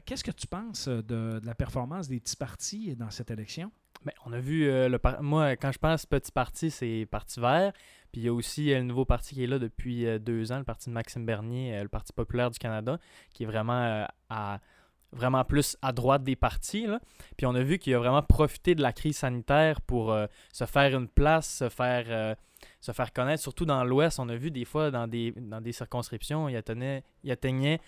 Qu'est-ce 0.05 0.25
que 0.25 0.31
tu 0.33 0.47
penses 0.49 0.89
de, 0.89 1.03
de 1.41 1.47
la 1.47 1.55
performance 1.55 2.09
des 2.09 2.19
petits 2.19 2.35
partis 2.37 2.97
dans 2.97 3.11
cette 3.11 3.31
élection? 3.31 3.71
Ben, 4.05 4.13
on 4.25 4.33
a 4.33 4.39
vu, 4.39 4.69
euh, 4.69 4.89
le 4.89 5.01
moi, 5.21 5.57
quand 5.57 5.73
je 5.73 5.79
pense 5.79 6.07
petit 6.07 6.33
parti, 6.33 6.71
c'est 6.71 7.07
Parti 7.11 7.41
vert. 7.41 7.73
Puis 8.13 8.23
il 8.23 8.25
y 8.25 8.29
a 8.29 8.33
aussi 8.33 8.73
euh, 8.73 8.79
le 8.79 8.85
nouveau 8.85 9.05
parti 9.05 9.35
qui 9.35 9.45
est 9.45 9.47
là 9.47 9.59
depuis 9.59 10.07
euh, 10.07 10.19
deux 10.19 10.53
ans, 10.53 10.59
le 10.59 10.65
parti 10.65 10.89
de 10.89 10.95
Maxime 10.95 11.27
Bernier, 11.27 11.83
le 11.83 11.89
Parti 11.89 12.13
populaire 12.13 12.51
du 12.51 12.59
Canada, 12.59 12.99
qui 13.33 13.43
est 13.43 13.47
vraiment, 13.47 14.07
à, 14.31 14.61
vraiment 15.13 15.45
plus 15.45 15.77
à 15.83 15.93
droite 15.93 16.23
des 16.23 16.37
partis. 16.37 16.87
là. 16.87 17.01
Puis 17.37 17.47
on 17.47 17.55
a 17.55 17.63
vu 17.63 17.79
qu'il 17.79 17.95
a 17.95 17.99
vraiment 17.99 18.23
profité 18.23 18.75
de 18.75 18.83
la 18.83 18.93
crise 18.93 19.19
sanitaire 19.19 19.81
pour 19.81 20.17
se 20.53 20.65
faire 20.67 20.97
une 20.97 21.09
place, 21.09 21.59
se 21.59 21.69
faire, 21.69 22.37
se 22.81 22.93
faire 22.93 23.13
connaître. 23.13 23.43
Surtout 23.43 23.65
dans 23.65 23.85
l'Ouest, 23.85 24.21
on 24.21 24.29
a 24.29 24.37
vu 24.37 24.51
des 24.51 24.65
fois 24.65 24.91
dans 24.91 25.07
des, 25.07 25.33
dans 25.33 25.61
des 25.61 25.73
circonscriptions, 25.73 26.49
il 26.49 26.57
atteignait, 26.57 27.03
il 27.25 27.33
atteignait 27.33 27.81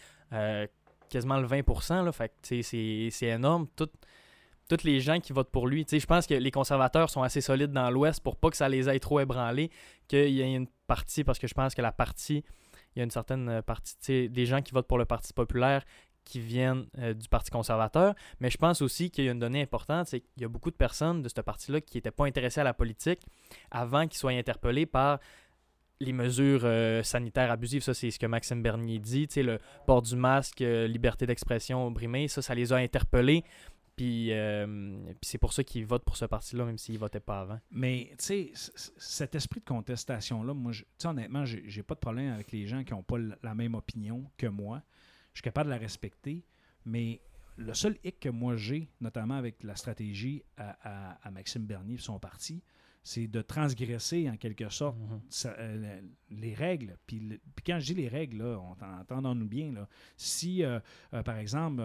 quasiment 1.09 1.38
le 1.38 1.46
20 1.46 2.04
là. 2.04 2.12
Fait 2.12 2.32
c'est 2.42 3.26
énorme. 3.26 3.66
Tout, 3.76 3.88
tous 4.68 4.84
les 4.84 5.00
gens 5.00 5.18
qui 5.18 5.32
votent 5.32 5.50
pour 5.50 5.66
lui. 5.66 5.86
Je 5.90 6.06
pense 6.06 6.26
que 6.26 6.34
les 6.34 6.50
conservateurs 6.50 7.10
sont 7.10 7.22
assez 7.22 7.40
solides 7.40 7.72
dans 7.72 7.90
l'Ouest 7.90 8.22
pour 8.22 8.36
pas 8.36 8.50
que 8.50 8.56
ça 8.56 8.68
les 8.68 8.88
aille 8.88 9.00
trop 9.00 9.18
ébranlés, 9.20 9.70
qu'il 10.06 10.30
y 10.30 10.42
ait 10.42 10.54
une 10.54 10.68
partie, 10.86 11.24
parce 11.24 11.38
que 11.38 11.46
je 11.46 11.54
pense 11.54 11.74
que 11.74 11.82
la 11.82 11.92
partie, 11.92 12.44
il 12.94 12.98
y 12.98 13.00
a 13.00 13.04
une 13.04 13.10
certaine 13.10 13.48
euh, 13.48 13.62
partie, 13.62 14.28
des 14.28 14.46
gens 14.46 14.62
qui 14.62 14.72
votent 14.72 14.86
pour 14.86 14.98
le 14.98 15.04
Parti 15.04 15.32
populaire 15.32 15.84
qui 16.24 16.40
viennent 16.40 16.84
euh, 16.98 17.14
du 17.14 17.26
Parti 17.28 17.50
conservateur, 17.50 18.14
mais 18.40 18.50
je 18.50 18.58
pense 18.58 18.82
aussi 18.82 19.10
qu'il 19.10 19.24
y 19.24 19.28
a 19.28 19.32
une 19.32 19.38
donnée 19.38 19.62
importante, 19.62 20.08
c'est 20.08 20.20
qu'il 20.20 20.42
y 20.42 20.44
a 20.44 20.48
beaucoup 20.48 20.70
de 20.70 20.76
personnes 20.76 21.22
de 21.22 21.28
ce 21.28 21.40
parti-là 21.40 21.80
qui 21.80 21.96
n'étaient 21.96 22.10
pas 22.10 22.26
intéressées 22.26 22.60
à 22.60 22.64
la 22.64 22.74
politique 22.74 23.20
avant 23.70 24.06
qu'ils 24.06 24.18
soient 24.18 24.32
interpellés 24.32 24.84
par 24.84 25.20
les 26.00 26.12
mesures 26.12 26.60
euh, 26.64 27.02
sanitaires 27.02 27.50
abusives. 27.50 27.82
Ça, 27.82 27.94
c'est 27.94 28.10
ce 28.10 28.18
que 28.18 28.26
Maxime 28.26 28.62
Bernier 28.62 28.98
dit. 28.98 29.26
Le 29.36 29.58
port 29.86 30.02
du 30.02 30.16
masque, 30.16 30.60
liberté 30.60 31.26
d'expression 31.26 31.90
brimée, 31.90 32.28
ça, 32.28 32.42
ça 32.42 32.54
les 32.54 32.72
a 32.72 32.76
interpellés. 32.76 33.42
Euh, 34.01 34.96
puis 35.07 35.16
c'est 35.22 35.38
pour 35.38 35.53
ça 35.53 35.64
qu'ils 35.64 35.86
votent 35.86 36.05
pour 36.05 36.16
ce 36.16 36.24
parti-là, 36.24 36.64
même 36.64 36.78
s'ils 36.78 36.94
ne 36.94 36.99
votaient 37.01 37.20
pas 37.20 37.40
avant. 37.40 37.61
Mais, 37.70 38.09
tu 38.18 38.24
sais, 38.24 38.53
cet 38.96 39.34
esprit 39.34 39.61
de 39.61 39.64
contestation-là, 39.64 40.55
moi, 40.55 40.72
tu 40.72 40.84
sais, 40.99 41.09
honnêtement, 41.09 41.44
j'ai 41.44 41.82
pas 41.82 41.94
de 41.94 42.01
problème 42.01 42.32
avec 42.32 42.53
les 42.53 42.66
gens 42.66 42.84
qui 42.84 42.92
n'ont 42.92 43.03
pas 43.03 43.16
la 43.42 43.55
même 43.55 43.74
opinion 43.74 44.24
que 44.36 44.46
moi. 44.46 44.82
Je 45.34 45.38
suis 45.38 45.42
capable 45.44 45.68
de 45.68 45.74
la 45.74 45.78
respecter, 45.80 46.44
mais 46.84 47.20
le 47.57 47.74
seul 47.74 47.96
hic 48.05 48.20
que 48.20 48.28
moi 48.28 48.57
j'ai, 48.57 48.88
notamment 49.01 49.34
avec 49.34 49.62
la 49.62 49.74
stratégie 49.76 50.44
à, 50.57 50.76
à- 50.82 51.18
à 51.26 51.30
Maxime 51.30 51.64
Bernier 51.66 51.94
et 51.94 51.99
son 51.99 52.18
parti, 52.18 52.62
c'est 53.11 53.26
de 53.26 53.40
transgresser 53.40 54.28
en 54.28 54.36
quelque 54.36 54.68
sorte 54.68 54.98
ça- 55.30 55.56
euh, 55.59 56.00
les 56.30 56.52
règles. 56.52 56.98
Puis, 57.06 57.20
le- 57.20 57.38
puis 57.54 57.64
quand 57.66 57.78
je 57.80 57.86
dis 57.86 57.94
les 57.94 58.09
règles, 58.09 58.36
là, 58.38 58.59
on 58.61 58.74
t'en- 58.74 58.98
entendons-nous 59.00 59.48
bien. 59.48 59.72
Là. 59.72 59.88
Si, 60.18 60.62
euh, 60.62 60.78
euh, 61.14 61.22
par 61.22 61.38
exemple, 61.38 61.82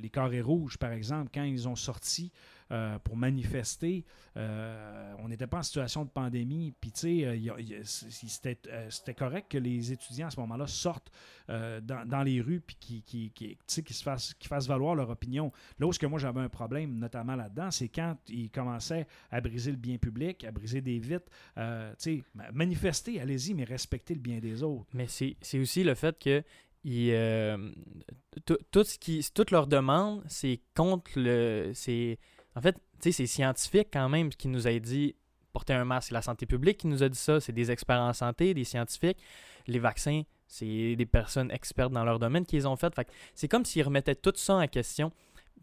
les 0.00 0.10
carrés 0.10 0.40
rouges, 0.40 0.76
par 0.76 0.90
exemple, 0.90 1.30
quand 1.32 1.44
ils 1.44 1.68
ont 1.68 1.76
sorti 1.76 2.32
euh, 2.72 2.98
pour 2.98 3.16
manifester, 3.16 4.04
euh, 4.36 5.14
on 5.18 5.28
n'était 5.28 5.46
pas 5.46 5.58
en 5.58 5.62
situation 5.62 6.04
de 6.04 6.10
pandémie. 6.10 6.72
Puis, 6.80 6.92
tu 6.92 7.00
sais, 7.00 7.24
euh, 7.24 8.88
c'était 8.90 9.14
correct 9.14 9.50
que 9.50 9.58
les 9.58 9.92
étudiants 9.92 10.28
à 10.28 10.30
ce 10.30 10.40
moment-là 10.40 10.66
sortent 10.66 11.10
dans, 11.48 12.08
dans 12.08 12.22
les 12.22 12.40
rues 12.40 12.60
puis 12.60 12.76
qui, 12.80 13.02
qui, 13.02 13.30
qui, 13.30 13.58
qu'ils 13.66 13.96
se 13.96 14.02
fassent, 14.02 14.34
qu'ils 14.34 14.48
valoir 14.66 14.94
leur 14.94 15.10
opinion. 15.10 15.52
Là 15.78 15.86
où 15.86 15.92
ce 15.92 15.98
que 15.98 16.06
moi 16.06 16.18
j'avais 16.18 16.40
un 16.40 16.48
problème, 16.48 16.98
notamment 16.98 17.36
là-dedans, 17.36 17.70
c'est 17.70 17.88
quand 17.88 18.16
ils 18.28 18.50
commençaient 18.50 19.06
à 19.30 19.40
briser 19.40 19.70
le 19.70 19.76
bien 19.76 19.98
public, 19.98 20.44
à 20.44 20.52
briser 20.52 20.80
des 20.80 20.98
vitres. 20.98 21.30
Tu 21.54 21.62
sais, 21.98 22.24
ma- 22.34 22.50
manifester, 22.52 23.20
allez-y, 23.20 23.52
mais 23.52 23.64
respectez 23.64 24.14
le 24.14 24.20
bien 24.20 24.38
des 24.38 24.62
autres. 24.62 24.86
Mais 24.94 25.06
c'est 25.06 25.58
aussi 25.58 25.84
le 25.84 25.94
fait 25.94 26.18
que 26.18 26.42
ils, 26.84 27.12
euh, 27.12 27.70
tout, 28.44 28.58
tout 28.70 28.84
ce 28.84 28.98
qui, 28.98 29.22
c'est 30.28 30.60
contre 30.74 31.12
le. 31.16 31.72
c'est 31.74 32.18
En 32.56 32.60
fait, 32.60 32.74
tu 33.00 33.10
sais, 33.10 33.12
c'est 33.12 33.26
scientifique 33.26 33.88
quand 33.92 34.08
même 34.08 34.30
qui 34.30 34.48
nous 34.48 34.66
a 34.66 34.78
dit 34.78 35.16
porter 35.52 35.72
un 35.72 35.84
masque. 35.84 36.08
C'est 36.08 36.14
la 36.14 36.22
santé 36.22 36.46
publique 36.46 36.78
qui 36.78 36.86
nous 36.86 37.02
a 37.02 37.08
dit 37.08 37.18
ça. 37.18 37.40
C'est 37.40 37.52
des 37.52 37.70
experts 37.70 38.00
en 38.00 38.12
santé, 38.12 38.54
des 38.54 38.64
scientifiques. 38.64 39.18
Les 39.66 39.78
vaccins, 39.78 40.22
c'est 40.46 40.96
des 40.96 41.06
personnes 41.06 41.50
expertes 41.50 41.92
dans 41.92 42.04
leur 42.04 42.18
domaine 42.18 42.44
qui 42.44 42.56
les 42.56 42.66
ont 42.66 42.76
fait. 42.76 42.94
Fait 42.94 43.08
c'est 43.34 43.48
comme 43.48 43.64
s'ils 43.64 43.82
remettaient 43.82 44.14
tout 44.14 44.32
ça 44.36 44.56
en 44.56 44.66
question. 44.66 45.12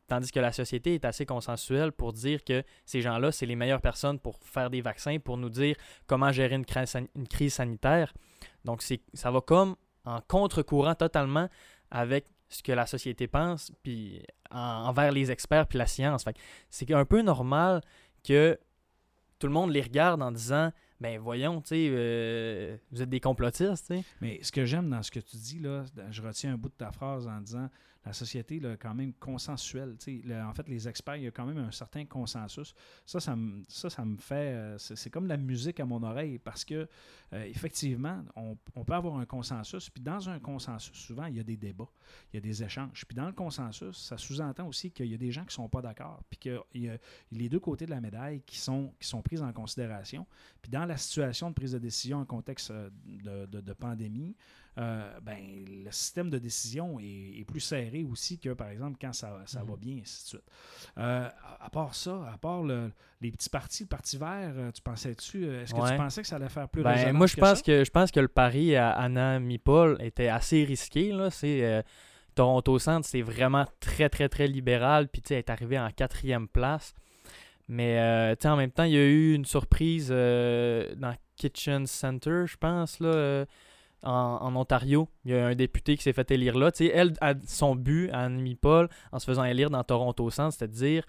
Tandis 0.08 0.32
que 0.32 0.40
la 0.40 0.52
société 0.52 0.96
est 0.96 1.06
assez 1.06 1.26
consensuelle 1.26 1.94
pour 1.94 2.12
dire 2.12 2.44
que 2.44 2.64
ces 2.86 3.02
gens-là, 3.02 3.32
c'est 3.32 3.46
les 3.46 3.56
meilleures 3.56 3.80
personnes 3.80 4.20
pour 4.20 4.38
faire 4.40 4.70
des 4.70 4.82
vaccins, 4.82 5.20
pour 5.20 5.38
nous 5.38 5.50
dire 5.50 5.76
comment 6.06 6.32
gérer 6.34 6.56
une 6.56 6.66
crise, 6.66 6.98
une 7.16 7.28
crise 7.28 7.54
sanitaire. 7.54 8.14
Donc, 8.66 8.84
ça 9.14 9.32
va 9.32 9.40
comme 9.40 9.76
en 10.04 10.20
contre-courant 10.22 10.96
totalement 10.96 11.48
avec 11.92 12.26
ce 12.52 12.62
que 12.62 12.72
la 12.72 12.86
société 12.86 13.28
pense, 13.28 13.72
puis 13.82 14.22
en- 14.52 14.58
envers 14.90 15.12
les 15.12 15.32
experts, 15.32 15.66
puis 15.68 15.78
la 15.80 15.88
science. 15.88 16.26
C'est 16.70 16.92
un 16.92 17.06
peu 17.06 17.22
normal 17.22 17.82
que 18.24 18.60
tout 19.40 19.48
le 19.48 19.54
monde 19.54 19.72
les 19.72 19.82
regarde 19.82 20.22
en 20.22 20.32
disant 20.32 20.72
ben 21.00 21.18
voyons, 21.20 21.62
tu 21.62 21.74
euh, 21.74 22.78
vous 22.92 23.02
êtes 23.02 23.10
des 23.10 23.20
complotistes. 23.20 23.92
Mais 24.22 24.40
ce 24.44 24.52
que 24.52 24.66
j'aime 24.66 24.88
dans 24.92 25.02
ce 25.02 25.10
que 25.10 25.20
tu 25.20 25.36
dis, 25.38 25.60
là, 25.60 25.84
je 26.12 26.22
retiens 26.22 26.54
un 26.54 26.58
bout 26.58 26.70
de 26.70 26.76
ta 26.76 26.92
phrase 26.92 27.28
en 27.28 27.42
disant 27.42 27.70
la 28.06 28.14
société 28.14 28.60
là, 28.60 28.78
quand 28.78 28.96
même 28.96 29.14
consensuelle. 29.14 29.96
en 30.32 30.54
fait, 30.54 30.68
les 30.68 30.88
experts, 30.88 31.18
il 31.18 31.24
y 31.24 31.28
a 31.28 31.32
quand 31.32 31.46
même 31.46 31.60
un 31.60 31.72
certain 31.72 32.06
consensus. 32.06 32.74
Ça, 33.06 33.20
ça 33.20 33.36
me, 33.36 34.18
fait. 34.18 34.54
euh, 34.54 34.78
C'est 34.78 35.10
comme 35.10 35.28
la 35.28 35.38
musique 35.38 35.80
à 35.80 35.86
mon 35.86 36.02
oreille 36.02 36.40
parce 36.40 36.66
que, 36.66 36.88
euh, 37.34 37.44
effectivement, 37.44 38.24
on, 38.36 38.56
peut 38.84 38.94
avoir 38.94 39.18
un 39.18 39.26
consensus. 39.26 39.90
Puis 39.90 40.02
dans 40.04 40.30
un 40.30 40.40
consensus, 40.40 40.98
souvent, 40.98 41.26
il 41.26 41.36
y 41.36 41.40
a 41.40 41.44
des 41.44 41.58
débats, 41.58 41.90
il 42.34 42.38
y 42.38 42.40
a 42.40 42.42
des 42.42 42.64
échanges. 42.64 43.06
Puis 43.08 43.16
dans 43.16 43.28
le 43.28 43.34
consensus, 43.34 43.98
ça 43.98 44.18
sous-entend 44.18 44.68
aussi 44.68 44.92
qu'il 44.92 45.08
y 45.08 45.14
a 45.14 45.18
des 45.18 45.32
gens 45.32 45.42
qui 45.42 45.50
ne 45.50 45.64
sont 45.64 45.70
pas 45.70 45.82
d'accord. 45.82 46.24
Puis 46.30 46.40
qu'il 46.40 46.82
y 46.84 46.90
a 46.90 46.98
les 47.32 47.50
deux 47.50 47.60
côtés 47.60 47.86
de 47.86 47.92
la 47.92 48.02
médaille 48.02 48.42
qui 48.42 48.58
sont, 48.58 48.94
qui 49.00 49.08
sont 49.08 49.22
prises 49.22 49.44
en 49.44 49.54
considération. 49.54 50.26
Puis 50.62 50.72
dans 50.72 50.86
la 50.86 50.98
situation 50.98 51.50
de 51.50 51.54
prise 51.54 51.74
de 51.74 51.80
décision 51.80 52.18
en 52.18 52.26
contexte 52.26 52.72
euh, 52.72 52.90
de 53.46 53.74
pandémie, 53.74 54.36
euh, 54.78 55.20
ben, 55.22 55.38
le 55.86 55.92
système 55.92 56.30
de 56.30 56.38
décision 56.38 57.00
est, 57.00 57.40
est 57.40 57.46
plus 57.46 57.60
serré 57.60 58.04
aussi 58.10 58.40
que, 58.40 58.50
par 58.54 58.70
exemple, 58.70 58.98
quand 59.02 59.14
ça, 59.14 59.42
ça 59.46 59.60
va 59.64 59.74
Mhm. 59.74 59.80
bien, 59.80 59.96
et 59.98 60.02
ainsi 60.02 60.24
de 60.24 60.28
suite. 60.30 60.44
Euh, 60.98 61.28
à, 61.44 61.66
à 61.66 61.70
part 61.70 61.94
ça, 61.94 62.24
à 62.34 62.38
part 62.38 62.64
le- 62.64 62.92
les 63.20 63.32
petits 63.32 63.50
partis, 63.50 63.84
le 63.84 63.90
Parti 63.90 64.18
vert, 64.18 64.54
euh, 64.56 64.72
tu 64.72 64.82
pensais-tu, 64.82 65.46
est-ce 65.46 65.74
que 65.74 65.92
tu 65.92 65.98
pensais 65.98 66.22
que 66.22 66.28
ça 66.28 66.38
allait 66.38 66.50
faire 66.50 66.70
plus 66.70 66.84
Ben, 66.84 67.12
moi, 67.14 67.28
je 67.28 67.36
pense 67.36 67.58
ça? 67.60 67.64
que, 67.64 67.84
je 67.84 67.92
pense 67.92 68.12
que 68.12 68.20
le 68.20 68.28
pari 68.30 68.76
à 68.76 68.92
Anna 68.92 69.40
Mipol 69.40 69.98
était 70.02 70.30
assez 70.30 70.64
risqué. 70.64 71.12
Là. 71.12 71.30
C'est, 71.30 71.64
euh, 71.64 71.82
Toronto 72.34 72.80
Centre, 72.80 73.06
c'est 73.06 73.22
vraiment 73.22 73.66
très, 73.82 74.08
très, 74.10 74.30
très 74.30 74.48
libéral. 74.48 75.10
Puis, 75.10 75.22
tu 75.22 75.28
sais, 75.30 75.34
elle 75.36 75.40
est 75.40 75.50
arrivé 75.50 75.78
en 75.78 75.90
quatrième 75.92 76.48
place. 76.48 76.94
Mais, 77.68 78.00
euh, 78.00 78.36
tu 78.36 78.44
sais, 78.44 78.48
en 78.50 78.56
même 78.58 78.72
temps, 78.72 78.84
il 78.86 78.94
y 78.94 78.98
a 78.98 79.06
eu 79.06 79.34
une 79.34 79.46
surprise 79.46 80.10
euh, 80.12 80.96
dans 80.96 81.14
Kitchen 81.36 81.86
Center, 81.88 82.44
je 82.46 82.58
pense, 82.58 83.00
là, 83.00 83.08
euh, 83.10 83.46
en, 84.04 84.56
Ontario. 84.56 85.10
Il 85.26 85.32
y 85.32 85.36
a 85.36 85.48
un 85.48 85.56
député 85.56 85.96
qui 85.96 86.04
s'est 86.04 86.14
fait 86.14 86.30
élire 86.32 86.58
là. 86.58 86.72
Elle, 86.80 87.14
a 87.22 87.34
son 87.46 87.76
but, 87.76 88.10
Anna 88.12 88.42
Mipol, 88.42 88.90
en 89.12 89.20
se 89.20 89.26
faisant 89.26 89.44
élire 89.44 89.70
dans 89.70 89.84
Toronto 89.84 90.30
Centre, 90.30 90.54
c'était 90.54 90.68
de 90.68 90.74
dire 90.74 91.06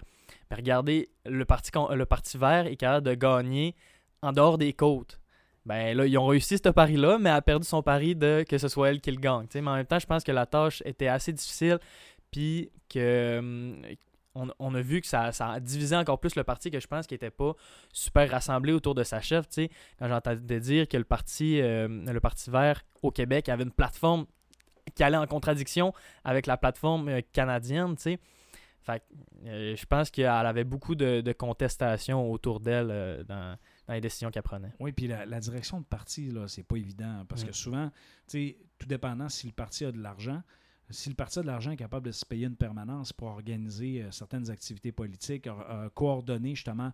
ben, 0.49 0.57
regardez, 0.57 1.09
le 1.25 1.45
parti, 1.45 1.71
le 1.93 2.05
parti 2.05 2.37
vert 2.37 2.67
est 2.67 2.75
capable 2.75 3.07
de 3.07 3.13
gagner 3.15 3.75
en 4.21 4.31
dehors 4.31 4.57
des 4.57 4.73
côtes. 4.73 5.19
Ben 5.65 5.95
là, 5.95 6.05
ils 6.05 6.17
ont 6.17 6.25
réussi 6.27 6.57
ce 6.57 6.69
pari-là, 6.69 7.17
mais 7.19 7.29
elle 7.29 7.35
a 7.37 7.41
perdu 7.41 7.65
son 7.65 7.81
pari 7.81 8.15
de 8.15 8.43
que 8.47 8.57
ce 8.57 8.67
soit 8.67 8.89
elle 8.89 8.99
qui 8.99 9.11
le 9.11 9.19
gagne. 9.19 9.47
Mais 9.53 9.67
en 9.67 9.75
même 9.75 9.85
temps, 9.85 9.99
je 9.99 10.05
pense 10.05 10.23
que 10.23 10.31
la 10.31 10.45
tâche 10.45 10.83
était 10.85 11.07
assez 11.07 11.31
difficile, 11.31 11.79
puis 12.31 12.69
que 12.89 13.39
hum, 13.39 13.81
on, 14.35 14.47
on 14.59 14.73
a 14.75 14.81
vu 14.81 15.01
que 15.01 15.07
ça, 15.07 15.31
ça 15.31 15.51
a 15.51 15.59
divisé 15.59 15.95
encore 15.95 16.19
plus 16.19 16.35
le 16.35 16.43
parti, 16.43 16.71
que 16.71 16.79
je 16.79 16.87
pense 16.87 17.07
qu'il 17.07 17.15
n'était 17.15 17.29
pas 17.31 17.53
super 17.91 18.29
rassemblé 18.29 18.73
autour 18.73 18.95
de 18.95 19.03
sa 19.03 19.21
chef. 19.21 19.45
Quand 19.99 20.07
j'entendais 20.07 20.59
dire 20.59 20.87
que 20.87 20.97
le 20.97 21.03
parti, 21.03 21.61
euh, 21.61 21.87
le 21.87 22.19
parti 22.19 22.49
vert 22.49 22.81
au 23.01 23.11
Québec 23.11 23.49
avait 23.49 23.63
une 23.63 23.71
plateforme 23.71 24.25
qui 24.95 25.03
allait 25.03 25.17
en 25.17 25.27
contradiction 25.27 25.93
avec 26.23 26.45
la 26.47 26.57
plateforme 26.57 27.09
euh, 27.09 27.21
canadienne. 27.31 27.95
Fait 27.97 29.01
euh, 29.45 29.75
je 29.77 29.85
pense 29.85 30.09
qu'elle 30.11 30.25
avait 30.27 30.65
beaucoup 30.65 30.95
de, 30.95 31.21
de 31.21 31.31
contestations 31.31 32.29
autour 32.29 32.59
d'elle 32.59 33.23
dans, 33.27 33.57
dans 33.87 33.93
les 33.93 34.01
décisions 34.01 34.29
qu'elle 34.29 34.43
prenait. 34.43 34.73
Oui, 34.79 34.91
puis 34.91 35.07
la, 35.07 35.25
la 35.25 35.39
direction 35.39 35.79
de 35.79 35.85
parti, 35.85 36.31
là, 36.31 36.47
c'est 36.49 36.63
pas 36.63 36.75
évident. 36.75 37.23
Parce 37.29 37.43
Mm. 37.43 37.47
que 37.47 37.53
souvent, 37.53 37.89
tu 38.27 38.47
sais, 38.49 38.57
tout 38.79 38.87
dépendant 38.87 39.29
si 39.29 39.47
le 39.47 39.53
parti 39.53 39.85
a 39.85 39.91
de 39.93 40.01
l'argent, 40.01 40.41
si 40.89 41.09
le 41.09 41.15
parti 41.15 41.39
a 41.39 41.41
de 41.41 41.47
l'argent 41.47 41.71
est 41.71 41.77
capable 41.77 42.05
de 42.05 42.11
se 42.11 42.25
payer 42.25 42.45
une 42.45 42.55
permanence 42.55 43.13
pour 43.13 43.27
organiser 43.29 44.03
euh, 44.03 44.11
certaines 44.11 44.49
activités 44.51 44.91
politiques, 44.91 45.47
euh, 45.47 45.89
coordonner 45.95 46.55
justement 46.55 46.91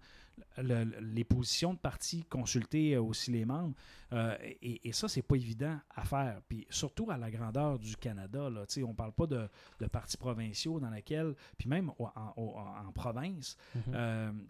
le- 0.58 0.86
le- 0.86 1.00
les 1.02 1.24
positions 1.26 1.74
de 1.74 1.80
parti, 1.80 2.24
consulter 2.30 2.94
euh, 2.94 3.02
aussi 3.02 3.32
les 3.32 3.44
membres, 3.46 3.74
euh, 4.14 4.38
et, 4.62 4.88
et 4.88 4.94
ça, 4.94 5.08
c'est 5.08 5.22
pas 5.22 5.36
évident 5.36 5.78
à 5.96 6.06
faire. 6.06 6.40
Puis 6.48 6.66
surtout 6.70 7.10
à 7.12 7.18
la 7.18 7.30
grandeur 7.30 7.78
du 7.80 7.96
Canada, 7.98 8.50
là, 8.50 8.64
on 8.86 8.94
parle 8.94 9.12
pas 9.12 9.28
de, 9.28 9.50
de 9.82 9.86
partis 9.88 10.18
provinciaux 10.18 10.80
dans 10.80 10.90
lesquels, 10.92 11.36
puis 11.58 11.68
même 11.68 11.92
en, 12.00 12.92
province, 12.94 13.58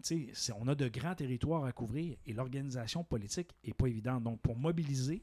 c'est- 0.02 0.52
on 0.58 0.68
a 0.68 0.74
de 0.74 0.88
grands 0.88 1.14
territoires 1.14 1.64
à 1.64 1.72
couvrir 1.72 2.16
et 2.26 2.32
l'organisation 2.32 3.04
politique 3.04 3.48
n'est 3.66 3.72
pas 3.74 3.86
évidente. 3.86 4.22
Donc, 4.22 4.40
pour 4.40 4.56
mobiliser, 4.56 5.22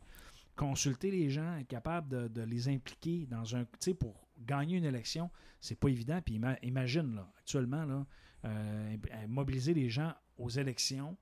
consulter 0.58 1.10
les 1.12 1.30
gens, 1.30 1.56
être 1.58 1.68
capable 1.68 2.10
de, 2.10 2.28
de 2.28 2.42
les 2.42 2.68
impliquer 2.68 3.26
dans 3.28 3.56
un. 3.56 3.64
Tu 3.64 3.70
sais, 3.80 3.94
pour 3.94 4.28
gagner 4.46 4.78
une 4.78 4.84
élection, 4.86 5.30
c'est 5.62 5.80
pas 5.80 5.88
évident. 5.90 6.20
Puis 6.26 6.38
ima- 6.40 6.58
imagine, 6.64 7.16
là, 7.16 7.32
actuellement, 7.40 7.86
là, 7.86 8.06
euh, 8.46 8.94
imp- 8.96 9.28
mobiliser 9.30 9.74
les 9.74 9.90
gens 9.90 10.14
aux 10.38 10.50
élections, 10.50 11.16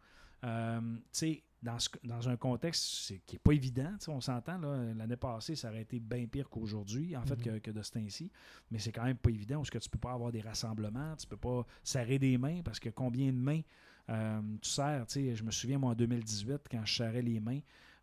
euh, 0.44 0.80
tu 0.98 1.02
sais, 1.12 1.44
dans, 1.64 1.80
ce- 1.80 1.90
dans 2.04 2.28
un 2.30 2.36
contexte 2.38 3.14
qui 3.26 3.36
n'est 3.36 3.40
pas 3.40 3.54
évident, 3.54 3.90
tu 4.00 4.06
sais, 4.06 4.12
on 4.12 4.22
s'entend, 4.22 4.58
là, 4.60 4.94
l'année 4.94 5.16
passée, 5.16 5.56
ça 5.56 5.70
aurait 5.70 5.82
été 5.82 6.00
bien 6.00 6.26
pire 6.28 6.50
qu'aujourd'hui, 6.50 7.16
en 7.16 7.26
fait, 7.26 7.38
Mhm. 7.38 7.44
que, 7.44 7.58
que 7.60 7.72
de 7.72 7.82
ce 7.82 7.92
temps-ci, 7.92 8.32
mais 8.72 8.80
c'est 8.80 8.92
quand 8.92 9.04
même 9.06 9.18
pas 9.18 9.30
évident, 9.32 9.58
parce 9.58 9.70
que 9.72 9.78
tu 9.80 9.90
peux 9.90 9.98
pas 9.98 10.12
avoir 10.14 10.32
des 10.32 10.42
rassemblements, 10.42 11.16
tu 11.16 11.26
peux 11.28 11.38
pas 11.38 11.66
serrer 11.84 12.20
des 12.20 12.38
mains, 12.38 12.62
parce 12.64 12.80
que 12.80 12.90
combien 12.90 13.32
de 13.32 13.38
mains 13.38 13.62
euh, 14.10 14.40
tu 14.62 14.70
serres, 14.70 15.08
tu 15.08 15.14
sais, 15.14 15.36
je 15.36 15.44
me 15.44 15.50
souviens, 15.50 15.80
moi, 15.80 15.92
en 15.92 15.96
2018, 15.96 16.68
quand 16.70 16.86
je 16.86 16.94
serrais 16.94 17.24
les 17.24 17.40
mains, 17.40 17.58
euh, 17.58 17.62
euh, 17.62 17.95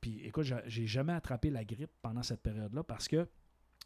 puis 0.00 0.20
écoute, 0.24 0.44
j'ai- 0.44 0.62
j'ai 0.66 0.86
jamais 0.86 1.12
attrapé 1.12 1.50
la 1.50 1.64
grippe 1.64 1.90
pendant 2.02 2.22
cette 2.22 2.42
période-là, 2.42 2.82
parce 2.84 3.08
que 3.08 3.28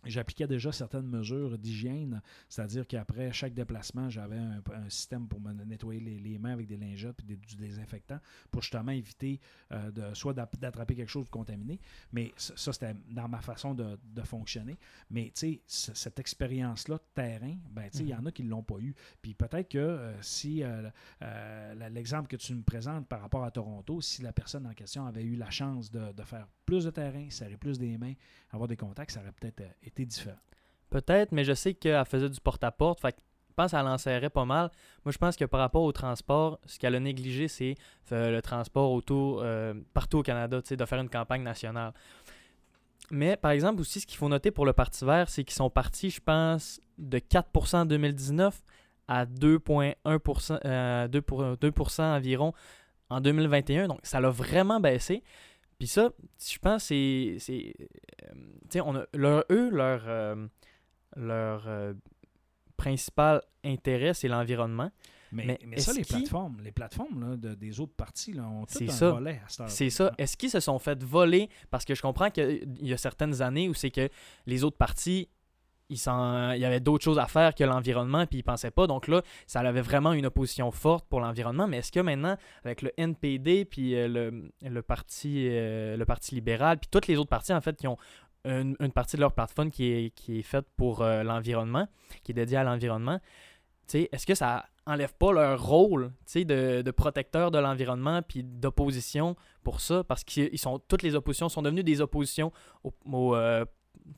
J'appliquais 0.07 0.47
déjà 0.47 0.70
certaines 0.70 1.07
mesures 1.07 1.57
d'hygiène, 1.59 2.20
c'est-à-dire 2.49 2.86
qu'après 2.86 3.32
chaque 3.32 3.55
déplacement, 3.55 4.11
j'avais 4.11 4.36
un, 4.36 4.61
système 4.88 5.26
pour 5.26 5.40
me 5.40 5.53
nettoyer 5.64 6.01
les, 6.01 6.38
mains 6.38 6.53
avec 6.53 6.66
des 6.66 6.76
lingettes 6.76 7.20
et 7.28 7.36
du 7.36 7.57
désinfectant 7.57 8.18
pour 8.51 8.61
justement 8.61 8.92
éviter 8.92 9.40
euh, 9.72 9.90
de, 9.90 10.14
soit 10.14 10.34
d'attraper 10.34 10.95
quelque 10.95 11.09
chose 11.09 11.24
de 11.24 11.30
contaminé. 11.30 11.80
Mais 12.12 12.32
ça, 12.36 12.72
c'était 12.72 12.95
dans 13.09 13.28
ma 13.28 13.40
façon 13.40 13.74
de, 13.74 13.97
fonctionner. 14.24 14.78
Mais 15.11 15.32
tu 15.34 15.61
sais, 15.66 15.92
cette 15.95 16.18
expérience-là 16.18 16.97
de 16.97 17.03
terrain, 17.14 17.57
ben, 17.70 17.88
tu 17.90 17.99
sais, 17.99 18.05
il 18.05 18.11
y 18.11 18.14
en 18.14 18.24
a 18.24 18.32
qui 18.32 18.42
ne 18.42 18.51
l'ont 18.51 18.62
pas 18.62 18.78
eu. 18.78 18.95
Puis 19.20 19.34
peut-être 19.34 19.70
que 19.70 19.78
euh, 19.78 20.22
si 20.22 20.62
euh, 20.62 20.90
l'exemple 21.90 22.28
que 22.28 22.36
tu 22.36 22.55
me 22.55 22.62
présentes 22.62 23.07
par 23.07 23.20
rapport 23.20 23.45
à 23.45 23.51
Toronto, 23.51 24.01
si 24.01 24.22
la 24.22 24.32
personne 24.32 24.66
en 24.66 24.74
question 24.74 25.07
avait 25.07 25.24
eu 25.24 25.36
la 25.36 25.51
chance 25.51 25.90
de, 25.90 26.12
de 26.12 26.22
faire 26.22 26.47
plus 26.64 26.84
de 26.84 26.90
terrain, 26.90 27.28
serrer 27.30 27.57
plus 27.57 27.78
des 27.78 27.99
mains, 27.99 28.14
avoir 28.51 28.68
des 28.68 28.76
contacts, 28.76 29.12
ça 29.12 29.20
aurait 29.20 29.32
peut-être 29.32 29.61
euh, 29.61 29.70
Peut-être, 30.90 31.32
mais 31.32 31.45
je 31.45 31.53
sais 31.55 31.74
qu'elle 31.74 32.05
faisait 32.05 32.28
du 32.28 32.40
porte-à-porte. 32.40 33.01
Fait 33.01 33.12
que 33.12 33.18
je 33.49 33.55
pense 33.55 33.70
qu'elle 33.70 33.80
en 33.86 33.99
serrait 33.99 34.30
pas 34.30 34.45
mal. 34.45 34.70
Moi, 35.05 35.12
je 35.12 35.18
pense 35.18 35.36
que 35.36 35.45
par 35.45 35.61
rapport 35.61 35.82
au 35.82 35.92
transport, 35.92 36.59
ce 36.66 36.78
qu'elle 36.78 36.95
a 36.95 37.01
négligé, 37.01 37.49
c'est 37.49 37.76
euh, 38.12 38.30
le 38.30 38.42
transport 38.42 38.92
autour, 38.92 39.40
euh, 39.42 39.74
partout 39.92 40.18
au 40.18 40.22
Canada, 40.22 40.61
de 40.61 40.84
faire 40.84 41.01
une 41.01 41.09
campagne 41.09 41.42
nationale. 41.42 41.92
Mais 43.11 43.36
par 43.36 43.51
exemple, 43.53 43.80
aussi, 43.80 44.01
ce 44.01 44.07
qu'il 44.07 44.16
faut 44.18 44.28
noter 44.28 44.51
pour 44.51 44.66
le 44.66 44.72
Parti 44.72 45.05
vert, 45.05 45.28
c'est 45.28 45.45
qu'ils 45.45 45.55
sont 45.55 45.70
partis, 45.70 46.11
je 46.11 46.20
pense, 46.20 46.80
de 46.99 47.18
4% 47.18 47.82
en 47.82 47.84
2019 47.84 48.61
à 49.09 49.26
2,1%, 49.26 50.59
euh, 50.64 51.07
2, 51.09 51.20
pour- 51.22 51.57
2% 51.57 52.03
environ 52.16 52.53
en 53.11 53.20
2021. 53.20 53.88
Donc, 53.88 54.01
ça 54.03 54.20
l'a 54.20 54.30
vraiment 54.30 54.80
baissé. 54.80 55.22
Puis 55.85 55.91
ça, 55.91 56.11
je 56.43 56.59
pense, 56.59 56.85
c'est. 56.85 56.95
euh, 57.51 57.68
tu 57.70 58.70
sais, 58.70 58.80
on 58.80 58.97
a, 58.97 59.05
leur, 59.12 59.45
eux, 59.51 59.68
leur, 59.68 60.03
euh, 60.07 60.47
leur 61.14 61.64
euh, 61.68 61.93
principal 62.78 63.43
intérêt, 63.64 64.14
c'est 64.14 64.28
l'environnement. 64.28 64.91
Mais, 65.32 65.45
Mais 65.47 65.59
mais 65.66 65.78
ça, 65.80 65.93
les 65.93 66.05
plateformes, 66.05 66.61
les 66.62 66.70
plateformes 66.72 67.30
là, 67.30 67.37
de- 67.37 67.55
des 67.55 67.80
autres 67.80 67.93
partis 67.95 68.32
là, 68.32 68.49
ont 68.49 68.64
tout 68.66 68.82
un 68.85 68.89
ça. 68.89 69.11
volet 69.11 69.41
à 69.45 69.49
cette. 69.49 69.68
C'est 69.68 69.91
ça. 69.91 70.12
Est-ce 70.16 70.37
qu'ils 70.37 70.51
se 70.51 70.61
sont 70.61 70.78
fait 70.78 71.03
voler? 71.03 71.49
Parce 71.70 71.85
que 71.85 71.95
je 71.95 72.03
comprends 72.03 72.30
qu'il 72.30 72.78
y 72.80 72.93
a 72.93 72.97
certaines 72.97 73.43
années 73.43 73.68
où 73.68 73.74
c'est 73.74 73.91
que 73.91 74.09
les 74.47 74.62
autres 74.64 74.76
partis, 74.76 75.28
il 75.95 76.61
y 76.61 76.64
avait 76.64 76.80
d'autres 76.80 77.05
choses 77.05 77.18
à 77.18 77.26
faire 77.26 77.55
que 77.55 77.64
l'environnement, 77.64 78.26
puis 78.26 78.38
ils 78.38 78.42
pensaient 78.42 78.70
pas. 78.70 78.86
Donc 78.86 79.09
là, 79.09 79.22
ça 79.47 79.61
avait 79.61 79.80
vraiment 79.80 80.12
une 80.12 80.26
opposition 80.26 80.70
forte 80.70 81.07
pour 81.09 81.20
l'environnement. 81.20 81.66
Mais 81.66 81.78
est-ce 81.78 81.92
que 81.92 82.01
maintenant, 82.01 82.36
avec 82.64 82.82
le 82.82 82.92
NPD, 82.97 83.64
puis 83.64 83.95
euh, 83.95 84.09
le, 84.09 84.51
le, 84.62 84.82
parti, 84.82 85.49
euh, 85.49 85.97
le 85.97 86.05
Parti 86.05 86.34
libéral, 86.34 86.78
puis 86.78 86.88
tous 86.90 87.09
les 87.09 87.16
autres 87.16 87.30
partis, 87.30 87.53
en 87.53 87.61
fait, 87.61 87.76
qui 87.76 87.86
ont 87.86 87.99
une, 88.45 88.76
une 88.80 88.92
partie 88.92 89.16
de 89.16 89.20
leur 89.22 89.32
plateforme 89.32 89.70
qui 89.70 89.90
est, 89.90 90.11
qui 90.11 90.38
est 90.38 90.42
faite 90.42 90.66
pour 90.76 91.03
euh, 91.03 91.22
l'environnement, 91.22 91.88
qui 92.22 92.32
est 92.32 92.34
dédiée 92.34 92.59
à 92.59 92.64
l'environnement, 92.64 93.20
est-ce 93.92 94.26
que 94.26 94.34
ça 94.34 94.64
enlève 94.86 95.14
pas 95.14 95.32
leur 95.32 95.62
rôle 95.62 96.12
de, 96.34 96.82
de 96.82 96.90
protecteur 96.90 97.51
de 97.51 97.59
l'environnement 97.59 98.22
puis 98.22 98.42
d'opposition 98.42 99.36
pour 99.62 99.80
ça? 99.80 100.05
Parce 100.05 100.24
que 100.24 100.57
sont, 100.57 100.78
toutes 100.78 101.03
les 101.03 101.14
oppositions 101.14 101.49
sont 101.49 101.62
devenues 101.62 101.84
des 101.84 102.01
oppositions 102.01 102.53
au, 102.82 103.36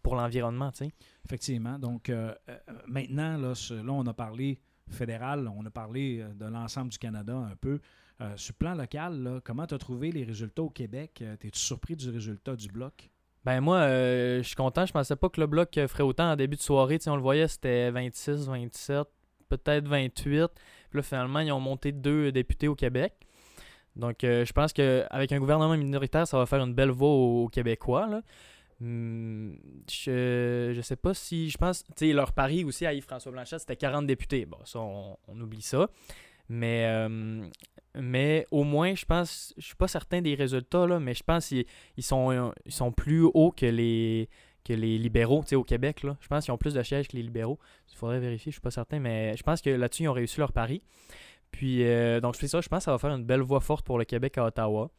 pour 0.03 0.17
l'environnement. 0.17 0.71
tu 0.73 0.85
sais. 0.87 0.91
Effectivement. 1.25 1.79
Donc, 1.79 2.09
euh, 2.09 2.35
euh, 2.49 2.57
maintenant, 2.87 3.37
là, 3.37 3.55
ce- 3.55 3.75
là, 3.75 3.93
on 3.93 4.07
a 4.07 4.15
parlé 4.15 4.59
fédéral, 4.91 5.49
on 5.49 5.65
a 5.67 5.71
parlé 5.71 6.21
euh, 6.21 6.33
de 6.35 6.47
l'ensemble 6.47 6.91
du 6.91 6.99
Canada 6.99 7.35
un 7.37 7.57
peu. 7.57 7.81
Euh, 8.21 8.33
sur 8.37 8.55
le 8.59 8.65
plan 8.65 8.75
local, 8.75 9.23
là, 9.23 9.41
comment 9.45 9.67
tu 9.67 9.75
as 9.75 9.79
trouvé 9.79 10.11
les 10.11 10.25
résultats 10.25 10.63
au 10.63 10.71
Québec? 10.71 11.23
T'es-tu 11.41 11.59
surpris 11.59 11.97
du 11.97 12.09
résultat 12.11 12.57
du 12.57 12.69
bloc? 12.69 13.11
Ben 13.45 13.61
moi, 13.61 13.77
euh, 13.79 14.39
je 14.39 14.47
suis 14.47 14.57
content. 14.57 14.87
Je 14.87 14.93
pensais 14.93 15.15
pas 15.17 15.29
que 15.29 15.41
le 15.41 15.47
bloc 15.47 15.75
ferait 15.87 16.03
autant 16.03 16.33
en 16.33 16.37
début 16.37 16.57
de 16.57 16.63
soirée. 16.63 16.99
On 17.07 17.15
le 17.17 17.23
voyait, 17.23 17.47
c'était 17.47 17.91
26, 17.91 18.47
27, 18.49 19.07
peut-être 19.49 19.87
28. 19.87 20.49
Puis 20.91 20.97
là, 20.99 21.03
finalement, 21.03 21.41
ils 21.41 21.53
ont 21.53 21.61
monté 21.61 21.93
deux 21.93 22.33
députés 22.33 22.69
au 22.69 22.75
Québec. 22.75 23.13
Donc, 23.95 24.25
euh, 24.25 24.45
je 24.45 24.53
pense 24.53 24.73
qu'avec 24.73 25.33
un 25.33 25.39
gouvernement 25.39 25.77
minoritaire, 25.77 26.27
ça 26.27 26.39
va 26.39 26.47
faire 26.47 26.63
une 26.65 26.75
belle 26.75 26.91
voix 26.91 27.09
aux, 27.09 27.45
aux 27.45 27.49
Québécois. 27.49 28.07
Là. 28.09 28.23
Hum, 28.81 29.57
je, 29.91 30.73
je 30.75 30.81
sais 30.83 30.97
pas 30.97 31.15
si. 31.15 31.49
Je 31.51 31.59
pense. 31.59 31.85
Tu 31.85 32.09
sais, 32.09 32.13
leur 32.13 32.33
pari 32.33 32.65
aussi 32.65 32.85
à 32.85 32.93
Yves-François 32.93 33.33
Blanchette, 33.33 33.61
c'était 33.61 33.77
40 33.77 34.07
députés. 34.07 34.45
Bon, 34.45 34.59
ça, 34.65 34.81
on, 34.81 35.17
on 35.29 35.41
oublie 35.41 35.63
ça. 35.63 35.89
Mais, 36.49 36.85
euh, 36.87 37.47
mais 37.95 38.47
au 38.51 38.65
moins, 38.65 38.95
je 38.95 39.05
pense. 39.05 39.55
Je 39.57 39.65
suis 39.65 39.77
pas 39.77 39.89
certain 39.89 40.21
des 40.21 40.35
résultats, 40.35 40.87
là, 40.87 41.01
mais 41.01 41.15
je 41.15 41.23
pense 41.23 41.49
qu'ils 41.49 41.65
ils 41.97 42.03
sont, 42.03 42.53
ils 42.67 42.73
sont 42.73 42.93
plus 42.93 43.23
hauts 43.23 43.51
que 43.51 43.67
les, 43.67 44.29
que 44.65 44.73
les 44.73 44.99
libéraux 44.99 45.43
tu 45.43 45.51
sais, 45.51 45.57
au 45.57 45.65
Québec. 45.65 46.03
Là. 46.03 46.17
Je 46.21 46.29
pense 46.29 46.45
qu'ils 46.45 46.53
ont 46.53 46.59
plus 46.59 46.75
de 46.75 46.83
sièges 46.83 47.09
que 47.09 47.17
les 47.17 47.23
libéraux. 47.23 47.59
Il 47.91 47.97
faudrait 47.97 48.21
vérifier, 48.21 48.51
je 48.53 48.57
suis 48.57 48.61
pas 48.61 48.71
certain, 48.71 48.99
mais 48.99 49.37
je 49.37 49.43
pense 49.43 49.63
que 49.63 49.71
là-dessus, 49.71 50.05
ils 50.05 50.09
ont 50.09 50.13
réussi 50.13 50.39
leur 50.39 50.53
pari. 50.53 50.83
Puis, 51.51 51.85
euh, 51.85 52.21
donc, 52.21 52.35
je 52.35 52.41
fais 52.41 52.49
ça, 52.49 52.61
je 52.61 52.69
pense 52.69 52.81
que 52.81 52.85
ça 52.85 52.93
va 52.93 52.99
faire 52.99 53.15
une 53.15 53.25
belle 53.25 53.41
voix 53.41 53.61
forte 53.61 53.87
pour 53.87 53.99
le 53.99 54.05
Québec 54.05 54.37
à 54.39 54.45
Ottawa. 54.45 54.91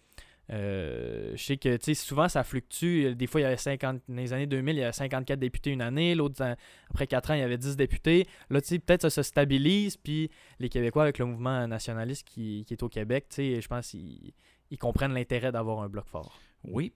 Euh, 0.49 1.33
je 1.35 1.43
sais 1.43 1.57
que 1.57 1.77
souvent 1.93 2.29
ça 2.29 2.43
fluctue. 2.43 3.13
Des 3.15 3.27
fois, 3.27 3.41
il 3.41 3.43
y 3.43 3.47
avait 3.47 3.57
50, 3.57 4.01
dans 4.07 4.15
les 4.15 4.33
années 4.33 4.47
2000, 4.47 4.75
il 4.75 4.79
y 4.79 4.83
avait 4.83 4.93
54 4.93 5.39
députés 5.39 5.71
une 5.71 5.81
année. 5.81 6.15
L'autre, 6.15 6.55
après 6.89 7.07
4 7.07 7.31
ans, 7.31 7.33
il 7.33 7.39
y 7.39 7.43
avait 7.43 7.57
10 7.57 7.75
députés. 7.75 8.27
Là, 8.49 8.61
peut-être 8.61 9.01
ça 9.01 9.09
se 9.09 9.23
stabilise. 9.23 9.97
Puis 9.97 10.29
les 10.59 10.69
Québécois, 10.69 11.03
avec 11.03 11.19
le 11.19 11.25
mouvement 11.25 11.67
nationaliste 11.67 12.27
qui, 12.27 12.65
est 12.69 12.83
au 12.83 12.89
Québec, 12.89 13.25
je 13.37 13.67
pense 13.67 13.89
qu'ils 13.89 14.33
ils 14.69 14.77
comprennent 14.77 15.13
l'intérêt 15.13 15.51
d'avoir 15.51 15.81
un 15.81 15.89
bloc 15.89 16.07
fort. 16.07 16.39
Oui, 16.63 16.93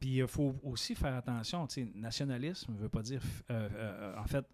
puis 0.00 0.18
il 0.18 0.26
faut 0.26 0.54
aussi 0.62 0.94
faire 0.94 1.14
attention. 1.14 1.66
tu 1.66 1.84
sais, 1.84 1.92
Nationalisme 1.94 2.72
ne 2.72 2.78
veut 2.78 2.88
pas 2.88 3.02
dire, 3.02 3.22
euh, 3.50 3.68
euh, 3.72 4.18
en 4.18 4.26
fait, 4.26 4.44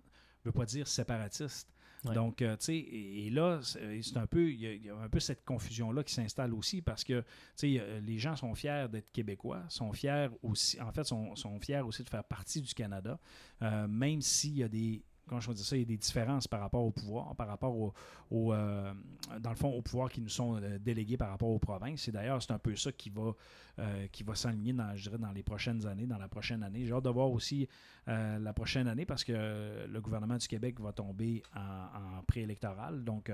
veut 0.44 0.52
pas 0.52 0.64
dire 0.64 0.86
séparatiste. 0.86 1.68
Donc, 2.12 2.42
euh, 2.42 2.56
tu 2.56 2.64
sais, 2.66 2.76
et, 2.76 3.30
là, 3.30 3.60
c'est 3.62 4.02
c'est 4.02 4.16
un 4.18 4.26
peu, 4.26 4.50
il 4.50 4.60
y, 4.60 4.90
a- 4.90 4.96
un 4.96 5.08
peu 5.08 5.20
cette 5.20 5.44
confusion-là 5.44 6.04
qui 6.04 6.12
s'installe 6.12 6.52
aussi 6.52 6.82
parce 6.82 7.02
que, 7.04 7.20
tu 7.20 7.26
sais, 7.56 7.76
euh, 7.80 8.00
les 8.00 8.18
gens 8.18 8.36
sont 8.36 8.54
fiers 8.54 8.86
d'être 8.90 9.10
québécois, 9.12 9.62
sont 9.68 9.92
fiers 9.92 10.28
aussi, 10.42 10.80
en 10.80 10.92
fait, 10.92 11.04
sont, 11.04 11.34
sont 11.36 11.58
fiers 11.60 11.80
aussi 11.80 12.02
de 12.02 12.10
faire 12.10 12.24
partie 12.24 12.60
du 12.60 12.74
Canada, 12.74 13.18
euh, 13.62 13.86
même 13.88 14.20
s'il 14.20 14.56
y 14.58 14.62
a 14.62 14.68
des, 14.68 15.02
comment 15.26 15.40
je 15.40 15.48
vais 15.48 15.54
dire 15.54 15.64
ça, 15.64 15.76
il 15.76 15.80
y 15.80 15.82
a 15.82 15.86
des 15.86 15.96
différences 15.96 16.46
par 16.46 16.60
rapport 16.60 16.84
au 16.84 16.90
pouvoir, 16.90 17.34
par 17.34 17.48
rapport 17.48 17.74
au, 17.76 17.92
au, 18.30 18.52
euh, 18.52 18.92
dans 19.40 19.50
le 19.50 19.56
fond, 19.56 19.70
au 19.70 19.82
pouvoir 19.82 20.10
qui 20.10 20.20
nous 20.20 20.28
sont 20.28 20.56
euh, 20.56 20.78
délégués 20.78 21.16
par 21.16 21.30
rapport 21.30 21.48
aux 21.48 21.58
provinces. 21.58 22.08
Et 22.08 22.12
d'ailleurs, 22.12 22.42
c'est 22.42 22.52
un 22.52 22.58
peu 22.58 22.76
ça 22.76 22.92
qui 22.92 23.10
va, 23.10 23.32
euh, 23.78 24.06
qui 24.08 24.22
va 24.22 24.34
s'aligner 24.34 24.72
dans, 24.72 24.94
je 24.94 25.02
dirais, 25.08 25.18
dans 25.18 25.32
les 25.32 25.42
prochaines 25.42 25.86
années, 25.86 26.06
dans 26.06 26.18
la 26.18 26.28
prochaine 26.28 26.62
année. 26.62 26.84
J'ai 26.84 26.92
hâte 26.92 27.04
de 27.04 27.10
voir 27.10 27.30
aussi 27.30 27.68
euh, 28.08 28.38
la 28.38 28.52
prochaine 28.52 28.86
année 28.86 29.06
parce 29.06 29.24
que 29.24 29.86
le 29.86 30.00
gouvernement 30.00 30.36
du 30.36 30.46
Québec 30.46 30.80
va 30.80 30.92
tomber 30.92 31.42
en, 31.54 31.60
en 31.60 32.22
préélectoral. 32.26 33.04
Donc, 33.04 33.32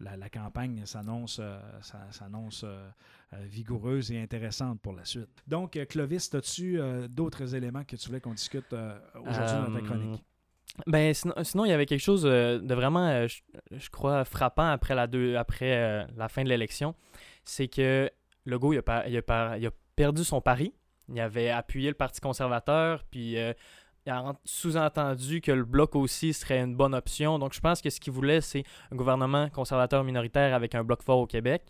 la, 0.00 0.16
la 0.16 0.28
campagne 0.28 0.86
s'annonce 0.86 1.40
s'annonce 2.10 2.64
vigoureuse 3.32 4.12
et 4.12 4.20
intéressante 4.20 4.80
pour 4.80 4.92
la 4.92 5.04
suite. 5.04 5.42
Donc, 5.46 5.78
Clovis, 5.88 6.32
as-tu 6.34 6.78
d'autres 7.08 7.54
éléments 7.54 7.84
que 7.84 7.96
tu 7.96 8.06
voulais 8.06 8.20
qu'on 8.20 8.34
discute 8.34 8.72
aujourd'hui 8.72 9.66
dans 9.66 9.72
ta 9.72 9.80
chronique? 9.80 10.24
Ben, 10.86 11.12
sinon, 11.12 11.34
sinon, 11.42 11.64
il 11.66 11.68
y 11.68 11.72
avait 11.72 11.86
quelque 11.86 12.00
chose 12.00 12.24
euh, 12.24 12.58
de 12.58 12.74
vraiment, 12.74 13.06
euh, 13.06 13.26
je, 13.28 13.40
je 13.72 13.90
crois, 13.90 14.24
frappant 14.24 14.70
après 14.70 14.94
la, 14.94 15.06
deux, 15.06 15.36
après, 15.36 15.72
euh, 15.76 16.04
la 16.16 16.28
fin 16.28 16.42
de 16.44 16.48
l'élection. 16.48 16.94
C'est 17.44 17.68
que 17.68 18.10
Legault, 18.46 18.72
il 18.72 18.78
a, 18.86 19.08
il, 19.08 19.16
a 19.28 19.56
il 19.58 19.66
a 19.66 19.70
perdu 19.96 20.24
son 20.24 20.40
pari. 20.40 20.72
Il 21.08 21.20
avait 21.20 21.50
appuyé 21.50 21.88
le 21.88 21.94
Parti 21.94 22.20
conservateur, 22.20 23.04
puis 23.10 23.36
euh, 23.36 23.52
il 24.06 24.10
a 24.12 24.22
en- 24.22 24.38
sous-entendu 24.44 25.40
que 25.42 25.52
le 25.52 25.64
bloc 25.64 25.94
aussi 25.94 26.32
serait 26.32 26.60
une 26.60 26.74
bonne 26.74 26.94
option. 26.94 27.38
Donc, 27.38 27.52
je 27.52 27.60
pense 27.60 27.82
que 27.82 27.90
ce 27.90 28.00
qu'il 28.00 28.12
voulait, 28.14 28.40
c'est 28.40 28.64
un 28.90 28.96
gouvernement 28.96 29.50
conservateur 29.50 30.02
minoritaire 30.04 30.54
avec 30.54 30.74
un 30.74 30.84
bloc 30.84 31.02
fort 31.02 31.18
au 31.18 31.26
Québec. 31.26 31.64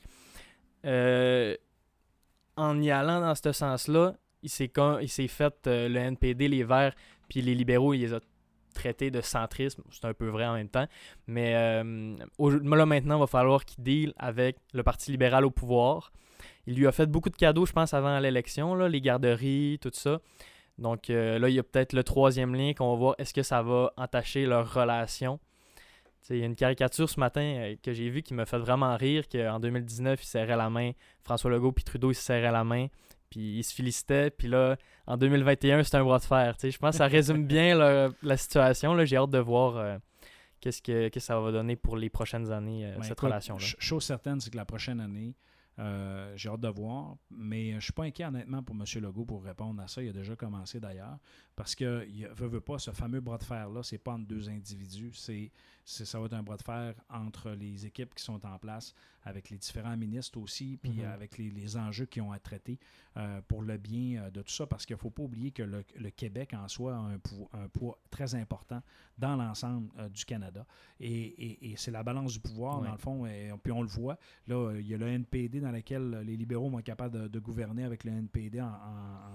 En 2.56 2.80
y 2.80 2.90
allant 2.90 3.20
dans 3.20 3.34
ce 3.34 3.50
sens-là, 3.52 4.14
il 4.42 4.50
s'est 4.50 5.28
fait 5.28 5.66
le 5.66 5.96
NPD, 5.96 6.48
les 6.48 6.64
Verts, 6.64 6.94
puis 7.28 7.40
les 7.40 7.54
libéraux, 7.54 7.94
il 7.94 8.00
les 8.00 8.14
a 8.14 8.20
traités 8.72 9.10
de 9.10 9.20
centrisme. 9.20 9.82
C'est 9.90 10.04
un 10.04 10.14
peu 10.14 10.28
vrai 10.28 10.46
en 10.46 10.54
même 10.54 10.68
temps. 10.68 10.86
Mais 11.26 11.54
euh, 11.54 12.16
là, 12.38 12.86
maintenant, 12.86 13.16
il 13.16 13.20
va 13.20 13.26
falloir 13.26 13.64
qu'il 13.64 13.82
deal 13.84 14.14
avec 14.16 14.56
le 14.72 14.82
Parti 14.82 15.10
libéral 15.10 15.44
au 15.44 15.50
pouvoir. 15.50 16.12
Il 16.66 16.76
lui 16.76 16.86
a 16.86 16.92
fait 16.92 17.06
beaucoup 17.06 17.30
de 17.30 17.36
cadeaux, 17.36 17.66
je 17.66 17.72
pense, 17.72 17.94
avant 17.94 18.18
l'élection, 18.18 18.74
les 18.74 19.00
garderies, 19.00 19.78
tout 19.80 19.90
ça. 19.92 20.20
Donc 20.78 21.10
euh, 21.10 21.38
là, 21.38 21.48
il 21.48 21.54
y 21.54 21.58
a 21.58 21.62
peut-être 21.62 21.92
le 21.92 22.04
troisième 22.04 22.54
lien 22.54 22.72
qu'on 22.74 22.90
va 22.92 22.96
voir. 22.96 23.14
Est-ce 23.18 23.34
que 23.34 23.42
ça 23.42 23.62
va 23.62 23.92
entacher 23.96 24.46
leur 24.46 24.72
relation? 24.72 25.38
Il 26.30 26.38
y 26.38 26.42
a 26.42 26.46
une 26.46 26.54
caricature 26.54 27.10
ce 27.10 27.18
matin 27.18 27.40
euh, 27.40 27.76
que 27.82 27.92
j'ai 27.92 28.08
vue 28.08 28.22
qui 28.22 28.32
m'a 28.32 28.46
fait 28.46 28.58
vraiment 28.58 28.96
rire, 28.96 29.28
qu'en 29.28 29.58
2019, 29.58 30.22
il 30.22 30.26
serrait 30.26 30.56
la 30.56 30.70
main. 30.70 30.92
François 31.22 31.50
Legault 31.50 31.72
puis 31.72 31.84
Trudeau, 31.84 32.10
ils 32.10 32.14
se 32.14 32.32
la 32.32 32.64
main. 32.64 32.86
Puis 33.32 33.58
ils 33.58 33.64
se 33.64 33.74
félicitaient. 33.74 34.28
Puis 34.30 34.46
là, 34.48 34.76
en 35.06 35.16
2021, 35.16 35.82
c'est 35.84 35.96
un 35.96 36.04
bras 36.04 36.18
de 36.18 36.24
fer. 36.24 36.54
Je 36.62 36.76
pense 36.76 36.90
que 36.90 36.96
ça 36.98 37.06
résume 37.06 37.46
bien 37.46 37.74
la, 37.74 38.10
la 38.22 38.36
situation. 38.36 39.02
J'ai 39.06 39.16
hâte 39.16 39.30
de 39.30 39.38
voir 39.38 39.78
euh, 39.78 39.96
qu'est-ce 40.60 40.82
que, 40.82 41.08
que 41.08 41.18
ça 41.18 41.40
va 41.40 41.50
donner 41.50 41.74
pour 41.76 41.96
les 41.96 42.10
prochaines 42.10 42.52
années, 42.52 42.84
euh, 42.86 42.96
Ben, 42.96 43.02
cette 43.04 43.18
relation-là. 43.20 43.60
ch- 43.60 43.76
Chose 43.78 44.04
certaine, 44.04 44.38
c'est 44.38 44.50
que 44.50 44.56
la 44.58 44.66
prochaine 44.66 45.00
année, 45.00 45.34
euh, 45.78 46.30
j'ai 46.36 46.50
hâte 46.50 46.60
de 46.60 46.68
voir, 46.68 47.16
mais 47.30 47.72
je 47.76 47.80
suis 47.80 47.92
pas 47.94 48.04
inquiet 48.04 48.26
honnêtement 48.26 48.62
pour 48.62 48.76
M. 48.76 48.84
Legault 49.02 49.24
pour 49.24 49.42
répondre 49.42 49.80
à 49.82 49.88
ça. 49.88 50.02
Il 50.02 50.10
a 50.10 50.12
déjà 50.12 50.36
commencé 50.36 50.78
d'ailleurs, 50.78 51.16
parce 51.62 51.76
que 51.76 52.04
il 52.08 52.26
veut, 52.34 52.48
veut 52.48 52.60
pas 52.60 52.80
ce 52.80 52.90
fameux 52.90 53.20
bras 53.20 53.38
de 53.38 53.44
fer-là, 53.44 53.84
c'est 53.84 53.98
pas 53.98 54.14
entre 54.14 54.26
deux 54.26 54.48
individus, 54.48 55.12
c'est, 55.14 55.52
ça 55.84 56.18
va 56.18 56.26
être 56.26 56.32
un 56.32 56.42
bras 56.42 56.56
de 56.56 56.62
fer 56.62 56.92
entre 57.08 57.50
les 57.52 57.86
équipes 57.86 58.12
qui 58.16 58.24
sont 58.24 58.44
en 58.44 58.58
place, 58.58 58.92
avec 59.22 59.48
les 59.48 59.58
différents 59.58 59.96
ministres 59.96 60.40
aussi, 60.40 60.76
puis 60.82 60.90
Mhm. 60.90 61.04
avec 61.04 61.38
les, 61.38 61.50
les 61.50 61.76
enjeux 61.76 62.06
qui 62.06 62.20
ont 62.20 62.32
à 62.32 62.40
traiter 62.40 62.80
euh, 63.16 63.40
pour 63.46 63.62
le 63.62 63.76
bien 63.78 64.24
euh, 64.24 64.30
de 64.32 64.42
tout 64.42 64.50
ça, 64.52 64.66
parce 64.66 64.84
qu'il 64.84 64.94
ne 64.96 64.98
faut 64.98 65.10
pas 65.10 65.22
oublier 65.22 65.52
que 65.52 65.62
le, 65.62 65.84
le 65.96 66.10
Québec 66.10 66.52
en 66.54 66.66
soi 66.66 66.96
a 66.96 66.98
un, 66.98 67.68
poids 67.68 67.96
très 68.10 68.34
important 68.34 68.82
dans 69.16 69.36
l'ensemble 69.36 69.88
euh, 69.98 70.08
du 70.08 70.24
Canada. 70.24 70.66
Et, 70.98 71.12
et- 71.12 71.70
et 71.70 71.76
c'est 71.76 71.92
la 71.92 72.02
balance 72.02 72.32
du 72.32 72.40
pouvoir, 72.40 72.80
Ouais. 72.80 72.86
dans 72.88 72.92
le 72.92 72.98
fond, 72.98 73.24
et, 73.26 73.52
puis 73.62 73.70
on 73.70 73.82
le 73.82 73.88
voit. 73.88 74.18
Là, 74.48 74.72
il 74.80 74.86
y 74.88 74.94
a 74.94 74.96
le 74.96 75.06
NPD 75.06 75.60
dans 75.60 75.70
lequel 75.70 76.22
les 76.26 76.36
libéraux 76.36 76.68
vont 76.68 76.80
être 76.80 76.86
capables 76.86 77.16
de, 77.22 77.28
de 77.28 77.38
gouverner 77.38 77.84
avec 77.84 78.02
le 78.02 78.10
NPD 78.10 78.60
en, 78.60 78.66
en- 78.66 78.70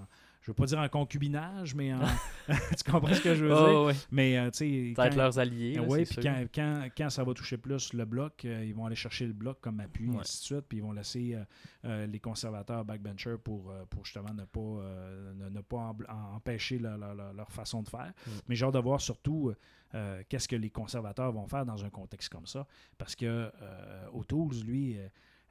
en- 0.02 0.08
je 0.48 0.52
veux 0.52 0.56
pas 0.56 0.66
dire 0.66 0.80
en 0.80 0.88
concubinage, 0.88 1.76
mais 1.76 1.94
en... 1.94 2.00
tu 2.48 2.90
comprends 2.90 3.14
ce 3.14 3.20
que 3.22 3.36
je 3.36 3.44
veux 3.44 3.54
dire? 3.54 3.82
Ouais. 3.84 3.94
Mais, 4.12 4.38
euh, 4.38 4.50
tu 4.50 4.60
sais... 4.60 4.94
Ça 4.96 5.02
va 5.02 5.08
être 5.08 5.14
quand- 5.16 5.18
leurs 5.22 5.40
alliés. 5.40 5.78
oui, 5.86 6.06
puis 6.06 6.20
quand, 6.24 6.46
quand, 6.56 6.88
quand 6.98 7.10
ça 7.10 7.26
va 7.26 7.34
toucher 7.34 7.58
plus 7.58 7.92
le 7.94 8.06
bloc, 8.06 8.46
euh, 8.46 8.64
ils 8.64 8.74
vont 8.74 8.86
aller 8.86 8.96
chercher 8.96 9.28
le 9.28 9.34
bloc 9.34 9.60
comme 9.60 9.82
appui, 9.82 10.08
Ouais. 10.10 10.20
ainsi 10.22 10.40
de 10.40 10.44
suite, 10.46 10.66
puis 10.70 10.78
ils 10.78 10.82
vont 10.82 10.94
laisser 10.94 11.36
euh, 11.36 11.44
euh, 11.84 12.06
les 12.08 12.20
conservateurs 12.22 12.86
backbenchers 12.86 13.36
pour, 13.44 13.74
pour 13.90 14.06
justement 14.06 14.34
ne 14.34 14.46
pas, 14.46 14.82
ne, 15.36 15.50
ne 15.50 15.60
pas 15.62 15.94
en- 16.08 16.36
empêcher 16.38 16.80
leur, 16.80 16.98
leur- 16.98 17.14
leur- 17.14 17.34
leur 17.34 17.52
façon 17.52 17.84
de 17.84 17.90
faire. 17.90 18.14
Mm. 18.26 18.32
Mais 18.48 18.56
j'ai 18.56 18.64
hâte 18.66 18.74
de 18.76 18.80
voir 18.80 19.02
surtout 19.02 19.52
qu'est-ce 20.30 20.48
que 20.48 20.56
les 20.56 20.70
conservateurs 20.70 21.32
vont 21.34 21.48
faire 21.48 21.66
dans 21.66 21.84
un 21.84 21.90
contexte 21.90 22.30
comme 22.30 22.46
ça. 22.46 22.66
Parce 22.98 23.16
que 23.18 23.26
euh, 23.26 23.52
O'Toole, 24.14 24.56
lui, 24.66 24.98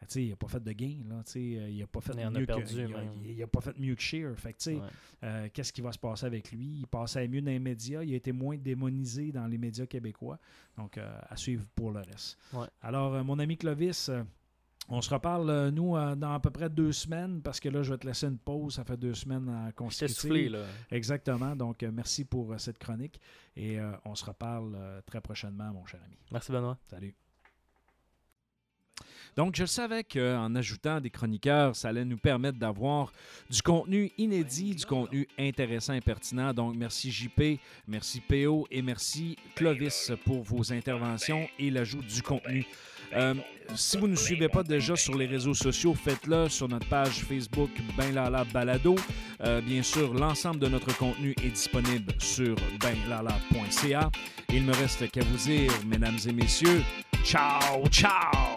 euh, 0.03 0.21
il 0.21 0.29
n'a 0.31 0.37
pas 0.37 0.49
fait 0.49 0.63
de 0.63 0.73
gain, 0.73 0.99
là, 1.09 1.23
euh, 1.37 1.69
il 1.71 1.79
n'a 1.79 1.87
pas 1.87 2.01
fait 2.01 2.13
Il 2.17 2.25
en 2.27 2.35
a 2.35 2.39
mieux 2.39 2.47
perdu, 2.47 2.65
que, 2.65 2.81
il 2.81 2.85
a- 2.95 2.99
même. 2.99 3.11
il 3.25 3.43
a 3.43 3.47
pas 3.47 3.61
fait 3.61 3.79
mieux 3.79 3.95
que 3.95 4.03
Shear. 4.03 4.37
Fait 4.37 4.53
que, 4.53 4.71
Ouais. 4.71 4.81
euh, 5.25 5.49
qu'est-ce 5.53 5.73
qui 5.73 5.81
va 5.81 5.91
se 5.93 5.99
passer 5.99 6.27
avec 6.27 6.53
lui? 6.53 6.81
Il 6.81 6.87
passait 6.87 7.27
mieux 7.29 7.41
dans 7.41 7.51
les 7.51 7.59
médias. 7.59 8.03
Il 8.03 8.13
a 8.13 8.17
été 8.17 8.33
moins 8.33 8.57
démonisé 8.57 9.33
dans 9.33 9.47
les 9.47 9.59
médias 9.59 9.87
québécois. 9.87 10.39
Donc, 10.77 10.99
euh, 10.99 11.19
à 11.29 11.37
suivre 11.37 11.65
pour 11.75 11.91
le 11.93 12.01
reste. 12.01 12.39
Ouais. 12.53 12.67
Alors, 12.83 13.15
euh, 13.15 13.25
mon 13.25 13.39
ami 13.39 13.57
Clovis, 13.57 14.11
on 14.89 15.01
se 15.01 15.11
reparle, 15.13 15.71
nous, 15.71 15.95
dans 16.17 16.33
à 16.35 16.39
peu 16.41 16.51
près 16.51 16.71
deux 16.71 16.93
semaines, 16.93 17.43
parce 17.43 17.59
que 17.59 17.69
là, 17.69 17.83
je 17.83 17.91
vais 17.93 17.99
te 17.99 18.07
laisser 18.07 18.27
une 18.27 18.39
pause. 18.39 18.75
Ça 18.75 18.85
fait 18.85 18.97
deux 18.97 19.15
semaines 19.15 19.73
t'ai 20.07 20.09
soufflé, 20.09 20.49
là. 20.49 20.65
Exactement. 20.93 21.57
Donc, 21.57 21.83
merci 21.83 22.25
pour 22.25 22.55
cette 22.61 22.79
chronique. 22.79 23.21
Et 23.57 23.79
on 24.05 24.15
se 24.15 24.25
reparle 24.25 25.03
très 25.05 25.21
prochainement, 25.21 25.73
mon 25.73 25.85
cher 25.87 26.01
ami. 26.07 26.17
Merci, 26.31 26.53
Benoît. 26.53 26.79
Salut. 26.89 27.15
Donc, 29.37 29.55
je 29.55 29.67
savais 29.67 30.03
qu'en 30.03 30.55
ajoutant 30.55 30.99
des 30.99 31.11
chroniqueurs, 31.11 31.77
ça 31.77 31.89
allait 31.89 32.07
nous 32.07 32.17
permettre 32.17 32.59
d'avoir 32.59 33.13
du 33.51 33.61
contenu 33.61 34.11
inédit, 34.17 34.75
du 34.75 34.87
contenu 34.87 35.29
intéressant 35.39 35.93
et 35.93 36.01
pertinent. 36.01 36.55
Donc, 36.55 36.75
merci 36.75 37.13
JP, 37.13 37.61
merci 37.87 38.21
PO 38.21 38.67
et 38.71 38.81
merci 38.81 39.37
Clovis 39.55 40.13
pour 40.25 40.43
vos 40.43 40.73
interventions 40.73 41.47
et 41.59 41.71
l'ajout 41.71 42.03
du 42.03 42.23
contenu. 42.23 42.67
Euh, 43.15 43.35
si 43.75 43.99
vous 43.99 44.07
ne 44.07 44.13
nous 44.13 44.19
suivez 44.19 44.49
pas 44.49 44.63
déjà 44.63 44.97
sur 44.97 45.17
les 45.17 45.27
réseaux 45.27 45.55
sociaux, 45.55 45.95
faites-le 45.95 46.49
sur 46.49 46.69
notre 46.69 46.89
page 46.89 47.25
Facebook 47.25 47.71
Ben 47.97 48.15
Lala 48.15 48.45
Balado. 48.45 48.97
Euh, 49.43 49.61
bien 49.61 49.83
sûr, 49.83 50.15
l'ensemble 50.15 50.61
de 50.61 50.69
notre 50.69 50.97
contenu 50.97 51.35
est 51.45 51.51
disponible 51.51 52.15
sur 52.19 52.57
benlala.ca. 52.81 54.11
Il 54.51 54.63
me 54.63 54.75
reste 54.75 55.11
qu'à 55.11 55.23
vous 55.23 55.37
dire, 55.37 55.73
mesdames 55.87 56.19
et 56.27 56.33
messieurs, 56.33 56.83
ciao, 57.23 57.87
ciao! 57.89 58.56